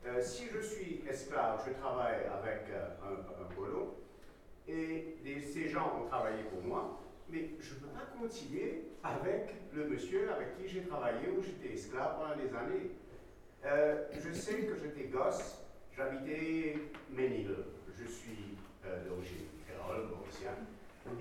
euh, 0.05 0.21
si 0.21 0.45
je 0.47 0.59
suis 0.61 1.01
esclave, 1.09 1.61
je 1.67 1.73
travaille 1.73 2.21
avec 2.25 2.61
euh, 2.71 2.87
un, 3.03 3.53
colon, 3.53 3.89
et 4.67 5.17
ces 5.41 5.67
gens 5.67 5.99
ont 6.01 6.07
travaillé 6.07 6.43
pour 6.43 6.61
moi, 6.61 6.99
mais 7.29 7.49
je 7.59 7.73
ne 7.73 7.79
peux 7.81 7.87
pas 7.87 8.07
continuer 8.17 8.83
avec 9.03 9.55
le 9.73 9.87
monsieur 9.89 10.31
avec 10.31 10.57
qui 10.57 10.69
j'ai 10.69 10.83
travaillé 10.83 11.27
ou 11.37 11.41
j'étais 11.41 11.73
esclave 11.73 12.15
pendant 12.17 12.35
des 12.35 12.55
années. 12.55 12.91
Euh, 13.65 14.05
je 14.13 14.31
sais 14.31 14.59
que 14.59 14.75
j'étais 14.77 15.09
gosse, 15.09 15.61
j'habitais 15.95 16.77
Ménil, 17.11 17.55
je 17.97 18.05
suis 18.05 18.55
d'origine 19.05 19.45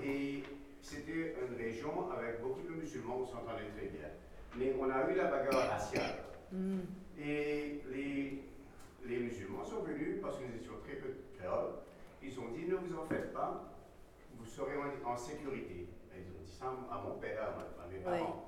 et 0.02 0.43
c'était 0.82 1.35
une 1.43 1.56
région 1.56 2.10
avec 2.10 2.40
beaucoup 2.40 2.62
de 2.62 2.74
musulmans, 2.80 3.18
on 3.20 3.26
s'entendait 3.26 3.70
très 3.76 3.86
bien. 3.89 4.09
Mais 4.56 4.74
on 4.78 4.90
a 4.90 5.10
eu 5.10 5.14
la 5.14 5.24
bagarre 5.24 5.70
raciale. 5.70 6.24
Mm. 6.52 6.78
Et 7.20 7.82
les, 7.90 8.43
les 9.06 9.18
musulmans 9.18 9.64
sont 9.64 9.82
venus, 9.82 10.20
parce 10.22 10.39
que 10.39 10.44
nous 10.44 10.56
étions 10.56 10.74
très 10.85 10.94
peu 10.97 11.09
de 11.09 11.18
ils 12.20 12.39
ont 12.40 12.48
dit 12.48 12.66
ne 12.66 12.74
vous 12.74 12.98
en 12.98 13.06
faites 13.06 13.32
pas, 13.32 13.64
vous 14.36 14.44
serez 14.44 14.76
en, 14.76 15.10
en 15.10 15.16
sécurité. 15.16 15.86
Et 16.12 16.20
ils 16.20 16.36
ont 16.36 16.43
dit 16.44 16.51
ça 16.51 16.66
à 16.90 17.02
mon 17.02 17.14
père, 17.18 17.43
à 17.43 17.89
mes 17.89 17.98
parents. 18.01 18.44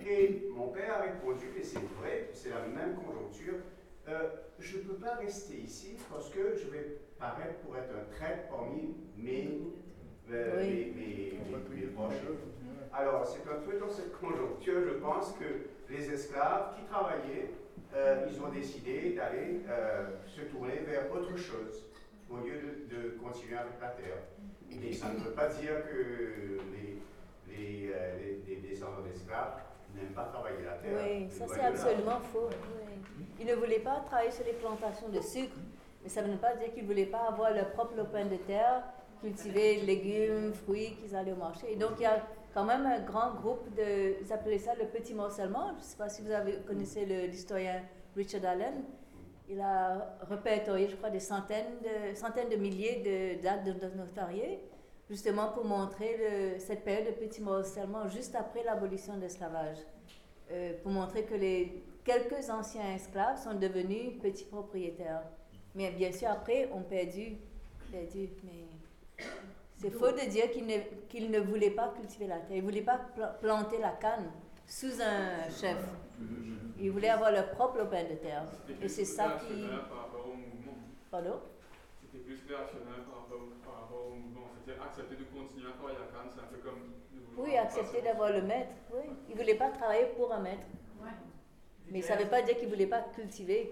Et 0.00 0.48
mon 0.54 0.68
père 0.68 0.98
a 0.98 1.02
répondu, 1.02 1.46
et 1.58 1.62
c'est 1.62 1.82
vrai, 1.98 2.30
c'est 2.32 2.50
la 2.50 2.60
même 2.66 2.94
conjoncture, 2.94 3.54
euh, 4.14 4.28
je 4.58 4.78
ne 4.78 4.82
peux 4.82 4.94
pas 4.94 5.14
rester 5.16 5.54
ici 5.56 5.96
parce 6.10 6.30
que 6.30 6.54
je 6.56 6.70
vais 6.70 6.98
paraître 7.18 7.58
pour 7.64 7.76
être 7.76 7.90
un 7.94 8.04
traître 8.14 8.48
parmi 8.48 8.94
mes, 9.16 9.58
euh, 10.30 10.56
Oui. 10.58 10.92
mes- 10.96 11.38
mes- 11.50 11.58
mes- 11.74 11.80
mes 11.82 11.86
proches. 11.88 12.14
Alors, 12.92 13.26
c'est 13.26 13.48
un 13.50 13.60
peu 13.68 13.78
dans 13.78 13.88
cette 13.90 14.12
conjoncture, 14.18 14.82
je 14.84 14.94
pense, 14.98 15.32
que 15.32 15.92
les 15.92 16.10
esclaves 16.12 16.76
qui 16.76 16.84
travaillaient, 16.84 17.50
euh, 17.94 18.26
ils 18.30 18.40
ont 18.40 18.48
décidé 18.50 19.14
d'aller 19.14 19.60
euh, 19.68 20.06
se 20.26 20.42
tourner 20.42 20.78
vers 20.86 21.10
autre 21.12 21.36
chose 21.36 21.84
au 22.30 22.36
lieu 22.38 22.54
de, 22.54 22.94
de 22.96 23.10
continuer 23.18 23.56
avec 23.56 23.80
la 23.80 23.88
terre. 23.88 24.18
Mais 24.80 24.92
ça 24.92 25.08
ne 25.12 25.18
veut 25.18 25.32
pas 25.32 25.48
dire 25.48 25.84
que 25.90 26.58
les, 26.72 26.98
les, 27.52 27.92
euh, 27.92 28.16
les- 28.18 28.54
les 28.54 28.56
descendants 28.68 29.02
d'esclaves 29.02 29.60
n'aiment 29.94 30.12
pas 30.14 30.24
travailler 30.24 30.64
la 30.64 30.72
terre. 30.72 31.00
Oui, 31.04 31.30
ça 31.30 31.44
c'est 31.48 31.60
absolument 31.60 32.20
faux. 32.32 32.48
oui. 32.50 33.24
Ils 33.40 33.46
ne 33.46 33.54
voulaient 33.54 33.80
pas 33.80 34.00
travailler 34.06 34.30
sur 34.30 34.44
les 34.44 34.52
plantations 34.52 35.08
de 35.08 35.20
sucre, 35.20 35.56
mais 36.02 36.08
ça 36.08 36.22
ne 36.22 36.30
veut 36.30 36.38
pas 36.38 36.54
dire 36.54 36.72
qu'ils 36.72 36.84
ne 36.84 36.88
voulaient 36.88 37.06
pas 37.06 37.26
avoir 37.28 37.52
leur 37.52 37.70
propre 37.72 37.96
lopin 37.96 38.24
de 38.24 38.36
terre, 38.36 38.84
cultiver 39.20 39.76
légumes, 39.86 40.52
fruits 40.54 40.96
qu'ils 40.96 41.14
allaient 41.16 41.32
au 41.32 41.36
marché. 41.36 41.72
Et 41.72 41.76
donc 41.76 41.92
il 41.98 42.02
y 42.02 42.06
a 42.06 42.22
quand 42.52 42.64
même 42.64 42.86
un 42.86 43.00
grand 43.00 43.34
groupe 43.34 43.74
de, 43.74 44.22
ils 44.22 44.32
appelaient 44.32 44.58
ça 44.58 44.74
le 44.74 44.86
petit 44.86 45.14
morcellement. 45.14 45.70
Je 45.72 45.78
ne 45.78 45.82
sais 45.82 45.96
pas 45.96 46.08
si 46.08 46.22
vous 46.22 46.30
avez, 46.30 46.58
connaissez 46.66 47.04
l'historien 47.04 47.82
Richard 48.16 48.44
Allen. 48.44 48.84
Il 49.48 49.60
a 49.60 50.16
répertorié, 50.22 50.88
je 50.88 50.96
crois, 50.96 51.10
des 51.10 51.20
centaines 51.20 51.78
de, 51.82 52.14
centaines 52.14 52.48
de 52.48 52.56
milliers 52.56 53.02
de 53.02 53.42
d'actes 53.42 53.66
de, 53.66 53.72
de 53.72 53.94
notariés, 53.94 54.60
justement 55.10 55.48
pour 55.48 55.64
montrer 55.64 56.16
le- 56.18 56.58
cette 56.58 56.84
période 56.84 57.06
de 57.06 57.12
petit 57.12 57.40
morcellement 57.42 58.08
juste 58.08 58.34
après 58.34 58.62
l'abolition 58.64 59.16
de 59.16 59.22
l'esclavage. 59.22 59.78
Euh, 60.50 60.72
pour 60.82 60.92
montrer 60.92 61.24
que 61.24 61.34
les 61.34 61.82
quelques 62.04 62.50
anciens 62.50 62.94
esclaves 62.94 63.42
sont 63.42 63.54
devenus 63.54 64.20
petits 64.20 64.44
propriétaires. 64.44 65.22
Mais 65.74 65.90
bien 65.90 66.12
sûr, 66.12 66.28
après, 66.28 66.70
ont 66.72 66.82
perdu. 66.82 67.36
perdu 67.90 68.28
mais 68.44 69.20
c'est 69.76 69.90
faux 69.90 70.12
de 70.12 70.28
dire 70.30 70.50
qu'ils 70.50 70.66
ne, 70.66 70.78
qu'ils 71.08 71.30
ne 71.30 71.40
voulaient 71.40 71.70
pas 71.70 71.88
cultiver 71.96 72.26
la 72.26 72.38
terre. 72.38 72.56
Ils 72.56 72.62
ne 72.64 72.68
voulaient 72.68 72.82
pas 72.82 72.98
pla- 73.14 73.28
planter 73.40 73.78
la 73.78 73.90
canne 73.90 74.30
sous 74.66 75.00
un 75.00 75.48
chef. 75.50 75.78
Ils 76.78 76.90
voulaient 76.90 77.08
avoir 77.08 77.30
leur 77.32 77.50
propre 77.50 77.78
lopin 77.78 78.04
de 78.04 78.14
terre. 78.16 78.44
Et 78.82 78.88
c'est 78.88 79.04
ça 79.04 79.38
qui. 79.46 79.64
Pardon? 81.10 81.40
C'était 82.14 82.26
plus 82.30 82.46
réactionnaire 82.54 83.02
par 83.10 83.22
rapport, 83.22 83.42
par 83.64 83.74
rapport 83.82 84.06
au 84.06 84.14
mouvement. 84.14 84.46
C'était 84.54 84.78
accepter 84.80 85.16
de 85.16 85.24
continuer 85.24 85.66
à 85.68 85.72
travailler 85.72 85.98
la 85.98 86.06
canne, 86.14 86.30
c'est 86.32 86.40
un 86.40 86.46
peu 86.46 86.58
comme. 86.58 86.94
Oui, 87.36 87.56
accepter 87.56 88.02
d'avoir 88.02 88.30
le 88.32 88.42
maître. 88.42 88.70
Oui. 88.92 89.02
Ils 89.28 89.32
ne 89.34 89.36
voulaient 89.40 89.56
pas 89.58 89.70
travailler 89.70 90.06
pour 90.16 90.32
un 90.32 90.38
maître. 90.38 90.62
Mais 91.90 92.00
ça 92.02 92.16
ne 92.16 92.22
veut 92.22 92.30
pas 92.30 92.42
dire 92.42 92.54
qu'ils 92.56 92.68
ne 92.68 92.72
voulaient 92.74 92.86
pas 92.86 93.02
cultiver 93.14 93.70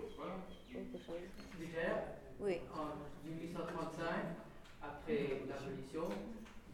quelque 0.73 0.99
chose. 0.99 1.23
Niger, 1.61 2.03
Oui. 2.41 2.61
en 2.75 3.29
1835, 3.29 4.05
après 4.83 5.39
l'abolition, 5.49 6.09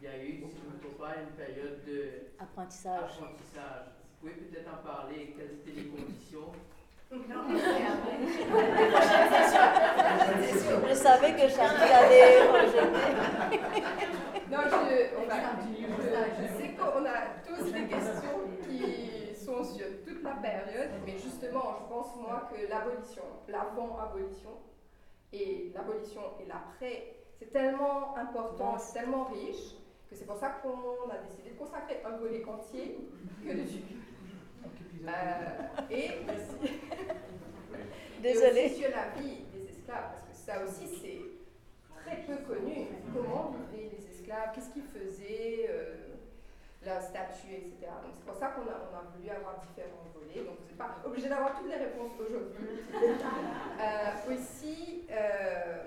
il 0.01 0.03
y 0.03 0.07
a 0.07 0.17
eu, 0.23 0.41
si 0.49 0.57
je 0.57 0.65
ne 0.69 0.73
me 0.73 0.79
trompe 0.79 0.97
pas, 0.97 1.15
une 1.21 1.35
période 1.37 1.85
de 1.85 2.33
Apprentissage. 2.39 3.11
apprentissage. 3.11 3.85
Vous 4.21 4.27
pouvez 4.27 4.33
peut-être 4.41 4.69
en 4.73 4.83
parler, 4.83 5.35
quelles 5.37 5.53
étaient 5.61 5.79
les 5.81 5.87
conditions 5.87 6.51
Je 7.11 7.17
savais 10.93 11.33
que 11.33 11.49
Charlie 11.49 11.91
allait 11.91 12.43
rejeter. 12.51 13.13
Non, 14.51 14.59
je, 14.65 15.17
on 15.17 15.23
je 16.37 16.45
sais 16.57 16.69
qu'on 16.75 17.03
a 17.05 17.17
tous 17.47 17.63
des 17.71 17.87
questions 17.87 18.37
qui 18.67 18.79
sont 19.35 19.63
sur 19.63 19.87
toute 20.05 20.21
la 20.23 20.35
période, 20.35 20.91
mais 21.05 21.13
justement, 21.13 21.77
je 21.79 21.85
pense 21.91 22.15
moi 22.15 22.47
que 22.51 22.57
l'abolition, 22.69 23.23
l'avant-abolition 23.47 24.59
et 25.33 25.71
l'abolition 25.73 26.21
et 26.39 26.45
l'après, 26.47 27.15
c'est 27.39 27.51
tellement 27.51 28.15
important, 28.17 28.77
c'est 28.77 28.99
tellement 28.99 29.23
riche 29.25 29.75
que 30.09 30.15
c'est 30.15 30.25
pour 30.25 30.37
ça 30.37 30.49
qu'on 30.61 31.09
a 31.09 31.17
décidé 31.27 31.49
de 31.51 31.55
consacrer 31.57 32.01
un 32.05 32.17
volet 32.17 32.43
entier 32.45 32.97
que 33.43 33.51
dessus. 33.53 33.83
Euh, 35.07 35.89
et 35.89 36.09
aussi, 36.29 36.73
Désolée. 38.21 38.59
et 38.59 38.65
aussi 38.65 38.81
sur 38.81 38.89
la 38.91 39.09
vie 39.21 39.37
des 39.53 39.69
esclaves, 39.69 40.11
parce 40.11 40.25
que 40.27 40.35
ça 40.35 40.63
aussi 40.63 40.87
c'est 41.01 41.21
très 42.03 42.17
peu 42.23 42.37
connu. 42.43 42.87
Comment 43.13 43.55
vivaient 43.71 43.89
les 43.97 44.09
esclaves, 44.11 44.51
qu'est-ce 44.53 44.69
qu'ils 44.71 44.83
faisaient, 44.83 45.67
euh, 45.69 45.95
leur 46.85 47.01
statut, 47.01 47.51
etc. 47.51 47.87
Donc 48.03 48.13
c'est 48.17 48.25
pour 48.25 48.35
ça 48.35 48.47
qu'on 48.47 48.61
a, 48.63 48.89
on 48.91 48.95
a 48.95 49.03
voulu 49.15 49.29
avoir 49.29 49.59
différents 49.61 50.07
volets. 50.13 50.45
Donc 50.45 50.57
vous 50.59 50.65
n'êtes 50.67 50.77
pas 50.77 50.97
obligé 51.05 51.29
d'avoir 51.29 51.57
toutes 51.57 51.69
les 51.69 51.77
réponses 51.77 52.13
aujourd'hui. 52.19 52.65
Euh, 53.79 54.33
aussi, 54.33 55.05
euh, 55.09 55.83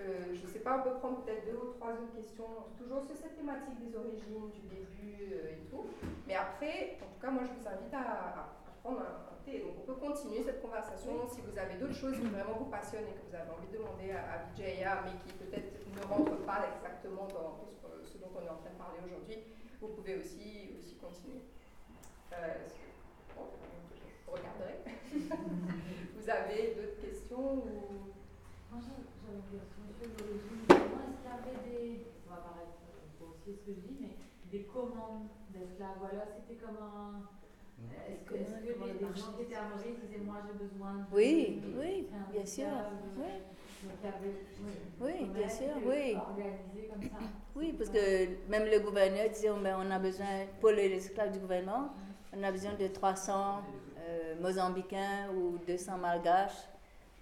euh, 0.00 0.34
je 0.34 0.42
ne 0.42 0.46
sais 0.46 0.60
pas, 0.60 0.78
on 0.78 0.82
peut 0.82 0.96
prendre 0.98 1.20
peut-être 1.22 1.44
deux 1.44 1.56
ou 1.56 1.72
trois 1.76 1.92
autres 1.92 2.14
questions, 2.16 2.48
toujours 2.78 3.04
sur 3.04 3.16
cette 3.16 3.36
thématique 3.36 3.76
des 3.84 3.94
origines, 3.96 4.48
du 4.48 4.62
début 4.64 5.34
euh, 5.34 5.52
et 5.52 5.68
tout. 5.68 5.84
Mais 6.26 6.34
après, 6.34 6.96
en 7.02 7.12
tout 7.12 7.20
cas, 7.20 7.30
moi 7.30 7.42
je 7.44 7.52
vous 7.52 7.68
invite 7.68 7.92
à, 7.92 8.48
prendre 8.82 9.00
un, 9.00 9.28
un 9.28 9.36
thé. 9.44 9.60
Donc 9.60 9.76
on 9.82 9.84
peut 9.92 10.00
continuer 10.00 10.42
cette 10.42 10.62
conversation 10.62 11.28
si 11.28 11.40
vous 11.44 11.52
avez 11.58 11.76
d'autres 11.76 12.00
choses 12.00 12.16
qui 12.16 12.26
vraiment 12.32 12.56
vous 12.56 12.72
passionnent 12.72 13.04
et 13.04 13.12
que 13.12 13.28
vous 13.28 13.36
avez 13.36 13.50
envie 13.52 13.68
de 13.68 13.76
demander 13.76 14.12
à, 14.16 14.24
à 14.32 14.36
Vijaya, 14.48 15.04
mais 15.04 15.12
qui 15.20 15.36
peut-être 15.36 15.68
ne 15.92 16.02
rentrent 16.08 16.40
pas 16.48 16.64
exactement 16.72 17.28
dans 17.28 17.60
ce, 18.00 18.16
dont 18.16 18.32
on 18.32 18.40
est 18.40 18.48
en 18.48 18.56
train 18.56 18.72
de 18.72 18.80
parler 18.80 19.04
aujourd'hui. 19.04 19.44
Vous 19.80 19.88
pouvez 19.88 20.16
aussi, 20.16 20.72
aussi 20.78 20.96
continuer. 20.96 21.44
Euh, 22.32 22.64
bon, 23.36 23.52
je 23.92 24.30
regarderai. 24.32 24.80
vous 26.16 26.30
avez 26.30 26.74
d'autres 26.74 27.00
questions 27.04 27.60
ou... 27.60 28.00
Sur 29.30 30.10
l'origine. 30.18 30.66
Comment 30.66 31.06
est-ce 31.06 31.18
qu'il 31.20 31.30
y 31.30 31.38
avait 31.38 31.60
des. 31.68 32.06
Ce 33.46 33.50
que 33.50 33.56
je 33.66 33.72
dis, 33.72 33.96
mais 34.00 34.14
des 34.50 34.64
commandes 34.64 35.28
d'esclaves. 35.50 35.98
Voilà, 35.98 36.24
c'était 36.26 36.58
comme 36.60 36.76
un. 36.76 37.22
Est-ce 38.08 38.24
que, 38.24 38.34
les, 38.34 38.44
gens 39.16 39.32
qui 39.36 39.42
étaient 39.42 39.54
à 39.54 39.68
Maurice 39.68 39.98
disaient 40.04 40.24
Moi 40.24 40.36
j'ai 40.46 40.54
besoin. 40.66 41.06
Oui, 41.12 41.62
oui, 41.78 42.08
bien 42.32 42.44
sûr, 42.44 42.66
oui. 43.16 43.42
Donc 45.00 45.32
bien 45.32 45.48
sûr, 45.48 45.74
oui. 45.86 46.16
Oui, 47.56 47.72
parce 47.76 47.90
que 47.90 48.48
même 48.48 48.66
le 48.66 48.78
gouverneur 48.80 49.28
disait 49.28 49.50
on 49.50 49.64
on 49.64 49.90
a 49.90 49.98
besoin, 49.98 50.46
pour 50.60 50.70
les 50.70 50.92
esclaves 50.92 51.32
du 51.32 51.38
gouvernement, 51.38 51.90
on 52.36 52.42
a 52.42 52.52
besoin 52.52 52.74
de 52.74 52.86
300 52.88 53.62
euh, 53.98 54.34
Mozambicains 54.40 55.30
ou 55.34 55.58
200 55.66 55.96
Malgaches. 55.98 56.69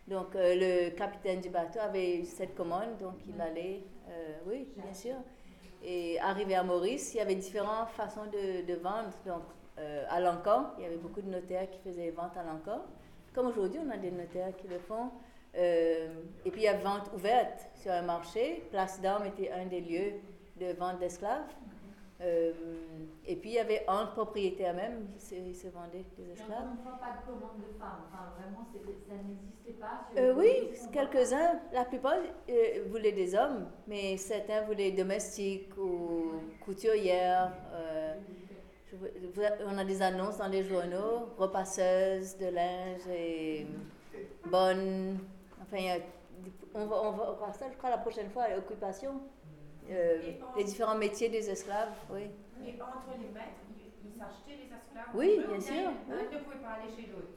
Donc 0.08 0.34
euh, 0.34 0.54
le 0.54 0.90
capitaine 0.96 1.40
du 1.40 1.50
bateau 1.50 1.80
avait 1.80 2.24
cette 2.24 2.54
commande, 2.54 2.96
donc 2.98 3.14
il 3.28 3.38
allait, 3.40 3.82
euh, 4.08 4.38
oui, 4.46 4.68
bien 4.76 4.94
sûr. 4.94 5.16
Et 5.84 6.18
arrivé 6.20 6.54
à 6.54 6.62
Maurice, 6.62 7.12
il 7.14 7.18
y 7.18 7.20
avait 7.20 7.34
différentes 7.34 7.90
façons 7.90 8.24
de, 8.26 8.66
de 8.66 8.74
vendre. 8.80 9.10
Donc 9.26 9.42
euh, 9.78 10.04
à 10.08 10.18
Lancan, 10.20 10.72
il 10.78 10.84
y 10.84 10.86
avait 10.86 10.96
beaucoup 10.96 11.20
de 11.20 11.30
notaires 11.30 11.70
qui 11.70 11.78
faisaient 11.80 12.10
vente 12.10 12.36
à 12.36 12.42
Lancan. 12.42 12.82
Comme 13.34 13.48
aujourd'hui, 13.48 13.80
on 13.86 13.90
a 13.90 13.98
des 13.98 14.10
notaires 14.10 14.56
qui 14.56 14.66
le 14.66 14.78
font. 14.78 15.10
Euh, 15.56 16.08
et 16.44 16.50
puis 16.50 16.62
il 16.62 16.64
y 16.64 16.68
a 16.68 16.76
vente 16.78 17.10
ouverte 17.14 17.68
sur 17.74 17.92
un 17.92 18.02
marché. 18.02 18.64
Place 18.70 19.00
d'Armes 19.00 19.26
était 19.26 19.50
un 19.50 19.66
des 19.66 19.80
lieux 19.80 20.12
de 20.58 20.72
vente 20.72 20.98
d'esclaves. 20.98 21.52
Euh, 22.20 22.52
et 23.26 23.36
puis 23.36 23.50
il 23.50 23.54
y 23.54 23.58
avait 23.60 23.84
entre 23.86 24.12
propriétaires 24.12 24.74
même, 24.74 25.06
ils 25.30 25.54
se, 25.54 25.68
vendaient 25.68 26.04
des 26.16 26.32
esclaves. 26.32 26.50
encore 26.50 26.70
une 26.72 26.82
fois, 26.82 26.98
pas 26.98 27.20
de 27.20 27.26
commande 27.26 27.58
de 27.58 27.78
femmes. 27.78 28.02
Enfin, 28.08 28.32
vraiment, 28.36 28.66
ça 29.06 29.14
n'existait 29.14 29.80
pas. 29.80 30.08
Euh, 30.16 30.34
oui, 30.36 30.70
quelques-uns, 30.92 31.60
la 31.72 31.84
plupart 31.84 32.16
euh, 32.48 32.84
voulaient 32.88 33.12
des 33.12 33.36
hommes, 33.36 33.68
mais 33.86 34.16
certains 34.16 34.62
voulaient 34.62 34.90
domestiques 34.90 35.76
ou 35.76 36.32
couturières. 36.64 37.52
je 38.90 38.96
on 39.66 39.78
a 39.78 39.84
des 39.84 40.02
annonces 40.02 40.38
dans 40.38 40.48
les 40.48 40.64
journaux, 40.64 41.28
repasseuses 41.36 42.36
de 42.36 42.46
linge 42.46 43.06
et 43.08 43.66
bonnes. 44.50 45.18
Enfin, 45.62 45.76
il 45.78 46.02
on 46.74 46.86
va, 46.86 46.96
on 46.96 47.12
va 47.12 47.52
ça, 47.52 47.66
je 47.70 47.76
crois, 47.76 47.90
la 47.90 47.98
prochaine 47.98 48.30
fois, 48.30 48.44
à 48.44 48.54
l'occupation. 48.54 49.20
Euh, 49.90 50.18
les 50.56 50.64
différents 50.64 50.96
métiers 50.96 51.28
des 51.28 51.48
esclaves, 51.50 51.94
oui. 52.10 52.30
Et 52.66 52.74
entre 52.82 53.16
les 53.18 53.28
maîtres, 53.28 53.62
ils 54.04 54.12
s'achetaient 54.12 54.58
les 54.62 54.64
esclaves 54.74 55.14
Oui, 55.14 55.40
bien 55.48 55.60
sûr, 55.60 55.88
Un 55.88 56.14
oui. 56.16 56.22
ne 56.32 56.38
pouvait 56.38 56.56
pas 56.56 56.68
aller 56.80 56.92
chez 56.94 57.10
l'autre. 57.10 57.28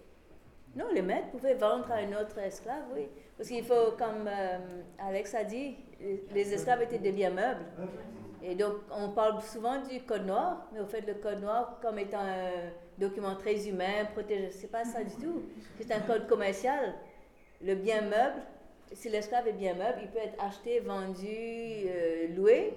Non, 0.75 0.85
les 0.93 1.01
maîtres 1.01 1.29
pouvaient 1.31 1.53
vendre 1.53 1.89
à 1.91 1.95
un 1.95 2.11
autre 2.21 2.37
esclave, 2.39 2.83
oui. 2.93 3.07
Parce 3.37 3.49
qu'il 3.49 3.63
faut, 3.63 3.91
comme 3.97 4.27
euh, 4.27 4.57
Alex 4.99 5.33
a 5.35 5.43
dit, 5.43 5.75
les 6.33 6.53
esclaves 6.53 6.81
étaient 6.81 6.99
des 6.99 7.11
biens 7.11 7.29
meubles. 7.29 7.65
Et 8.43 8.55
donc, 8.55 8.73
on 8.91 9.09
parle 9.09 9.41
souvent 9.41 9.79
du 9.81 10.01
code 10.01 10.25
noir, 10.25 10.67
mais 10.73 10.79
au 10.79 10.85
fait, 10.85 11.01
le 11.01 11.13
code 11.15 11.41
noir, 11.41 11.77
comme 11.81 11.99
étant 11.99 12.19
un 12.21 12.71
document 12.97 13.35
très 13.35 13.67
humain, 13.67 14.05
protégé, 14.13 14.49
c'est 14.49 14.71
pas 14.71 14.83
ça 14.83 15.03
du 15.03 15.15
tout. 15.15 15.43
C'est 15.79 15.91
un 15.93 15.99
code 15.99 16.27
commercial. 16.27 16.95
Le 17.61 17.75
bien 17.75 18.01
meuble, 18.01 18.41
si 18.93 19.09
l'esclave 19.09 19.47
est 19.47 19.53
bien 19.53 19.73
meuble, 19.73 19.99
il 20.03 20.09
peut 20.09 20.19
être 20.19 20.41
acheté, 20.43 20.79
vendu, 20.79 21.27
euh, 21.27 22.27
loué. 22.35 22.73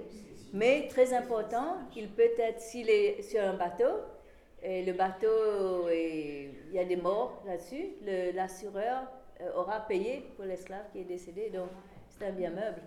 Mais 0.52 0.86
très 0.88 1.12
important, 1.12 1.78
il 1.96 2.08
peut 2.10 2.30
être, 2.38 2.60
s'il 2.60 2.88
est 2.88 3.22
sur 3.22 3.40
un 3.42 3.54
bateau, 3.54 3.90
et 4.62 4.84
le 4.84 4.92
bateau, 4.92 5.88
est- 5.88 6.50
il 6.68 6.72
y 6.72 6.78
a 6.78 6.84
des 6.84 6.96
morts 6.96 7.42
là-dessus, 7.46 7.86
l'assureur 8.34 9.02
euh, 9.40 9.52
aura 9.56 9.80
payé 9.80 10.24
pour 10.36 10.44
l'esclave 10.44 10.84
qui 10.92 11.00
est 11.00 11.04
décédé. 11.04 11.50
Donc, 11.50 11.68
c'est 12.08 12.24
un 12.26 12.30
bien 12.32 12.50
meuble. 12.50 12.80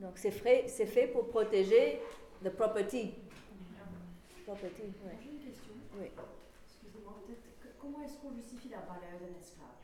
Donc, 0.00 0.12
c'est 0.16 0.32
fait, 0.32 0.66
fait 0.68 1.06
pour 1.06 1.28
protéger 1.28 2.00
the 2.44 2.50
property. 2.50 3.14
Property. 4.44 4.82
J'ai 5.22 5.30
une 5.30 5.38
question. 5.38 5.72
Oui. 5.98 6.06
Excusez-moi, 6.66 7.14
Comment 7.80 8.02
est-ce 8.04 8.16
qu'on 8.18 8.34
justifie 8.34 8.68
la 8.70 8.78
valeur 8.78 9.18
d'un 9.20 9.38
esclave? 9.40 9.77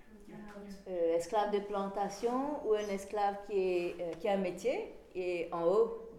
Euh, 0.86 1.16
esclave 1.16 1.50
de 1.52 1.60
plantation 1.60 2.66
ou 2.66 2.74
un 2.74 2.88
esclave 2.88 3.36
qui, 3.46 3.58
est, 3.58 3.94
euh, 4.00 4.28
a 4.28 4.32
un 4.32 4.38
métier 4.38 4.94
et 5.14 5.48
en 5.52 5.64
haut 5.64 6.10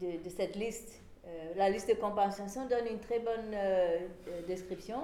de, 0.00 0.28
cette 0.28 0.56
liste 0.56 1.04
Euh, 1.26 1.54
la 1.56 1.70
liste 1.70 1.88
de 1.88 1.94
compensation 1.94 2.66
donne 2.66 2.86
une 2.90 2.98
très 2.98 3.18
bonne 3.18 3.54
euh, 3.54 4.08
description. 4.46 4.98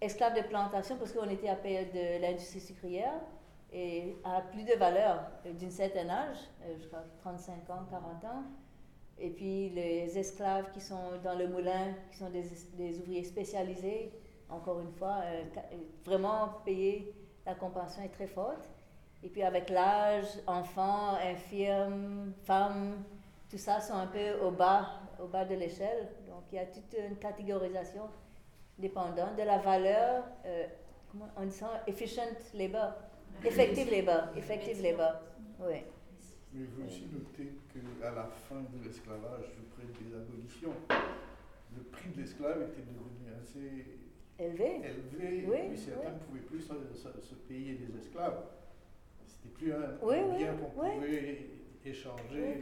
Esclaves 0.00 0.36
de 0.36 0.42
plantation, 0.42 0.96
parce 0.96 1.12
qu'on 1.12 1.28
était 1.30 1.48
à 1.48 1.56
période 1.56 1.90
de 1.92 2.20
l'industrie 2.20 2.60
sucrière, 2.60 3.14
et 3.72 4.16
à 4.24 4.42
plus 4.42 4.64
de 4.64 4.74
valeur 4.74 5.20
euh, 5.46 5.52
d'un 5.54 5.70
certain 5.70 6.08
âge, 6.10 6.36
je 6.80 6.86
crois 6.88 7.04
35 7.20 7.70
ans, 7.70 7.86
40 7.90 8.24
ans. 8.24 8.42
Et 9.18 9.30
puis 9.30 9.70
les 9.70 10.18
esclaves 10.18 10.70
qui 10.72 10.80
sont 10.80 11.18
dans 11.24 11.38
le 11.38 11.48
moulin, 11.48 11.94
qui 12.10 12.18
sont 12.18 12.28
des 12.28 12.98
ouvriers 12.98 13.24
spécialisés, 13.24 14.12
encore 14.48 14.80
une 14.80 14.92
fois, 14.92 15.20
euh, 15.24 15.42
euh, 15.56 15.76
vraiment 16.04 16.60
payés, 16.64 17.12
la 17.44 17.54
compensation 17.54 18.02
est 18.02 18.10
très 18.10 18.26
forte. 18.26 18.68
Et 19.22 19.28
puis 19.28 19.42
avec 19.42 19.70
l'âge, 19.70 20.26
enfants, 20.46 21.14
infirmes, 21.22 22.32
femmes, 22.44 23.02
tout 23.50 23.58
ça 23.58 23.80
sont 23.80 23.94
un 23.94 24.06
peu 24.06 24.34
au 24.42 24.50
bas, 24.50 25.00
au 25.22 25.26
bas 25.26 25.44
de 25.44 25.54
l'échelle. 25.54 26.08
Donc 26.28 26.44
il 26.52 26.56
y 26.56 26.58
a 26.58 26.66
toute 26.66 26.94
une 26.98 27.16
catégorisation 27.16 28.08
dépendant 28.78 29.34
de 29.36 29.42
la 29.42 29.58
valeur, 29.58 30.24
euh, 30.44 30.66
comment 31.10 31.28
on 31.36 31.46
dit 31.46 31.52
ça, 31.52 31.82
efficient 31.86 32.24
labor, 32.54 32.92
effective 33.44 33.90
labor, 33.90 34.36
effective 34.36 34.82
labor, 34.82 35.14
oui. 35.60 35.82
Mais 36.52 36.62
il 36.62 36.68
faut 36.68 36.86
aussi 36.86 37.06
noter 37.12 37.52
qu'à 37.72 38.10
la 38.12 38.24
fin 38.24 38.56
de 38.56 38.84
l'esclavage, 38.84 39.46
près 39.74 39.86
des 39.86 40.14
abolitions, 40.14 40.72
le 41.74 41.82
prix 41.84 42.10
de 42.10 42.20
l'esclave 42.20 42.62
était 42.62 42.82
devenu 42.82 43.34
assez 43.40 44.05
Élevé. 44.38 44.80
élevé, 44.84 45.46
Oui, 45.48 45.56
et 45.56 45.68
puis 45.68 45.78
certains 45.78 46.08
oui. 46.08 46.14
ne 46.14 46.18
pouvaient 46.26 46.40
plus 46.46 46.60
se, 46.60 46.74
se- 46.92 47.20
se 47.20 47.34
payer 47.48 47.74
des 47.74 47.96
esclaves. 47.98 48.44
C'était 49.26 49.48
plus 49.54 49.72
un, 49.72 49.96
Oui, 50.02 50.16
un 50.16 50.28
oui, 50.30 50.36
bien 50.38 50.54
qu'on 50.56 50.82
oui. 50.82 50.90
pouvait 50.94 51.46
échanger. 51.84 52.60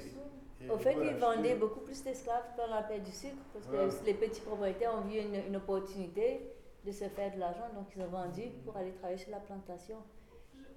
et 0.63 0.71
Au 0.71 0.79
fait, 0.79 0.95
ils 1.03 1.17
vendaient 1.17 1.57
beaucoup 1.57 1.81
plus 1.81 2.03
d'esclaves 2.05 2.45
pendant 2.57 2.77
la 2.77 2.83
paix 2.85 3.01
du 3.01 3.11
sucre 3.11 3.43
parce 3.53 3.67
que 3.67 3.73
Voilà. 3.73 3.93
les 4.07 4.15
petits 4.15 4.41
propriétaires 4.41 4.95
ont 4.95 5.01
vu 5.01 5.19
une, 5.19 5.35
une 5.49 5.57
opportunité 5.57 6.41
de 6.87 6.93
se 6.93 7.09
faire 7.09 7.35
de 7.35 7.41
l'argent, 7.41 7.69
donc 7.75 7.87
ils 7.97 8.03
ont 8.03 8.07
vendu 8.09 8.43
pour 8.65 8.77
aller 8.77 8.93
travailler 8.93 9.19
sur 9.19 9.31
la 9.33 9.41
plantation. 9.41 9.97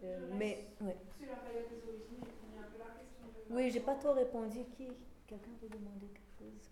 Euh, 0.04 0.20
mais, 0.34 0.66
oui. 0.82 0.92
Sur 1.20 1.28
la 1.30 1.36
période 1.38 1.66
des 1.70 1.90
origines, 1.90 2.26
il 2.50 2.56
y 2.56 2.58
a 2.58 2.62
un 2.62 2.70
peu 2.72 2.78
la 2.80 2.86
question 2.96 3.28
de. 3.28 3.56
Oui, 3.56 3.70
j'ai 3.72 3.80
pas 3.82 3.96
trop 3.96 4.14
répondu. 4.14 4.60
Qui 4.76 4.88
Quelqu'un 5.28 5.52
veut 5.62 5.68
demander 5.70 6.08
quelque 6.08 6.40
chose? 6.40 6.70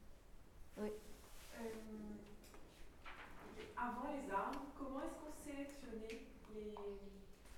Oui. 0.77 0.87
Euh, 0.87 1.63
avant 3.77 4.07
les 4.11 4.31
armes, 4.31 4.65
comment 4.77 4.99
est-ce 5.03 5.17
qu'on 5.19 5.33
sélectionnait 5.43 6.21
les. 6.53 6.73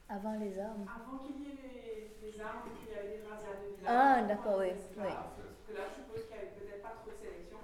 Avant 0.10 0.35
les 0.39 0.57
armes. 0.60 0.85
Avant 0.88 1.18
qu'il 1.19 1.41
y 1.41 1.49
ait 1.52 1.57
les, 1.61 2.31
les 2.31 2.41
armes 2.41 2.64
et 2.68 2.73
qu'il 2.80 2.95
y 2.95 2.98
avait 2.98 3.18
des 3.18 3.23
razzias 3.27 3.60
de 3.61 3.76
village. 3.76 3.88
Ah, 3.88 4.22
d'accord, 4.23 4.60
les 4.61 4.72
oui, 4.72 4.98
oui. 4.98 5.11
Parce 5.11 5.64
que 5.68 5.73
là, 5.76 5.84
je 5.89 5.94
suppose 6.02 6.23
qu'il 6.27 6.35
n'y 6.35 6.41
avait 6.41 6.56
peut-être 6.56 6.81
pas 6.81 6.95
trop 7.03 7.11
de 7.11 7.19
sélection. 7.19 7.60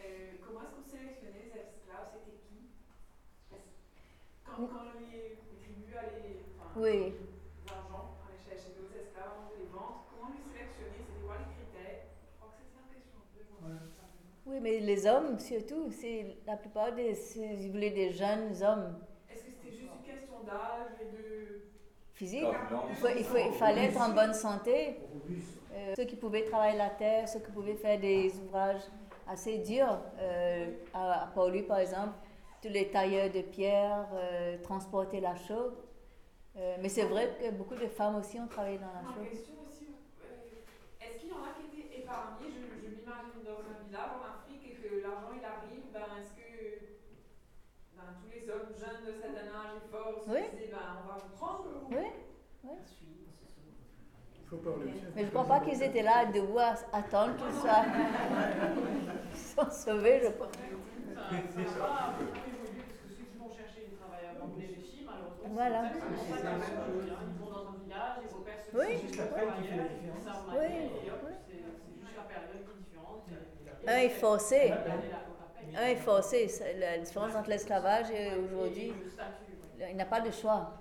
Euh, 0.00 0.36
comment 0.44 0.60
est-ce 0.62 0.74
qu'on 0.76 0.84
sélectionnait 0.84 1.48
les 1.48 1.56
esclaves 1.58 2.12
C'était 2.12 2.38
qui? 2.44 2.68
Quand, 4.44 4.68
quand 4.68 4.84
les, 5.00 5.40
les 5.40 5.56
tribus 5.64 5.96
allaient. 5.96 6.44
Enfin, 6.60 6.76
Oui. 6.76 7.16
L'argent, 7.66 8.20
chercher 8.44 8.76
d'autres 8.76 8.92
esclaves 9.00 9.48
de 9.48 9.64
les 9.64 9.68
vendre. 9.72 10.04
Comment 10.12 10.28
les 10.36 10.44
sélectionner 10.44 11.00
C'était 11.08 11.24
quoi 11.24 11.40
les 11.40 11.48
critères? 11.56 12.04
Je 12.04 12.36
crois 12.36 12.52
que 12.52 12.60
c'était 12.60 12.76
la 12.76 12.86
question. 12.92 13.20
Oui, 14.46 14.58
mais 14.60 14.80
les 14.80 15.06
hommes 15.06 15.38
surtout, 15.38 15.90
c'est 15.92 16.36
la 16.46 16.56
plupart 16.56 16.92
des, 16.92 17.16
ils 17.36 17.70
voulaient 17.70 17.90
des 17.90 18.10
jeunes 18.12 18.52
hommes 18.62 18.96
Est-ce 19.30 19.44
que 19.44 19.50
c'était 19.52 19.70
juste 19.76 19.90
une 19.94 20.12
question 20.12 20.40
d'âge 20.44 20.92
et 21.00 21.04
de. 21.16 21.62
physiques. 22.14 22.44
Il, 22.90 22.96
faut- 22.96 23.08
il, 23.16 23.24
faut- 23.24 23.36
il 23.46 23.52
fallait 23.52 23.84
être 23.86 24.00
en 24.00 24.10
bonne 24.10 24.34
santé. 24.34 24.96
Euh, 25.74 25.94
ceux 25.96 26.04
qui 26.04 26.16
pouvaient 26.16 26.44
travailler 26.44 26.76
la 26.76 26.90
terre, 26.90 27.28
ceux 27.28 27.40
qui 27.40 27.50
pouvaient 27.52 27.76
faire 27.76 27.98
des 28.00 28.32
ouvrages 28.44 28.82
assez 29.28 29.58
durs, 29.58 29.98
euh, 30.18 30.66
à, 30.92 31.24
à 31.24 31.26
Pauli 31.28 31.62
par 31.62 31.78
exemple, 31.78 32.14
tous 32.60 32.68
les 32.68 32.88
tailleurs 32.90 33.30
de 33.30 33.40
pierre, 33.42 34.06
euh, 34.14 34.58
transporter 34.62 35.20
la 35.20 35.34
chaux. 35.36 35.72
Euh, 36.56 36.76
mais 36.82 36.88
c'est 36.88 37.04
vrai 37.04 37.36
que 37.40 37.50
beaucoup 37.52 37.74
de 37.76 37.86
femmes 37.86 38.16
aussi 38.16 38.38
ont 38.40 38.46
travaillé 38.48 38.78
dans 38.78 38.86
la 38.92 39.14
chaux. 39.14 39.20
euh, 39.20 41.04
est-ce 41.04 41.20
qu'il 41.20 41.30
y 41.30 41.32
en 41.32 41.42
a 41.44 41.52
qui 41.58 41.80
étaient 41.80 42.00
épargnés? 42.00 42.48
Je, 42.50 42.82
je 42.84 42.88
m'imagine 42.90 43.42
dans 43.44 43.62
un 43.64 43.81
en 44.00 44.24
Afrique 44.24 44.64
et 44.64 44.74
que 44.80 45.02
l'argent 45.02 45.32
il 45.36 45.44
arrive, 45.44 45.84
ben 45.92 46.08
est-ce 46.20 46.32
que 46.34 46.50
ben, 47.96 48.04
tous 48.22 48.30
les 48.32 48.48
hommes 48.50 48.72
jeunes 48.72 49.04
de 49.06 49.12
certain 49.20 49.48
âge 49.52 49.72
et 49.76 49.90
forts 49.90 50.22
se 50.24 50.30
Oui. 50.30 50.40
disaient 50.52 50.70
ben 50.72 51.02
on 51.04 51.08
va 51.08 51.18
vous 51.20 51.36
prendre 51.36 51.64
ou... 51.84 51.94
Oui, 51.94 52.06
oui. 52.64 52.76
Faut 54.48 54.56
parler. 54.58 54.92
Mais 55.14 55.22
je 55.22 55.26
ne 55.26 55.30
crois 55.30 55.44
pas 55.46 55.60
qu'ils 55.60 55.82
étaient 55.82 56.02
là 56.02 56.18
à 56.18 56.24
à 56.26 56.98
attendre 56.98 57.36
qu'ils 57.36 57.54
soient, 57.60 57.84
qu'ils 59.32 59.40
soient 59.40 59.70
sauvés. 59.70 60.20
Je 60.24 60.28
crois. 60.30 60.48
Ça 60.52 60.60
ça 60.60 61.78
va 61.78 62.14
beaucoup 62.18 62.36
évoluer 62.36 62.82
parce 62.84 62.98
que 63.00 63.08
ceux 63.08 63.24
qui 63.24 63.38
vont 63.38 63.48
chercher 63.48 63.86
du 63.88 63.96
travail 63.96 64.26
à 64.28 64.34
Bangladeshi, 64.38 65.06
malheureusement, 65.06 65.48
Voilà. 65.52 65.92
c'est 65.94 66.00
pour 66.00 66.36
ça 66.36 66.36
que 66.36 66.44
la 66.44 66.50
même 66.52 66.60
chose. 66.60 67.04
Ils 67.08 67.38
vont 67.40 67.50
dans 67.50 67.68
un 67.70 67.78
village, 67.82 68.16
ils 68.28 68.34
repèrent 68.34 68.64
ceux 68.70 68.78
Oui. 68.78 68.98
sont 69.08 69.14
ils 69.14 69.20
Oui, 70.52 70.68
oui. 70.68 71.32
Un 73.86 73.96
est 73.96 74.08
paye. 74.08 74.72
Un 75.76 75.86
est. 75.86 76.48
C'est 76.48 76.78
La 76.78 76.98
différence 76.98 77.34
entre 77.34 77.50
l'esclavage 77.50 78.10
et 78.10 78.30
aujourd'hui, 78.44 78.92
il 79.90 79.96
n'a 79.96 80.04
pas 80.04 80.20
de 80.20 80.30
choix. 80.30 80.72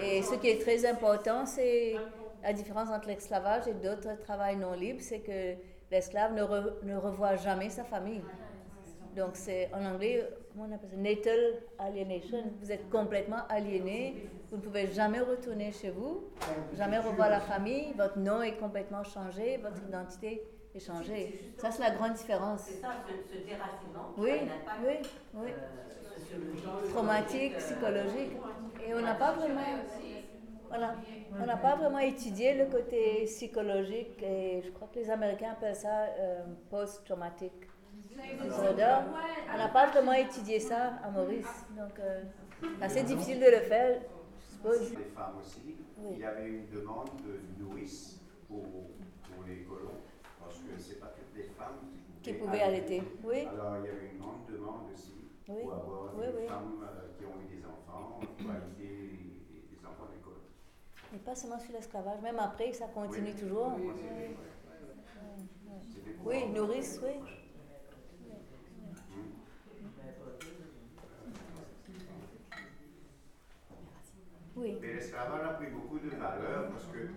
Et 0.00 0.22
ce 0.22 0.34
qui 0.36 0.48
est 0.48 0.60
très 0.60 0.86
important, 0.86 1.46
c'est 1.46 1.96
la 2.42 2.52
différence 2.52 2.88
entre 2.90 3.08
l'esclavage 3.08 3.66
et 3.68 3.74
d'autres 3.74 4.16
travails 4.20 4.56
non 4.56 4.72
libres, 4.72 5.00
c'est 5.02 5.20
que 5.20 5.54
l'esclave 5.90 6.32
ne, 6.34 6.42
ne 6.88 6.96
revoit 6.96 7.36
jamais 7.36 7.70
sa 7.70 7.84
famille. 7.84 8.22
Donc 9.16 9.30
c'est 9.32 9.70
en 9.72 9.84
anglais, 9.84 10.28
comment 10.52 10.66
on 10.70 10.74
appelle 10.74 10.90
ça, 10.90 10.96
natal 10.96 11.38
alienation. 11.78 12.38
Vous 12.60 12.70
êtes 12.70 12.88
complètement 12.90 13.46
aliéné, 13.48 14.28
vous 14.50 14.58
ne 14.58 14.62
pouvez 14.62 14.88
jamais 14.88 15.20
retourner 15.20 15.72
chez 15.72 15.90
vous, 15.90 16.24
jamais 16.74 16.98
revoir 16.98 17.30
la 17.30 17.40
famille, 17.40 17.94
votre 17.96 18.18
nom 18.18 18.42
est 18.42 18.56
complètement 18.56 19.02
changé, 19.04 19.56
votre 19.56 19.82
identité 19.88 20.42
est 20.76 20.80
changée. 20.80 21.52
Ça 21.58 21.70
c'est 21.70 21.82
la 21.82 21.90
grande 21.90 22.14
différence. 22.14 22.62
C'est 22.62 22.80
ça, 22.80 22.92
ce, 23.06 23.12
ce 23.32 23.44
déracinement 23.44 24.12
Oui, 24.16 24.30
a 24.30 24.34
un 24.34 24.44
impact 24.44 24.80
oui, 24.86 24.94
oui. 25.34 25.50
euh, 25.50 26.18
sociologique. 26.18 26.90
traumatique, 26.92 27.52
euh, 27.54 27.58
psychologique. 27.58 28.32
Et 28.86 28.94
on 28.94 29.00
n'a 29.00 29.14
pas 29.14 29.32
vraiment, 29.32 29.60
voilà, 30.68 30.94
on 31.40 31.46
n'a 31.46 31.56
pas 31.56 31.76
vraiment 31.76 31.98
étudié 31.98 32.54
le 32.54 32.66
côté 32.66 33.24
psychologique 33.26 34.22
et 34.22 34.62
je 34.64 34.70
crois 34.70 34.88
que 34.92 34.98
les 35.00 35.10
Américains 35.10 35.52
appellent 35.52 35.74
ça 35.74 36.06
euh, 36.18 36.44
post-traumatic 36.70 37.52
disorder. 38.42 38.96
On 39.52 39.58
n'a 39.58 39.68
pas 39.68 39.86
vraiment 39.86 40.12
étudié 40.12 40.58
ça 40.60 40.94
à 41.04 41.10
Maurice, 41.10 41.64
donc 41.76 41.98
euh, 42.00 42.22
assez 42.80 43.02
difficile 43.02 43.38
de 43.40 43.46
le 43.46 43.60
faire, 43.60 44.00
je 44.40 44.54
suppose. 44.54 44.90
Les 44.90 45.04
femmes 45.14 45.34
aussi. 45.40 45.60
Oui. 45.98 46.10
Il 46.12 46.18
y 46.20 46.24
avait 46.24 46.48
une 46.48 46.68
demande 46.70 47.10
de 47.24 47.62
nourrice 47.64 48.20
pour, 48.48 48.62
pour 48.62 49.44
les 49.46 49.62
colons, 49.64 50.00
parce 50.68 50.82
que 50.82 50.88
c'est 50.88 51.00
pas 51.00 51.12
toutes 51.16 51.36
les 51.36 51.44
femmes 51.44 51.78
Qui 52.22 52.32
pouvaient 52.34 52.62
allaiter, 52.62 53.02
oui. 53.24 53.46
Alors 53.46 53.76
il 53.78 53.86
y 53.86 53.88
avait 53.88 54.10
une 54.12 54.18
grande 54.18 54.46
demande 54.48 54.90
aussi 54.92 55.14
Oui. 55.48 55.62
pour 55.62 55.72
avoir 55.74 56.14
Oui, 56.16 56.26
des 56.40 56.46
femmes 56.48 56.82
euh, 56.82 57.18
qui 57.18 57.24
ont 57.24 57.40
eu 57.40 57.56
des 57.56 57.64
enfants, 57.64 58.20
pour 58.20 58.50
allaiter 58.50 58.92
des 59.70 59.86
enfants 59.86 60.08
des 60.12 60.20
colons. 60.22 61.14
Et 61.14 61.18
pas 61.18 61.34
seulement 61.34 61.58
sur 61.58 61.72
l'esclavage, 61.72 62.20
même 62.22 62.38
après, 62.38 62.72
ça 62.72 62.86
continue 62.88 63.34
toujours. 63.34 63.72
Oui, 63.78 64.36
Oui, 66.24 66.48
nourrice, 66.52 67.00
oui. 67.04 67.20
Oui. 74.56 74.78
Mais 74.80 74.94
l'esclavage 74.94 75.44
a 75.46 75.52
pris 75.54 75.66
beaucoup 75.66 75.98
de 75.98 76.08
valeur 76.10 76.70
parce 76.70 76.86
que 76.86 77.08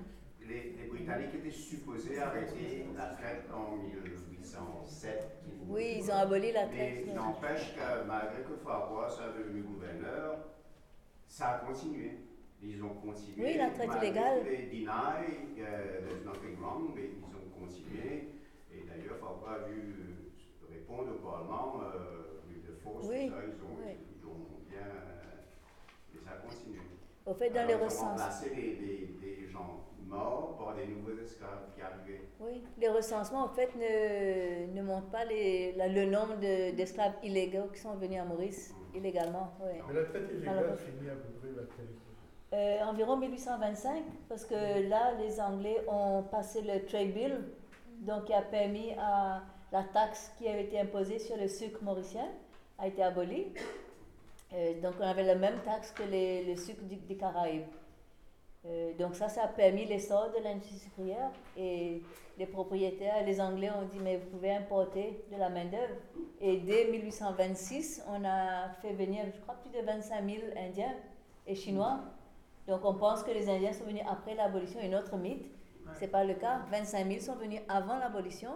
Britanniques 1.15 1.35
étaient 1.35 1.51
supposés 1.51 2.19
arrêter 2.19 2.85
la 2.95 3.07
traite 3.07 3.45
en 3.53 3.77
1807. 3.77 5.41
Oui, 5.67 5.95
ils 5.99 6.11
ont 6.11 6.15
aboli 6.15 6.51
la 6.51 6.67
traite. 6.67 7.03
Mais 7.07 7.13
n'empêche 7.13 7.75
que 7.75 8.07
malgré 8.07 8.43
que 8.43 8.55
Farbois 8.63 9.09
soit 9.09 9.29
devenu 9.37 9.61
gouverneur, 9.63 10.37
ça 11.27 11.49
a 11.49 11.59
continué. 11.59 12.19
Ils 12.61 12.83
ont 12.83 12.89
continué. 12.95 13.35
Oui, 13.51 13.57
la 13.57 13.69
traite 13.69 13.89
illégale. 14.01 14.43
Les 14.43 14.65
deny, 14.67 15.59
euh, 15.59 16.01
there's 16.07 16.25
nothing 16.25 16.59
wrong, 16.59 16.91
mais 16.95 17.09
ils 17.15 17.23
ont 17.23 17.59
continué. 17.65 18.29
Et 18.71 18.83
d'ailleurs, 18.87 19.17
Farbois 19.19 19.65
a 19.65 19.69
dû 19.69 19.95
répondre 20.69 21.11
au 21.15 21.25
Parlement 21.27 21.81
euh, 21.83 22.41
the 22.67 22.75
force, 22.83 23.07
Oui, 23.07 23.27
tout 23.29 23.33
ça, 23.33 23.41
ils 23.47 23.63
ont, 23.63 23.77
oui. 23.85 23.93
ils 24.19 24.25
ont 24.27 24.67
bien. 24.69 24.79
euh, 24.79 26.15
et 26.15 26.19
ça 26.19 26.31
a 26.31 26.37
continué. 26.47 26.79
Au 27.25 27.33
fait, 27.33 27.49
dans 27.49 27.55
Alors, 27.61 27.67
les 27.69 27.73
ils 27.73 27.81
ont 27.81 27.85
recensements. 27.85 28.09
remplacé 28.09 28.49
des, 28.49 28.75
des, 28.75 29.17
des 29.21 29.47
gens 29.47 29.85
morts 30.09 30.55
par 30.57 30.75
des 30.75 30.85
nouveaux 30.87 31.17
esclaves 31.21 31.67
qui 31.75 31.81
arrivaient. 31.81 32.21
Oui, 32.39 32.63
les 32.77 32.89
recensements, 32.89 33.43
en 33.43 33.49
fait, 33.49 33.69
ne, 33.75 34.73
ne 34.73 34.81
montrent 34.81 35.09
pas 35.09 35.25
les, 35.25 35.73
la- 35.73 35.87
le 35.87 36.05
nombre 36.05 36.35
de- 36.37 36.71
d'esclaves 36.75 37.13
illégaux 37.23 37.67
qui 37.73 37.79
sont 37.79 37.95
venus 37.95 38.19
à 38.19 38.25
Maurice 38.25 38.73
illégalement. 38.93 39.51
oui. 39.61 39.79
Mais 39.87 39.93
la 39.93 40.03
traite 40.05 40.29
illégale 40.31 40.75
finit 40.77 41.09
à 41.09 41.13
peu 41.13 41.29
près 41.39 41.49
quelle 41.49 41.85
époque 41.85 42.53
Euh, 42.53 42.79
environ 42.89 43.17
1825, 43.17 44.03
parce 44.27 44.43
que 44.45 44.89
là, 44.89 45.13
les 45.19 45.39
Anglais 45.39 45.77
ont 45.87 46.23
passé 46.23 46.61
le 46.61 46.83
Trade 46.85 47.13
Bill, 47.13 47.37
donc 48.01 48.25
qui 48.25 48.33
a 48.33 48.41
permis 48.41 48.93
à 48.97 49.43
la 49.71 49.83
taxe 49.83 50.31
qui 50.37 50.47
avait 50.47 50.63
été 50.63 50.79
imposée 50.79 51.19
sur 51.19 51.37
le 51.37 51.47
sucre 51.47 51.83
mauricien 51.83 52.27
a 52.79 52.87
été 52.87 53.03
abolie. 53.03 53.53
Euh, 54.53 54.81
donc 54.81 54.93
on 54.99 55.03
avait 55.03 55.23
la 55.25 55.35
même 55.35 55.59
taxe 55.63 55.91
que 55.91 56.01
les, 56.03 56.43
le 56.45 56.55
sucre 56.55 56.81
du- 56.83 56.95
des 56.95 57.15
Caraïbes. 57.17 57.67
Euh, 58.65 58.93
donc 58.95 59.15
ça, 59.15 59.29
ça 59.29 59.43
a 59.43 59.47
permis 59.47 59.85
l'essor 59.85 60.31
de 60.37 60.43
l'industrie 60.43 60.79
sucrière 60.79 61.31
et 61.55 62.01
les 62.37 62.45
propriétaires, 62.45 63.25
les 63.25 63.39
Anglais 63.39 63.69
ont 63.69 63.85
dit 63.85 63.99
mais 64.01 64.17
vous 64.17 64.29
pouvez 64.29 64.51
importer 64.51 65.23
de 65.31 65.37
la 65.37 65.49
main 65.49 65.65
d'œuvre. 65.65 65.95
Et 66.41 66.57
dès 66.57 66.85
1826, 66.85 68.03
on 68.07 68.23
a 68.25 68.69
fait 68.81 68.93
venir, 68.93 69.25
je 69.33 69.39
crois, 69.41 69.55
plus 69.55 69.71
de 69.77 69.85
25 69.85 70.25
000 70.25 70.37
Indiens 70.57 70.95
et 71.47 71.55
Chinois. 71.55 71.99
Donc 72.67 72.81
on 72.83 72.93
pense 72.95 73.23
que 73.23 73.31
les 73.31 73.49
Indiens 73.49 73.73
sont 73.73 73.85
venus 73.85 74.03
après 74.07 74.35
l'abolition, 74.35 74.79
une 74.81 74.95
autre 74.95 75.15
mythe. 75.17 75.45
C'est 75.95 76.07
pas 76.07 76.23
le 76.23 76.35
cas. 76.35 76.61
25 76.69 77.07
000 77.07 77.19
sont 77.19 77.35
venus 77.35 77.61
avant 77.67 77.97
l'abolition 77.97 78.51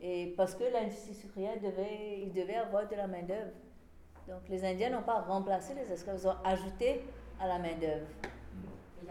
et 0.00 0.34
parce 0.36 0.54
que 0.54 0.64
l'industrie 0.64 1.14
sucrière 1.14 1.60
devait, 1.60 2.20
il 2.22 2.32
devait 2.32 2.56
avoir 2.56 2.88
de 2.88 2.94
la 2.96 3.06
main 3.06 3.22
d'œuvre. 3.22 3.52
Donc 4.28 4.48
les 4.48 4.64
Indiens 4.64 4.90
n'ont 4.90 5.02
pas 5.02 5.20
remplacé 5.20 5.74
les 5.74 5.90
esclaves, 5.92 6.18
ils 6.20 6.28
ont 6.28 6.36
ajouté 6.44 7.02
à 7.40 7.48
la 7.48 7.58
main 7.58 7.76
d'œuvre. 7.80 8.06
Il 8.24 8.41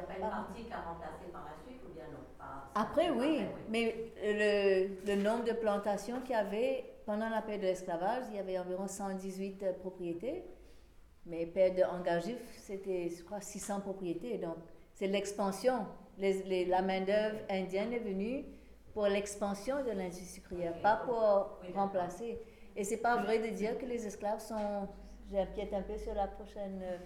n'y 0.01 0.05
a 0.05 0.07
pas 0.07 0.13
une 0.15 0.29
partie 0.45 0.63
qui 0.63 0.73
a 0.73 0.81
remplacé 0.81 1.25
par 1.31 1.45
la 1.45 1.63
suite 1.65 1.81
ou 1.89 1.93
bien 1.93 2.03
non? 2.11 2.19
Pas 2.37 2.69
Après, 2.75 3.09
oui, 3.09 3.41
mais 3.69 4.11
le, 4.23 5.05
le 5.05 5.15
nombre 5.21 5.43
de 5.45 5.53
plantations 5.53 6.19
qu'il 6.21 6.31
y 6.31 6.35
avait 6.35 6.85
pendant 7.05 7.29
la 7.29 7.41
période 7.41 7.61
de 7.61 7.67
l'esclavage, 7.67 8.23
il 8.29 8.35
y 8.35 8.39
avait 8.39 8.57
environ 8.59 8.87
118 8.87 9.63
euh, 9.63 9.73
propriétés. 9.73 10.43
Mais 11.25 11.45
période 11.45 11.75
de 11.77 11.83
engagif, 11.83 12.37
c'était, 12.57 13.09
je 13.09 13.23
crois, 13.23 13.41
600 13.41 13.81
propriétés. 13.81 14.37
Donc, 14.39 14.55
c'est 14.93 15.07
l'expansion. 15.07 15.85
Les- 16.17 16.41
les- 16.43 16.65
la 16.65 16.81
main-d'œuvre 16.81 17.37
indienne 17.49 17.93
est 17.93 17.99
venue 17.99 18.45
pour 18.93 19.05
l'expansion 19.07 19.83
de 19.83 19.91
l'industrie 19.91 20.25
sucrière, 20.25 20.73
pas 20.81 20.97
pour 21.05 21.59
remplacer. 21.75 22.39
Et 22.75 22.83
c'est 22.83 22.97
pas 22.97 23.17
vrai 23.21 23.39
de 23.39 23.47
dire 23.55 23.77
que 23.77 23.85
les 23.85 24.05
esclaves 24.07 24.39
sont. 24.41 24.87
J'empiète 25.31 25.73
un 25.73 25.81
peu 25.81 25.97
sur 25.97 26.13
la 26.13 26.27
prochaine. 26.27 26.79
euh, 26.83 26.97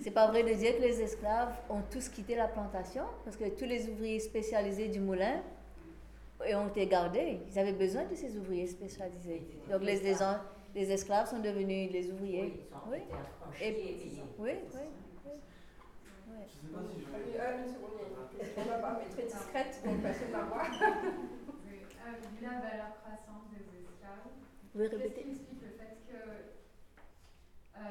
C'est 0.00 0.10
pas 0.10 0.26
vrai 0.28 0.42
de 0.42 0.52
dire 0.54 0.76
que 0.76 0.82
les 0.82 1.00
esclaves 1.00 1.54
ont 1.70 1.82
tous 1.90 2.08
quitté 2.08 2.34
la 2.34 2.48
plantation, 2.48 3.04
parce 3.24 3.36
que 3.36 3.48
tous 3.50 3.66
les 3.66 3.88
ouvriers 3.88 4.18
spécialisés 4.20 4.88
du 4.88 4.98
moulin 5.00 5.42
et 6.44 6.54
ont 6.54 6.68
été 6.68 6.86
gardés. 6.86 7.38
Ils 7.48 7.58
avaient 7.58 7.72
besoin 7.72 8.04
de 8.04 8.14
ces 8.14 8.36
ouvriers 8.36 8.66
spécialisés. 8.66 9.42
Donc 9.70 9.82
les, 9.82 10.00
les, 10.00 10.22
en- 10.22 10.38
les 10.74 10.90
esclaves 10.90 11.28
sont 11.28 11.38
devenus 11.40 11.92
les 11.92 12.10
ouvriers. 12.10 12.66
Oui, 12.90 12.98
Et- 13.62 13.72
oui, 14.38 14.50
oui. 14.50 14.50
oui. 14.74 14.80
Euh, 16.30 16.38
une 16.40 16.48
seconde, 16.48 16.90
il 17.26 17.34
y 17.34 17.38
a 17.38 17.52
une 17.56 18.38
question 18.38 18.64
là-bas, 18.70 19.00
mais 19.00 19.08
très 19.14 19.22
discrète, 19.26 19.80
donc 19.84 20.02
personne. 20.02 20.28
Oui, 20.34 21.78
euh, 21.78 22.10
vu 22.38 22.42
la 22.44 22.58
valeur 22.60 22.92
croissante 23.02 23.46
des 23.50 23.64
esclaves, 23.78 24.28
qu'est-ce 24.74 24.96
répéter 25.02 25.22
qui 25.22 25.30
explique 25.30 25.62
le 25.62 25.68
fait 25.78 25.96
que, 26.06 26.16
euh, 26.16 26.47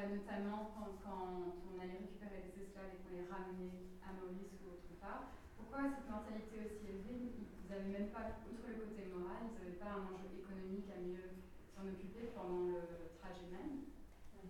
notamment 0.08 0.70
quand, 0.76 1.00
quand 1.04 1.56
on 1.64 1.74
allait 1.80 2.00
récupérer 2.04 2.44
des 2.48 2.54
esclaves 2.62 2.92
et 2.92 2.98
qu'on 3.04 3.12
les 3.16 3.26
ramenait 3.28 3.88
à 4.04 4.12
Maurice 4.16 4.52
ou 4.64 4.76
autre 4.76 4.92
part, 5.00 5.32
pourquoi 5.56 5.88
cette 5.88 6.08
mentalité 6.08 6.60
aussi 6.64 6.84
élevée? 6.92 7.32
Ils 7.40 7.68
n'avaient 7.68 7.92
même 7.92 8.10
pas, 8.12 8.36
outre 8.48 8.68
le 8.68 8.76
côté 8.88 9.08
moral, 9.12 9.48
ils 9.48 9.56
n'avaient 9.56 9.80
pas 9.80 9.92
un 10.00 10.04
enjeu 10.12 10.28
économique 10.40 10.88
à 10.92 10.98
mieux 11.00 11.28
s'en 11.76 11.84
occuper 11.88 12.32
pendant 12.36 12.68
le 12.72 12.80
trajet 13.20 13.48
même 13.52 13.88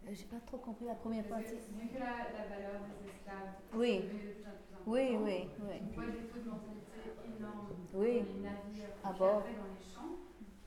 Euh, 0.06 0.14
J'ai 0.14 0.26
pas 0.30 0.40
trop 0.46 0.58
compris 0.58 0.86
la 0.86 0.94
première 0.94 1.26
Parce 1.26 1.42
partie. 1.50 1.58
Vu 1.74 1.88
que 1.90 1.98
la, 1.98 2.30
la 2.34 2.44
valeur 2.48 2.78
des 2.86 3.10
esclaves 3.10 3.58
Oui. 3.74 3.92
est 3.98 4.08
plus 4.08 4.38
Oui, 4.86 5.18
oui, 5.20 5.38
oui. 5.68 5.76
on 5.82 5.92
voit 5.94 6.06
des 6.14 6.24
taux 6.30 6.40
de 6.40 6.48
mentalité 6.48 6.98
énormes 7.26 7.74
Oui. 7.94 8.22
dans 8.22 8.26
les 8.26 8.40
navires, 8.40 8.94
dans 9.02 9.68
les 9.74 9.84
champs. 9.84 10.14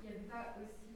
Il 0.04 0.10
n'y 0.10 0.16
avait 0.16 0.28
pas 0.28 0.54
aussi, 0.62 0.91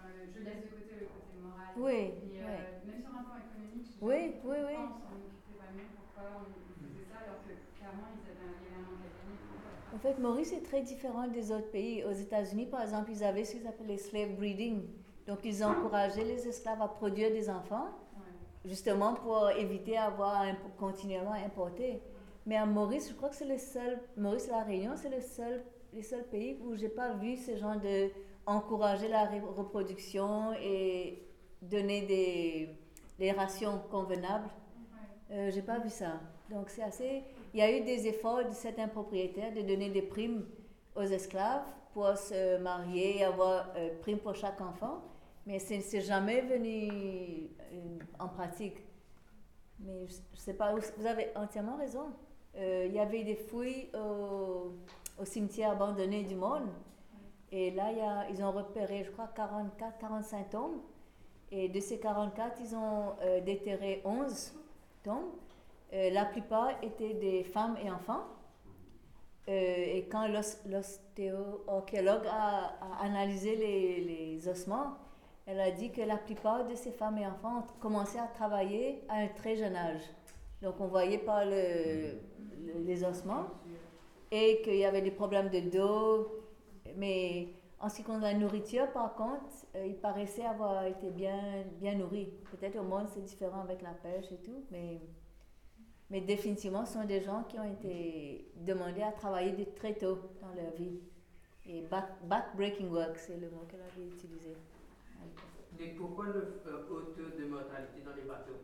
enfin, 0.00 0.08
le- 0.16 0.32
je 0.32 0.40
laisse 0.40 0.64
de 0.64 0.70
côté 0.72 0.92
le 0.96 1.06
côté 1.12 1.36
moral, 1.36 1.76
Oui, 1.76 2.16
euh, 2.40 2.48
oui. 2.48 2.58
même 2.88 3.00
sur 3.04 3.12
un 3.12 3.22
plan 3.28 3.36
économique, 3.36 3.84
je 3.84 4.00
Oui, 4.00 4.20
oui, 4.48 4.58
oui. 4.64 4.76
on 4.80 4.96
s'en 4.96 5.12
occupait 5.20 5.60
pas 5.60 5.70
mieux, 5.76 5.88
pourquoi 5.92 6.40
on 6.40 6.48
faisait 6.80 7.04
ça 7.12 7.20
alors 7.28 7.44
que 7.44 7.52
clairement 7.76 8.08
ils 8.16 8.24
avaient 8.32 8.48
un, 8.48 8.56
il 8.56 8.64
y 8.64 8.72
avait 8.72 8.80
un. 8.80 9.96
En 9.96 9.98
fait, 9.98 10.18
Maurice 10.18 10.52
est 10.52 10.62
très 10.62 10.82
différent 10.82 11.26
des 11.28 11.50
autres 11.52 11.70
pays. 11.70 12.04
Aux 12.04 12.12
États-Unis, 12.12 12.66
par 12.66 12.82
exemple, 12.82 13.10
ils 13.10 13.24
avaient 13.24 13.44
ce 13.44 13.56
qu'ils 13.56 13.66
appellent 13.66 13.88
les 13.88 13.98
slave 13.98 14.34
breeding. 14.36 14.82
Donc, 15.26 15.40
ils 15.44 15.64
encourageaient 15.64 16.24
les 16.24 16.46
esclaves 16.48 16.80
à 16.80 16.88
produire 16.88 17.30
des 17.30 17.50
enfants, 17.50 17.88
justement 18.64 19.14
pour 19.14 19.50
éviter 19.50 19.92
d'avoir 19.92 20.44
continuellement 20.78 21.32
à 21.32 21.38
importer. 21.44 22.00
Mais 22.46 22.56
à 22.56 22.66
Maurice, 22.66 23.08
je 23.08 23.14
crois 23.14 23.28
que 23.28 23.34
c'est 23.36 23.44
le 23.48 23.58
seul, 23.58 24.00
Maurice 24.16 24.48
la 24.48 24.62
Réunion, 24.62 24.92
c'est 24.96 25.10
le 25.10 25.20
seul, 25.20 25.62
les 25.92 26.02
seuls 26.02 26.24
pays 26.24 26.56
où 26.62 26.74
j'ai 26.76 26.88
pas 26.88 27.12
vu 27.14 27.36
ce 27.36 27.56
genre 27.56 27.76
de 27.78 28.10
encourager 28.50 29.08
la 29.08 29.24
reproduction 29.56 30.52
et 30.60 31.22
donner 31.62 32.02
des, 32.02 32.70
des 33.18 33.32
rations 33.32 33.80
convenables. 33.90 34.48
Euh, 35.30 35.50
j'ai 35.52 35.62
pas 35.62 35.78
vu 35.78 35.90
ça. 35.90 36.20
Donc 36.50 36.68
c'est 36.68 36.82
assez. 36.82 37.22
Il 37.54 37.60
y 37.60 37.62
a 37.62 37.70
eu 37.70 37.82
des 37.82 38.06
efforts 38.06 38.44
de 38.44 38.52
certains 38.52 38.88
propriétaires 38.88 39.52
de 39.52 39.62
donner 39.62 39.90
des 39.90 40.02
primes 40.02 40.44
aux 40.96 41.02
esclaves 41.02 41.62
pour 41.92 42.16
se 42.16 42.58
marier 42.58 43.18
et 43.18 43.24
avoir 43.24 43.68
euh, 43.76 43.90
prime 44.00 44.18
pour 44.18 44.34
chaque 44.34 44.60
enfant, 44.60 45.02
mais 45.46 45.58
c'est 45.58 46.00
jamais 46.00 46.40
venu 46.42 46.88
euh, 46.90 47.98
en 48.18 48.28
pratique. 48.28 48.78
Mais 49.80 50.06
je, 50.06 50.14
je 50.34 50.38
sais 50.38 50.54
pas, 50.54 50.74
vous 50.74 51.06
avez 51.06 51.28
entièrement 51.36 51.76
raison. 51.76 52.06
Euh, 52.56 52.86
il 52.88 52.94
y 52.94 52.98
avait 52.98 53.24
des 53.24 53.36
fouilles 53.36 53.88
au, 53.94 54.74
au 55.20 55.24
cimetière 55.24 55.70
abandonné 55.70 56.24
du 56.24 56.34
monde. 56.34 56.68
Et 57.52 57.70
là, 57.72 57.90
ils 58.30 58.42
ont 58.44 58.52
repéré, 58.52 59.02
je 59.04 59.10
crois, 59.10 59.28
44, 59.34 59.98
45 59.98 60.50
tombes. 60.50 60.80
Et 61.50 61.68
de 61.68 61.80
ces 61.80 61.98
44, 61.98 62.58
ils 62.60 62.76
ont 62.76 63.14
euh, 63.22 63.40
déterré 63.40 64.02
11 64.04 64.52
tombes. 65.02 65.32
Euh, 65.92 66.10
la 66.10 66.24
plupart 66.26 66.70
étaient 66.82 67.14
des 67.14 67.42
femmes 67.42 67.76
et 67.84 67.90
enfants. 67.90 68.22
Euh, 69.48 69.52
et 69.96 70.06
quand 70.10 70.28
l'os- 70.28 70.60
l'ostéo-archéologue 70.66 72.26
a, 72.30 72.74
a 72.80 73.04
analysé 73.04 73.56
les, 73.56 74.48
ossements, 74.48 74.92
elle 75.46 75.58
a 75.60 75.72
dit 75.72 75.90
que 75.90 76.02
la 76.02 76.16
plupart 76.18 76.66
de 76.68 76.74
ces 76.76 76.92
femmes 76.92 77.18
et 77.18 77.26
enfants 77.26 77.58
ont 77.58 77.80
commencé 77.80 78.18
à 78.18 78.28
travailler 78.28 79.02
à 79.08 79.14
un 79.16 79.28
très 79.28 79.56
jeune 79.56 79.74
âge. 79.74 80.02
Donc 80.62 80.76
on 80.78 80.86
voyait 80.86 81.18
par 81.18 81.44
le, 81.44 81.50
le- 81.50 82.80
les 82.86 83.02
ossements 83.02 83.46
et 84.30 84.60
qu'il 84.62 84.76
y 84.76 84.84
avait 84.84 85.02
des 85.02 85.10
problèmes 85.10 85.48
de 85.48 85.60
dos. 85.60 86.28
Mais 86.96 87.48
en 87.78 87.88
ce 87.88 87.96
qui 87.96 88.02
concerne 88.02 88.22
la 88.22 88.34
nourriture, 88.34 88.90
par 88.92 89.14
contre, 89.14 89.44
euh, 89.74 89.86
ils 89.86 89.96
paraissaient 89.96 90.44
avoir 90.44 90.84
été 90.84 91.10
bien, 91.10 91.64
bien 91.80 91.94
nourris. 91.94 92.32
Peut-être 92.50 92.78
au 92.78 92.82
monde 92.82 93.06
c'est 93.08 93.22
différent 93.22 93.62
avec 93.62 93.82
la 93.82 93.92
pêche 93.92 94.30
et 94.32 94.38
tout, 94.38 94.64
mais, 94.70 95.00
mais 96.10 96.20
définitivement 96.20 96.84
ce 96.84 96.94
sont 96.94 97.04
des 97.04 97.22
gens 97.22 97.44
qui 97.44 97.58
ont 97.58 97.70
été 97.72 98.50
demandés 98.56 99.02
à 99.02 99.12
travailler 99.12 99.52
de 99.52 99.64
très 99.64 99.94
tôt 99.94 100.18
dans 100.40 100.52
leur 100.54 100.72
vie. 100.72 101.00
Et 101.66 101.82
back, 101.82 102.06
back-breaking 102.24 102.90
work, 102.90 103.16
c'est 103.16 103.36
le 103.36 103.48
mot 103.50 103.64
qu'elle 103.68 103.82
avait 103.82 104.08
utilisé. 104.08 104.56
Et 105.78 105.88
pourquoi 105.88 106.26
le 106.26 106.60
euh, 106.66 106.86
haut 106.90 107.12
taux 107.14 107.38
de 107.38 107.46
mortalité 107.46 108.00
dans 108.04 108.14
les 108.14 108.22
bateaux? 108.22 108.60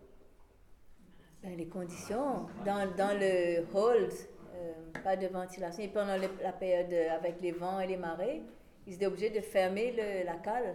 Ben, 1.43 1.57
les 1.57 1.69
conditions, 1.69 2.47
dans, 2.65 2.91
dans 2.97 3.19
le 3.19 3.65
hold, 3.75 4.13
euh, 4.57 5.01
pas 5.05 5.17
de 5.17 5.27
ventilation. 5.27 5.83
Et 5.85 5.89
pendant 5.89 6.17
le- 6.17 6.43
la 6.43 6.53
période 6.53 6.93
euh, 6.93 7.15
avec 7.17 7.41
les 7.41 7.53
vents 7.53 7.79
et 7.81 7.87
les 7.87 7.97
marées, 7.97 8.43
ils 8.87 8.95
étaient 8.95 9.07
obligés 9.07 9.31
de 9.31 9.41
fermer 9.41 9.93
le- 9.93 10.25
la 10.25 10.37
cale. 10.37 10.75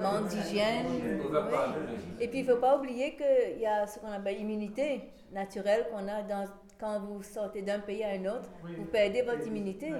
Manque 0.00 0.28
d'hygiène. 0.28 0.86
Oui. 0.86 1.20
Et 2.20 2.28
puis 2.28 2.40
il 2.40 2.46
ne 2.46 2.52
faut 2.52 2.60
pas 2.60 2.78
oublier 2.78 3.14
qu'il 3.16 3.60
y 3.60 3.66
a 3.66 3.86
ce 3.86 3.98
qu'on 3.98 4.08
appelle 4.10 4.40
immunité 4.40 5.02
naturelle 5.32 5.86
qu'on 5.90 6.06
a 6.08 6.22
dans, 6.22 6.44
quand 6.78 7.00
vous 7.00 7.22
sortez 7.22 7.62
d'un 7.62 7.78
pays 7.80 8.02
à 8.04 8.10
un 8.10 8.24
autre. 8.26 8.48
Vous 8.76 8.84
perdez 8.86 9.22
votre 9.22 9.46
immunité. 9.46 9.92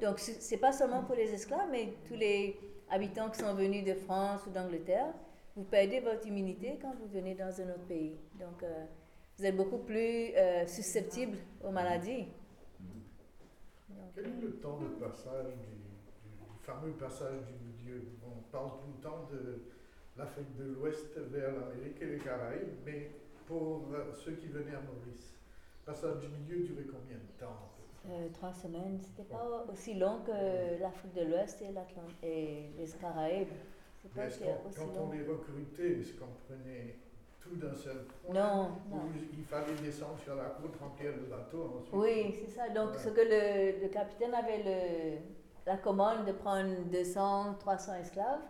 Donc 0.00 0.18
ce 0.20 0.50
n'est 0.54 0.60
pas 0.60 0.72
seulement 0.72 1.02
pour 1.02 1.16
les 1.16 1.32
esclaves, 1.34 1.68
mais 1.70 1.94
tous 2.06 2.14
les 2.14 2.58
habitants 2.90 3.28
qui 3.30 3.40
sont 3.40 3.54
venus 3.54 3.84
de 3.84 3.94
France 3.94 4.42
ou 4.46 4.50
d'Angleterre. 4.50 5.12
Vous 5.56 5.64
perdez 5.64 6.00
votre 6.00 6.26
immunité 6.26 6.78
quand 6.80 6.92
vous 7.00 7.08
venez 7.08 7.34
dans 7.34 7.46
un 7.60 7.70
autre 7.70 7.86
pays. 7.88 8.16
Donc 8.38 8.62
euh, 8.62 8.84
vous 9.40 9.46
êtes 9.46 9.56
beaucoup 9.56 9.78
plus 9.78 10.34
euh, 10.36 10.66
susceptible 10.66 11.38
aux 11.64 11.70
maladies. 11.70 12.26
Quel 14.14 14.26
est 14.26 14.40
le 14.42 14.50
temps 14.56 14.76
de 14.78 14.88
passage 15.02 15.46
du, 15.46 16.28
du- 16.28 16.58
fameux 16.60 16.92
passage 16.92 17.38
du 17.46 17.54
milieu? 17.86 18.02
On 18.22 18.42
parle 18.52 18.72
tout 18.80 18.92
le 18.94 19.02
temps 19.02 19.26
de 19.32 19.62
l'Afrique 20.18 20.54
de 20.58 20.64
l'Ouest 20.74 21.16
vers 21.16 21.52
l'Amérique 21.54 22.02
et 22.02 22.06
les 22.06 22.18
Caraïbes, 22.18 22.68
mais 22.84 23.12
pour 23.46 23.88
euh, 23.94 24.12
ceux 24.12 24.32
qui 24.32 24.48
venaient 24.48 24.74
à 24.76 24.82
Maurice, 24.82 25.32
passage 25.86 26.18
du 26.20 26.28
milieu 26.28 26.62
durait 26.66 26.84
combien 26.84 27.16
de 27.16 27.32
temps 27.40 27.70
Euh, 28.10 28.28
trois 28.34 28.52
semaines, 28.52 28.98
c'était 29.00 29.26
pas 29.26 29.64
aussi 29.72 29.94
long 29.94 30.20
que 30.26 30.78
l'Afrique 30.82 31.14
de 31.14 31.22
l'Ouest 31.22 31.62
et, 31.62 31.72
l'Atlant- 31.72 32.12
et 32.22 32.66
les 32.76 32.86
Caraïbes. 33.00 33.48
C'est 34.02 34.12
pas 34.12 34.26
aussi 34.26 34.40
quand 34.76 34.86
long. 34.94 35.08
on 35.08 35.12
les 35.12 35.24
recrutait, 35.24 36.00
est-ce 36.00 36.12
qu'on 36.12 36.26
prenait 36.46 36.96
tout 37.40 37.56
d'un 37.56 37.74
seul 37.74 38.04
point 38.24 38.34
Non, 38.34 38.70
il 39.36 39.44
fallait 39.44 39.74
descendre 39.82 40.18
sur 40.22 40.34
la 40.36 40.44
côte, 40.60 40.76
remplir 40.80 41.10
le 41.16 41.24
bateau 41.26 41.78
ensuite 41.78 41.94
Oui, 41.94 42.34
c'est 42.40 42.50
ça. 42.50 42.68
Donc, 42.68 42.90
Ouais. 42.92 42.98
ce 42.98 43.08
que 43.08 43.20
le, 43.20 43.82
le 43.82 43.88
capitaine 43.88 44.34
avait 44.34 44.62
le, 44.62 45.18
la 45.66 45.76
commande 45.76 46.24
de 46.26 46.32
prendre 46.32 46.70
200, 46.92 47.54
300 47.58 47.94
esclaves. 47.94 48.40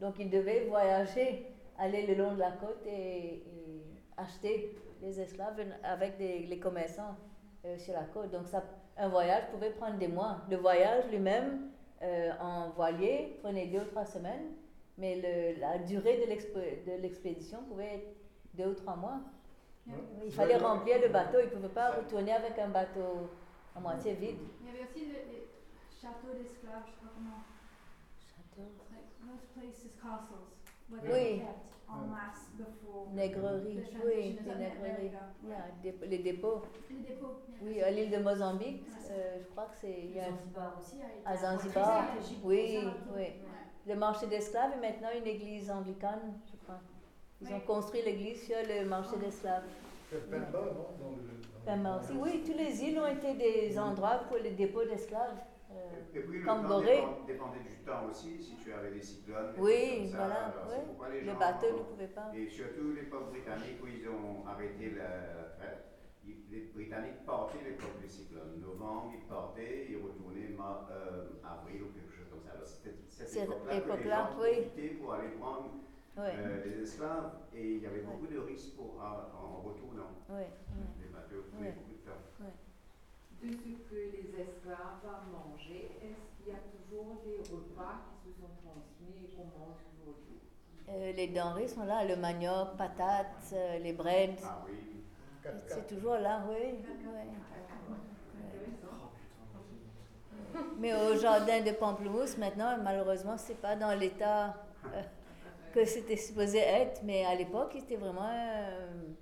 Donc 0.00 0.18
ils 0.18 0.30
devaient 0.30 0.64
voyager, 0.66 1.46
aller 1.78 2.06
le 2.06 2.14
long 2.14 2.34
de 2.34 2.38
la 2.40 2.52
côte 2.52 2.80
et, 2.86 3.34
et 3.36 3.82
acheter 4.16 4.74
les 5.02 5.20
esclaves 5.20 5.60
avec 5.84 6.16
des, 6.18 6.40
les 6.40 6.58
commerçants 6.58 7.16
euh, 7.66 7.76
sur 7.78 7.92
la 7.94 8.04
côte. 8.04 8.30
Donc 8.30 8.46
ça, 8.46 8.62
un 8.96 9.08
voyage 9.08 9.44
pouvait 9.52 9.70
prendre 9.70 9.98
des 9.98 10.08
mois. 10.08 10.38
Le 10.50 10.56
voyage 10.56 11.04
lui-même 11.10 11.70
euh, 12.02 12.30
en 12.40 12.70
voilier 12.70 13.36
prenait 13.42 13.66
deux 13.66 13.80
ou 13.80 13.84
trois 13.84 14.06
semaines, 14.06 14.52
mais 14.96 15.16
le, 15.16 15.60
la 15.60 15.78
durée 15.78 16.16
de 16.18 17.00
l'expédition 17.02 17.58
pouvait 17.68 17.94
être 17.96 18.08
deux 18.60 18.70
ou 18.70 18.74
trois 18.74 18.96
mois. 18.96 19.20
Il 20.24 20.30
fallait 20.32 20.56
remplir 20.56 21.00
le 21.00 21.08
bateau, 21.08 21.38
il 21.40 21.46
ne 21.46 21.50
pouvait 21.50 21.68
pas 21.68 21.90
retourner 21.92 22.32
avec 22.32 22.58
un 22.58 22.68
bateau 22.68 23.28
à 23.74 23.80
moitié 23.80 24.14
vide. 24.14 24.36
Il 24.60 24.66
y 24.66 24.70
avait 24.70 24.84
aussi 24.88 25.06
le- 25.06 25.32
les 25.32 25.48
châteaux 26.00 26.32
d'esclaves, 26.36 26.82
je 26.86 26.92
sais 26.92 27.00
pas 27.00 27.12
comment. 27.14 27.42
Châteaux? 28.20 28.70
Like 28.92 29.10
those 29.20 29.46
places, 29.54 29.90
castles, 30.00 30.46
where 30.90 31.02
Oui. 31.02 31.10
they 31.10 31.38
were 31.38 31.46
kept 31.46 31.66
en 31.88 32.06
masse 32.06 32.50
before 32.56 33.08
Négrerie, 33.12 33.76
the 33.82 34.04
oui, 34.04 34.38
des 34.44 34.54
négreries. 34.54 35.10
Yeah, 35.44 35.64
dé- 35.82 36.06
les 36.06 36.18
dépôts. 36.18 36.62
Les 36.90 36.96
dépôts. 37.00 37.34
Oui, 37.62 37.82
à 37.82 37.90
l'île 37.90 38.10
de 38.10 38.18
Mozambique, 38.18 38.84
euh, 39.10 39.38
je 39.40 39.46
crois 39.48 39.64
que 39.64 39.76
c'est. 39.80 40.00
il 40.04 40.14
y 40.14 40.20
a 40.20 40.26
Zanzibar 40.30 40.76
aussi 40.78 40.96
À 41.24 41.36
Zanzibar, 41.36 42.04
oui, 42.44 42.78
oui. 43.16 43.26
Le 43.86 43.94
marché 43.96 44.26
d'esclaves 44.28 44.72
est 44.74 44.80
maintenant 44.80 45.08
une 45.18 45.26
église 45.26 45.68
anglicane, 45.70 46.38
je 46.52 46.56
crois. 46.62 46.78
Ils 47.42 47.52
ont 47.54 47.60
construit 47.60 48.02
l'église 48.02 48.42
sur 48.46 48.56
le 48.68 48.86
marché 48.88 49.16
d'esclaves. 49.16 49.64
Pemba, 50.10 50.48
non? 50.48 50.86
Dans 50.98 51.10
le, 51.16 51.22
dans 51.64 51.64
Pemba 51.64 51.98
aussi, 52.00 52.12
oui, 52.20 52.42
tous 52.44 52.56
les 52.58 52.82
îles 52.84 52.98
ont 52.98 53.06
été 53.06 53.34
des 53.34 53.78
endroits 53.78 54.20
pour 54.28 54.38
les 54.38 54.50
dépôts 54.50 54.84
d'esclaves. 54.84 55.38
euh, 55.70 55.74
Et 56.14 56.20
puis 56.20 56.40
le 56.40 56.44
temps 56.46 56.62
Gorée. 56.64 57.00
dépendait 57.26 57.60
du 57.60 57.76
temps 57.86 58.06
aussi, 58.10 58.42
si 58.42 58.56
tu 58.56 58.72
avais 58.72 58.90
des 58.90 59.00
cyclones. 59.00 59.54
des 59.54 59.60
Oui, 59.60 60.08
ça, 60.10 60.16
voilà, 60.18 60.54
oui. 60.68 61.06
les 61.12 61.20
Le 61.20 61.26
gens- 61.32 61.38
bateau 61.38 61.66
ne 61.78 61.82
pouvait 61.84 62.08
pas. 62.08 62.30
Et 62.34 62.48
surtout 62.48 62.92
l'époque 62.92 63.30
britannique 63.30 63.78
où 63.82 63.86
ils 63.86 64.06
ont 64.08 64.44
arrêté 64.46 64.90
la, 64.90 65.54
traite, 65.56 65.84
ils- 66.26 66.42
les 66.50 66.60
Britanniques 66.74 67.24
partaient 67.24 67.62
l'époque 67.64 68.00
des 68.02 68.08
cyclones. 68.08 68.60
Novembre, 68.60 69.12
ils 69.14 69.26
partaient, 69.28 69.86
ils 69.90 69.96
retournaient 70.02 70.48
ma- 70.58 70.88
euh, 70.90 71.28
avril 71.44 71.82
ou 71.84 71.86
quelque 71.94 72.12
chose 72.12 72.26
comme 72.30 72.42
ça. 72.42 72.50
Alors 72.52 72.66
c'était 72.66 72.96
cette 73.08 73.44
époque-là 73.44 73.70
que 73.70 73.70
les 73.70 73.78
époque-là, 73.78 74.30
gens 74.32 74.42
oui. 74.42 74.90
pour 75.00 75.12
aller 75.14 75.28
prendre 75.38 75.70
Ouais. 76.16 76.34
euh, 76.36 76.62
des 76.64 76.82
esclaves 76.82 77.32
et 77.54 77.74
il 77.76 77.82
y 77.82 77.86
avait 77.86 78.00
beaucoup 78.02 78.26
de 78.26 78.38
risques 78.38 78.74
pour, 78.76 79.00
en, 79.00 79.30
en 79.32 79.60
retournant. 79.62 80.10
Les 80.28 81.08
bateaux 81.08 81.44
prenaient 81.52 81.72
beaucoup 81.72 81.92
de 81.92 82.04
temps. 82.04 82.20
De 83.42 83.48
ce 83.48 83.88
que 83.88 83.94
les 83.94 84.28
esclaves 84.42 85.06
mangeaient, 85.32 85.90
est-ce 86.02 86.36
qu'il 86.36 86.52
y 86.52 86.56
a 86.56 86.60
toujours 86.60 87.22
des 87.24 87.38
repas 87.38 88.02
qui 88.22 88.30
se 88.32 88.40
sont 88.40 88.50
transmis 88.62 89.24
et 89.24 89.34
qu'on 89.34 89.44
mange 89.58 89.80
aujourd'hui 89.96 90.40
Euh, 90.90 91.12
les 91.12 91.28
denrées 91.28 91.68
sont 91.68 91.84
là, 91.84 92.04
le 92.04 92.16
manioc, 92.16 92.76
patates, 92.76 93.52
euh, 93.54 93.78
les 93.78 93.92
breads. 93.94 94.42
Ah 94.44 94.62
oui. 94.66 95.04
C'est 95.68 95.86
toujours 95.86 96.16
là, 96.18 96.42
oui. 96.50 96.56
oui. 96.84 97.30
Mais 100.78 100.92
au 100.94 101.16
jardin 101.16 101.60
de 101.62 101.70
Pamplemousse, 101.72 102.36
maintenant, 102.36 102.76
malheureusement, 102.82 103.36
c'est 103.38 103.60
pas 103.60 103.76
dans 103.76 103.98
l'état 103.98 104.54
euh, 104.86 105.02
que 105.72 105.84
c'était 105.84 106.16
supposé 106.16 106.58
être. 106.58 107.02
Mais 107.04 107.24
à 107.24 107.34
l'époque, 107.34 107.72
c'était 107.78 107.96
vraiment 107.96 108.22
un 108.28 109.14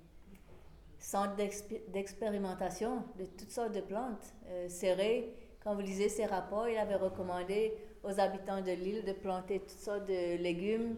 centre 0.97 1.35
d'expé- 1.35 1.83
d'expérimentation 1.89 3.03
de 3.17 3.25
toutes 3.25 3.51
sortes 3.51 3.71
de 3.73 3.81
plantes. 3.81 4.33
Euh, 4.47 4.67
Serré, 4.69 5.33
quand 5.63 5.73
vous 5.75 5.81
lisez 5.81 6.09
ses 6.09 6.25
rapports, 6.25 6.67
il 6.67 6.77
avait 6.77 6.95
recommandé 6.95 7.73
aux 8.03 8.19
habitants 8.19 8.61
de 8.61 8.71
l'île 8.71 9.03
de 9.05 9.13
planter 9.13 9.59
toutes 9.59 9.79
sortes 9.79 10.05
de 10.05 10.37
légumes 10.37 10.95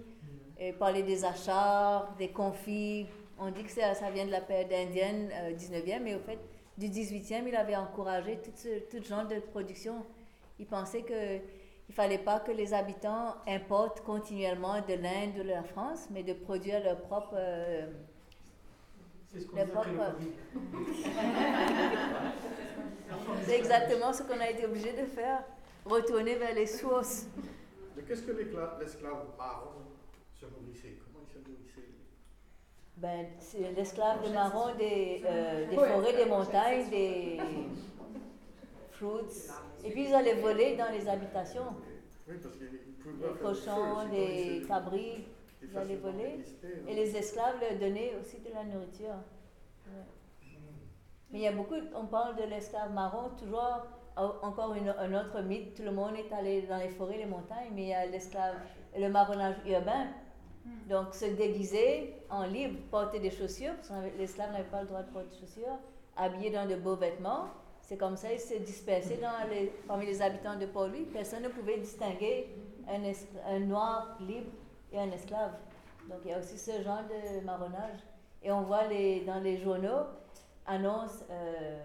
et 0.60 0.72
parler 0.74 1.04
des 1.04 1.26
achats, 1.26 2.10
des 2.18 2.30
confits. 2.30 3.08
On 3.40 3.50
dit 3.50 3.64
que 3.64 3.72
ça, 3.72 3.96
ça 3.96 4.12
vient 4.12 4.26
de 4.26 4.32
la 4.32 4.42
période 4.42 4.72
indienne 4.72 5.30
euh, 5.34 5.52
19e, 5.54 6.00
mais 6.04 6.16
au 6.16 6.20
fait, 6.20 6.38
du 6.78 6.88
18e, 6.88 7.48
il 7.48 7.56
avait 7.56 7.76
encouragé 7.76 8.38
tout, 8.44 8.52
ce, 8.56 8.80
tout 8.90 9.04
genre 9.04 9.26
de 9.28 9.40
production. 9.40 10.06
Il 10.60 10.68
pensait 10.68 11.02
que 11.02 11.40
il 11.92 11.94
fallait 11.94 12.18
pas 12.20 12.40
que 12.40 12.54
les 12.54 12.74
habitants 12.74 13.36
importent 13.46 14.00
continuellement 14.00 14.80
de 14.80 14.94
l'Inde 14.94 15.34
ou 15.38 15.44
de 15.44 15.50
la 15.50 15.62
France, 15.62 16.08
mais 16.10 16.24
de 16.24 16.32
produire 16.32 16.82
leur 16.82 17.02
propre. 17.02 17.34
euh, 17.34 17.86
C'est 19.28 19.42
ce 19.42 19.48
qu'on 19.48 19.58
propre- 19.66 19.90
exactement 23.54 24.14
ce 24.14 24.24
qu'on 24.24 24.40
a 24.40 24.50
été 24.50 24.66
obligé 24.66 24.94
de 24.94 25.06
faire, 25.06 25.44
retourner 25.86 26.36
vers 26.36 26.56
les 26.56 26.66
sources. 26.66 27.26
Mais 27.98 28.04
qu'est-ce 28.04 28.22
que 28.22 28.32
l'esclave 28.32 29.26
marron 29.38 29.72
se 30.40 30.46
nourrissait? 30.46 30.96
Comment 31.04 31.26
il 31.28 31.34
se 31.34 31.40
nourrissait? 31.40 31.90
Ben, 32.96 33.26
c'est 33.40 33.70
l'esclave 33.76 34.26
de 34.26 34.30
marron 34.34 34.74
des, 34.76 35.22
euh, 35.26 35.68
des 35.70 35.76
forêts, 35.76 36.14
des 36.14 36.26
montagnes, 36.26 36.90
des 36.90 37.38
fruits. 39.06 39.52
Et 39.84 39.92
puis 39.92 40.04
ils 40.08 40.14
allaient 40.14 40.36
voler 40.42 40.76
dans 40.76 40.92
les 40.92 41.08
habitations. 41.08 41.74
Oui, 42.28 42.36
parce 42.42 42.56
qu'ils 42.56 42.68
feu, 43.04 43.12
cochons, 43.42 43.96
se- 44.62 44.68
cabris, 44.68 45.26
ils 45.64 45.78
allaient 45.78 45.96
voler. 45.98 46.38
non 46.64 46.92
Et 46.92 46.96
les 46.96 47.16
esclaves 47.18 47.56
leur 47.60 47.78
donnaient 47.80 48.14
aussi 48.22 48.40
de 48.40 48.54
la 48.54 48.64
nourriture. 48.64 49.16
Ouais. 49.88 50.04
Mais 51.32 51.40
il 51.40 51.42
y 51.44 51.48
a 51.48 51.52
beaucoup, 51.52 51.76
on 51.96 52.06
parle 52.06 52.36
de 52.36 52.44
l'esclave 52.44 52.92
marron, 52.94 53.30
toujours 53.38 53.88
en- 54.18 54.36
encore 54.48 54.74
une- 54.76 54.90
un 54.98 55.14
autre 55.20 55.42
mythe, 55.42 55.74
tout 55.76 55.84
le 55.84 55.92
monde 55.92 56.16
est 56.16 56.32
allé 56.34 56.64
dans 56.64 56.78
les 56.78 56.90
forêts, 56.90 57.18
les 57.18 57.26
montagnes, 57.26 57.72
mais 57.74 57.84
il 57.84 57.88
y 57.90 57.94
a 57.94 58.06
l'esclave, 58.06 58.56
le 58.98 59.10
marronnage 59.10 59.56
urbain. 59.66 60.08
Donc 60.88 61.16
se 61.16 61.26
déguiser 61.26 62.14
en 62.30 62.44
libre, 62.46 62.78
porter 62.92 63.20
des 63.20 63.32
chaussures, 63.32 63.74
parce 63.78 63.90
que 63.90 64.18
l'esclave 64.20 64.52
n'avait 64.52 64.66
pas 64.70 64.82
le 64.82 64.88
droit 64.88 65.02
de 65.02 65.12
porter 65.12 65.30
des 65.32 65.40
chaussures, 65.40 65.78
habillé 66.16 66.52
dans 66.52 66.68
de 66.70 66.76
beaux 66.76 66.96
vêtements. 66.98 67.46
C'est 67.92 67.98
comme 67.98 68.16
ça, 68.16 68.32
il 68.32 68.40
s'est 68.40 68.60
dispersé 68.60 69.18
dans 69.18 69.50
les, 69.50 69.66
parmi 69.86 70.06
les 70.06 70.22
habitants 70.22 70.58
de 70.58 70.66
Port-Louis. 70.66 71.08
Personne 71.12 71.44
ne 71.44 71.50
pouvait 71.50 71.78
distinguer 71.78 72.48
un, 72.88 73.60
noir 73.60 74.16
libre 74.22 74.50
et 74.94 74.98
un 74.98 75.12
esclave. 75.12 75.52
Donc 76.10 76.20
il 76.24 76.32
y 76.32 76.34
a 76.34 76.40
aussi 76.40 76.58
ce 76.58 76.82
genre 76.82 77.02
de 77.04 77.44
marronnage. 77.44 78.00
Et 78.42 78.50
on 78.50 78.62
voit 78.62 78.88
les, 78.88 79.26
dans 79.26 79.42
les 79.42 79.58
journaux, 79.58 80.06
annonces 80.66 81.26
euh, 81.30 81.84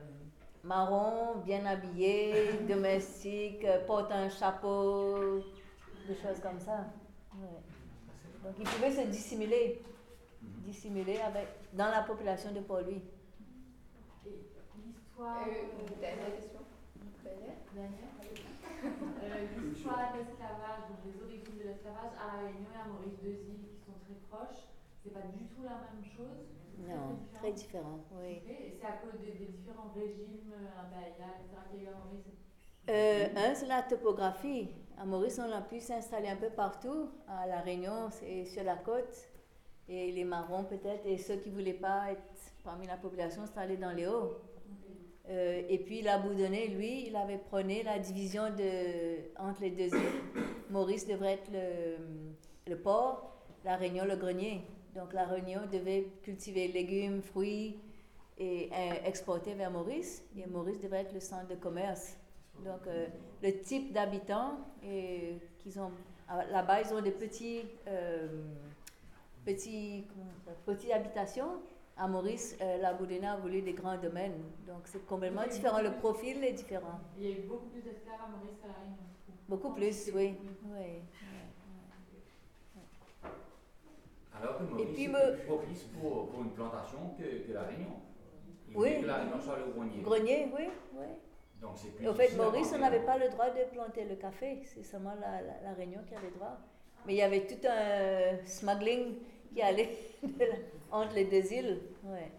marron, 0.63 1.39
bien 1.45 1.67
habillé, 1.67 2.53
domestique, 2.69 3.65
euh, 3.65 3.85
porte 3.85 4.13
un 4.13 4.29
chapeau, 4.29 5.41
des 6.07 6.15
choses 6.15 6.39
comme 6.41 6.61
ça. 6.61 6.85
Ouais. 7.35 8.45
Donc 8.45 8.55
ils 8.61 8.69
pouvaient 8.69 8.93
se 8.93 9.09
dissimuler, 9.09 9.83
dissimuler 10.41 11.19
avec, 11.19 11.49
dans 11.73 11.91
la 11.91 12.03
population 12.03 12.53
de 12.53 12.61
Port-Louis. 12.61 13.03
L'histoire. 15.17 15.49
Euh, 15.49 15.97
dernière 15.99 16.37
question. 16.37 16.61
Dernière 17.25 17.57
Dernière. 17.73 18.13
Euh, 18.85 19.47
L'histoire 19.65 20.13
de 20.13 20.19
l'esclavage, 20.19 20.93
donc 20.93 21.01
les 21.09 21.17
origines 21.25 21.57
de 21.57 21.69
l'esclavage 21.73 22.13
à 22.21 22.37
La 22.37 22.43
Réunion 22.45 22.69
et 22.69 22.77
à 22.77 22.87
Maurice, 22.87 23.17
deux 23.23 23.41
îles 23.49 23.65
qui 23.65 23.81
sont 23.81 23.97
très 24.05 24.21
proches, 24.29 24.69
c'est 25.03 25.15
pas 25.15 25.25
du 25.33 25.49
tout 25.49 25.63
la 25.65 25.89
même 25.89 26.05
chose. 26.05 26.53
Non, 26.85 27.17
très 27.33 27.53
différent, 27.53 28.05
oui. 28.13 28.43
Et 28.47 28.77
c'est 28.79 28.85
à 28.87 29.01
cause 29.01 29.19
des, 29.21 29.33
des 29.33 29.47
différents 29.57 29.89
régimes 29.97 30.53
euh, 30.53 30.85
impériaux, 30.85 31.33
etc., 31.41 31.65
qu'il 31.71 31.83
y 31.83 31.87
a 31.87 31.89
eu 31.89 31.95
à 31.95 31.97
Maurice? 31.97 32.37
Euh, 32.91 33.51
un, 33.51 33.55
c'est 33.55 33.67
la 33.67 33.83
topographie. 33.85 34.69
À 34.99 35.07
Maurice, 35.07 35.41
on 35.41 35.51
a 35.51 35.63
pu 35.63 35.81
s'installer 35.81 36.29
un 36.29 36.37
peu 36.37 36.51
partout. 36.51 37.09
À 37.27 37.47
La 37.47 37.61
Réunion, 37.63 38.11
c'est 38.11 38.45
sur 38.45 38.65
la 38.65 38.77
côte. 38.77 39.17
Et 39.89 40.13
les 40.13 40.25
marrons, 40.25 40.65
peut-être, 40.65 41.07
et 41.07 41.17
ceux 41.17 41.37
qui 41.37 41.49
ne 41.49 41.55
voulaient 41.55 41.73
pas 41.73 42.13
être 42.13 42.21
parmi 42.63 42.87
la 42.87 42.99
population, 42.99 43.41
s'installer 43.41 43.79
dans 43.79 43.93
les 43.93 44.07
hauts. 44.07 44.37
Euh, 45.29 45.63
et 45.69 45.79
puis, 45.79 46.03
la 46.03 46.19
Boudonnais, 46.19 46.69
lui, 46.69 47.09
il 47.09 47.17
avait 47.17 47.39
prôné 47.39 47.83
la 47.83 47.99
division 47.99 48.43
entre 49.39 49.61
les 49.61 49.71
deux 49.71 49.89
îles. 49.89 50.45
Maurice 50.71 51.07
devrait 51.07 51.35
être 51.35 51.51
le, 51.53 51.97
le 52.71 52.77
port, 52.79 53.37
La 53.65 53.77
Réunion, 53.77 54.05
le 54.05 54.17
grenier. 54.17 54.63
Donc, 54.95 55.13
La 55.13 55.25
Réunion 55.25 55.63
devait 55.71 56.07
cultiver 56.23 56.69
légumes, 56.69 57.23
fruits 57.23 57.77
et 58.39 58.71
euh, 58.73 58.95
exporter 59.05 59.55
vers 59.55 59.71
Maurice. 59.71 60.23
Et 60.37 60.47
Maurice 60.47 60.81
devrait 60.81 61.01
être 61.01 61.13
le 61.15 61.21
centre 61.21 61.49
de 61.49 61.57
commerce. 61.57 62.17
Donc, 62.65 62.87
euh, 62.87 63.07
le 63.43 63.61
type 63.61 63.93
d'habitants 63.93 64.59
qu'ils 64.81 65.81
ont 65.81 65.91
ah, 66.29 66.45
là-bas, 66.47 66.83
ils 66.83 66.95
ont 66.95 67.03
des 67.03 67.11
petits, 67.11 67.63
petits, 69.45 70.05
petites 70.65 70.91
habitations. 70.91 71.61
À 71.99 72.07
Maurice, 72.07 72.57
euh, 72.61 72.77
la 72.79 72.93
Boudena 72.93 73.33
a 73.33 73.37
voulu 73.37 73.63
des 73.63 73.73
grands 73.73 73.97
domaines. 73.97 74.43
Donc, 74.67 74.81
c'est 74.85 75.05
complètement 75.07 75.47
différent. 75.51 75.81
Le 75.81 75.93
profil 75.93 76.45
est 76.45 76.53
différent. 76.53 77.01
Il 77.17 77.25
y 77.25 77.33
a 77.33 77.37
eu 77.39 77.43
beaucoup 77.43 77.67
plus 77.69 77.81
d'esclaves 77.81 78.21
à 78.27 78.29
Maurice 78.29 78.57
qu'à 78.61 78.69
La 78.69 78.75
Réunion. 78.75 78.97
Beaucoup 79.49 79.71
plus, 79.71 80.11
oui. 80.15 80.35
oui. 80.65 81.03
Alors 84.39 84.59
que 84.59 84.65
Maurice 84.65 84.89
puis 84.93 85.05
est 85.05 85.09
me- 85.09 85.37
plus 85.37 85.47
propice 85.47 85.83
pour, 85.99 86.29
pour 86.29 86.43
une 86.43 86.51
plantation 86.51 86.99
que, 87.19 87.47
que 87.47 87.53
la 87.53 87.63
Réunion. 87.63 87.93
Il 88.69 88.77
Oui. 88.77 89.01
que 89.01 89.07
la 89.07 89.17
Réunion 89.17 89.41
soit 89.41 89.57
le 89.59 89.73
grenier. 89.73 90.03
Grenier, 90.03 90.49
oui, 90.55 90.69
oui. 90.95 91.07
Donc 91.63 91.73
c'est 91.77 91.97
plus 91.97 92.07
Au 92.07 92.13
fait, 92.13 92.35
à 92.35 92.37
Maurice, 92.37 92.71
on 92.75 92.79
n'avait 92.79 93.01
pas 93.07 93.17
le 93.17 93.31
droit 93.31 93.49
de 93.49 93.65
planter 93.73 94.05
le 94.05 94.17
café. 94.17 94.61
C'est 94.65 94.83
seulement 94.83 95.15
la, 95.19 95.41
la, 95.41 95.61
la 95.63 95.73
Réunion 95.73 96.01
qui 96.07 96.15
avait 96.15 96.29
le 96.29 96.35
droit. 96.35 96.59
Mais 97.07 97.15
il 97.15 97.17
y 97.17 97.23
avait 97.23 97.47
tout 97.47 97.67
un 97.67 98.45
smuggling 98.45 99.15
qui 99.55 99.63
allait 99.63 99.97
de 100.23 100.45
la- 100.45 100.55
entre 100.91 101.15
les 101.15 101.25
deux 101.25 101.53
îles. 101.53 101.81
Ouais. 102.05 102.31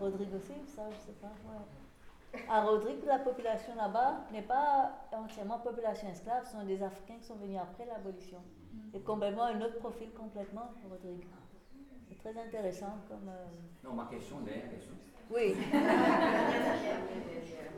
Rodrigue 0.00 0.34
aussi, 0.34 0.54
ça, 0.66 0.82
je 0.90 0.96
sais 0.96 1.12
pas. 1.20 1.28
Ouais. 1.46 2.42
À 2.48 2.62
Rodrigue, 2.62 3.04
la 3.06 3.20
population 3.20 3.74
là-bas 3.76 4.24
n'est 4.32 4.42
pas 4.42 5.06
entièrement 5.12 5.60
population 5.60 6.08
esclave, 6.08 6.44
ce 6.46 6.52
sont 6.52 6.64
des 6.64 6.82
Africains 6.82 7.18
qui 7.18 7.24
sont 7.26 7.36
venus 7.36 7.58
après 7.62 7.86
l'abolition. 7.86 8.38
Et 8.92 9.00
complètement 9.00 9.44
un 9.44 9.60
autre 9.60 9.78
profil 9.78 10.10
complètement, 10.12 10.72
Rodrigue. 10.90 11.26
C'est 12.08 12.18
très 12.18 12.36
intéressant 12.40 12.98
comme. 13.08 13.28
euh, 13.28 13.46
Non, 13.84 13.94
ma 13.94 14.06
question, 14.06 14.38
question. 14.44 14.94
Oui. 15.30 15.54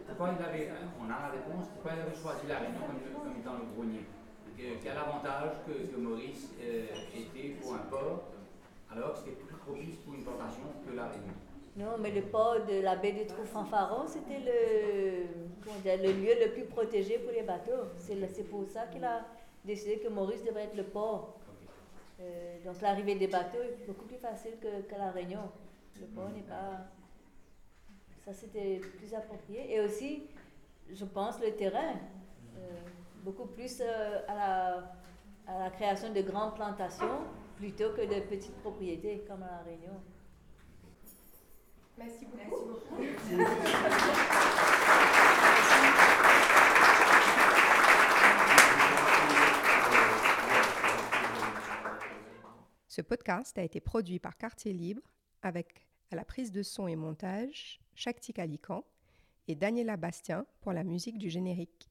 Pourquoi 0.08 0.34
il 0.38 0.44
avait, 0.44 0.70
on 1.00 1.04
a 1.04 1.08
la 1.20 1.28
réponse, 1.28 1.68
pourquoi 1.74 1.92
il 1.94 2.00
avait 2.00 2.14
choisi 2.16 2.46
la 2.48 2.58
Réunion 2.58 2.80
comme, 2.80 3.22
comme 3.22 3.36
étant 3.38 3.54
le 3.54 3.64
grenier? 3.76 4.04
Que- 4.56 4.82
Quel 4.82 4.96
avantage 4.96 5.52
que, 5.66 5.96
Maurice 5.96 6.50
euh, 6.60 6.86
était 7.14 7.50
pour 7.60 7.74
un 7.74 7.78
port, 7.90 8.24
alors 8.90 9.12
que 9.12 9.18
c'était 9.20 9.32
plus 9.42 9.56
propice 9.56 9.96
pour 9.96 10.14
une 10.14 10.22
plantation 10.22 10.62
que 10.86 10.94
la 10.96 11.08
Réunion 11.08 11.34
Non, 11.76 11.98
mais 11.98 12.10
le 12.10 12.22
port 12.22 12.64
de 12.66 12.80
la 12.80 12.96
baie 12.96 13.12
des 13.12 13.26
Trous-Fanfarons, 13.26 14.06
c'était 14.06 14.40
le, 14.40 15.24
le 15.84 16.12
lieu 16.12 16.32
le 16.46 16.52
plus 16.52 16.64
protégé 16.64 17.18
pour 17.18 17.32
les 17.32 17.42
bateaux. 17.42 17.82
C'est 17.98 18.48
pour 18.48 18.66
ça 18.68 18.86
qu'il 18.86 19.04
a 19.04 19.26
décidé 19.64 19.98
que 19.98 20.08
Maurice 20.08 20.42
devrait 20.44 20.64
être 20.64 20.76
le 20.76 20.84
port. 20.84 21.36
Euh, 22.20 22.56
donc 22.64 22.80
l'arrivée 22.80 23.16
des 23.16 23.26
bateaux 23.26 23.58
est 23.62 23.86
beaucoup 23.86 24.06
plus 24.06 24.16
facile 24.16 24.52
que, 24.60 24.80
que 24.88 24.94
la 24.96 25.10
Réunion. 25.10 25.50
Le 26.00 26.06
port 26.06 26.30
n'est 26.30 26.40
pas... 26.42 26.86
Ça, 28.24 28.32
c'était 28.32 28.80
plus 28.98 29.12
approprié. 29.14 29.74
Et 29.74 29.80
aussi, 29.80 30.22
je 30.90 31.04
pense, 31.04 31.38
le 31.40 31.52
terrain. 31.52 31.92
euh, 32.56 32.70
beaucoup 33.26 33.46
plus 33.46 33.80
euh, 33.80 34.20
à, 34.28 34.34
la, 34.34 34.94
à 35.48 35.58
la 35.64 35.70
création 35.70 36.12
de 36.12 36.20
grandes 36.22 36.54
plantations 36.54 37.22
plutôt 37.56 37.90
que 37.90 38.02
de 38.02 38.20
petites 38.20 38.54
propriétés 38.58 39.24
comme 39.26 39.42
à 39.42 39.50
la 39.50 39.62
Réunion. 39.62 40.00
Merci 41.98 42.26
beaucoup. 42.26 42.78
Ce 52.86 53.00
podcast 53.02 53.58
a 53.58 53.62
été 53.62 53.80
produit 53.80 54.20
par 54.20 54.38
Quartier 54.38 54.72
Libre 54.72 55.02
avec 55.42 55.88
à 56.12 56.16
la 56.16 56.24
prise 56.24 56.52
de 56.52 56.62
son 56.62 56.86
et 56.86 56.94
montage 56.94 57.80
Shakti 57.96 58.32
Kalikan 58.32 58.84
et 59.48 59.56
Daniela 59.56 59.96
Bastien 59.96 60.46
pour 60.60 60.72
la 60.72 60.84
musique 60.84 61.18
du 61.18 61.28
générique. 61.28 61.90